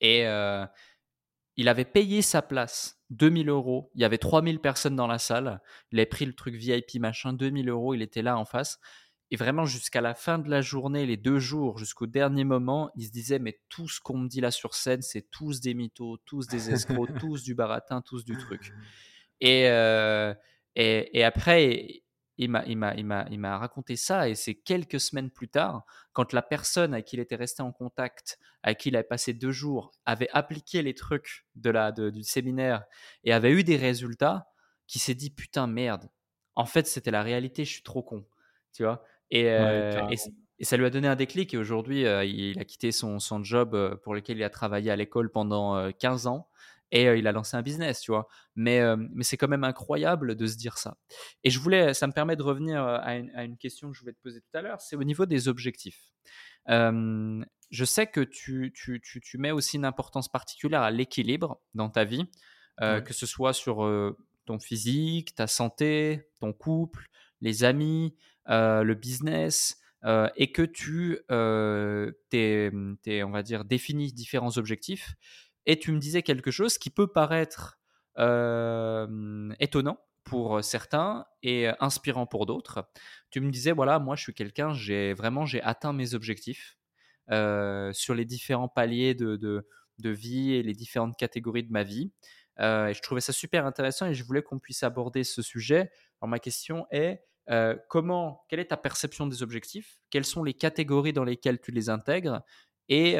et 0.00 0.24
il 1.56 1.68
avait 1.68 1.84
payé 1.84 2.22
sa 2.22 2.42
place 2.42 3.00
2000 3.10 3.48
euros. 3.48 3.90
Il 3.94 4.02
y 4.02 4.04
avait 4.04 4.18
3000 4.18 4.60
personnes 4.60 4.96
dans 4.96 5.06
la 5.06 5.18
salle. 5.18 5.60
Il 5.92 5.98
avait 5.98 6.06
pris 6.06 6.26
le 6.26 6.34
truc 6.34 6.54
VIP 6.54 6.96
machin, 6.98 7.32
2000 7.32 7.68
euros. 7.68 7.94
Il 7.94 8.02
était 8.02 8.22
là 8.22 8.36
en 8.36 8.44
face. 8.44 8.80
Et 9.30 9.36
vraiment, 9.36 9.64
jusqu'à 9.64 10.00
la 10.00 10.14
fin 10.14 10.38
de 10.38 10.48
la 10.48 10.60
journée, 10.60 11.06
les 11.06 11.16
deux 11.16 11.38
jours, 11.38 11.78
jusqu'au 11.78 12.06
dernier 12.06 12.44
moment, 12.44 12.90
il 12.94 13.06
se 13.06 13.10
disait 13.10 13.38
Mais 13.38 13.60
tout 13.68 13.88
ce 13.88 14.00
qu'on 14.00 14.18
me 14.18 14.28
dit 14.28 14.40
là 14.40 14.50
sur 14.50 14.74
scène, 14.74 15.02
c'est 15.02 15.30
tous 15.30 15.60
des 15.60 15.74
mythos, 15.74 16.18
tous 16.24 16.46
des 16.46 16.70
escrocs, 16.70 17.08
tous 17.20 17.42
du 17.42 17.54
baratin, 17.54 18.02
tous 18.02 18.24
du 18.24 18.36
truc. 18.36 18.72
Et, 19.40 19.68
euh, 19.68 20.34
et, 20.76 21.18
et, 21.18 21.24
après, 21.24 22.03
il 22.36 22.50
m'a, 22.50 22.64
il, 22.66 22.76
m'a, 22.76 22.94
il, 22.94 23.04
m'a, 23.04 23.26
il 23.30 23.38
m'a 23.38 23.58
raconté 23.58 23.96
ça 23.96 24.28
et 24.28 24.34
c'est 24.34 24.54
quelques 24.54 25.00
semaines 25.00 25.30
plus 25.30 25.48
tard, 25.48 25.84
quand 26.12 26.32
la 26.32 26.42
personne 26.42 26.94
à 26.94 27.02
qui 27.02 27.16
il 27.16 27.20
était 27.20 27.36
resté 27.36 27.62
en 27.62 27.72
contact, 27.72 28.38
à 28.62 28.74
qui 28.74 28.88
il 28.88 28.96
avait 28.96 29.04
passé 29.04 29.32
deux 29.32 29.52
jours, 29.52 29.92
avait 30.04 30.28
appliqué 30.32 30.82
les 30.82 30.94
trucs 30.94 31.46
de 31.54 31.70
la, 31.70 31.92
du 31.92 32.22
séminaire 32.22 32.84
et 33.22 33.32
avait 33.32 33.52
eu 33.52 33.62
des 33.62 33.76
résultats, 33.76 34.48
qui 34.86 34.98
s'est 34.98 35.14
dit 35.14 35.30
putain 35.30 35.66
merde, 35.66 36.10
en 36.56 36.66
fait 36.66 36.86
c'était 36.86 37.10
la 37.10 37.22
réalité, 37.22 37.64
je 37.64 37.72
suis 37.72 37.82
trop 37.82 38.02
con, 38.02 38.24
tu 38.72 38.82
vois? 38.82 39.04
Et, 39.30 39.50
euh, 39.50 40.06
et, 40.10 40.64
ça 40.64 40.76
lui 40.76 40.84
a 40.84 40.90
donné 40.90 41.08
un 41.08 41.16
déclic 41.16 41.52
et 41.52 41.56
aujourd'hui 41.56 42.06
euh, 42.06 42.24
il 42.24 42.58
a 42.58 42.64
quitté 42.64 42.92
son, 42.92 43.18
son 43.18 43.42
job 43.42 43.74
euh, 43.74 43.96
pour 43.96 44.14
lequel 44.14 44.36
il 44.36 44.44
a 44.44 44.50
travaillé 44.50 44.90
à 44.90 44.96
l'école 44.96 45.30
pendant 45.30 45.90
15 45.92 46.26
ans 46.26 46.48
et 46.94 47.18
il 47.18 47.26
a 47.26 47.32
lancé 47.32 47.56
un 47.56 47.62
business, 47.62 48.00
tu 48.00 48.12
vois. 48.12 48.28
Mais, 48.54 48.80
mais 49.12 49.24
c'est 49.24 49.36
quand 49.36 49.48
même 49.48 49.64
incroyable 49.64 50.36
de 50.36 50.46
se 50.46 50.56
dire 50.56 50.78
ça. 50.78 50.96
Et 51.42 51.50
je 51.50 51.58
voulais, 51.58 51.92
ça 51.92 52.06
me 52.06 52.12
permet 52.12 52.36
de 52.36 52.42
revenir 52.42 52.82
à 52.82 53.16
une, 53.16 53.56
question 53.58 53.90
que 53.90 53.96
je 53.96 54.00
voulais 54.00 54.12
te 54.12 54.22
poser 54.22 54.40
tout 54.40 54.56
à 54.56 54.62
l'heure, 54.62 54.80
c'est 54.80 54.94
au 54.94 55.02
niveau 55.02 55.26
des 55.26 55.48
objectifs. 55.48 56.12
je 56.68 57.84
sais 57.84 58.06
que 58.06 58.20
tu, 58.20 58.72
tu, 58.74 59.00
tu, 59.02 59.38
mets 59.38 59.50
aussi 59.50 59.76
une 59.76 59.84
importance 59.84 60.28
particulière 60.28 60.82
à 60.82 60.92
l'équilibre 60.92 61.60
dans 61.74 61.90
ta 61.90 62.04
vie, 62.04 62.30
que 62.80 63.12
ce 63.12 63.26
soit 63.26 63.52
sur 63.52 63.84
ton 64.46 64.60
physique, 64.60 65.34
ta 65.34 65.48
santé, 65.48 66.28
ton 66.38 66.52
couple, 66.52 67.08
les 67.40 67.64
amis, 67.64 68.14
le 68.46 68.94
business. 68.94 69.80
et 70.36 70.52
que 70.52 70.62
tu 70.62 71.18
t'es, 72.30 72.70
on 73.24 73.30
va 73.30 73.42
dire, 73.42 73.64
définis 73.64 74.12
différents 74.12 74.56
objectifs 74.58 75.16
et 75.66 75.78
tu 75.78 75.92
me 75.92 75.98
disais 75.98 76.22
quelque 76.22 76.50
chose 76.50 76.78
qui 76.78 76.90
peut 76.90 77.06
paraître 77.06 77.78
étonnant 78.16 79.98
pour 80.22 80.62
certains 80.64 81.26
et 81.42 81.68
inspirant 81.80 82.26
pour 82.26 82.46
d'autres. 82.46 82.88
Tu 83.30 83.40
me 83.40 83.50
disais 83.50 83.72
voilà, 83.72 83.98
moi 83.98 84.16
je 84.16 84.22
suis 84.22 84.34
quelqu'un, 84.34 84.72
j'ai 84.72 85.12
vraiment 85.14 85.46
j'ai 85.46 85.62
atteint 85.62 85.92
mes 85.92 86.14
objectifs 86.14 86.78
sur 87.28 88.14
les 88.14 88.24
différents 88.24 88.68
paliers 88.68 89.14
de, 89.14 89.36
de, 89.36 90.10
vie 90.10 90.52
et 90.52 90.62
les 90.62 90.74
différentes 90.74 91.16
catégories 91.16 91.64
de 91.64 91.72
ma 91.72 91.82
vie. 91.82 92.12
et 92.58 92.92
je 92.94 93.02
trouvais 93.02 93.20
ça 93.20 93.32
super 93.32 93.66
intéressant 93.66 94.06
et 94.06 94.14
je 94.14 94.24
voulais 94.24 94.42
qu'on 94.42 94.58
puisse 94.58 94.82
aborder 94.82 95.24
ce 95.24 95.42
sujet. 95.42 95.90
Alors 96.20 96.28
ma 96.28 96.38
question 96.38 96.86
est 96.90 97.24
comment, 97.88 98.44
quelle 98.48 98.60
est 98.60 98.66
ta 98.66 98.76
perception 98.76 99.26
des 99.26 99.42
objectifs? 99.42 99.98
Quelles 100.10 100.24
sont 100.24 100.44
les 100.44 100.54
catégories 100.54 101.12
dans 101.12 101.24
lesquelles 101.24 101.60
tu 101.60 101.72
les 101.72 101.88
intègres? 101.88 102.42
Et 102.88 103.16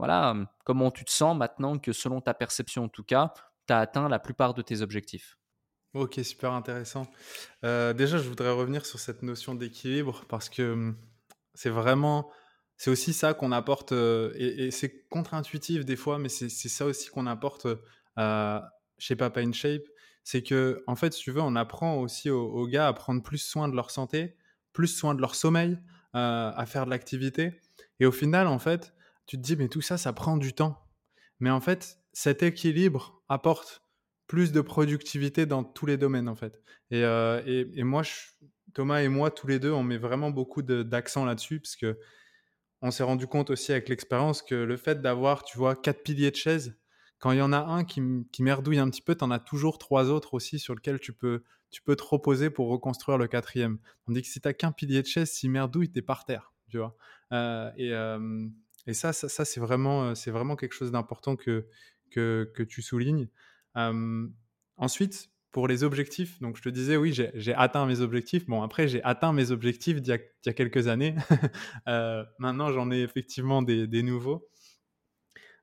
voilà, 0.00 0.34
comment 0.64 0.90
tu 0.90 1.04
te 1.04 1.10
sens 1.10 1.36
maintenant 1.36 1.78
que 1.78 1.92
selon 1.92 2.22
ta 2.22 2.32
perception 2.32 2.84
en 2.84 2.88
tout 2.88 3.04
cas, 3.04 3.34
tu 3.66 3.74
as 3.74 3.78
atteint 3.80 4.08
la 4.08 4.18
plupart 4.18 4.54
de 4.54 4.62
tes 4.62 4.80
objectifs? 4.80 5.36
Ok, 5.92 6.18
super 6.22 6.52
intéressant. 6.52 7.06
Euh, 7.64 7.92
déjà, 7.92 8.16
je 8.16 8.26
voudrais 8.26 8.50
revenir 8.50 8.86
sur 8.86 8.98
cette 8.98 9.22
notion 9.22 9.54
d'équilibre 9.54 10.24
parce 10.26 10.48
que 10.48 10.72
hum, 10.72 10.96
c'est 11.52 11.68
vraiment, 11.68 12.30
c'est 12.78 12.90
aussi 12.90 13.12
ça 13.12 13.34
qu'on 13.34 13.52
apporte, 13.52 13.92
euh, 13.92 14.32
et, 14.36 14.70
c'est 14.70 15.06
contre-intuitif 15.10 15.84
des 15.84 15.96
fois, 15.96 16.18
mais 16.18 16.30
c'est 16.30 16.48
ça 16.48 16.86
aussi 16.86 17.10
qu'on 17.10 17.26
apporte 17.26 17.66
euh, 18.18 18.60
chez 18.96 19.16
Papa 19.16 19.42
in 19.42 19.52
Shape. 19.52 19.82
C'est 20.24 20.42
que, 20.42 20.82
en 20.86 20.96
fait, 20.96 21.12
si 21.12 21.24
tu 21.24 21.30
veux, 21.30 21.42
on 21.42 21.56
apprend 21.56 21.96
aussi 21.96 22.30
aux, 22.30 22.66
gars 22.68 22.88
à 22.88 22.92
prendre 22.94 23.22
plus 23.22 23.36
soin 23.36 23.68
de 23.68 23.76
leur 23.76 23.90
santé, 23.90 24.34
plus 24.72 24.88
soin 24.88 25.14
de 25.14 25.20
leur 25.20 25.34
sommeil, 25.34 25.78
à 26.14 26.64
faire 26.66 26.86
de 26.86 26.90
l'activité. 26.90 27.60
Et 28.00 28.06
au 28.06 28.12
final, 28.12 28.46
en 28.46 28.58
fait, 28.58 28.94
tu 29.30 29.36
te 29.36 29.42
dis, 29.42 29.54
mais 29.54 29.68
tout 29.68 29.80
ça, 29.80 29.96
ça 29.96 30.12
prend 30.12 30.36
du 30.36 30.54
temps. 30.54 30.76
Mais 31.38 31.50
en 31.50 31.60
fait, 31.60 32.00
cet 32.12 32.42
équilibre 32.42 33.22
apporte 33.28 33.84
plus 34.26 34.50
de 34.50 34.60
productivité 34.60 35.46
dans 35.46 35.62
tous 35.62 35.86
les 35.86 35.96
domaines, 35.96 36.28
en 36.28 36.34
fait. 36.34 36.60
Et, 36.90 37.04
euh, 37.04 37.40
et, 37.46 37.84
moi, 37.84 38.02
Thomas 38.74 39.02
et 39.02 39.08
moi, 39.08 39.30
tous 39.30 39.46
les 39.46 39.60
deux, 39.60 39.70
on 39.70 39.84
met 39.84 39.98
vraiment 39.98 40.32
beaucoup 40.32 40.62
d'accent 40.62 41.24
là-dessus, 41.24 41.60
parce 41.60 41.76
que 41.76 41.96
on 42.82 42.90
s'est 42.90 43.04
rendu 43.04 43.28
compte 43.28 43.50
aussi 43.50 43.70
avec 43.70 43.88
l'expérience 43.88 44.42
que 44.42 44.56
le 44.56 44.76
fait 44.76 45.00
d'avoir, 45.00 45.44
tu 45.44 45.56
vois, 45.58 45.76
quatre 45.76 46.02
piliers 46.02 46.32
de 46.32 46.36
chaise, 46.36 46.76
quand 47.20 47.30
il 47.30 47.38
y 47.38 47.42
en 47.42 47.52
a 47.52 47.60
un 47.60 47.84
qui, 47.84 48.02
qui 48.32 48.42
merdouille 48.42 48.80
un 48.80 48.90
petit 48.90 49.02
peu, 49.02 49.14
tu 49.14 49.22
en 49.22 49.30
as 49.30 49.38
toujours 49.38 49.78
trois 49.78 50.10
autres 50.10 50.34
aussi 50.34 50.58
sur 50.58 50.74
lesquels 50.74 50.98
tu 50.98 51.12
peux, 51.12 51.44
tu 51.70 51.82
peux 51.82 51.94
te 51.94 52.02
reposer 52.02 52.50
pour 52.50 52.68
reconstruire 52.68 53.16
le 53.16 53.28
quatrième. 53.28 53.78
Tandis 54.06 54.22
que 54.22 54.28
si 54.28 54.40
tu 54.40 54.48
n'as 54.48 54.54
qu'un 54.54 54.72
pilier 54.72 55.02
de 55.02 55.06
chaise, 55.06 55.30
si 55.30 55.48
merdouille, 55.48 55.92
tu 55.92 56.00
es 56.00 56.02
par 56.02 56.24
terre, 56.24 56.52
tu 56.68 56.78
vois. 56.78 56.96
Euh, 57.32 57.70
et, 57.76 57.92
euh, 57.92 58.48
et 58.86 58.94
ça, 58.94 59.12
ça, 59.12 59.28
ça 59.28 59.44
c'est 59.44 59.60
vraiment, 59.60 60.14
c'est 60.14 60.30
vraiment 60.30 60.56
quelque 60.56 60.72
chose 60.74 60.92
d'important 60.92 61.36
que, 61.36 61.66
que, 62.10 62.62
tu 62.68 62.82
soulignes. 62.82 63.28
ensuite, 64.76 65.30
pour 65.52 65.66
les 65.66 65.82
objectifs, 65.82 66.40
donc 66.40 66.56
je 66.56 66.62
te 66.62 66.68
disais, 66.68 66.96
oui, 66.96 67.12
j'ai 67.12 67.54
atteint 67.54 67.86
mes 67.86 68.00
objectifs. 68.00 68.46
Bon, 68.46 68.62
après, 68.62 68.86
j'ai 68.86 69.02
atteint 69.02 69.32
mes 69.32 69.50
objectifs 69.50 70.00
d'il 70.00 70.14
y, 70.14 70.48
a 70.48 70.52
quelques 70.52 70.86
années. 70.86 71.16
maintenant, 72.38 72.72
j'en 72.72 72.90
ai 72.90 73.00
effectivement 73.00 73.62
des, 73.62 74.02
nouveaux. 74.02 74.48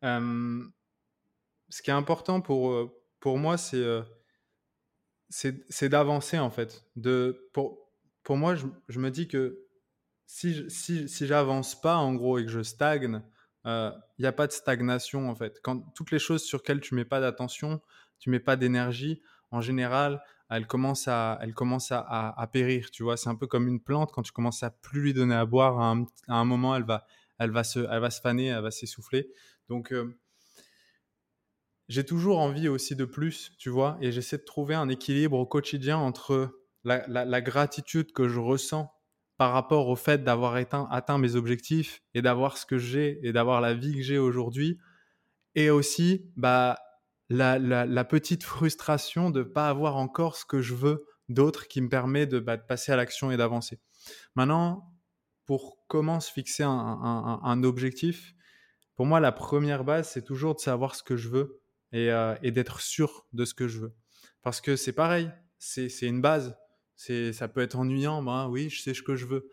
Ce 0.02 1.82
qui 1.82 1.90
est 1.90 1.94
important 1.94 2.42
pour, 2.42 2.94
pour 3.20 3.38
moi, 3.38 3.58
c'est 3.58 3.84
c'est 5.30 5.90
d'avancer 5.90 6.40
en 6.40 6.50
fait. 6.50 6.86
De, 6.96 7.50
pour, 7.54 7.92
pour 8.24 8.38
moi, 8.38 8.56
je, 8.56 8.66
je 8.88 9.00
me 9.00 9.12
dis 9.12 9.28
que 9.28 9.67
si, 10.28 10.70
si, 10.70 11.10
si 11.10 11.26
j'avance 11.26 11.80
pas 11.80 11.96
en 11.96 12.14
gros 12.14 12.38
et 12.38 12.46
que 12.46 12.52
je 12.52 12.62
stagne, 12.62 13.24
il 13.66 13.92
n'y 14.20 14.26
a 14.26 14.32
pas 14.32 14.48
de 14.48 14.52
stagnation 14.52 15.30
en 15.30 15.36
fait. 15.36 15.60
Quand 15.64 15.80
toutes 15.96 16.12
les 16.12 16.20
choses 16.20 16.44
sur 16.44 16.60
lesquelles 16.60 16.82
tu 16.82 16.96
mets 16.96 17.06
pas 17.06 17.20
d'attention, 17.20 17.82
tu 18.20 18.30
mets 18.30 18.40
pas 18.40 18.56
d'énergie, 18.56 19.22
en 19.52 19.62
général, 19.62 20.22
elle 20.50 20.68
commence 20.68 21.08
à, 21.08 21.34
à, 21.34 22.42
à, 22.42 22.48
périr. 22.48 22.92
Tu 22.92 23.04
vois, 23.04 23.18
c'est 23.18 23.30
un 23.30 23.36
peu 23.36 23.48
comme 23.48 23.68
une 23.68 23.82
plante 23.82 24.12
quand 24.12 24.22
tu 24.22 24.32
commences 24.32 24.64
à 24.64 24.70
plus 24.70 25.02
lui 25.02 25.14
donner 25.14 25.36
à 25.36 25.46
boire. 25.46 25.80
À 25.80 25.96
un, 26.28 26.46
moment, 26.46 26.76
elle 26.76 26.86
va, 26.86 27.06
elle 27.40 27.52
va 27.52 27.64
se, 27.64 27.80
elle 27.80 28.00
va 28.00 28.10
se 28.10 28.22
faner, 28.22 28.48
elle 28.48 28.62
va 28.62 28.72
s'essouffler. 28.72 29.30
Donc, 29.70 29.92
euh, 29.92 30.18
j'ai 31.90 32.06
toujours 32.06 32.40
envie 32.40 32.68
aussi 32.68 32.96
de 32.96 33.06
plus, 33.06 33.54
tu 33.58 33.70
vois, 33.70 33.98
et 34.02 34.12
j'essaie 34.12 34.38
de 34.38 34.44
trouver 34.44 34.76
un 34.76 34.90
équilibre 34.90 35.38
au 35.38 35.46
quotidien 35.46 35.98
entre 35.98 36.62
la 36.84 37.42
gratitude 37.42 38.14
que 38.14 38.30
je 38.30 38.40
ressens 38.40 38.90
par 39.38 39.54
rapport 39.54 39.88
au 39.88 39.96
fait 39.96 40.24
d'avoir 40.24 40.56
atteint, 40.56 41.18
mes 41.20 41.36
objectifs 41.36 42.02
et 42.14 42.22
d'avoir 42.22 42.58
ce 42.58 42.66
que 42.66 42.78
j'ai 42.78 43.20
et 43.24 43.32
d'avoir 43.32 43.62
la 43.62 43.74
vie 43.74 43.96
que 43.96 44.02
j'ai 44.02 44.18
aujourd'hui, 44.18 44.80
et 45.56 45.70
aussi 45.70 46.32
bah, 46.36 46.80
la, 47.30 48.04
petite 48.06 48.44
frustration 48.44 49.30
de 49.30 49.40
ne 49.40 49.44
pas 49.44 49.70
avoir 49.70 49.98
encore 49.98 50.36
ce 50.36 50.46
que 50.46 50.62
je 50.62 50.74
veux 50.74 51.06
d'autre 51.30 51.68
qui 51.68 51.82
me 51.82 51.90
permet 51.90 52.26
de, 52.26 52.40
bah, 52.40 52.58
passer 52.58 52.92
à 52.92 52.96
l'action 52.96 53.32
et 53.32 53.38
d'avancer. 53.38 53.80
Maintenant, 54.36 54.92
pour 55.46 55.78
comment 55.88 56.20
se 56.20 56.32
fixer 56.32 56.64
un, 56.64 57.64
objectif, 57.64 58.34
pour 58.96 59.06
moi, 59.06 59.20
la 59.20 59.32
première 59.32 59.84
base, 59.84 60.10
c'est 60.10 60.24
toujours 60.24 60.56
de 60.56 60.60
savoir 60.60 60.96
ce 60.96 61.04
que 61.04 61.16
je 61.16 61.30
veux 61.30 61.62
et, 61.92 62.12
euh, 62.12 62.36
et 62.42 62.52
d'être 62.52 62.82
sûr 62.82 63.28
de 63.34 63.46
ce 63.46 63.54
que 63.54 63.68
je 63.68 63.80
veux. 63.80 63.96
Parce 64.42 64.62
que 64.62 64.76
c'est 64.76 64.94
pareil, 64.94 65.32
c'est 65.60 65.90
une 66.02 66.22
base. 66.22 66.58
Ça 66.98 67.48
peut 67.48 67.62
être 67.62 67.78
ennuyant, 67.78 68.22
bah, 68.24 68.48
oui, 68.50 68.70
je 68.70 68.82
sais 68.82 68.94
ce 68.94 69.04
que 69.04 69.16
je 69.16 69.26
veux. 69.26 69.50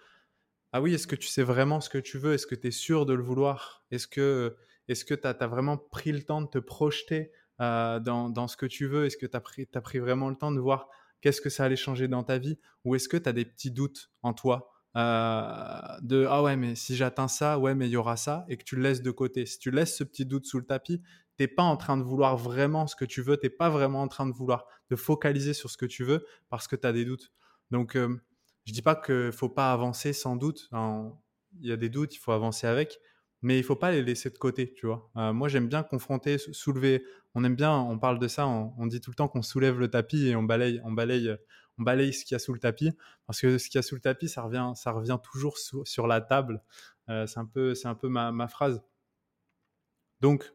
Ah 0.72 0.82
oui, 0.82 0.94
est-ce 0.94 1.06
que 1.06 1.14
tu 1.14 1.28
sais 1.28 1.44
vraiment 1.44 1.80
ce 1.80 1.88
que 1.88 1.98
tu 1.98 2.18
veux? 2.18 2.34
Est-ce 2.34 2.48
que 2.48 2.56
tu 2.56 2.68
es 2.68 2.70
sûr 2.72 3.06
de 3.06 3.14
le 3.14 3.22
vouloir? 3.22 3.84
Est-ce 3.92 4.08
que 4.08 4.56
est-ce 4.88 5.04
que 5.04 5.14
tu 5.14 5.26
as, 5.26 5.46
vraiment 5.46 5.78
pris 5.78 6.12
le 6.12 6.22
temps 6.22 6.42
de 6.42 6.48
te 6.48 6.58
projeter 6.58 7.30
euh, 7.60 8.00
dans, 8.00 8.48
ce 8.48 8.56
que 8.56 8.66
tu 8.66 8.86
veux? 8.86 9.06
Est-ce 9.06 9.16
que 9.16 9.26
tu 9.26 9.36
as 9.36 9.40
pris, 9.40 9.66
pris 9.66 9.98
vraiment 9.98 10.28
le 10.28 10.36
temps 10.36 10.52
de 10.52 10.60
voir 10.60 10.88
qu'est-ce 11.20 11.40
que 11.40 11.48
ça 11.48 11.64
allait 11.64 11.76
changer 11.76 12.08
dans 12.08 12.24
ta 12.24 12.38
vie? 12.38 12.58
Ou 12.84 12.94
est-ce 12.96 13.08
que 13.08 13.16
tu 13.16 13.28
as 13.28 13.32
des 13.32 13.44
petits 13.44 13.70
doutes 13.70 14.10
en 14.22 14.34
toi 14.34 14.70
euh, 14.96 15.80
de 16.02 16.26
ah 16.28 16.42
ouais 16.42 16.56
mais 16.56 16.76
si 16.76 16.94
j'atteins 16.94 17.26
ça 17.26 17.58
ouais 17.58 17.74
mais 17.74 17.88
il 17.88 17.90
y 17.90 17.96
aura 17.96 18.16
ça 18.16 18.44
et 18.48 18.56
que 18.56 18.62
tu 18.62 18.76
le 18.76 18.82
laisses 18.82 19.02
de 19.02 19.10
côté? 19.10 19.46
Si 19.46 19.58
tu 19.58 19.70
laisses 19.70 19.96
ce 19.96 20.04
petit 20.04 20.26
doute 20.26 20.46
sous 20.46 20.58
le 20.58 20.66
tapis 20.66 21.02
t'es 21.36 21.48
pas 21.48 21.62
en 21.62 21.76
train 21.76 21.96
de 21.96 22.02
vouloir 22.02 22.36
vraiment 22.36 22.86
ce 22.86 22.96
que 22.96 23.04
tu 23.04 23.22
veux 23.22 23.36
t'es 23.36 23.50
pas 23.50 23.70
vraiment 23.70 24.02
en 24.02 24.08
train 24.08 24.26
de 24.26 24.32
vouloir 24.32 24.66
de 24.90 24.96
focaliser 24.96 25.54
sur 25.54 25.70
ce 25.70 25.76
que 25.76 25.86
tu 25.86 26.04
veux 26.04 26.26
parce 26.48 26.68
que 26.68 26.76
tu 26.76 26.86
as 26.86 26.92
des 26.92 27.04
doutes 27.04 27.32
donc 27.70 27.96
euh, 27.96 28.20
je 28.66 28.72
dis 28.72 28.82
pas 28.82 28.96
qu'il 28.96 29.32
faut 29.32 29.48
pas 29.48 29.72
avancer 29.72 30.12
sans 30.12 30.36
doute 30.36 30.68
il 30.72 31.68
y 31.68 31.72
a 31.72 31.76
des 31.76 31.88
doutes 31.88 32.14
il 32.14 32.18
faut 32.18 32.32
avancer 32.32 32.66
avec 32.66 33.00
mais 33.44 33.58
il 33.58 33.62
faut 33.62 33.76
pas 33.76 33.90
les 33.90 34.02
laisser 34.02 34.30
de 34.30 34.38
côté, 34.38 34.72
tu 34.72 34.86
vois. 34.86 35.10
Euh, 35.18 35.34
moi, 35.34 35.48
j'aime 35.48 35.68
bien 35.68 35.82
confronter, 35.82 36.38
soulever. 36.38 37.04
On 37.34 37.44
aime 37.44 37.56
bien, 37.56 37.74
on 37.76 37.98
parle 37.98 38.18
de 38.18 38.26
ça, 38.26 38.46
on, 38.46 38.86
dit 38.86 39.02
tout 39.02 39.10
le 39.10 39.16
temps 39.16 39.28
qu'on 39.28 39.42
soulève 39.42 39.78
le 39.78 39.88
tapis 39.88 40.28
et 40.28 40.34
on 40.34 40.42
balaye, 40.42 40.80
on 40.82 40.92
balaye, 40.92 41.36
on 41.76 41.82
balaye 41.82 42.14
ce 42.14 42.24
qu'il 42.24 42.34
y 42.34 42.36
a 42.36 42.38
sous 42.38 42.54
le 42.54 42.58
tapis, 42.58 42.90
parce 43.26 43.42
que 43.42 43.58
ce 43.58 43.68
qu'il 43.68 43.76
y 43.76 43.80
a 43.80 43.82
sous 43.82 43.96
le 43.96 44.00
tapis, 44.00 44.30
ça 44.30 44.40
revient, 44.40 44.72
ça 44.76 44.92
revient 44.92 45.18
toujours 45.22 45.58
sur 45.58 46.06
la 46.06 46.22
table. 46.22 46.62
Euh, 47.10 47.26
c'est 47.26 47.38
un 47.38 47.44
peu, 47.44 47.74
c'est 47.74 47.86
un 47.86 47.94
peu 47.94 48.08
ma 48.08 48.48
phrase. 48.48 48.82
Donc, 50.20 50.50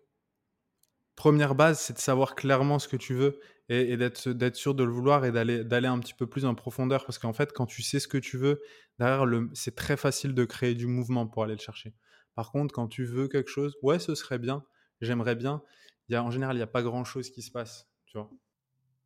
première 1.20 1.54
base, 1.54 1.82
c'est 1.82 1.92
de 1.92 2.00
savoir 2.00 2.34
clairement 2.34 2.80
ce 2.80 2.88
que 2.88 2.96
tu 2.96 3.14
veux 3.14 3.42
et, 3.68 3.98
d'être 3.98 4.56
sûr 4.56 4.74
de 4.74 4.86
le 4.86 4.90
vouloir 4.90 5.26
et 5.26 5.34
d'aller 5.34 5.88
un 5.88 6.00
petit 6.00 6.14
peu 6.14 6.28
plus 6.28 6.46
en 6.46 6.56
profondeur. 6.56 7.06
Parce 7.06 7.20
qu'en 7.20 7.34
fait, 7.34 7.52
quand 7.52 7.66
tu 7.66 7.82
sais 7.82 8.00
ce 8.00 8.08
que 8.08 8.18
tu 8.18 8.38
veux, 8.38 8.62
derrière, 9.00 9.26
c'est 9.54 9.76
très 9.76 9.98
facile 9.98 10.34
de 10.34 10.46
créer 10.46 10.76
du 10.76 10.88
mouvement 10.88 11.28
pour 11.28 11.44
aller 11.44 11.56
le 11.56 11.60
chercher. 11.60 11.94
Par 12.36 12.54
contre, 12.54 12.74
quand 12.74 12.88
tu 12.88 13.04
veux 13.04 13.28
quelque 13.28 13.50
chose, 13.50 13.76
ouais, 13.82 14.00
ce 14.00 14.16
serait 14.16 14.40
bien, 14.40 14.64
j'aimerais 15.02 15.36
bien, 15.36 15.62
y 16.08 16.16
a, 16.16 16.24
en 16.24 16.32
général, 16.32 16.56
il 16.56 16.60
n'y 16.60 16.64
a 16.64 16.68
pas 16.68 16.82
grand-chose 16.82 17.30
qui 17.32 17.42
se 17.42 17.52
passe, 17.52 17.90
tu 18.06 18.18
vois. 18.18 18.30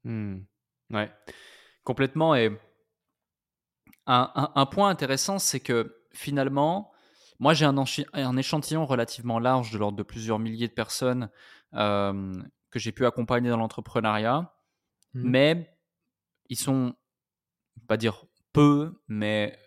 Mmh. 0.04 0.42
Ouais, 0.92 1.12
complètement. 1.84 2.36
Et 2.36 2.56
un, 4.06 4.66
point 4.68 4.90
intéressant, 4.90 5.40
c'est 5.40 5.62
que 5.62 6.04
finalement, 6.12 6.93
moi, 7.44 7.54
j'ai 7.54 7.66
un, 7.66 7.76
un, 8.14 8.38
échantillon 8.38 8.86
relativement 8.86 9.38
large 9.38 9.72
de 9.72 9.78
l'ordre 9.78 9.98
de 9.98 10.04
plusieurs 10.04 10.40
milliers 10.40 10.70
de 10.70 10.74
personnes 10.74 11.30
que 11.74 12.80
j'ai 12.80 12.94
pu 12.94 13.06
accompagner 13.06 13.50
dans 13.50 13.58
l'entrepreneuriat, 13.58 14.56
mmh. 15.14 15.30
mais 15.30 15.78
ils 16.48 16.58
sont, 16.58 16.96
pas 17.88 17.98
dire 17.98 18.26
peu, 18.54 19.02
mais 19.10 19.60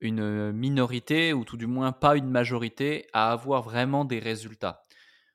une 0.00 0.50
minorité, 0.50 1.32
ou 1.32 1.44
tout 1.44 1.56
du 1.56 1.68
moins 1.68 1.92
pas 1.92 2.16
une 2.16 2.28
majorité, 2.28 3.06
à 3.12 3.30
avoir 3.30 3.62
vraiment 3.62 4.04
des 4.04 4.18
résultats. 4.18 4.84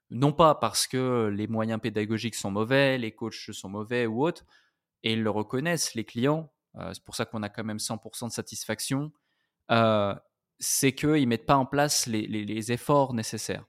Non 0.10 0.34
pas 0.34 0.56
parce 0.56 0.88
que 0.88 1.32
les 1.34 1.48
moyens 1.48 1.80
pédagogiques 1.80 2.36
sont 2.36 2.52
mauvais, 2.52 2.98
les 2.98 3.14
coachs 3.14 3.52
sont 3.54 3.70
mauvais 3.70 4.08
ou 4.08 4.26
autres, 4.26 4.46
et 5.04 5.14
ils 5.14 5.24
le 5.24 5.30
reconnaissent, 5.30 5.96
les 5.96 6.04
clients, 6.04 6.52
euh, 6.76 6.94
c'est 6.94 7.04
pour 7.04 7.16
ça 7.16 7.26
qu'on 7.26 7.44
a 7.44 7.50
quand 7.50 7.64
même 7.64 7.78
100% 7.78 8.28
de 8.28 8.34
satisfaction, 8.34 9.14
euh, 9.72 10.14
c'est 10.60 10.94
qu'ils 10.94 11.22
ne 11.22 11.26
mettent 11.26 11.46
pas 11.46 11.58
en 11.58 11.66
place 11.66 12.08
les, 12.08 12.28
les 12.28 12.72
efforts 12.72 13.14
nécessaires. 13.14 13.66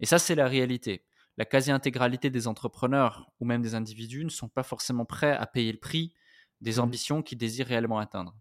Et 0.00 0.06
ça, 0.06 0.18
c'est 0.18 0.34
la 0.34 0.48
réalité. 0.48 1.04
La 1.36 1.44
quasi-intégralité 1.44 2.30
des 2.30 2.46
entrepreneurs 2.46 3.30
ou 3.40 3.44
même 3.44 3.62
des 3.62 3.74
individus 3.74 4.24
ne 4.24 4.30
sont 4.30 4.48
pas 4.48 4.62
forcément 4.62 5.04
prêts 5.04 5.36
à 5.36 5.46
payer 5.46 5.72
le 5.72 5.78
prix 5.78 6.14
des 6.60 6.76
mmh. 6.76 6.80
ambitions 6.80 7.22
qu'ils 7.22 7.38
désirent 7.38 7.66
réellement 7.66 7.98
atteindre. 7.98 8.36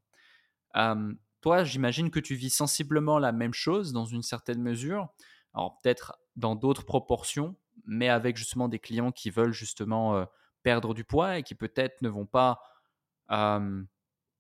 Euh, 0.76 1.14
toi, 1.42 1.64
j'imagine 1.64 2.12
que 2.12 2.20
tu 2.20 2.36
vis 2.36 2.50
sensiblement 2.50 3.18
la 3.18 3.32
même 3.32 3.54
chose 3.54 3.94
dans 3.94 4.06
une 4.06 4.24
certaine 4.24 4.62
mesure. 4.62 5.08
Alors 5.54 5.80
peut-être 5.82 6.20
dans 6.36 6.56
d'autres 6.56 6.86
proportions, 6.86 7.56
mais 7.86 8.10
avec 8.10 8.38
justement 8.38 8.68
des 8.68 8.80
clients 8.80 9.12
qui 9.12 9.30
veulent 9.30 9.54
justement 9.54 10.16
euh, 10.16 10.26
perdre 10.64 10.94
du 10.94 11.04
poids 11.04 11.38
et 11.38 11.44
qui 11.44 11.56
peut-être 11.56 12.02
ne 12.02 12.10
vont 12.10 12.26
pas 12.26 12.62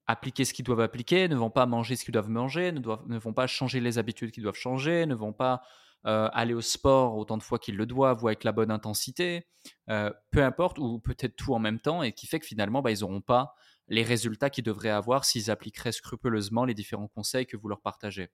appliquer 0.10 0.44
ce 0.44 0.56
qu'ils 0.56 0.66
doivent 0.66 0.80
appliquer, 0.80 1.28
ne 1.28 1.36
vont 1.36 1.52
pas 1.52 1.68
manger 1.68 1.96
ce 1.96 2.04
qu'ils 2.04 2.14
doivent 2.14 2.32
manger, 2.32 2.72
ne, 2.72 3.20
vont 3.20 3.34
pas 3.34 3.46
changer 3.46 3.80
les 3.80 4.00
habitudes 4.00 4.32
qu'ils 4.32 4.42
doivent 4.42 4.56
changer, 4.56 5.06
ne 5.06 5.14
vont 5.14 5.34
pas 5.34 5.62
euh, 6.08 6.28
aller 6.34 6.56
au 6.56 6.62
sport 6.62 7.16
autant 7.16 7.38
de 7.38 7.44
fois 7.44 7.60
qu'ils 7.60 7.78
le 7.78 7.86
doivent 7.86 8.24
ou 8.24 8.28
avec 8.28 8.44
la 8.44 8.52
bonne 8.52 8.72
intensité, 8.72 9.46
euh, 9.88 10.12
peu 10.32 10.44
importe, 10.44 10.80
ou 10.80 10.98
peut-être 11.00 11.36
tout 11.36 11.54
en 11.54 11.60
même 11.60 11.80
temps, 11.80 12.02
et 12.02 12.12
qui 12.12 12.26
fait 12.26 12.40
que 12.40 12.48
finalement, 12.48 12.82
bah, 12.82 12.90
ils 12.90 13.02
n'auront 13.02 13.22
pas 13.22 13.54
les 13.88 14.02
résultats 14.02 14.50
qu'ils 14.50 14.64
devraient 14.64 14.90
avoir 14.90 15.26
s'ils 15.26 15.52
appliqueraient 15.52 15.92
scrupuleusement 15.92 16.66
les 16.66 16.74
différents 16.74 17.08
conseils 17.08 17.46
que 17.46 17.56
vous 17.56 17.68
leur 17.68 17.82
partagez. 17.82 18.32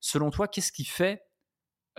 Selon 0.00 0.30
toi, 0.30 0.48
qu'est-ce 0.48 0.72
qui 0.72 0.86
fait 0.86 1.22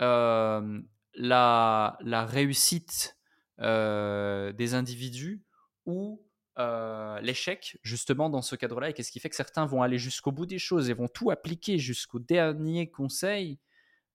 euh, 0.00 0.80
la, 1.14 1.98
la, 2.00 2.26
réussite 2.26 3.16
des 3.60 4.74
individus 4.74 5.44
ou 5.86 6.20
euh, 6.58 7.20
l'échec 7.20 7.78
justement 7.82 8.30
dans 8.30 8.42
ce 8.42 8.56
cadre-là 8.56 8.90
et 8.90 8.92
qu'est-ce 8.92 9.10
qui 9.10 9.20
fait 9.20 9.30
que 9.30 9.36
certains 9.36 9.66
vont 9.66 9.82
aller 9.82 9.98
jusqu'au 9.98 10.32
bout 10.32 10.46
des 10.46 10.58
choses 10.58 10.90
et 10.90 10.94
vont 10.94 11.08
tout 11.08 11.30
appliquer 11.30 11.78
jusqu'au 11.78 12.18
dernier 12.18 12.90
conseil 12.90 13.58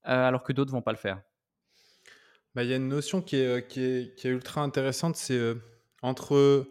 alors 0.04 0.44
que 0.44 0.54
d'autres 0.54 0.72
vont 0.72 0.82
pas 0.82 0.94
le 0.94 0.98
faire? 0.98 1.22
Bah, 2.56 2.64
Il 2.64 2.70
y 2.70 2.74
a 2.74 2.78
une 2.78 2.88
notion 2.88 3.22
qui 3.22 3.36
est, 3.36 3.68
qui 3.68 3.82
est, 3.82 4.18
qui 4.18 4.28
est 4.28 4.32
ultra 4.32 4.62
intéressante, 4.62 5.18
c'est 5.18 5.54
entre 6.02 6.66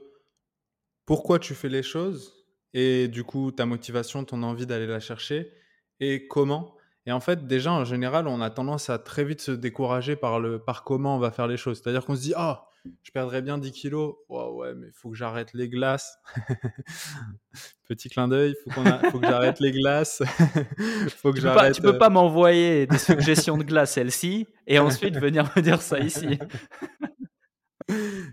pourquoi 1.04 1.38
tu 1.38 1.54
fais 1.54 1.68
les 1.68 1.82
choses 1.82 2.46
et 2.72 3.08
du 3.08 3.24
coup 3.24 3.52
ta 3.52 3.66
motivation, 3.66 4.24
ton 4.24 4.42
envie 4.42 4.66
d'aller 4.66 4.86
la 4.86 5.00
chercher 5.00 5.52
et 6.00 6.26
comment. 6.28 6.77
Et 7.09 7.12
en 7.12 7.20
fait, 7.20 7.46
déjà 7.46 7.72
en 7.72 7.86
général, 7.86 8.28
on 8.28 8.42
a 8.42 8.50
tendance 8.50 8.90
à 8.90 8.98
très 8.98 9.24
vite 9.24 9.40
se 9.40 9.50
décourager 9.50 10.14
par 10.14 10.40
le 10.40 10.59
par 10.59 10.84
comment 10.84 11.16
on 11.16 11.18
va 11.18 11.30
faire 11.30 11.46
les 11.46 11.56
choses. 11.56 11.80
C'est-à-dire 11.82 12.04
qu'on 12.04 12.14
se 12.14 12.20
dit 12.20 12.34
ah 12.36 12.66
je 13.02 13.11
perdrais 13.12 13.40
bien 13.40 13.56
10 13.56 13.72
kilos. 13.72 14.16
ouais, 14.28 14.74
mais 14.74 14.88
il 14.88 14.92
faut 14.92 15.09
que 15.09 15.16
j'arrête 15.16 15.54
les 15.54 15.70
glaces. 15.70 16.18
Petit 17.88 18.11
clin 18.11 18.28
d'œil, 18.28 18.54
il 18.66 18.72
faut, 18.74 18.82
que 19.20 19.26
j'arrête 19.26 19.59
les 19.59 19.72
glaces. 19.72 20.22
faut 21.16 21.32
que 21.32 21.38
tu, 21.38 21.46
peux 21.46 21.54
pas, 21.54 21.70
tu 21.70 21.80
peux 21.80 21.96
pas 21.96 22.11
m'envoyer 22.11 22.86
des 22.86 22.98
suggestions 22.98 23.56
de 23.56 23.64
glace 23.64 23.92
celle-ci 23.92 24.46
et 24.66 24.78
ensuite 24.78 25.16
venir 25.16 25.50
me 25.56 25.62
dire 25.62 25.80
ça 25.80 26.00
ici. 26.00 26.38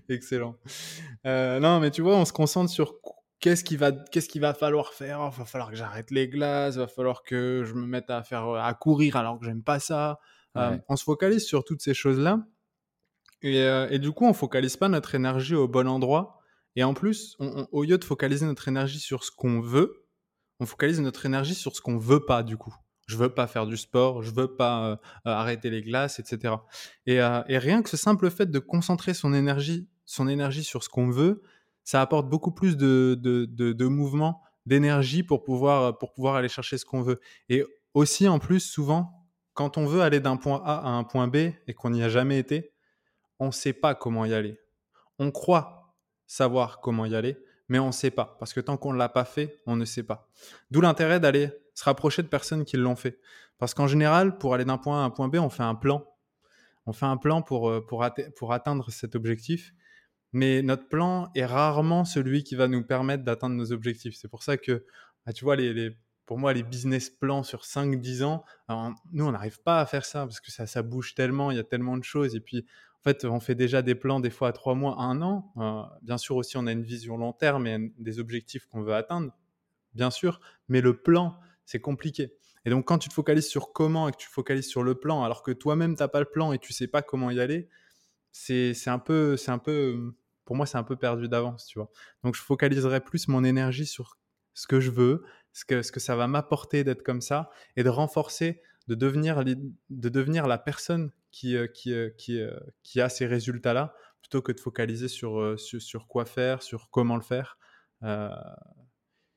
Excellent. 0.09 0.57
Euh, 1.25 1.61
non, 1.61 1.79
mais 1.79 1.91
tu 1.91 2.01
vois, 2.01 2.17
on 2.17 2.25
se 2.25 2.33
concentre 2.33 2.69
sur 2.69 2.95
qu'est-ce 3.45 3.63
qu'il 3.63 3.77
va, 3.77 3.91
qu'est-ce 3.91 4.27
qu'il 4.27 4.41
va 4.41 4.55
falloir 4.55 4.91
faire? 4.93 5.29
Il 5.31 5.37
va 5.37 5.45
falloir 5.45 5.69
que 5.69 5.75
j'arrête 5.75 6.09
les 6.09 6.27
glaces, 6.27 6.75
il 6.75 6.79
va 6.79 6.87
falloir 6.87 7.21
que 7.21 7.63
je 7.63 7.75
me 7.75 7.85
mette 7.85 8.09
à 8.09 8.23
faire 8.23 8.49
à 8.49 8.73
courir 8.73 9.17
alors 9.17 9.37
que 9.37 9.45
j'aime 9.45 9.61
pas 9.61 9.79
ça. 9.79 10.19
on 10.55 10.95
se 10.95 11.03
focalise 11.03 11.45
sur 11.45 11.63
toutes 11.63 11.83
ces 11.83 11.93
choses-là. 11.93 12.39
Et, 13.43 13.57
et, 13.91 13.99
du 13.99 14.11
coup, 14.11 14.25
on 14.25 14.33
focalise 14.33 14.77
pas 14.77 14.89
notre 14.89 15.13
énergie 15.13 15.53
au 15.53 15.67
bon 15.67 15.87
endroit. 15.87 16.39
Et 16.75 16.83
en 16.83 16.95
plus, 16.95 17.37
au 17.39 17.83
lieu 17.83 17.99
de 17.99 18.03
focaliser 18.03 18.47
notre 18.47 18.67
énergie 18.67 18.99
sur 18.99 19.23
ce 19.23 19.29
qu'on 19.29 19.61
veut, 19.61 20.05
on 20.59 20.65
focalise 20.65 20.99
notre 21.01 21.25
énergie 21.27 21.55
sur 21.55 21.75
ce 21.75 21.81
qu'on 21.81 21.97
veut 21.97 22.25
pas 22.25 22.43
du 22.43 22.57
coup. 22.57 22.73
Je 23.07 23.17
veux 23.17 23.29
pas 23.29 23.45
faire 23.45 23.67
du 23.67 23.77
sport, 23.77 24.23
je 24.23 24.31
veux 24.31 24.55
pas 24.55 24.85
euh, 24.85 24.95
euh, 25.27 25.31
arrêter 25.31 25.69
les 25.69 25.83
glaces, 25.83 26.19
etc. 26.19 26.55
Euh, 27.07 27.43
et, 27.47 27.57
rien 27.57 27.83
que 27.83 27.89
ce 27.89 27.97
simple 27.97 28.31
fait 28.31 28.49
de 28.49 28.59
concentrer 28.59 29.13
son 29.13 29.33
énergie, 29.33 29.87
son 30.05 30.27
énergie 30.27 30.63
sur 30.63 30.83
ce 30.83 30.89
qu'on 30.89 31.09
veut, 31.09 31.43
ça 31.85 32.01
apporte 32.01 32.27
beaucoup 32.27 32.51
plus 32.51 32.75
de, 32.75 33.17
de, 33.21 33.45
de, 33.45 33.85
mouvement, 33.85 34.41
d'énergie 34.65 35.23
pour 35.23 35.43
pouvoir, 35.43 35.97
pour 35.99 36.13
pouvoir 36.13 36.35
aller 36.35 36.49
chercher 36.49 36.77
ce 36.77 36.83
qu'on 36.83 37.01
veut. 37.01 37.21
Et 37.47 37.63
aussi, 37.93 38.27
en 38.27 38.39
plus, 38.39 38.59
souvent, 38.59 39.29
quand 39.53 39.77
on 39.77 39.85
veut 39.85 40.01
aller 40.01 40.19
d'un 40.19 40.35
point 40.35 40.61
A 40.65 40.79
à 40.79 40.89
un 40.89 41.03
point 41.03 41.27
B 41.27 41.35
et 41.67 41.73
qu'on 41.75 41.91
n'y 41.91 42.03
a 42.03 42.09
jamais 42.09 42.39
été, 42.39 42.73
on 43.39 43.47
ne 43.47 43.51
sait 43.51 43.71
pas 43.71 43.93
comment 43.93 44.25
y 44.25 44.33
aller. 44.33 44.59
On 45.19 45.29
croit 45.29 45.95
savoir 46.25 46.81
comment 46.81 47.05
y 47.05 47.15
aller, 47.15 47.37
mais 47.69 47.77
on 47.77 47.87
ne 47.87 47.91
sait 47.91 48.11
pas. 48.11 48.35
Parce 48.39 48.51
que 48.51 48.59
tant 48.59 48.77
qu'on 48.77 48.91
ne 48.91 48.97
l'a 48.97 49.07
pas 49.07 49.23
fait, 49.23 49.61
on 49.67 49.75
ne 49.75 49.85
sait 49.85 50.03
pas. 50.03 50.27
D'où 50.71 50.81
l'intérêt 50.81 51.19
d'aller 51.19 51.51
se 51.75 51.83
rapprocher 51.83 52.23
de 52.23 52.27
personnes 52.27 52.65
qui 52.65 52.77
l'ont 52.77 52.95
fait. 52.95 53.19
Parce 53.59 53.75
qu'en 53.75 53.87
général, 53.87 54.39
pour 54.39 54.55
aller 54.55 54.65
d'un 54.65 54.79
point 54.79 55.01
A 55.01 55.03
à 55.03 55.05
un 55.05 55.11
point 55.11 55.27
B, 55.27 55.35
on 55.35 55.49
fait 55.49 55.63
un 55.63 55.75
plan. 55.75 56.03
On 56.87 56.93
fait 56.93 57.05
un 57.05 57.17
plan 57.17 57.43
pour, 57.43 57.69
euh, 57.69 57.85
pour 57.85 58.53
atteindre 58.53 58.89
cet 58.89 59.15
objectif. 59.15 59.73
Mais 60.35 60.61
notre 60.61 60.89
plan 60.89 61.31
est 61.33 61.45
rarement 61.45 62.03
celui 62.03 62.43
qui 62.43 62.55
va 62.55 62.67
nous 62.67 62.83
permettre 62.83 63.23
d'atteindre 63.23 63.55
nos 63.55 63.71
objectifs. 63.71 64.17
C'est 64.17 64.27
pour 64.27 64.43
ça 64.43 64.57
que, 64.57 64.83
bah, 65.25 65.31
tu 65.31 65.45
vois, 65.45 65.55
pour 66.25 66.37
moi, 66.37 66.51
les 66.51 66.61
business 66.61 67.09
plans 67.09 67.41
sur 67.41 67.63
5-10 67.63 68.25
ans, 68.25 68.43
nous, 69.13 69.25
on 69.25 69.31
n'arrive 69.31 69.61
pas 69.61 69.79
à 69.79 69.85
faire 69.85 70.03
ça 70.03 70.25
parce 70.25 70.41
que 70.41 70.51
ça, 70.51 70.81
bouge 70.83 71.15
tellement, 71.15 71.51
il 71.51 71.57
y 71.57 71.59
a 71.61 71.63
tellement 71.63 71.95
de 71.95 72.03
choses. 72.03 72.35
Et 72.35 72.41
puis, 72.41 72.65
en 72.99 73.03
fait, 73.03 73.23
on 73.23 73.39
fait 73.39 73.55
déjà 73.55 73.81
des 73.81 73.95
plans 73.95 74.19
des 74.19 74.29
fois 74.29 74.49
à 74.49 74.51
3 74.51 74.75
mois, 74.75 74.99
1 74.99 75.21
an. 75.21 75.53
Euh, 75.55 75.83
bien 76.01 76.17
sûr, 76.17 76.35
aussi, 76.35 76.57
on 76.57 76.67
a 76.67 76.73
une 76.73 76.83
vision 76.83 77.15
long 77.15 77.31
terme 77.31 77.65
et 77.65 77.93
des 77.97 78.19
objectifs 78.19 78.65
qu'on 78.65 78.81
veut 78.81 78.93
atteindre, 78.93 79.31
bien 79.93 80.11
sûr. 80.11 80.41
Mais 80.67 80.81
le 80.81 81.01
plan, 81.01 81.39
c'est 81.63 81.79
compliqué. 81.79 82.33
Et 82.65 82.69
donc, 82.69 82.85
quand 82.85 82.97
tu 82.97 83.07
te 83.07 83.13
focalises 83.13 83.47
sur 83.47 83.71
comment 83.71 84.09
et 84.09 84.11
que 84.11 84.17
tu 84.17 84.27
te 84.27 84.33
focalises 84.33 84.67
sur 84.67 84.83
le 84.83 84.95
plan, 84.95 85.23
alors 85.23 85.43
que 85.43 85.51
toi-même, 85.51 85.95
tu 85.95 86.03
n'as 86.03 86.09
pas 86.09 86.19
le 86.19 86.25
plan 86.25 86.51
et 86.51 86.59
tu 86.59 86.73
sais 86.73 86.87
pas 86.87 87.01
comment 87.01 87.31
y 87.31 87.39
aller, 87.39 87.69
c'est 88.33 88.75
un 88.87 88.99
peu, 88.99 89.37
c'est 89.37 89.51
un 89.51 89.59
peu, 89.59 90.13
pour 90.45 90.55
moi, 90.55 90.65
c'est 90.65 90.77
un 90.77 90.83
peu 90.83 90.95
perdu 90.95 91.27
d'avance, 91.27 91.65
tu 91.65 91.79
vois. 91.79 91.89
Donc, 92.23 92.35
je 92.35 92.41
focaliserai 92.41 93.01
plus 93.01 93.27
mon 93.27 93.43
énergie 93.43 93.85
sur 93.85 94.17
ce 94.53 94.67
que 94.67 94.79
je 94.79 94.91
veux, 94.91 95.23
ce 95.53 95.65
que, 95.65 95.81
ce 95.81 95.91
que 95.91 95.99
ça 95.99 96.15
va 96.15 96.27
m'apporter 96.27 96.83
d'être 96.83 97.03
comme 97.03 97.21
ça 97.21 97.49
et 97.75 97.83
de 97.83 97.89
renforcer, 97.89 98.61
de 98.87 98.95
devenir, 98.95 99.43
de 99.43 100.09
devenir 100.09 100.47
la 100.47 100.57
personne 100.57 101.11
qui, 101.35 101.57
euh, 101.57 101.67
qui, 101.67 101.93
euh, 101.93 102.09
qui, 102.17 102.39
euh, 102.39 102.57
qui 102.83 103.01
a 103.01 103.09
ces 103.09 103.25
résultats-là 103.25 103.93
plutôt 104.21 104.41
que 104.41 104.53
de 104.53 104.59
focaliser 104.59 105.09
sur, 105.09 105.59
sur, 105.59 105.81
sur, 105.81 106.07
quoi 106.07 106.25
faire, 106.25 106.63
sur 106.63 106.89
comment 106.89 107.15
le 107.15 107.21
faire. 107.21 107.59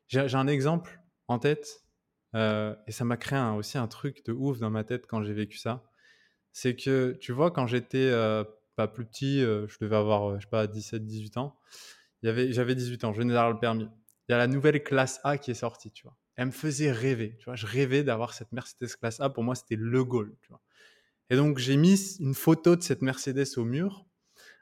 J'ai 0.06 0.34
un 0.34 0.46
exemple 0.46 1.00
en 1.26 1.38
tête 1.38 1.84
et 2.34 2.92
ça 2.92 3.04
m'a 3.04 3.18
créé 3.18 3.38
aussi 3.56 3.76
un 3.76 3.86
truc 3.86 4.24
de 4.24 4.32
ouf 4.32 4.60
dans 4.60 4.70
ma 4.70 4.84
tête 4.84 5.06
quand 5.06 5.22
j'ai 5.22 5.34
vécu 5.34 5.58
ça. 5.58 5.84
C'est 6.52 6.74
que, 6.74 7.18
tu 7.20 7.32
vois, 7.32 7.50
quand 7.50 7.66
j'étais 7.66 8.10
pas 8.78 8.86
plus 8.88 9.04
petit, 9.04 9.40
je 9.40 9.76
devais 9.80 9.96
avoir, 9.96 10.38
je 10.38 10.44
sais 10.44 10.50
pas, 10.50 10.68
17, 10.68 11.04
18 11.04 11.36
ans, 11.36 11.58
j'avais 12.22 12.74
18 12.74 13.04
ans, 13.04 13.12
je 13.12 13.18
venais 13.18 13.34
d'avoir 13.34 13.52
le 13.52 13.58
permis. 13.58 13.88
Il 14.28 14.32
y 14.32 14.34
a 14.34 14.38
la 14.38 14.46
nouvelle 14.46 14.82
classe 14.82 15.20
A 15.24 15.36
qui 15.36 15.50
est 15.50 15.54
sortie, 15.54 15.90
tu 15.90 16.04
vois. 16.04 16.16
Elle 16.36 16.46
me 16.46 16.52
faisait 16.52 16.92
rêver, 16.92 17.36
tu 17.38 17.46
vois. 17.46 17.56
Je 17.56 17.66
rêvais 17.66 18.04
d'avoir 18.04 18.32
cette 18.32 18.52
Mercedes 18.52 18.94
classe 19.00 19.20
A. 19.20 19.30
Pour 19.30 19.42
moi, 19.42 19.56
c'était 19.56 19.76
le 19.76 20.04
goal, 20.04 20.36
tu 20.42 20.50
vois. 20.50 20.60
Et 21.30 21.36
donc, 21.36 21.58
j'ai 21.58 21.76
mis 21.76 22.16
une 22.20 22.34
photo 22.34 22.76
de 22.76 22.82
cette 22.82 23.02
Mercedes 23.02 23.48
au 23.56 23.64
mur. 23.64 24.06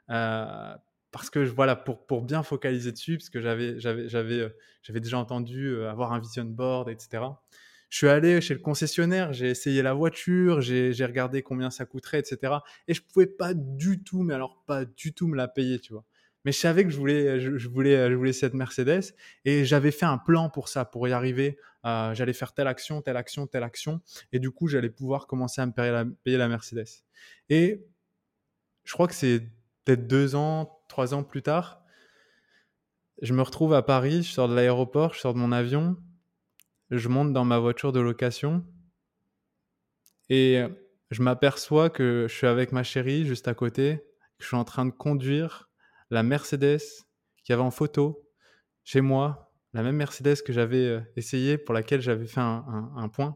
parce 0.07 1.29
que 1.29 1.39
voilà 1.39 1.75
pour, 1.75 2.07
pour 2.07 2.23
bien 2.23 2.41
focaliser 2.41 2.91
dessus 2.91 3.17
parce 3.17 3.29
que 3.29 3.39
j'avais 3.39 3.79
j'avais 3.79 4.07
j'avais 4.83 4.99
déjà 4.99 5.17
entendu 5.17 5.83
avoir 5.85 6.11
un 6.11 6.19
vision 6.19 6.43
board 6.45 6.89
etc 6.89 7.23
je 7.89 7.97
suis 7.97 8.07
allé 8.07 8.41
chez 8.41 8.53
le 8.53 8.59
concessionnaire, 8.59 9.33
j'ai 9.33 9.49
essayé 9.49 9.81
la 9.81 9.93
voiture, 9.93 10.61
j'ai 10.61 11.05
regardé 11.05 11.41
combien 11.41 11.69
ça 11.69 11.85
coûterait, 11.85 12.19
etc. 12.19 12.55
Et 12.87 12.93
je 12.93 13.01
pouvais 13.01 13.27
pas 13.27 13.53
du 13.53 14.03
tout, 14.03 14.23
mais 14.23 14.33
alors 14.33 14.63
pas 14.65 14.85
du 14.85 15.13
tout 15.13 15.27
me 15.27 15.35
la 15.35 15.47
payer, 15.47 15.79
tu 15.79 15.93
vois. 15.93 16.03
Mais 16.45 16.51
je 16.51 16.59
savais 16.59 16.83
que 16.83 16.89
je 16.89 16.97
voulais, 16.97 17.39
je, 17.39 17.67
voulais, 17.67 18.09
je 18.09 18.15
voulais 18.15 18.33
cette 18.33 18.53
Mercedes 18.53 19.13
et 19.43 19.65
j'avais 19.65 19.91
fait 19.91 20.05
un 20.05 20.17
plan 20.17 20.49
pour 20.49 20.69
ça, 20.69 20.85
pour 20.85 21.07
y 21.07 21.11
arriver. 21.11 21.57
J'allais 21.83 22.33
faire 22.33 22.53
telle 22.53 22.67
action, 22.67 23.01
telle 23.01 23.17
action, 23.17 23.47
telle 23.47 23.63
action. 23.63 24.01
Et 24.31 24.39
du 24.39 24.51
coup, 24.51 24.67
j'allais 24.67 24.89
pouvoir 24.89 25.27
commencer 25.27 25.61
à 25.61 25.65
me 25.65 25.71
payer 26.23 26.37
la 26.37 26.47
Mercedes. 26.47 27.03
Et 27.49 27.85
je 28.83 28.93
crois 28.93 29.07
que 29.07 29.13
c'est 29.13 29.41
peut-être 29.83 30.07
deux 30.07 30.35
ans, 30.35 30.81
trois 30.87 31.13
ans 31.13 31.23
plus 31.23 31.41
tard, 31.41 31.83
je 33.21 33.33
me 33.33 33.41
retrouve 33.41 33.73
à 33.73 33.81
Paris, 33.81 34.23
je 34.23 34.31
sors 34.31 34.47
de 34.47 34.53
l'aéroport, 34.53 35.13
je 35.13 35.19
sors 35.19 35.33
de 35.33 35.39
mon 35.39 35.51
avion 35.51 35.97
je 36.89 37.07
monte 37.07 37.33
dans 37.33 37.45
ma 37.45 37.59
voiture 37.59 37.91
de 37.91 37.99
location 37.99 38.65
et 40.29 40.63
je 41.11 41.21
m'aperçois 41.21 41.89
que 41.89 42.25
je 42.29 42.33
suis 42.33 42.47
avec 42.47 42.71
ma 42.71 42.83
chérie 42.83 43.25
juste 43.25 43.47
à 43.47 43.53
côté, 43.53 44.03
que 44.37 44.43
je 44.43 44.47
suis 44.47 44.57
en 44.57 44.65
train 44.65 44.85
de 44.85 44.91
conduire 44.91 45.69
la 46.09 46.23
Mercedes 46.23 46.81
qui 47.43 47.53
avait 47.53 47.61
en 47.61 47.71
photo 47.71 48.27
chez 48.83 49.01
moi, 49.01 49.53
la 49.73 49.83
même 49.83 49.95
Mercedes 49.95 50.41
que 50.45 50.53
j'avais 50.53 50.85
euh, 50.85 51.01
essayé, 51.15 51.57
pour 51.57 51.73
laquelle 51.73 52.01
j'avais 52.01 52.25
fait 52.25 52.41
un, 52.41 53.09
point. 53.13 53.35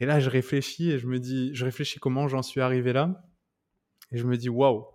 Et 0.00 0.06
là, 0.06 0.20
je 0.20 0.30
réfléchis 0.30 0.90
et 0.90 0.98
je 0.98 1.06
me 1.06 1.18
dis, 1.18 1.54
je 1.54 1.64
réfléchis 1.64 1.98
comment 1.98 2.28
j'en 2.28 2.42
suis 2.42 2.60
arrivé 2.60 2.92
là. 2.92 3.24
Et 4.10 4.18
je 4.18 4.26
me 4.26 4.36
dis, 4.36 4.48
waouh, 4.48 4.86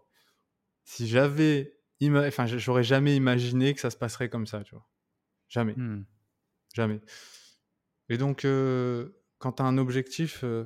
si 0.84 1.08
j'avais, 1.08 1.76
enfin, 2.04 2.46
j'aurais 2.46 2.84
jamais 2.84 3.16
imaginé 3.16 3.74
que 3.74 3.80
ça 3.80 3.90
se 3.90 3.98
passerait 3.98 4.30
comme 4.30 4.46
ça, 4.46 4.64
tu 4.64 4.76
vois. 4.76 4.88
Jamais. 5.50 5.74
Hmm. 5.74 6.06
Jamais. 6.74 7.02
Et 8.10 8.18
donc, 8.18 8.46
euh, 8.46 9.10
quand 9.40 9.54
tu 9.54 9.64
as 9.64 9.66
un 9.66 9.78
objectif, 9.78 10.44
euh, 10.44 10.66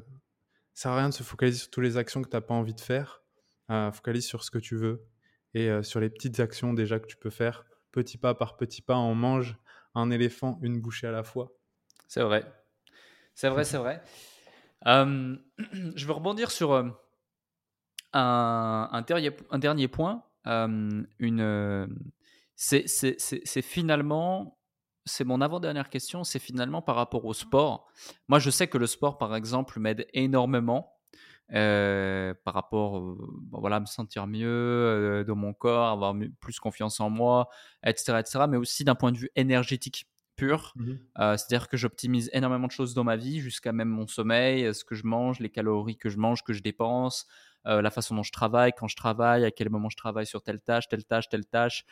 ça 0.73 0.83
sert 0.83 0.91
à 0.91 0.97
rien 0.97 1.09
de 1.09 1.13
se 1.13 1.23
focaliser 1.23 1.59
sur 1.59 1.69
toutes 1.69 1.83
les 1.83 1.97
actions 1.97 2.21
que 2.21 2.29
tu 2.29 2.35
n'as 2.35 2.41
pas 2.41 2.53
envie 2.53 2.73
de 2.73 2.81
faire. 2.81 3.23
Euh, 3.69 3.91
focalise 3.91 4.25
sur 4.25 4.43
ce 4.43 4.51
que 4.51 4.57
tu 4.57 4.75
veux 4.75 5.05
et 5.53 5.69
euh, 5.69 5.81
sur 5.81 5.99
les 5.99 6.09
petites 6.09 6.39
actions 6.39 6.73
déjà 6.73 6.99
que 6.99 7.07
tu 7.07 7.17
peux 7.17 7.29
faire. 7.29 7.65
Petit 7.91 8.17
pas 8.17 8.33
par 8.33 8.57
petit 8.57 8.81
pas, 8.81 8.97
on 8.97 9.15
mange 9.15 9.57
un 9.95 10.11
éléphant 10.11 10.59
une 10.61 10.79
bouchée 10.79 11.07
à 11.07 11.11
la 11.11 11.23
fois. 11.23 11.51
C'est 12.07 12.21
vrai. 12.21 12.45
C'est 13.33 13.49
vrai, 13.49 13.63
c'est 13.63 13.77
vrai. 13.77 14.01
je 14.85 16.05
veux 16.05 16.11
rebondir 16.11 16.51
sur 16.51 16.73
un, 16.73 16.97
un, 18.13 19.01
dernier, 19.01 19.31
un 19.51 19.59
dernier 19.59 19.87
point. 19.87 20.23
une, 20.45 21.87
c'est 22.55 23.61
finalement 23.61 24.57
c'est 25.05 25.23
mon 25.23 25.41
avant-dernière 25.41 25.89
question, 25.89 26.23
c'est 26.23 26.39
finalement 26.39 26.81
par 26.81 26.95
rapport 26.95 27.25
au 27.25 27.33
sport. 27.33 27.91
Moi, 28.27 28.39
je 28.39 28.49
sais 28.49 28.67
que 28.67 28.77
le 28.77 28.87
sport, 28.87 29.17
par 29.17 29.35
exemple, 29.35 29.79
m'aide 29.79 30.07
énormément 30.13 30.95
euh, 31.53 32.33
par 32.45 32.53
rapport, 32.53 32.97
euh, 32.97 33.17
voilà, 33.51 33.77
à 33.77 33.79
me 33.81 33.85
sentir 33.85 34.25
mieux 34.25 34.47
euh, 34.47 35.23
dans 35.25 35.35
mon 35.35 35.53
corps, 35.53 35.89
avoir 35.89 36.15
plus 36.39 36.59
confiance 36.59 36.99
en 37.01 37.09
moi, 37.09 37.49
etc., 37.85 38.19
etc. 38.19 38.45
Mais 38.49 38.57
aussi 38.57 38.85
d'un 38.85 38.95
point 38.95 39.11
de 39.11 39.17
vue 39.17 39.29
énergétique 39.35 40.07
pur. 40.37 40.73
Mmh 40.75 40.93
c'est-à-dire 41.17 41.67
que 41.67 41.77
j'optimise 41.77 42.29
énormément 42.33 42.67
de 42.67 42.71
choses 42.71 42.93
dans 42.93 43.03
ma 43.03 43.15
vie, 43.15 43.41
jusqu'à 43.41 43.73
même 43.73 43.89
mon 43.89 44.07
sommeil, 44.07 44.73
ce 44.73 44.83
que 44.83 44.95
je 44.95 45.05
mange, 45.05 45.39
les 45.39 45.49
calories 45.49 45.97
que 45.97 46.09
je 46.09 46.17
mange, 46.17 46.41
que 46.43 46.53
je 46.53 46.63
dépense, 46.63 47.27
la 47.65 47.91
façon 47.91 48.15
dont 48.15 48.23
je 48.23 48.31
travaille, 48.31 48.71
quand 48.75 48.87
je 48.87 48.95
travaille, 48.95 49.45
à 49.45 49.51
quel 49.51 49.69
moment 49.69 49.89
je 49.89 49.97
travaille 49.97 50.25
sur 50.25 50.41
telle 50.41 50.61
tâche, 50.61 50.87
telle 50.87 51.05
tâche, 51.05 51.29
telle 51.29 51.45
tâche 51.45 51.85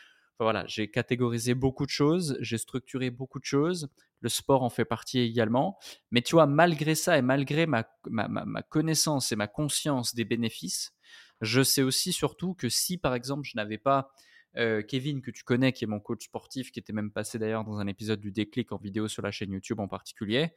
voilà, 0.43 0.65
j'ai 0.67 0.89
catégorisé 0.89 1.53
beaucoup 1.53 1.85
de 1.85 1.91
choses, 1.91 2.37
j'ai 2.39 2.57
structuré 2.57 3.09
beaucoup 3.09 3.39
de 3.39 3.45
choses. 3.45 3.89
Le 4.21 4.29
sport 4.29 4.63
en 4.63 4.69
fait 4.69 4.85
partie 4.85 5.19
également. 5.19 5.77
Mais 6.11 6.21
tu 6.21 6.35
vois, 6.35 6.45
malgré 6.45 6.95
ça 6.95 7.17
et 7.17 7.21
malgré 7.21 7.65
ma, 7.65 7.87
ma, 8.05 8.61
connaissance 8.63 9.31
et 9.31 9.35
ma 9.35 9.47
conscience 9.47 10.15
des 10.15 10.25
bénéfices, 10.25 10.93
je 11.41 11.61
sais 11.61 11.81
aussi 11.81 12.13
surtout 12.13 12.53
que 12.53 12.69
si, 12.69 12.97
par 12.97 13.15
exemple, 13.15 13.43
je 13.45 13.53
n'avais 13.55 13.77
pas 13.77 14.11
euh, 14.57 14.81
Kevin, 14.81 15.21
que 15.21 15.31
tu 15.31 15.43
connais, 15.43 15.71
qui 15.73 15.83
est 15.83 15.87
mon 15.87 15.99
coach 15.99 16.25
sportif, 16.25 16.71
qui 16.71 16.79
était 16.79 16.93
même 16.93 17.11
passé 17.11 17.37
d'ailleurs 17.37 17.63
dans 17.63 17.79
un 17.79 17.87
épisode 17.87 18.19
du 18.19 18.31
déclic 18.31 18.71
en 18.71 18.77
vidéo 18.77 19.07
sur 19.07 19.21
la 19.21 19.31
chaîne 19.31 19.51
YouTube 19.51 19.79
en 19.79 19.87
particulier, 19.87 20.53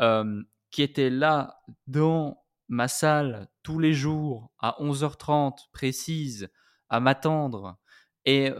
euh, 0.00 0.42
qui 0.70 0.82
était 0.82 1.10
là 1.10 1.60
dans 1.86 2.42
ma 2.68 2.88
salle 2.88 3.48
tous 3.62 3.78
les 3.78 3.92
jours 3.92 4.50
à 4.58 4.76
11h30 4.80 5.70
précise 5.72 6.48
à 6.88 7.00
m'attendre 7.00 7.78
et, 8.26 8.50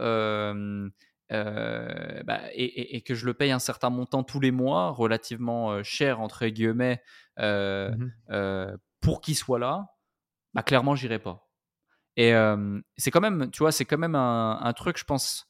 bah, 1.31 2.39
et, 2.53 3.01
que 3.01 3.13
je 3.13 3.25
le 3.25 3.33
paye 3.33 3.51
un 3.51 3.59
certain 3.59 3.89
montant 3.89 4.23
tous 4.23 4.39
les 4.39 4.51
mois, 4.51 4.89
relativement 4.89 5.83
cher 5.83 6.19
entre 6.19 6.47
guillemets, 6.47 7.01
mmh 7.37 8.75
pour 8.99 9.21
qu'il 9.21 9.35
soit 9.35 9.59
là, 9.59 9.93
bah, 10.55 10.63
clairement 10.63 10.95
j'irai 10.95 11.19
pas. 11.19 11.47
Et 12.15 12.33
c'est 12.97 13.11
quand 13.11 13.21
même, 13.21 13.51
tu 13.51 13.59
vois, 13.59 13.71
c'est 13.71 13.85
quand 13.85 13.99
même 13.99 14.15
un, 14.15 14.73
truc, 14.75 14.97
je 14.97 15.03
pense, 15.03 15.47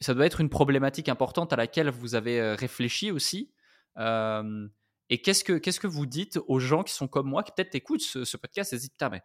ça 0.00 0.12
doit 0.12 0.26
être 0.26 0.40
une 0.40 0.50
problématique 0.50 1.08
importante 1.08 1.52
à 1.52 1.56
laquelle 1.56 1.88
vous 1.88 2.16
avez 2.16 2.54
réfléchi 2.54 3.12
aussi. 3.12 3.52
Et 5.10 5.20
qu'est-ce 5.20 5.42
que, 5.42 5.54
qu'est-ce 5.54 5.80
que 5.80 5.88
vous 5.88 6.06
dites 6.06 6.38
aux 6.46 6.60
gens 6.60 6.84
qui 6.84 6.94
sont 6.94 7.08
comme 7.08 7.28
moi, 7.28 7.42
qui 7.42 7.50
peut-être 7.50 7.74
écoutent 7.74 8.00
ce, 8.00 8.36
podcast 8.36 8.72
et 8.72 8.76
se 8.76 8.80
disent, 8.80 8.90
putain, 8.90 9.08
mais 9.08 9.22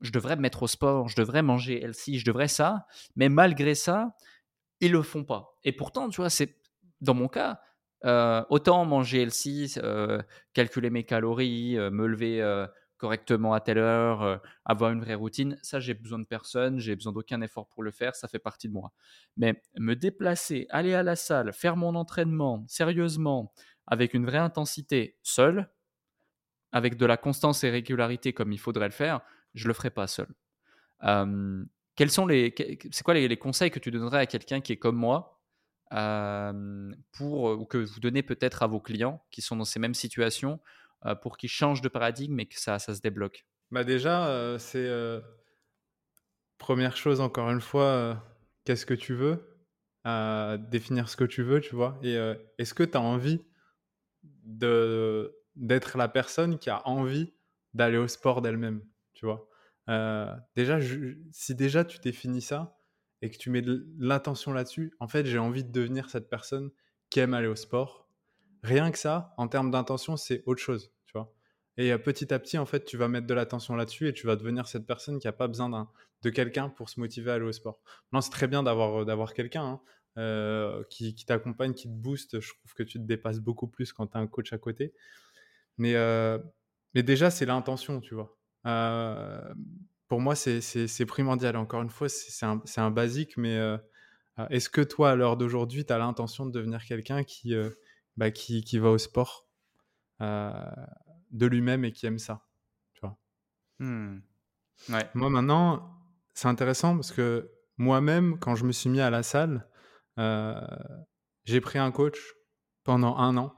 je 0.00 0.10
devrais 0.10 0.36
me 0.36 0.42
mettre 0.42 0.62
au 0.62 0.66
sport, 0.66 1.08
je 1.08 1.16
devrais 1.16 1.42
manger 1.42 1.82
healthy, 1.82 2.18
je 2.18 2.24
devrais 2.24 2.48
ça, 2.48 2.86
mais 3.16 3.28
malgré 3.28 3.74
ça, 3.74 4.16
ils 4.80 4.92
le 4.92 5.02
font 5.02 5.24
pas. 5.24 5.58
Et 5.64 5.72
pourtant, 5.72 6.08
tu 6.08 6.20
vois, 6.20 6.30
c'est 6.30 6.56
dans 7.00 7.14
mon 7.14 7.28
cas, 7.28 7.60
euh, 8.04 8.44
autant 8.48 8.84
manger 8.84 9.22
healthy, 9.22 9.74
euh, 9.78 10.22
calculer 10.52 10.90
mes 10.90 11.04
calories, 11.04 11.76
euh, 11.76 11.90
me 11.90 12.06
lever 12.06 12.66
correctement 12.96 13.54
à 13.54 13.60
telle 13.60 13.78
heure, 13.78 14.42
avoir 14.64 14.90
une 14.90 15.00
vraie 15.00 15.14
routine, 15.14 15.56
ça 15.62 15.78
j'ai 15.78 15.94
besoin 15.94 16.18
de 16.18 16.24
personne, 16.24 16.80
j'ai 16.80 16.96
besoin 16.96 17.12
d'aucun 17.12 17.40
effort 17.42 17.68
pour 17.68 17.84
le 17.84 17.92
faire, 17.92 18.16
ça 18.16 18.26
fait 18.26 18.40
partie 18.40 18.66
de 18.66 18.72
moi. 18.72 18.92
Mais 19.36 19.62
me 19.78 19.94
déplacer, 19.94 20.66
aller 20.70 20.94
à 20.94 21.04
la 21.04 21.14
salle, 21.14 21.52
faire 21.52 21.76
mon 21.76 21.94
entraînement 21.94 22.64
sérieusement, 22.66 23.52
avec 23.86 24.14
une 24.14 24.26
vraie 24.26 24.38
intensité, 24.38 25.16
seul, 25.22 25.70
avec 26.72 26.96
de 26.96 27.06
la 27.06 27.16
constance 27.16 27.62
et 27.62 27.70
régularité 27.70 28.32
comme 28.32 28.50
il 28.50 28.58
faudrait 28.58 28.88
le 28.88 28.92
faire, 28.92 29.20
je 29.54 29.68
le 29.68 29.74
ferai 29.74 29.90
pas 29.90 30.06
seul. 30.06 30.28
quels 31.96 32.10
sont 32.10 32.26
les, 32.26 32.54
c'est 32.90 33.02
quoi 33.02 33.14
les, 33.14 33.36
conseils 33.36 33.70
que 33.70 33.78
tu 33.78 33.90
donnerais 33.90 34.20
à 34.20 34.26
quelqu'un 34.26 34.60
qui 34.60 34.72
est 34.72 34.76
comme 34.76 34.96
moi 34.96 35.40
pour 37.12 37.44
ou 37.44 37.64
que 37.64 37.78
vous 37.78 38.00
donnez 38.00 38.22
peut-être 38.22 38.62
à 38.62 38.66
vos 38.66 38.80
clients 38.80 39.24
qui 39.30 39.42
sont 39.42 39.56
dans 39.56 39.64
ces 39.64 39.78
mêmes 39.78 39.94
situations 39.94 40.60
pour 41.22 41.36
qu'ils 41.36 41.50
changent 41.50 41.80
de 41.80 41.88
paradigme 41.88 42.38
et 42.40 42.46
que 42.46 42.58
ça, 42.58 42.78
ça 42.78 42.94
se 42.94 43.00
débloque? 43.00 43.46
Bah 43.70 43.84
déjà, 43.84 44.56
c'est 44.58 44.88
première 46.58 46.96
chose 46.96 47.20
encore 47.20 47.50
une 47.50 47.60
fois, 47.60 48.22
qu'est-ce 48.64 48.86
que 48.86 48.94
tu 48.94 49.14
veux? 49.14 49.44
Définir 50.70 51.08
ce 51.08 51.16
que 51.16 51.24
tu 51.24 51.42
veux, 51.42 51.60
tu 51.60 51.74
vois? 51.74 51.98
Et 52.02 52.18
est-ce 52.58 52.74
que 52.74 52.82
tu 52.82 52.96
as 52.96 53.00
envie 53.00 53.40
de 54.22 55.34
d'être 55.56 55.98
la 55.98 56.08
personne 56.08 56.58
qui 56.58 56.70
a 56.70 56.86
envie 56.86 57.32
d'aller 57.74 57.98
au 57.98 58.08
sport 58.08 58.42
d'elle-même, 58.42 58.82
tu 59.18 59.26
vois? 59.26 59.48
Euh, 59.88 60.32
déjà, 60.54 60.78
si 61.32 61.56
déjà 61.56 61.84
tu 61.84 61.98
définis 61.98 62.40
ça 62.40 62.78
et 63.20 63.30
que 63.30 63.36
tu 63.36 63.50
mets 63.50 63.62
de 63.62 63.88
l'intention 63.98 64.52
là-dessus, 64.52 64.94
en 65.00 65.08
fait, 65.08 65.26
j'ai 65.26 65.38
envie 65.38 65.64
de 65.64 65.72
devenir 65.72 66.08
cette 66.08 66.30
personne 66.30 66.70
qui 67.10 67.18
aime 67.18 67.34
aller 67.34 67.48
au 67.48 67.56
sport. 67.56 68.08
Rien 68.62 68.92
que 68.92 68.98
ça, 68.98 69.34
en 69.36 69.48
termes 69.48 69.72
d'intention, 69.72 70.16
c'est 70.16 70.44
autre 70.46 70.60
chose, 70.60 70.92
tu 71.06 71.12
vois? 71.14 71.34
Et 71.78 71.92
euh, 71.92 71.98
petit 71.98 72.32
à 72.32 72.38
petit, 72.38 72.58
en 72.58 72.66
fait, 72.66 72.84
tu 72.84 72.96
vas 72.96 73.08
mettre 73.08 73.26
de 73.26 73.34
l'attention 73.34 73.74
là-dessus 73.74 74.06
et 74.06 74.12
tu 74.12 74.26
vas 74.28 74.36
devenir 74.36 74.68
cette 74.68 74.86
personne 74.86 75.18
qui 75.18 75.26
n'a 75.26 75.32
pas 75.32 75.48
besoin 75.48 75.90
de 76.22 76.30
quelqu'un 76.30 76.68
pour 76.68 76.90
se 76.90 77.00
motiver 77.00 77.32
à 77.32 77.34
aller 77.34 77.44
au 77.44 77.52
sport. 77.52 77.80
Non, 78.12 78.20
c'est 78.20 78.30
très 78.30 78.46
bien 78.46 78.62
d'avoir 78.62 79.04
d'avoir 79.04 79.34
quelqu'un, 79.34 79.64
hein. 79.64 79.80
euh, 80.18 80.84
qui, 80.90 81.14
t'accompagne, 81.26 81.74
qui 81.74 81.88
te 81.88 81.94
booste. 81.94 82.38
Je 82.38 82.52
trouve 82.54 82.74
que 82.74 82.84
tu 82.84 82.98
te 82.98 83.04
dépasses 83.04 83.40
beaucoup 83.40 83.66
plus 83.66 83.92
quand 83.92 84.06
tu 84.06 84.16
as 84.16 84.20
un 84.20 84.28
coach 84.28 84.52
à 84.52 84.58
côté. 84.58 84.94
Mais, 85.76 85.94
euh, 85.96 86.38
mais 86.94 87.02
déjà, 87.02 87.30
c'est 87.30 87.46
l'intention, 87.46 88.00
tu 88.00 88.14
vois? 88.14 88.37
Pour 88.62 90.20
moi, 90.20 90.34
c'est 90.34 91.06
primordial. 91.06 91.56
Encore 91.56 91.82
une 91.82 91.90
fois, 91.90 92.08
c'est 92.08 92.46
un, 92.46 92.62
un, 92.76 92.90
basique, 92.90 93.36
mais 93.36 93.58
est-ce 94.50 94.68
que 94.70 94.80
toi, 94.80 95.10
à 95.10 95.14
l'heure 95.16 95.36
d'aujourd'hui, 95.36 95.84
tu 95.84 95.92
as 95.92 95.98
l'intention 95.98 96.46
de 96.46 96.50
devenir 96.50 96.84
quelqu'un 96.84 97.24
qui, 97.24 97.54
bah, 98.16 98.30
qui, 98.30 98.62
qui, 98.62 98.78
va 98.78 98.90
au 98.90 98.98
sport 98.98 99.48
de 100.20 101.46
lui-même 101.46 101.84
et 101.84 101.92
qui 101.92 102.06
aime 102.06 102.18
ça 102.18 102.46
tu 102.94 103.00
vois? 103.02 103.18
Mmh. 103.78 104.20
ouais. 104.90 105.10
Moi, 105.14 105.30
maintenant, 105.30 105.94
c'est 106.34 106.48
intéressant 106.48 106.94
parce 106.94 107.12
que 107.12 107.50
moi-même, 107.76 108.38
quand 108.38 108.54
je 108.54 108.64
me 108.64 108.72
suis 108.72 108.90
mis 108.90 109.00
à 109.00 109.10
la 109.10 109.22
salle, 109.22 109.66
j'ai 111.44 111.60
pris 111.60 111.78
un 111.78 111.90
coach 111.90 112.18
pendant 112.84 113.16
un 113.16 113.36
an. 113.36 113.54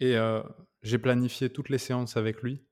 Et 0.00 0.16
j'ai 0.82 0.98
planifié 0.98 1.50
toutes 1.50 1.68
les 1.68 1.78
séances 1.78 2.16
avec 2.16 2.42
lui. 2.42 2.64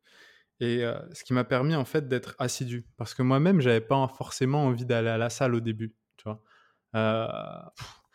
Et 0.63 0.85
ce 1.13 1.25
qui 1.25 1.33
m'a 1.33 1.43
permis 1.43 1.75
en 1.75 1.85
fait 1.85 2.07
d'être 2.07 2.37
assidu. 2.39 2.87
Parce 2.97 3.15
que 3.15 3.23
moi-même, 3.23 3.61
j'avais 3.61 3.81
pas 3.81 4.07
forcément 4.17 4.65
envie 4.65 4.87
d'aller 4.87 5.09
à 5.09 5.19
la 5.19 5.29
salle 5.29 5.57
au 5.57 5.61
début. 5.61 5.97
Tu 6.17 6.29
vois 6.29 6.41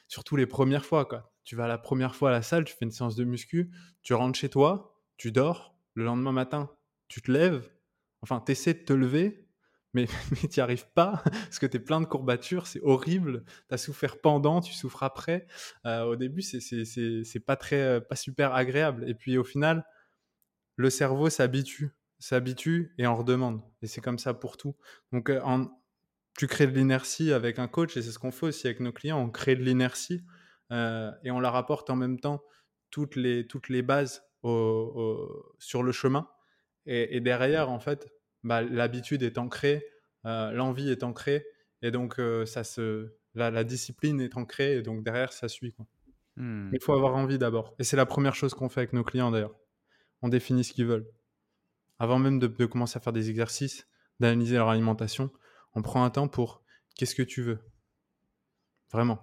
surtout 0.07 0.35
les 0.35 0.45
premières 0.45 0.85
fois. 0.85 1.05
Quoi. 1.05 1.31
Tu 1.43 1.55
vas 1.55 1.67
la 1.67 1.77
première 1.77 2.15
fois 2.15 2.29
à 2.29 2.31
la 2.31 2.41
salle, 2.41 2.63
tu 2.63 2.73
fais 2.73 2.85
une 2.85 2.91
séance 2.91 3.15
de 3.15 3.23
muscu, 3.23 3.71
tu 4.01 4.13
rentres 4.13 4.39
chez 4.39 4.49
toi, 4.49 4.99
tu 5.17 5.31
dors. 5.31 5.75
Le 5.93 6.03
lendemain 6.03 6.31
matin, 6.31 6.69
tu 7.07 7.21
te 7.21 7.31
lèves. 7.31 7.67
Enfin, 8.21 8.41
tu 8.45 8.51
essaies 8.51 8.75
de 8.75 8.83
te 8.83 8.93
lever, 8.93 9.47
mais, 9.93 10.05
mais 10.31 10.47
tu 10.47 10.59
n'y 10.59 10.61
arrives 10.61 10.87
pas 10.93 11.23
parce 11.31 11.59
que 11.59 11.65
tu 11.65 11.77
es 11.77 11.79
plein 11.79 12.01
de 12.01 12.05
courbatures, 12.05 12.67
c'est 12.67 12.81
horrible. 12.83 13.43
Tu 13.67 13.73
as 13.73 13.77
souffert 13.77 14.19
pendant, 14.19 14.61
tu 14.61 14.73
souffres 14.73 15.03
après. 15.03 15.47
Euh, 15.85 16.03
au 16.03 16.15
début, 16.15 16.41
c'est 16.41 17.39
pas 17.45 17.57
euh, 17.73 17.99
pas 17.99 18.15
super 18.15 18.53
agréable. 18.53 19.09
Et 19.09 19.15
puis 19.15 19.37
au 19.37 19.43
final, 19.43 19.85
le 20.75 20.89
cerveau 20.91 21.29
s'habitue, 21.29 21.91
s'habitue 22.19 22.93
et 22.97 23.07
en 23.07 23.15
redemande. 23.15 23.61
Et 23.81 23.87
c'est 23.87 24.01
comme 24.01 24.19
ça 24.19 24.33
pour 24.33 24.57
tout. 24.57 24.75
Donc, 25.11 25.29
euh, 25.29 25.39
en, 25.43 25.67
tu 26.37 26.47
crées 26.47 26.67
de 26.67 26.73
l'inertie 26.73 27.31
avec 27.31 27.59
un 27.59 27.67
coach 27.67 27.97
et 27.97 28.01
c'est 28.01 28.11
ce 28.11 28.19
qu'on 28.19 28.31
fait 28.31 28.47
aussi 28.47 28.67
avec 28.67 28.79
nos 28.79 28.91
clients. 28.91 29.19
On 29.19 29.29
crée 29.29 29.55
de 29.55 29.63
l'inertie 29.63 30.23
et 30.69 31.31
on 31.31 31.39
leur 31.39 31.55
apporte 31.55 31.89
en 31.89 31.95
même 31.95 32.19
temps 32.19 32.43
toutes 32.91 33.15
les, 33.15 33.47
toutes 33.47 33.69
les 33.69 33.81
bases 33.81 34.21
sur 34.43 35.81
le 35.81 35.91
chemin. 35.93 36.27
Et, 36.85 37.15
et 37.15 37.21
derrière, 37.21 37.69
en 37.69 37.79
fait, 37.79 38.09
bah, 38.43 38.61
l'habitude 38.61 39.23
est 39.23 39.37
ancrée, 39.37 39.85
euh, 40.25 40.51
l'envie 40.51 40.89
est 40.89 41.03
ancrée, 41.03 41.45
et 41.81 41.91
donc 41.91 42.19
euh, 42.19 42.45
ça 42.45 42.63
se, 42.63 43.13
la, 43.33 43.63
discipline 43.63 44.21
est 44.21 44.37
ancrée, 44.37 44.77
et 44.77 44.81
donc 44.81 45.03
derrière, 45.03 45.33
ça 45.33 45.47
suit. 45.47 45.75
Hmm. 46.37 46.69
Il 46.71 46.81
faut 46.81 46.93
avoir 46.93 47.15
envie 47.15 47.37
d'abord. 47.37 47.75
Et 47.79 47.83
c'est 47.83 47.97
la 47.97 48.05
première 48.05 48.35
chose 48.35 48.53
qu'on 48.53 48.69
fait 48.69 48.81
avec 48.81 48.93
nos 48.93 49.03
clients 49.03 49.31
d'ailleurs. 49.31 49.55
On 50.21 50.29
définit 50.29 50.63
ce 50.63 50.73
qu'ils 50.73 50.85
veulent. 50.85 51.07
Avant 51.99 52.19
même 52.19 52.39
de, 52.39 52.65
commencer 52.65 52.97
à 52.97 52.99
faire 52.99 53.13
des 53.13 53.29
exercices, 53.29 53.87
d'analyser 54.19 54.57
leur 54.57 54.69
alimentation, 54.69 55.31
on 55.73 55.81
prend 55.81 56.03
un 56.03 56.09
temps 56.09 56.27
pour 56.27 56.63
qu'est-ce 56.95 57.15
que 57.15 57.23
tu 57.23 57.41
veux 57.41 57.59
Vraiment. 58.91 59.19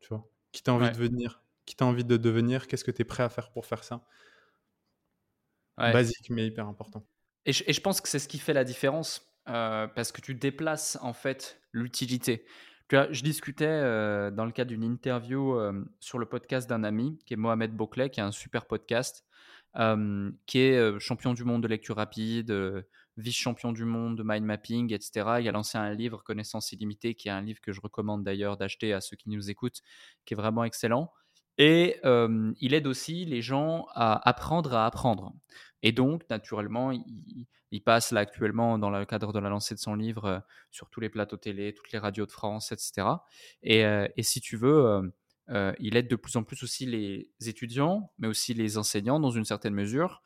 Tu 0.00 0.08
vois 0.08 0.30
Qui 0.52 0.62
t'a 0.62 0.72
envie 0.72 0.88
de 0.88 0.94
devenir 0.94 1.42
Qui 1.66 1.76
t'a 1.76 1.86
envie 1.86 2.04
de 2.04 2.16
devenir 2.16 2.66
Qu'est-ce 2.66 2.84
que 2.84 2.90
tu 2.90 3.02
es 3.02 3.04
prêt 3.04 3.22
à 3.22 3.28
faire 3.28 3.50
pour 3.50 3.66
faire 3.66 3.84
ça 3.84 4.06
Basique, 5.78 6.28
mais 6.28 6.46
hyper 6.46 6.66
important. 6.66 7.06
Et 7.46 7.52
je, 7.52 7.80
pense 7.80 8.02
que 8.02 8.08
c'est 8.08 8.18
ce 8.18 8.28
qui 8.28 8.38
fait 8.38 8.52
la 8.52 8.64
différence, 8.64 9.26
euh, 9.48 9.86
parce 9.88 10.12
que 10.12 10.20
tu 10.20 10.34
déplaces 10.34 10.98
en 11.00 11.14
fait 11.14 11.60
l'utilité. 11.72 12.44
Je 12.90 13.22
discutais 13.22 13.66
euh, 13.66 14.30
dans 14.30 14.44
le 14.44 14.50
cadre 14.50 14.70
d'une 14.70 14.82
interview 14.82 15.54
euh, 15.54 15.84
sur 16.00 16.18
le 16.18 16.26
podcast 16.26 16.68
d'un 16.68 16.84
ami, 16.84 17.18
qui 17.24 17.34
est 17.34 17.36
Mohamed 17.36 17.72
Bouclet, 17.72 18.10
qui 18.10 18.20
a 18.20 18.26
un 18.26 18.32
super 18.32 18.66
podcast, 18.66 19.24
qui 19.74 20.58
est 20.58 20.98
champion 20.98 21.34
du 21.34 21.44
monde 21.44 21.62
de 21.62 21.68
lecture 21.68 21.96
rapide, 21.96 22.84
vice-champion 23.16 23.72
du 23.72 23.84
monde 23.84 24.16
de 24.16 24.22
mind 24.24 24.44
mapping, 24.44 24.92
etc. 24.92 25.36
Il 25.40 25.48
a 25.48 25.52
lancé 25.52 25.78
un 25.78 25.94
livre, 25.94 26.22
Connaissance 26.24 26.72
illimitée, 26.72 27.14
qui 27.14 27.28
est 27.28 27.32
un 27.32 27.42
livre 27.42 27.60
que 27.60 27.72
je 27.72 27.80
recommande 27.80 28.24
d'ailleurs 28.24 28.56
d'acheter 28.56 28.92
à 28.92 29.00
ceux 29.00 29.16
qui 29.16 29.30
nous 29.30 29.50
écoutent, 29.50 29.80
qui 30.24 30.34
est 30.34 30.36
vraiment 30.36 30.64
excellent. 30.64 31.12
Et 31.58 32.00
il 32.60 32.74
aide 32.74 32.86
aussi 32.86 33.24
les 33.26 33.42
gens 33.42 33.86
à 33.94 34.28
apprendre 34.28 34.74
à 34.74 34.86
apprendre. 34.86 35.34
Et 35.82 35.92
donc, 35.92 36.28
naturellement, 36.30 36.90
il, 36.90 37.82
passe 37.84 38.12
là 38.12 38.20
actuellement 38.20 38.78
dans 38.78 38.90
le 38.90 39.04
cadre 39.04 39.32
de 39.32 39.38
la 39.38 39.48
lancée 39.48 39.74
de 39.74 39.80
son 39.80 39.94
livre 39.94 40.42
sur 40.70 40.90
tous 40.90 41.00
les 41.00 41.08
plateaux 41.08 41.36
télé, 41.36 41.74
toutes 41.74 41.92
les 41.92 41.98
radios 41.98 42.26
de 42.26 42.32
France, 42.32 42.72
etc. 42.72 43.06
Et, 43.62 44.22
si 44.22 44.40
tu 44.40 44.56
veux, 44.56 45.12
euh, 45.50 45.72
il 45.78 45.96
aide 45.96 46.08
de 46.08 46.16
plus 46.16 46.36
en 46.36 46.44
plus 46.44 46.62
aussi 46.62 46.86
les 46.86 47.30
étudiants, 47.46 48.12
mais 48.18 48.28
aussi 48.28 48.54
les 48.54 48.78
enseignants 48.78 49.20
dans 49.20 49.30
une 49.30 49.44
certaine 49.44 49.74
mesure, 49.74 50.22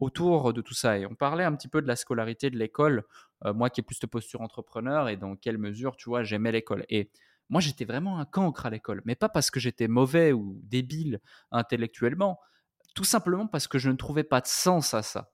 autour 0.00 0.52
de 0.52 0.60
tout 0.60 0.74
ça. 0.74 0.98
Et 0.98 1.06
on 1.06 1.14
parlait 1.14 1.44
un 1.44 1.54
petit 1.54 1.68
peu 1.68 1.80
de 1.80 1.86
la 1.86 1.96
scolarité 1.96 2.50
de 2.50 2.58
l'école, 2.58 3.04
moi 3.44 3.70
qui 3.70 3.80
ai 3.80 3.84
plus 3.84 4.00
de 4.00 4.06
posture 4.06 4.40
entrepreneur, 4.40 5.08
et 5.08 5.16
dans 5.16 5.36
quelle 5.36 5.58
mesure, 5.58 5.96
tu 5.96 6.08
vois, 6.08 6.24
j'aimais 6.24 6.50
l'école. 6.50 6.84
Et 6.88 7.10
moi, 7.48 7.60
j'étais 7.60 7.84
vraiment 7.84 8.18
un 8.18 8.24
cancre 8.24 8.66
à 8.66 8.70
l'école, 8.70 9.02
mais 9.04 9.14
pas 9.14 9.28
parce 9.28 9.50
que 9.50 9.60
j'étais 9.60 9.88
mauvais 9.88 10.32
ou 10.32 10.60
débile 10.64 11.20
intellectuellement, 11.50 12.40
tout 12.94 13.04
simplement 13.04 13.46
parce 13.46 13.66
que 13.66 13.78
je 13.78 13.90
ne 13.90 13.96
trouvais 13.96 14.24
pas 14.24 14.40
de 14.40 14.46
sens 14.46 14.92
à 14.94 15.02
ça. 15.02 15.32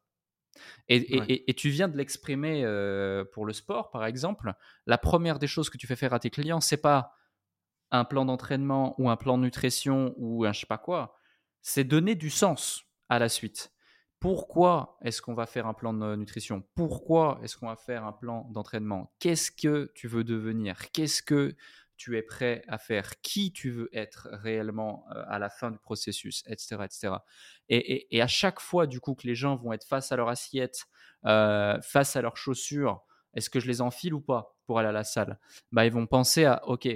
Et, 0.89 1.55
tu 1.57 1.69
viens 1.71 1.89
de 1.89 1.97
l'exprimer 1.97 2.65
euh, 2.65 3.25
pour 3.25 3.47
le 3.47 3.53
sport, 3.53 3.91
par 3.91 4.05
exemple. 4.05 4.55
La 4.87 4.99
première 4.99 5.39
des 5.39 5.49
choses 5.49 5.69
que 5.69 5.79
tu 5.79 5.87
fais 5.87 5.97
faire 5.97 6.13
à 6.13 6.21
tes 6.21 6.31
clients, 6.31 6.61
c'est 6.61 6.77
pas 6.77 7.15
un 7.91 8.05
plan 8.05 8.25
d'entraînement 8.25 8.95
ou 8.99 9.09
un 9.09 9.17
plan 9.17 9.39
de 9.39 9.45
nutrition 9.45 10.15
ou 10.17 10.45
un 10.45 10.53
je 10.53 10.61
sais 10.61 10.67
pas 10.67 10.79
quoi. 10.79 11.17
C'est 11.63 11.85
donner 11.85 12.15
du 12.15 12.31
sens 12.31 12.85
à 13.09 13.19
la 13.19 13.29
suite. 13.29 13.73
Pourquoi 14.21 14.97
est-ce 15.03 15.21
qu'on 15.21 15.35
va 15.35 15.47
faire 15.47 15.67
un 15.67 15.75
plan 15.75 15.93
de 15.93 16.17
nutrition? 16.17 16.65
Pourquoi 16.75 17.39
est-ce 17.43 17.57
qu'on 17.59 17.67
va 17.67 17.77
faire 17.77 18.05
un 18.05 18.13
plan 18.13 18.49
d'entraînement? 18.51 19.13
Qu'est-ce 19.19 19.51
que 19.51 19.93
tu 19.95 20.09
veux 20.09 20.25
devenir? 20.25 20.91
Qu'est-ce 20.93 21.23
que 21.23 21.55
tu 21.97 22.17
es 22.17 22.23
prêt 22.23 22.63
à 22.69 22.79
faire, 22.79 23.21
qui 23.21 23.53
tu 23.53 23.71
veux 23.71 23.89
être 23.93 24.29
réellement 24.33 25.05
euh, 25.11 25.23
à 25.29 25.39
la 25.39 25.49
fin 25.49 25.71
du 25.71 25.79
processus, 25.79 26.43
etc. 26.47 26.77
etc. 26.85 27.15
Et, 27.69 28.21
à 28.21 28.27
chaque 28.27 28.61
fois, 28.61 28.87
du 28.87 29.01
coup, 29.01 29.15
que 29.15 29.27
les 29.27 29.35
gens 29.35 29.57
vont 29.57 29.73
être 29.73 29.87
face 29.87 30.11
à 30.11 30.17
leur 30.17 30.29
assiette, 30.29 30.85
euh, 31.25 31.81
face 31.83 32.17
à 32.17 32.23
leurs 32.23 32.37
chaussures, 32.37 33.05
est-ce 33.35 33.51
que 33.51 33.61
je 33.61 33.67
les 33.67 33.81
enfile 33.81 34.15
ou 34.15 34.21
pas 34.21 34.57
pour 34.67 34.79
aller 34.79 34.89
à 34.89 34.93
la 34.93 35.05
salle? 35.05 35.39
Bah, 35.73 35.87
Ils 35.87 35.93
vont 35.93 36.07
penser 36.07 36.45
à, 36.45 36.67
OK, 36.67 36.89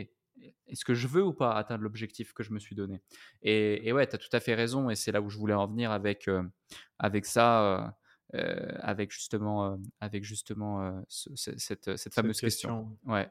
est-ce 0.67 0.85
que 0.85 0.95
je 0.95 1.07
veux 1.07 1.25
ou 1.25 1.33
pas 1.33 1.55
atteindre 1.55 1.83
l'objectif 1.83 2.33
que 2.33 2.43
je 2.43 2.53
me 2.53 2.59
suis 2.59 2.75
donné? 2.75 3.01
Et, 3.43 3.93
ouais, 3.93 4.07
tu 4.07 4.15
as 4.15 4.19
tout 4.19 4.29
à 4.33 4.41
fait 4.41 4.55
raison, 4.55 4.91
et 4.91 4.97
c'est 4.97 5.13
là 5.13 5.21
où 5.21 5.31
je 5.31 5.39
voulais 5.39 5.55
en 5.55 5.67
venir 5.67 5.91
avec, 5.91 6.29
avec 6.99 7.27
ça, 7.27 7.95
avec 8.33 9.11
justement, 9.11 9.79
avec 10.01 10.25
justement 10.25 11.03
cette, 11.09 11.97
cette, 11.97 12.15
fameuse 12.15 12.41
question. 12.41 12.99
Ouais. 13.07 13.31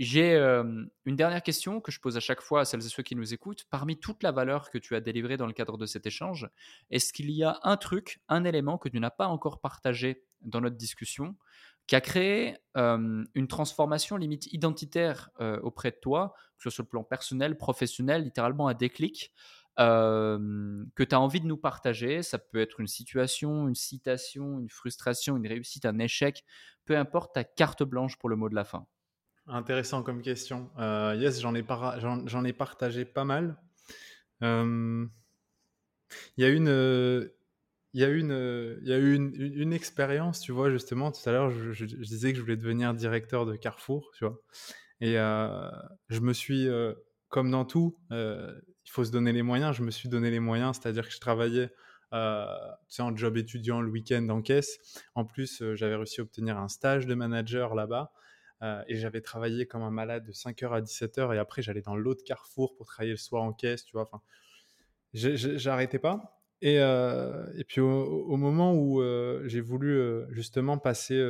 J'ai 0.00 0.34
une 0.36 1.16
dernière 1.16 1.42
question 1.42 1.80
que 1.80 1.92
je 1.92 2.00
pose 2.00 2.16
à 2.16 2.20
chaque 2.20 2.40
fois 2.40 2.60
à 2.60 2.64
celles 2.64 2.80
et 2.80 2.88
ceux 2.88 3.02
qui 3.02 3.16
nous 3.16 3.34
écoutent. 3.34 3.64
Parmi 3.68 3.98
toute 3.98 4.22
la 4.22 4.32
valeur 4.32 4.70
que 4.70 4.78
tu 4.78 4.94
as 4.94 5.00
délivrée 5.00 5.36
dans 5.36 5.46
le 5.46 5.52
cadre 5.52 5.76
de 5.76 5.84
cet 5.84 6.06
échange, 6.06 6.48
est-ce 6.90 7.12
qu'il 7.12 7.30
y 7.30 7.44
a 7.44 7.60
un 7.64 7.76
truc, 7.76 8.20
un 8.28 8.44
élément 8.44 8.78
que 8.78 8.88
tu 8.88 8.98
n'as 8.98 9.10
pas 9.10 9.26
encore 9.26 9.60
partagé 9.60 10.24
dans 10.40 10.62
notre 10.62 10.76
discussion, 10.76 11.36
qui 11.90 11.96
a 11.96 12.00
créé 12.00 12.56
une 12.76 13.48
transformation 13.48 14.16
limite 14.16 14.46
identitaire 14.52 15.30
auprès 15.64 15.90
de 15.90 15.96
toi, 16.00 16.34
que 16.56 16.62
ce 16.62 16.70
soit 16.70 16.70
sur 16.70 16.82
le 16.84 16.88
plan 16.88 17.02
personnel, 17.02 17.58
professionnel, 17.58 18.22
littéralement 18.22 18.68
un 18.68 18.74
déclic, 18.74 19.32
que 19.76 21.02
tu 21.02 21.14
as 21.16 21.20
envie 21.20 21.40
de 21.40 21.46
nous 21.46 21.56
partager. 21.56 22.22
Ça 22.22 22.38
peut 22.38 22.60
être 22.60 22.78
une 22.78 22.86
situation, 22.86 23.66
une 23.66 23.74
citation, 23.74 24.60
une 24.60 24.68
frustration, 24.68 25.36
une 25.36 25.48
réussite, 25.48 25.84
un 25.84 25.98
échec, 25.98 26.44
peu 26.84 26.96
importe 26.96 27.34
ta 27.34 27.42
carte 27.42 27.82
blanche 27.82 28.16
pour 28.18 28.28
le 28.28 28.36
mot 28.36 28.48
de 28.48 28.54
la 28.54 28.62
fin. 28.64 28.86
Intéressant 29.48 30.04
comme 30.04 30.22
question. 30.22 30.70
Yes, 30.78 31.40
j'en, 31.40 31.56
ai 31.56 32.52
partagé 32.52 33.04
pas 33.04 33.24
mal. 33.24 33.60
Il 34.42 35.08
y 36.36 36.44
a 36.44 36.48
une, 36.50 37.30
il 37.92 38.00
y 38.00 38.04
a 38.04 38.08
une, 38.08 38.78
il 38.82 38.88
y 38.88 38.92
a 38.92 38.98
eu 38.98 39.14
une, 39.14 39.72
expérience, 39.72 40.40
tu 40.40 40.52
vois, 40.52 40.70
justement, 40.70 41.10
tout 41.10 41.20
à 41.28 41.32
l'heure, 41.32 41.50
je, 41.50 41.84
disais 41.84 42.32
que 42.32 42.38
je 42.38 42.42
voulais 42.42 42.56
devenir 42.56 42.94
directeur 42.94 43.46
de 43.46 43.56
Carrefour, 43.56 44.10
tu 44.16 44.24
vois. 44.24 44.40
Et 45.00 45.18
euh, 45.18 45.70
je 46.08 46.20
me 46.20 46.32
suis, 46.32 46.68
euh, 46.68 46.94
comme 47.28 47.50
dans 47.50 47.64
tout, 47.64 47.96
il 48.10 48.90
faut 48.90 49.04
se 49.04 49.10
donner 49.10 49.32
les 49.32 49.42
moyens, 49.42 49.76
je 49.76 49.82
me 49.82 49.90
suis 49.90 50.08
donné 50.08 50.30
les 50.30 50.40
moyens, 50.40 50.78
c'est-à-dire 50.80 51.06
que 51.06 51.14
je 51.14 51.20
travaillais 51.20 51.70
euh, 52.12 52.46
en 52.98 53.16
job 53.16 53.36
étudiant 53.36 53.80
le 53.80 53.90
week-end 53.90 54.28
en 54.28 54.42
caisse. 54.42 55.02
En 55.14 55.24
plus, 55.24 55.62
j'avais 55.74 55.96
réussi 55.96 56.20
à 56.20 56.24
obtenir 56.24 56.58
un 56.58 56.68
stage 56.68 57.06
de 57.06 57.14
manager 57.14 57.74
là-bas. 57.74 58.12
Euh, 58.62 58.82
et 58.88 58.96
j'avais 58.96 59.22
travaillé 59.22 59.66
comme 59.66 59.82
un 59.82 59.90
malade 59.90 60.24
de 60.26 60.32
5h 60.32 60.70
à 60.70 60.80
17h 60.82 61.34
et 61.34 61.38
après 61.38 61.62
j'allais 61.62 61.80
dans 61.80 61.96
l'autre 61.96 62.22
carrefour 62.24 62.74
pour 62.76 62.86
travailler 62.86 63.12
le 63.12 63.16
soir 63.16 63.42
en 63.42 63.52
caisse, 63.52 63.84
tu 63.84 63.92
vois. 63.92 64.02
Enfin, 64.02 64.20
j'arrêtais 65.14 65.98
pas. 65.98 66.39
Et, 66.62 67.64
puis 67.68 67.80
au, 67.80 68.36
moment 68.36 68.74
où 68.74 69.02
j'ai 69.46 69.60
voulu 69.60 70.22
justement 70.30 70.78
passer, 70.78 71.20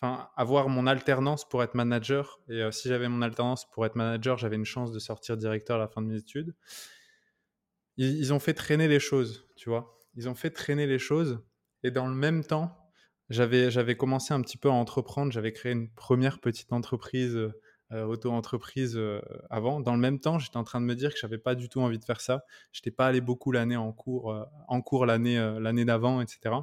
enfin 0.00 0.28
avoir 0.36 0.68
mon 0.68 0.86
alternance 0.86 1.48
pour 1.48 1.62
être 1.62 1.74
manager, 1.74 2.40
et 2.48 2.62
si 2.70 2.88
j'avais 2.88 3.08
mon 3.08 3.22
alternance 3.22 3.68
pour 3.70 3.84
être 3.86 3.96
manager, 3.96 4.38
j'avais 4.38 4.56
une 4.56 4.64
chance 4.64 4.92
de 4.92 4.98
sortir 4.98 5.36
directeur 5.36 5.76
à 5.76 5.80
la 5.80 5.88
fin 5.88 6.02
de 6.02 6.06
mes 6.06 6.16
études. 6.16 6.54
Ils, 7.96 8.16
ils 8.18 8.32
ont 8.32 8.40
fait 8.40 8.54
traîner 8.54 8.88
les 8.88 9.00
choses, 9.00 9.48
tu 9.56 9.68
vois. 9.68 9.98
Ils 10.16 10.28
ont 10.28 10.34
fait 10.34 10.50
traîner 10.50 10.86
les 10.86 10.98
choses 10.98 11.40
et 11.84 11.90
dans 11.90 12.08
le 12.08 12.14
même 12.14 12.42
temps, 12.42 12.76
j'avais, 13.28 13.70
j'avais 13.70 13.94
commencé 13.94 14.34
un 14.34 14.40
petit 14.40 14.56
peu 14.56 14.68
à 14.68 14.72
entreprendre. 14.72 15.30
J'avais 15.30 15.52
créé 15.52 15.72
une 15.72 15.90
première 15.90 16.40
petite 16.40 16.72
entreprise, 16.72 17.38
auto-entreprise 17.92 18.96
euh, 18.96 19.20
avant. 19.50 19.80
Dans 19.80 19.94
le 19.94 20.00
même 20.00 20.18
temps, 20.20 20.38
j'étais 20.38 20.56
en 20.56 20.64
train 20.64 20.80
de 20.80 20.86
me 20.86 20.94
dire 20.94 21.12
que 21.12 21.18
j'avais 21.18 21.38
pas 21.38 21.54
du 21.54 21.68
tout 21.68 21.80
envie 21.80 21.98
de 21.98 22.04
faire 22.04 22.20
ça. 22.20 22.44
Je 22.72 22.80
n'étais 22.80 22.90
pas 22.90 23.06
allé 23.06 23.20
beaucoup 23.20 23.52
l'année 23.52 23.76
en 23.76 23.92
cours, 23.92 24.32
euh, 24.32 24.80
cours 24.80 25.06
l'année, 25.06 25.36
l'année 25.60 25.84
d'avant, 25.84 26.20
etc. 26.20 26.56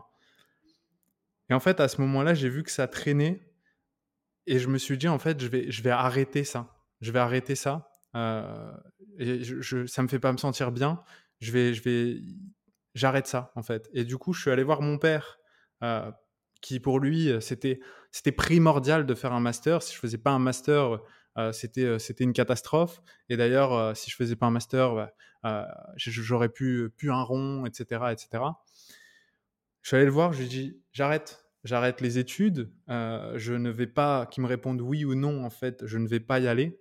Et 1.49 1.53
en 1.53 1.59
fait, 1.59 1.79
à 1.79 1.87
ce 1.87 2.01
moment-là, 2.01 2.33
j'ai 2.33 2.49
vu 2.49 2.63
que 2.63 2.71
ça 2.71 2.87
traînait 2.87 3.41
et 4.47 4.59
je 4.59 4.67
me 4.67 4.77
suis 4.77 4.97
dit, 4.97 5.07
en 5.07 5.19
fait, 5.19 5.39
je 5.41 5.47
vais, 5.47 5.71
je 5.71 5.83
vais 5.83 5.91
arrêter 5.91 6.43
ça. 6.43 6.73
Je 7.01 7.11
vais 7.11 7.19
arrêter 7.19 7.55
ça. 7.55 7.89
et 8.15 9.43
je, 9.43 9.61
je, 9.61 9.85
ça 9.85 10.01
me 10.03 10.07
fait 10.07 10.19
pas 10.19 10.31
me 10.31 10.37
sentir 10.37 10.71
bien. 10.71 11.03
Je 11.39 11.51
vais, 11.51 11.73
je 11.73 11.83
vais, 11.83 12.21
j'arrête 12.95 13.27
ça, 13.27 13.51
en 13.55 13.63
fait. 13.63 13.89
Et 13.93 14.03
du 14.05 14.17
coup, 14.17 14.33
je 14.33 14.41
suis 14.41 14.51
allé 14.51 14.63
voir 14.63 14.81
mon 14.81 14.97
père 14.97 15.39
qui 16.61 16.79
pour 16.79 16.99
lui, 16.99 17.29
euh, 17.29 17.39
c'était, 17.39 17.79
c'était 18.11 18.31
primordial 18.31 19.05
de 19.05 19.15
faire 19.15 19.33
un 19.33 19.39
master. 19.39 19.83
Si 19.83 19.93
je 19.93 19.99
faisais 19.99 20.17
pas 20.17 20.31
un 20.31 20.39
master, 20.39 20.99
euh, 21.37 21.51
c'était, 21.51 21.83
euh, 21.83 21.99
c'était 21.99 22.23
une 22.23 22.33
catastrophe. 22.33 23.01
Et 23.29 23.37
d'ailleurs, 23.37 23.95
si 23.97 24.09
je 24.09 24.15
faisais 24.15 24.35
pas 24.35 24.45
un 24.45 24.51
master, 24.51 25.11
bah, 25.43 25.67
j'aurais 25.97 26.49
pu, 26.49 26.89
pu 26.95 27.11
un 27.11 27.23
rond, 27.23 27.65
etc., 27.65 28.05
etc. 28.11 28.43
Je 29.81 29.89
suis 29.89 29.97
allé 29.97 30.05
le 30.05 30.11
voir, 30.11 30.31
je 30.31 30.39
lui 30.39 30.45
ai 30.45 30.49
dit, 30.49 30.81
j'arrête, 30.93 31.43
j'arrête 31.63 32.01
les 32.01 32.19
études, 32.19 32.71
je 32.87 33.53
ne 33.53 33.71
vais 33.71 33.87
pas, 33.87 34.27
qu'il 34.27 34.43
me 34.43 34.47
réponde 34.47 34.79
oui 34.79 35.05
ou 35.05 35.15
non, 35.15 35.43
en 35.43 35.49
fait, 35.49 35.83
je 35.87 35.97
ne 35.97 36.07
vais 36.07 36.19
pas 36.19 36.39
y 36.39 36.47
aller. 36.47 36.79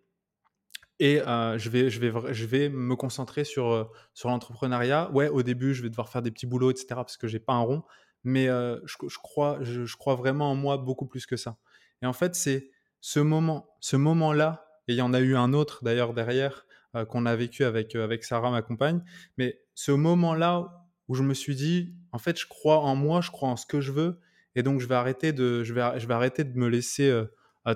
Et 0.99 1.21
je, 1.25 1.69
vais, 1.71 1.89
je, 1.89 1.99
vais, 1.99 2.13
je 2.35 2.45
vais 2.45 2.69
me 2.69 2.95
concentrer 2.97 3.45
sur, 3.45 3.91
sur 4.13 4.29
l'entrepreneuriat. 4.29 5.11
Ouais, 5.13 5.29
au 5.29 5.43
début, 5.43 5.73
je 5.73 5.83
vais 5.83 5.89
devoir 5.89 6.11
faire 6.11 6.21
des 6.21 6.31
petits 6.31 6.47
boulots, 6.47 6.71
etc., 6.71 6.87
parce 6.97 7.17
que 7.17 7.27
j'ai 7.27 7.41
pas 7.41 7.55
un 7.55 7.61
rond 7.61 7.85
mais 8.25 8.47
je, 8.47 9.19
crois, 9.19 9.59
je, 9.63 9.97
crois 9.97 10.15
vraiment 10.15 10.51
en 10.51 10.55
moi 10.55 10.77
beaucoup 10.77 11.07
plus 11.07 11.27
que 11.27 11.37
ça. 11.37 11.57
Et 12.03 12.07
en 12.07 12.13
fait, 12.13 12.35
c'est 12.35 12.71
ce 13.01 13.21
moment, 13.21 13.69
ce 13.81 13.97
moment-là, 13.97 14.67
et 14.89 14.93
il 14.93 14.97
y 14.97 15.03
en 15.03 15.15
a 15.15 15.21
eu 15.21 15.37
un 15.37 15.53
autre 15.53 15.85
d'ailleurs 15.85 16.15
derrière 16.15 16.67
qu'on 17.09 17.25
a 17.25 17.37
vécu 17.37 17.65
avec, 17.65 17.95
avec 17.95 18.25
Sarah, 18.25 18.51
ma 18.51 18.63
compagne, 18.63 19.03
mais 19.39 19.61
ce 19.75 19.93
moment-là 19.93 20.87
où 21.09 21.15
je 21.15 21.23
me 21.23 21.35
suis 21.35 21.55
dit, 21.55 21.95
en 22.13 22.19
fait, 22.19 22.39
je 22.39 22.47
crois 22.47 22.81
en 22.81 22.95
moi, 22.95 23.21
je 23.21 23.31
crois 23.31 23.49
en 23.49 23.57
ce 23.57 23.67
que 23.67 23.81
je 23.81 23.93
veux, 23.93 24.21
et 24.55 24.63
donc 24.63 24.81
je 24.81 24.87
vais 24.87 24.97
arrêter 24.97 25.33
de, 25.33 25.63
je 25.63 25.73
vais, 25.73 25.99
je 25.99 26.07
vais 26.07 26.15
arrêter 26.15 26.45
de 26.45 26.57
me 26.59 26.69
laisser 26.69 27.23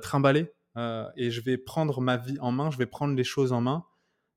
trimballer, 0.03 0.53
et 1.17 1.31
je 1.31 1.41
vais 1.41 1.57
prendre 1.59 2.01
ma 2.01 2.17
vie 2.17 2.39
en 2.41 2.53
main, 2.53 2.71
je 2.71 2.79
vais 2.79 2.87
prendre 2.87 3.15
les 3.15 3.25
choses 3.25 3.53
en 3.53 3.61
main. 3.61 3.85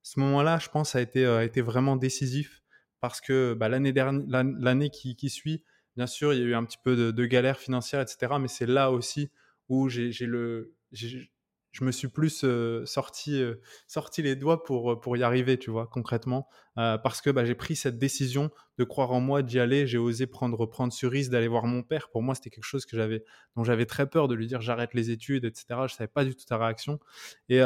Ce 0.04 0.20
moment-là, 0.20 0.60
je 0.60 0.70
pense, 0.70 0.96
a 0.96 1.02
été, 1.02 1.26
a 1.26 1.44
été 1.44 1.62
vraiment 1.62 1.96
décisif 1.96 2.62
parce 3.02 3.22
que 3.22 3.54
bah, 3.54 3.70
l'année 3.70 3.94
l'année 3.94 4.90
qui, 4.90 5.16
qui, 5.16 5.30
suit, 5.30 5.64
Bien 5.98 6.08
sûr, 6.08 6.32
il 6.34 6.40
y 6.40 6.44
a 6.44 6.46
eu 6.46 6.56
un 6.56 6.64
petit 6.64 6.78
peu 6.82 7.12
de, 7.12 7.26
galère 7.26 7.58
financière, 7.58 8.02
etc. 8.02 8.34
Mais 8.40 8.48
c'est 8.48 8.68
là 8.68 8.92
aussi 8.92 9.30
où 9.68 9.90
j'ai 9.90 10.12
le, 10.22 10.76
je 11.78 11.84
me 11.84 11.92
suis 11.92 12.08
plus 12.08 12.44
euh, 12.44 12.86
sorti, 12.86 13.42
euh, 13.42 13.56
sorti 13.88 14.22
les 14.22 14.36
doigts 14.36 14.64
pour, 14.64 14.94
euh, 14.94 15.00
pour 15.00 15.18
y 15.18 15.24
arriver, 15.24 15.58
tu 15.58 15.70
vois, 15.70 15.88
concrètement. 15.88 16.48
parce 16.76 17.22
que 17.22 17.32
bah, 17.32 17.46
j'ai 17.46 17.56
pris 17.56 17.76
cette 17.76 17.98
décision 17.98 18.52
de 18.78 18.84
croire 18.84 19.12
en 19.12 19.20
moi, 19.20 19.42
d'y 19.42 19.60
aller. 19.60 19.88
J'ai 19.88 19.98
osé 19.98 20.28
prendre, 20.28 20.68
prendre 20.68 20.94
ce 20.94 21.08
risque 21.08 21.32
d'aller 21.32 21.48
voir 21.48 21.66
mon 21.66 21.82
père. 21.82 22.10
Pour 22.10 22.22
moi, 22.22 22.36
c'était 22.36 22.52
quelque 22.52 22.64
chose 22.64 22.86
que 22.86 23.24
dont 23.56 23.64
j'avais 23.64 23.88
très 23.88 24.08
peur 24.08 24.28
de 24.28 24.36
lui 24.36 24.46
dire 24.46 24.62
j'arrête 24.62 24.94
les 24.94 25.10
études, 25.10 25.46
etc. 25.46 25.66
Je 25.70 25.82
ne 25.82 25.88
savais 25.88 26.08
pas 26.08 26.26
du 26.26 26.36
tout 26.36 26.46
ta 26.46 26.60
réaction. 26.60 27.00
Et 27.50 27.62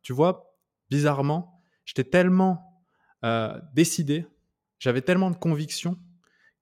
tu 0.00 0.14
vois, 0.14 0.56
bizarrement, 0.88 1.60
j'étais 1.84 2.04
tellement 2.04 2.82
décidé, 3.74 4.26
j'avais 4.78 5.02
tellement 5.02 5.30
de 5.30 5.36
conviction 5.36 5.98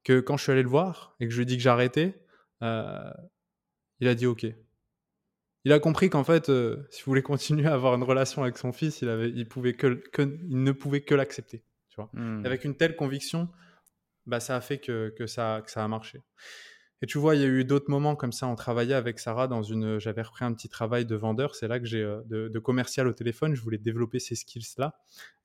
que 0.04 0.20
quand 0.20 0.36
je 0.36 0.44
suis 0.44 0.52
allé 0.52 0.62
le 0.62 0.68
voir 0.68 1.16
et 1.20 1.26
que 1.26 1.32
je 1.32 1.36
lui 1.36 1.42
ai 1.42 1.46
dit 1.46 1.56
que 1.56 1.62
j'arrêtais, 1.62 2.20
euh, 2.62 3.10
il 4.00 4.08
a 4.08 4.14
dit 4.14 4.26
OK. 4.26 4.46
Il 5.64 5.72
a 5.72 5.78
compris 5.78 6.10
qu'en 6.10 6.24
fait, 6.24 6.48
euh, 6.48 6.86
s'il 6.90 7.04
voulait 7.04 7.22
continuer 7.22 7.66
à 7.66 7.74
avoir 7.74 7.94
une 7.94 8.02
relation 8.02 8.42
avec 8.42 8.58
son 8.58 8.72
fils, 8.72 9.00
il, 9.02 9.08
avait, 9.08 9.30
il, 9.30 9.48
pouvait 9.48 9.74
que, 9.74 10.02
il 10.18 10.62
ne 10.62 10.72
pouvait 10.72 11.02
que 11.02 11.14
l'accepter. 11.14 11.64
Tu 11.90 11.96
vois 11.96 12.10
mmh. 12.14 12.46
Avec 12.46 12.64
une 12.64 12.76
telle 12.76 12.96
conviction, 12.96 13.48
bah, 14.26 14.40
ça 14.40 14.56
a 14.56 14.60
fait 14.60 14.78
que, 14.78 15.10
que, 15.16 15.26
ça, 15.26 15.62
que 15.64 15.70
ça 15.70 15.84
a 15.84 15.88
marché. 15.88 16.20
Et 17.04 17.06
tu 17.06 17.18
vois, 17.18 17.34
il 17.34 17.42
y 17.42 17.44
a 17.44 17.48
eu 17.48 17.64
d'autres 17.64 17.90
moments 17.90 18.14
comme 18.14 18.30
ça. 18.30 18.46
On 18.46 18.54
travaillait 18.54 18.94
avec 18.94 19.18
Sarah 19.18 19.48
dans 19.48 19.62
une. 19.62 19.98
J'avais 19.98 20.22
repris 20.22 20.44
un 20.44 20.54
petit 20.54 20.68
travail 20.68 21.04
de 21.04 21.16
vendeur. 21.16 21.56
C'est 21.56 21.66
là 21.66 21.80
que 21.80 21.86
j'ai 21.86 22.02
euh, 22.02 22.22
de, 22.26 22.48
de, 22.48 22.58
commercial 22.60 23.08
au 23.08 23.12
téléphone. 23.12 23.54
Je 23.56 23.60
voulais 23.60 23.78
développer 23.78 24.20
ces 24.20 24.36
skills-là. 24.36 24.94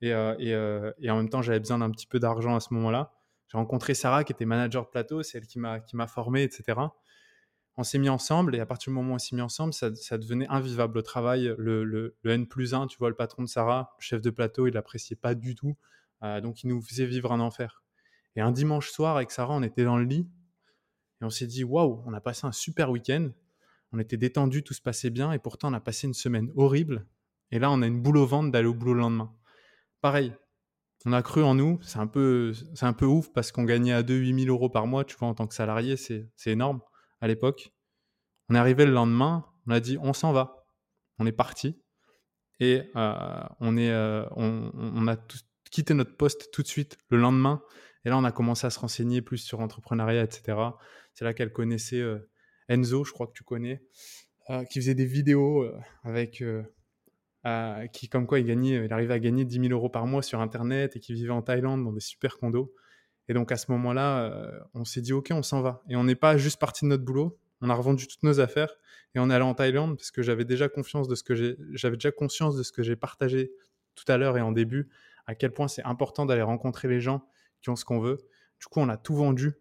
Et, 0.02 0.10
et, 0.10 0.52
et, 1.00 1.10
en 1.10 1.18
même 1.18 1.30
temps, 1.30 1.42
j'avais 1.42 1.60
besoin 1.60 1.80
d'un 1.80 1.90
petit 1.90 2.06
peu 2.06 2.20
d'argent 2.20 2.56
à 2.56 2.60
ce 2.60 2.74
moment-là. 2.76 3.17
J'ai 3.48 3.58
rencontré 3.58 3.94
Sarah 3.94 4.24
qui 4.24 4.34
était 4.34 4.46
manager 4.46 4.86
de 4.86 4.90
plateau, 4.90 5.24
c'est 5.24 5.38
elle 5.38 5.48
qui 5.48 5.60
m'a 5.60 5.80
qui 5.80 5.96
m'a 5.96 6.08
formé, 6.08 6.44
etc. 6.44 6.80
On 7.78 7.84
s'est 7.84 8.00
mis 8.00 8.10
ensemble 8.10 8.56
et 8.56 8.60
à 8.60 8.66
partir 8.66 8.92
du 8.92 8.96
moment 8.96 9.14
où 9.14 9.16
on 9.16 9.20
s'est 9.20 9.36
mis 9.36 9.42
ensemble, 9.42 9.74
ça, 9.74 9.90
devenait 9.90 10.48
invivable 10.48 10.96
le 10.96 11.04
travail. 11.04 11.54
Le, 11.58 11.84
le, 11.84 12.18
le, 12.22 12.32
N 12.32 12.48
plus 12.48 12.74
1, 12.74 12.88
tu 12.88 12.98
vois, 12.98 13.10
le 13.10 13.16
patron 13.16 13.44
de 13.44 13.48
Sarah, 13.48 13.96
chef 14.00 14.22
de 14.22 14.32
plateau, 14.32 14.66
il 14.68 14.74
l'appréciait 14.74 15.16
pas 15.16 15.36
du 15.36 15.54
tout. 15.54 15.78
Euh, 16.24 16.42
donc 16.42 16.64
il 16.64 16.68
nous 16.70 16.82
faisait 16.82 17.06
vivre 17.06 17.32
un 17.32 17.40
enfer. 17.40 17.84
Et 18.36 18.42
un 18.42 18.52
dimanche 18.52 18.90
soir 18.90 19.16
avec 19.16 19.32
Sarah, 19.32 19.54
on 19.54 19.64
était 19.64 19.84
dans 19.84 19.98
le 19.98 20.06
lit 20.06 20.28
et 21.22 21.26
on 21.26 21.30
s'est 21.30 21.48
dit 21.48 21.64
waouh, 21.64 22.04
on 22.06 22.14
a 22.14 22.22
passé 22.22 22.46
un 22.48 22.52
super 22.52 22.90
week-end. 22.90 23.30
On 23.92 24.00
était 24.00 24.18
détendu, 24.18 24.64
tout 24.64 24.74
se 24.74 24.82
passait 24.82 25.10
bien 25.10 25.32
et 25.32 25.40
pourtant 25.40 25.70
on 25.70 25.74
a 25.74 25.80
passé 25.80 26.08
une 26.08 26.14
semaine 26.14 26.52
horrible. 26.56 27.06
Et 27.52 27.60
là, 27.60 27.72
on 27.72 27.82
a 27.82 27.88
une 27.88 28.02
boule 28.02 28.18
au 28.18 28.26
ventre 28.26 28.52
d'aller 28.52 28.68
au 28.68 28.74
boulot 28.74 28.94
le 28.94 29.00
lendemain. 29.00 29.34
Pareil, 30.02 30.34
on 31.06 31.14
a 31.14 31.22
cru 31.22 31.44
en 31.44 31.56
nous. 31.56 31.80
C'est 31.82 32.00
un 32.00 32.08
peu, 32.08 32.54
ouf 33.04 33.32
parce 33.34 33.52
qu'on 33.52 33.64
gagnait 33.64 33.94
à 33.94 34.04
2 34.04 34.16
8000 34.16 34.50
euros 34.50 34.70
par 34.70 34.88
mois, 34.88 35.06
tu 35.06 35.16
vois, 35.16 35.28
en 35.28 35.34
tant 35.34 35.48
que 35.48 35.54
salarié, 35.54 35.98
c'est, 35.98 36.30
énorme 36.46 36.82
à 37.22 37.28
l'époque. 37.28 37.72
On 38.50 38.56
est 38.56 38.58
arrivé 38.58 38.86
le 38.86 38.92
lendemain, 38.92 39.46
on 39.68 39.72
a 39.72 39.80
dit 39.80 39.98
on 40.02 40.14
s'en 40.14 40.32
va. 40.32 40.66
On 41.20 41.26
est 41.26 41.32
parti 41.32 41.82
et 42.60 42.84
euh, 42.96 43.44
euh, 43.62 44.26
on, 44.36 45.08
a 45.08 45.16
quitté 45.72 45.94
notre 45.94 46.16
poste 46.16 46.52
tout 46.52 46.62
de 46.62 46.68
suite 46.68 46.98
le 47.10 47.18
lendemain. 47.18 47.62
Et 48.06 48.10
là, 48.10 48.18
on 48.18 48.24
a 48.24 48.32
commencé 48.32 48.66
à 48.68 48.70
se 48.70 48.80
renseigner 48.80 49.22
plus 49.22 49.40
sur 49.40 49.60
l'entrepreneuriat, 49.60 50.24
etc. 50.24 50.58
C'est 51.14 51.26
là 51.26 51.34
qu'elle 51.34 51.52
connaissait 51.52 52.00
euh, 52.00 52.30
Enzo, 52.70 53.04
je 53.04 53.12
crois 53.12 53.28
que 53.28 53.34
tu 53.34 53.44
connais, 53.44 53.82
qui 54.70 54.80
faisait 54.80 54.96
des 54.96 55.06
vidéos 55.06 55.66
avec 56.04 56.44
qui, 57.94 58.10
comme 58.10 58.28
quoi, 58.28 58.40
il, 58.40 58.46
gagnait, 58.46 58.92
arrivait 58.92 59.14
à 59.14 59.20
gagner 59.20 59.46
10 59.46 59.62
000 59.62 59.74
euros 59.74 59.90
par 59.90 60.06
mois 60.08 60.22
sur 60.22 60.42
Internet 60.42 60.96
et 60.96 61.00
qui 61.00 61.14
vivait 61.14 61.32
en 61.32 61.42
Thaïlande 61.42 61.84
dans 61.84 61.94
des 61.94 62.00
super 62.00 62.38
condos. 62.38 62.74
Et 63.30 63.34
donc, 63.34 63.52
à 63.52 63.58
ce 63.58 63.72
moment-là, 63.72 64.52
on 64.74 64.86
s'est 64.86 65.02
dit, 65.02 65.14
OK, 65.14 65.30
on 65.32 65.44
s'en 65.44 65.62
va. 65.62 65.84
Et 65.90 65.96
on 65.96 66.04
n'est 66.04 66.16
pas 66.16 66.38
juste 66.38 66.60
parti 66.60 66.86
de 66.86 66.90
notre 66.90 67.04
boulot. 67.04 67.38
On 67.62 67.70
a 67.70 67.74
revendu 67.74 68.08
toutes 68.08 68.24
nos 68.24 68.40
affaires 68.40 68.70
et 69.16 69.20
on 69.20 69.30
est 69.30 69.34
allé 69.34 69.44
en 69.44 69.54
Thaïlande 69.54 69.98
parce 69.98 70.12
que 70.12 70.22
j'avais 70.22 70.46
déjà 70.46 70.68
déjà 70.68 72.12
conscience 72.12 72.56
de 72.56 72.64
ce 72.64 72.72
que 72.72 72.84
j'ai 72.84 72.96
partagé 72.96 73.52
tout 73.96 74.06
à 74.12 74.18
l'heure 74.18 74.38
et 74.38 74.42
en 74.42 74.52
début, 74.52 74.90
à 75.26 75.36
quel 75.36 75.52
point 75.52 75.68
c'est 75.68 75.84
important 75.84 76.26
d'aller 76.26 76.44
rencontrer 76.44 76.88
les 76.88 77.02
gens 77.02 77.28
qui 77.62 77.70
ont 77.70 77.76
ce 77.76 77.84
qu'on 77.84 78.00
veut. 78.00 78.18
Du 78.60 78.68
coup, 78.68 78.80
on 78.80 78.90
a 78.90 78.98
tout 78.98 79.16
vendu. 79.16 79.54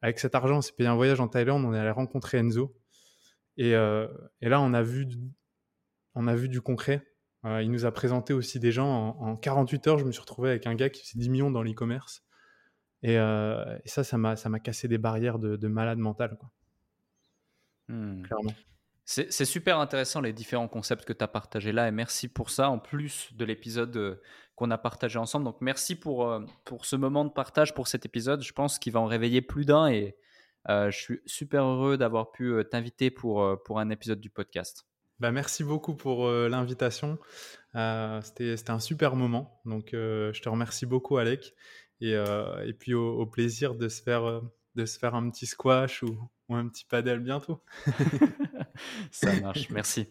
Avec 0.00 0.18
cet 0.18 0.34
argent, 0.34 0.58
on 0.58 0.62
s'est 0.62 0.72
payé 0.72 0.88
un 0.88 0.96
voyage 0.96 1.20
en 1.20 1.28
Thaïlande, 1.28 1.64
on 1.64 1.74
est 1.74 1.78
allé 1.78 1.90
rencontrer 1.90 2.38
Enzo. 2.38 2.74
Et, 3.56 3.74
euh, 3.76 4.08
et 4.40 4.48
là, 4.48 4.60
on 4.60 4.72
a 4.72 4.82
vu, 4.82 5.06
on 6.14 6.26
a 6.26 6.34
vu 6.34 6.48
du 6.48 6.60
concret. 6.60 7.06
Euh, 7.44 7.62
il 7.62 7.70
nous 7.70 7.84
a 7.84 7.92
présenté 7.92 8.32
aussi 8.32 8.60
des 8.60 8.72
gens. 8.72 9.16
En, 9.18 9.36
48 9.36 9.86
heures, 9.88 9.98
je 9.98 10.04
me 10.04 10.12
suis 10.12 10.20
retrouvé 10.20 10.50
avec 10.50 10.66
un 10.66 10.74
gars 10.74 10.90
qui 10.90 11.04
fait 11.04 11.18
10 11.18 11.28
millions 11.28 11.50
dans 11.50 11.62
l'e-commerce. 11.62 12.22
Et, 13.02 13.18
euh, 13.18 13.78
et, 13.84 13.88
ça, 13.88 14.04
ça 14.04 14.16
m'a, 14.16 14.36
ça 14.36 14.48
m'a 14.48 14.60
cassé 14.60 14.86
des 14.86 14.98
barrières 14.98 15.38
de, 15.38 15.56
de 15.56 15.68
malade 15.68 15.98
mental. 15.98 16.36
Quoi. 16.38 16.50
Hmm. 17.88 18.22
Clairement. 18.22 18.54
C'est 19.04 19.44
super 19.44 19.78
intéressant 19.78 20.20
les 20.20 20.32
différents 20.32 20.68
concepts 20.68 21.04
que 21.04 21.12
tu 21.12 21.22
as 21.22 21.28
partagés 21.28 21.72
là 21.72 21.88
et 21.88 21.90
merci 21.90 22.28
pour 22.28 22.48
ça 22.48 22.70
en 22.70 22.78
plus 22.78 23.28
de 23.34 23.44
l'épisode 23.44 23.94
euh, 23.96 24.22
qu'on 24.54 24.70
a 24.70 24.78
partagé 24.78 25.18
ensemble. 25.18 25.44
Donc 25.44 25.56
merci 25.60 25.96
pour, 25.96 26.40
pour 26.64 26.86
ce 26.86 26.96
moment 26.96 27.24
de 27.24 27.30
partage 27.30 27.74
pour 27.74 27.88
cet 27.88 28.06
épisode. 28.06 28.42
Je 28.42 28.52
pense 28.52 28.78
qu'il 28.78 28.92
va 28.92 29.00
en 29.00 29.06
réveiller 29.06 29.42
plus 29.42 29.66
d'un 29.66 29.88
et 29.88 30.16
euh, 30.70 30.90
je 30.90 30.98
suis 30.98 31.20
super 31.26 31.64
heureux 31.64 31.98
d'avoir 31.98 32.30
pu 32.30 32.54
t'inviter 32.70 33.10
pour, 33.10 33.60
pour 33.64 33.80
un 33.80 33.90
épisode 33.90 34.20
du 34.20 34.30
podcast. 34.30 34.86
Bah 35.22 35.30
merci 35.30 35.62
beaucoup 35.62 35.94
pour 35.94 36.28
l'invitation. 36.28 37.16
C'était 37.74 38.70
un 38.70 38.80
super 38.80 39.14
moment. 39.14 39.60
Donc 39.64 39.90
je 39.92 40.42
te 40.42 40.48
remercie 40.48 40.84
beaucoup 40.84 41.16
Alec 41.16 41.54
et, 42.00 42.16
puis 42.76 42.92
au, 42.92 43.24
plaisir 43.26 43.76
de 43.76 43.88
se 43.88 44.02
faire, 44.02 44.24
un 44.24 45.30
petit 45.30 45.46
squash 45.46 46.02
ou, 46.02 46.18
un 46.48 46.66
petit 46.66 46.84
padel 46.84 47.20
bientôt. 47.20 47.62
Ça 49.12 49.32
marche, 49.40 49.70
merci. 49.70 50.08